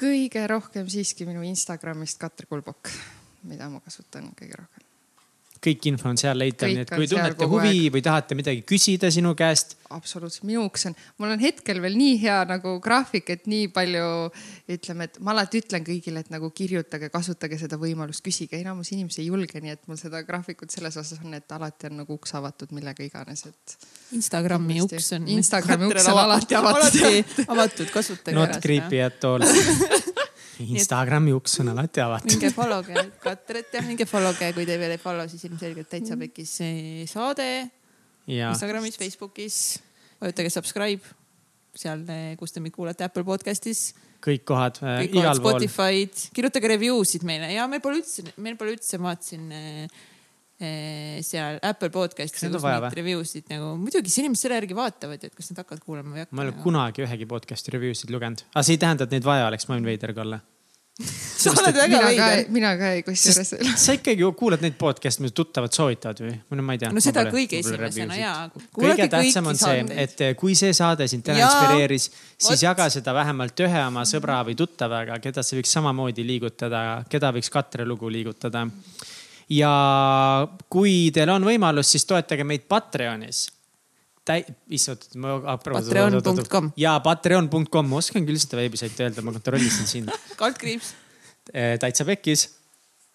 kõige 0.00 0.46
rohkem 0.48 0.88
siiski 0.88 1.26
minu 1.28 1.44
Instagramist 1.44 2.20
Katre 2.20 2.48
Kulbok, 2.48 2.92
mida 3.48 3.68
ma 3.72 3.82
kasutan 3.84 4.32
kõige 4.36 4.60
rohkem. 4.62 4.89
Kõik 5.60 5.86
info 5.90 6.08
on 6.08 6.18
seal 6.20 6.38
leitav, 6.40 6.70
nii 6.72 6.84
et 6.86 6.92
kui 6.94 7.08
tunnete 7.10 7.46
huvi 7.48 7.90
või 7.92 8.02
tahate 8.04 8.36
midagi 8.38 8.62
küsida 8.66 9.10
sinu 9.12 9.34
käest, 9.36 9.76
absoluutselt, 9.92 10.46
minuks 10.48 10.86
on, 10.88 10.96
mul 11.20 11.34
on 11.34 11.42
hetkel 11.42 11.82
veel 11.84 11.96
nii 11.98 12.16
hea 12.22 12.38
nagu 12.48 12.76
graafik, 12.82 13.28
et 13.34 13.48
nii 13.50 13.68
palju 13.74 14.06
ütleme, 14.72 15.08
et 15.10 15.18
ma 15.24 15.34
alati 15.34 15.60
ütlen 15.60 15.84
kõigile, 15.86 16.24
et 16.24 16.32
nagu 16.32 16.50
kirjutage, 16.56 17.10
kasutage 17.12 17.58
seda 17.60 17.78
võimalust, 17.80 18.24
küsige, 18.24 18.60
enamus 18.60 18.92
inimesi 18.94 19.20
ei 19.24 19.28
julge, 19.28 19.60
nii 19.60 19.74
et 19.76 19.84
mul 19.90 20.00
seda 20.00 20.22
graafikut 20.26 20.72
selles 20.72 20.96
osas 21.00 21.20
on, 21.24 21.36
et 21.36 21.56
alati 21.56 21.90
on 21.90 22.00
nagu 22.02 22.16
uks 22.16 22.34
avatud 22.40 22.72
millega 22.76 23.04
iganes, 23.04 23.44
et 23.50 23.76
Instagrami 24.16 24.80
Kindlasti. 24.80 24.96
uks 25.02 25.12
on. 25.18 25.28
Instagrami 25.36 25.90
uks 25.90 26.08
on 26.08 26.24
alati 26.24 26.58
avatud. 26.58 27.04
alati 27.04 27.46
avatud, 27.48 27.92
kasutage 27.92 28.38
not 28.38 28.60
creepy 28.64 29.04
at 29.04 29.28
all. 29.28 29.44
Instagrami 30.60 31.32
uks 31.36 31.60
on 31.62 31.72
alati 31.72 32.02
avatud. 32.04 32.34
minge 32.34 32.50
follow 32.56 32.84
ge 32.84 33.06
Katrit 33.22 33.72
ja 33.74 33.84
minge 33.86 34.06
follow 34.08 34.36
ge, 34.36 34.52
kui 34.56 34.66
te 34.68 34.76
veel 34.80 34.96
ei 34.96 35.00
follow, 35.00 35.28
siis 35.30 35.46
ilmselgelt 35.48 35.88
täitsa 35.92 36.18
pekkis 36.20 36.58
see 36.60 37.06
saade. 37.10 37.48
Instagramis, 38.30 39.00
Facebookis. 39.00 39.80
vajutage 40.20 40.52
subscribe. 40.52 41.16
Seal, 41.80 42.04
kus 42.36 42.52
te 42.52 42.60
meid 42.60 42.74
kuulate 42.74 43.06
Apple 43.06 43.22
podcast'is, 43.24 43.92
kõik 44.24 44.44
kohad 44.48 44.80
äh, 44.84 45.04
igal 45.08 45.38
pool. 45.40 45.56
Spotify'd, 45.56 46.28
kirjutage 46.36 46.70
review 46.70 47.02
sid 47.08 47.24
meile. 47.28 47.50
Ja 47.54 47.66
meil 47.70 47.82
pole 47.84 48.00
üldse, 48.02 48.24
meil 48.42 48.58
pole 48.60 48.76
üldse, 48.76 49.00
ma 49.00 49.12
vaatasin 49.12 49.46
eh, 49.56 49.68
eh, 49.84 50.08
seal 50.60 51.56
Apple 51.64 51.88
podcast'is 51.94 52.36
Kas 52.36 52.44
neid 52.44 52.58
on 52.58 52.64
vaja 52.66 52.84
või? 52.84 52.92
review 52.98 53.24
sid 53.24 53.48
nagu, 53.48 53.72
muidugi 53.80 54.12
siis 54.12 54.26
inimesed 54.26 54.44
selle 54.44 54.60
järgi 54.60 54.76
vaatavad, 54.76 55.24
et 55.24 55.34
kas 55.34 55.52
nad 55.52 55.62
hakkavad 55.62 55.80
kuulama 55.86 56.12
või 56.12 56.20
ei 56.20 56.26
hakka. 56.26 56.36
ma 56.36 56.44
ei 56.44 56.52
ole 56.52 56.62
kunagi 56.64 57.04
ühegi 57.06 57.28
podcast'i 57.30 57.72
review 57.72 57.96
sid 57.96 58.12
lugenud, 58.12 58.44
aga 58.52 58.64
see 58.66 58.76
ei 58.76 58.82
tähenda, 58.82 59.08
et 59.08 59.14
neid 59.16 59.28
vaja 59.28 59.48
oleks, 59.48 59.68
ma 59.70 59.78
võin 59.78 59.88
veider 59.88 60.12
ka 60.16 60.26
olla. 60.26 60.40
sa 61.40 61.52
oled 61.54 61.76
väga 61.76 62.00
veider., 62.04 62.42
mina 62.52 62.70
ka 62.76 62.90
ei 62.96 63.04
kusjuures. 63.06 63.52
sa 63.80 63.94
ikkagi 63.96 64.26
kuulad 64.36 64.60
neid 64.64 64.76
podcast'e, 64.80 65.24
mida 65.24 65.32
tuttavad 65.36 65.72
soovitavad 65.72 66.20
või? 66.24 66.34
no 66.58 66.64
ma 66.66 66.76
ei 66.76 66.82
tea. 66.82 66.90
no 66.92 67.02
seda 67.04 67.24
kõige 67.32 67.60
esimesena 67.62 68.18
ja. 68.18 68.32
kõige 68.76 69.06
tähtsam 69.12 69.48
on 69.48 69.60
see, 69.60 69.84
et 70.04 70.24
kui 70.40 70.56
see 70.58 70.74
saade 70.76 71.08
sind 71.10 71.24
täna 71.26 71.46
inspireeris, 71.46 72.10
siis 72.36 72.50
vot. 72.50 72.64
jaga 72.66 72.90
seda 72.92 73.14
vähemalt 73.16 73.64
ühe 73.64 73.84
oma 73.86 74.04
sõbra 74.08 74.42
või 74.48 74.58
tuttavaga, 74.60 75.16
keda 75.24 75.44
see 75.46 75.62
võiks 75.62 75.72
samamoodi 75.78 76.26
liigutada, 76.26 76.82
keda 77.08 77.32
võiks 77.36 77.48
Katre 77.52 77.88
lugu 77.88 78.12
liigutada. 78.12 78.66
Ja 79.50 79.72
kui 80.70 81.10
teil 81.14 81.32
on 81.32 81.46
võimalus, 81.46 81.90
siis 81.92 82.06
toetage 82.08 82.46
meid 82.46 82.68
Patreonis 82.70 83.48
täi-, 84.30 84.46
issand, 84.76 85.10
ma. 85.20 85.36
Patreon.com. 85.64 86.72
ja 86.80 86.96
patreon.com, 87.04 87.90
ma 87.90 88.00
oskan 88.00 88.26
küll 88.28 88.40
seda 88.40 88.60
veebisaiti 88.60 89.06
öelda, 89.06 89.24
ma 89.26 89.34
kontrollisin 89.36 89.88
sind. 89.90 90.16
kaldkriips. 90.40 90.94
täitsa 91.50 92.06
pekkis, 92.06 92.48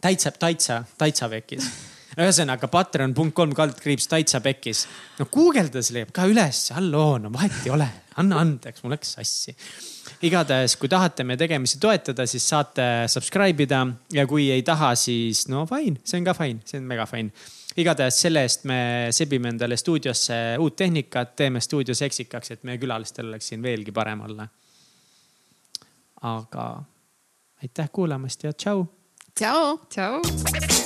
täitsa, 0.03 0.34
täitsa, 0.40 0.84
täitsa 0.99 1.30
pekkis 1.32 1.70
ühesõnaga 2.16 2.70
patreon.com 2.72 3.52
kaldkriips 3.56 4.07
täitsa 4.07 4.40
pekkis. 4.44 4.86
no 5.20 5.28
guugeldades 5.32 5.91
leiab 5.91 6.14
ka 6.16 6.28
üles, 6.32 6.70
halloo, 6.76 7.18
no 7.20 7.32
vahet 7.34 7.57
ei 7.66 7.74
ole, 7.76 7.90
anna 8.22 8.40
andeks, 8.44 8.84
mul 8.84 8.95
läks 8.95 9.16
sassi. 9.18 9.56
Igatahes, 10.24 10.78
kui 10.80 10.90
tahate 10.90 11.26
meie 11.28 11.38
tegemisi 11.38 11.80
toetada, 11.82 12.26
siis 12.30 12.48
saate 12.48 12.86
subscribe 13.12 13.64
ida 13.68 13.84
ja 14.14 14.26
kui 14.30 14.50
ei 14.54 14.64
taha, 14.64 14.94
siis 14.96 15.48
no 15.52 15.66
fine, 15.70 16.00
see 16.04 16.22
on 16.22 16.28
ka 16.28 16.38
fine, 16.38 16.64
see 16.66 16.80
on 16.80 16.90
mega 16.90 17.06
fine 17.10 17.34
igatahes 17.82 18.20
selle 18.26 18.46
eest 18.46 18.64
me 18.70 18.80
sebime 19.16 19.52
endale 19.52 19.78
stuudiosse 19.80 20.38
uut 20.64 20.78
tehnikat, 20.80 21.36
teeme 21.36 21.62
stuudio 21.64 21.96
seksikaks, 21.98 22.56
et 22.56 22.64
meie 22.68 22.80
külalistel 22.82 23.32
oleks 23.32 23.52
siin 23.52 23.64
veelgi 23.64 23.96
parem 23.96 24.24
olla. 24.30 24.48
aga 26.26 26.66
aitäh 27.62 27.92
kuulamast 27.92 28.44
ja 28.44 28.54
tšau. 28.54 28.88
tšau. 29.36 29.78
tšau. 29.90 30.85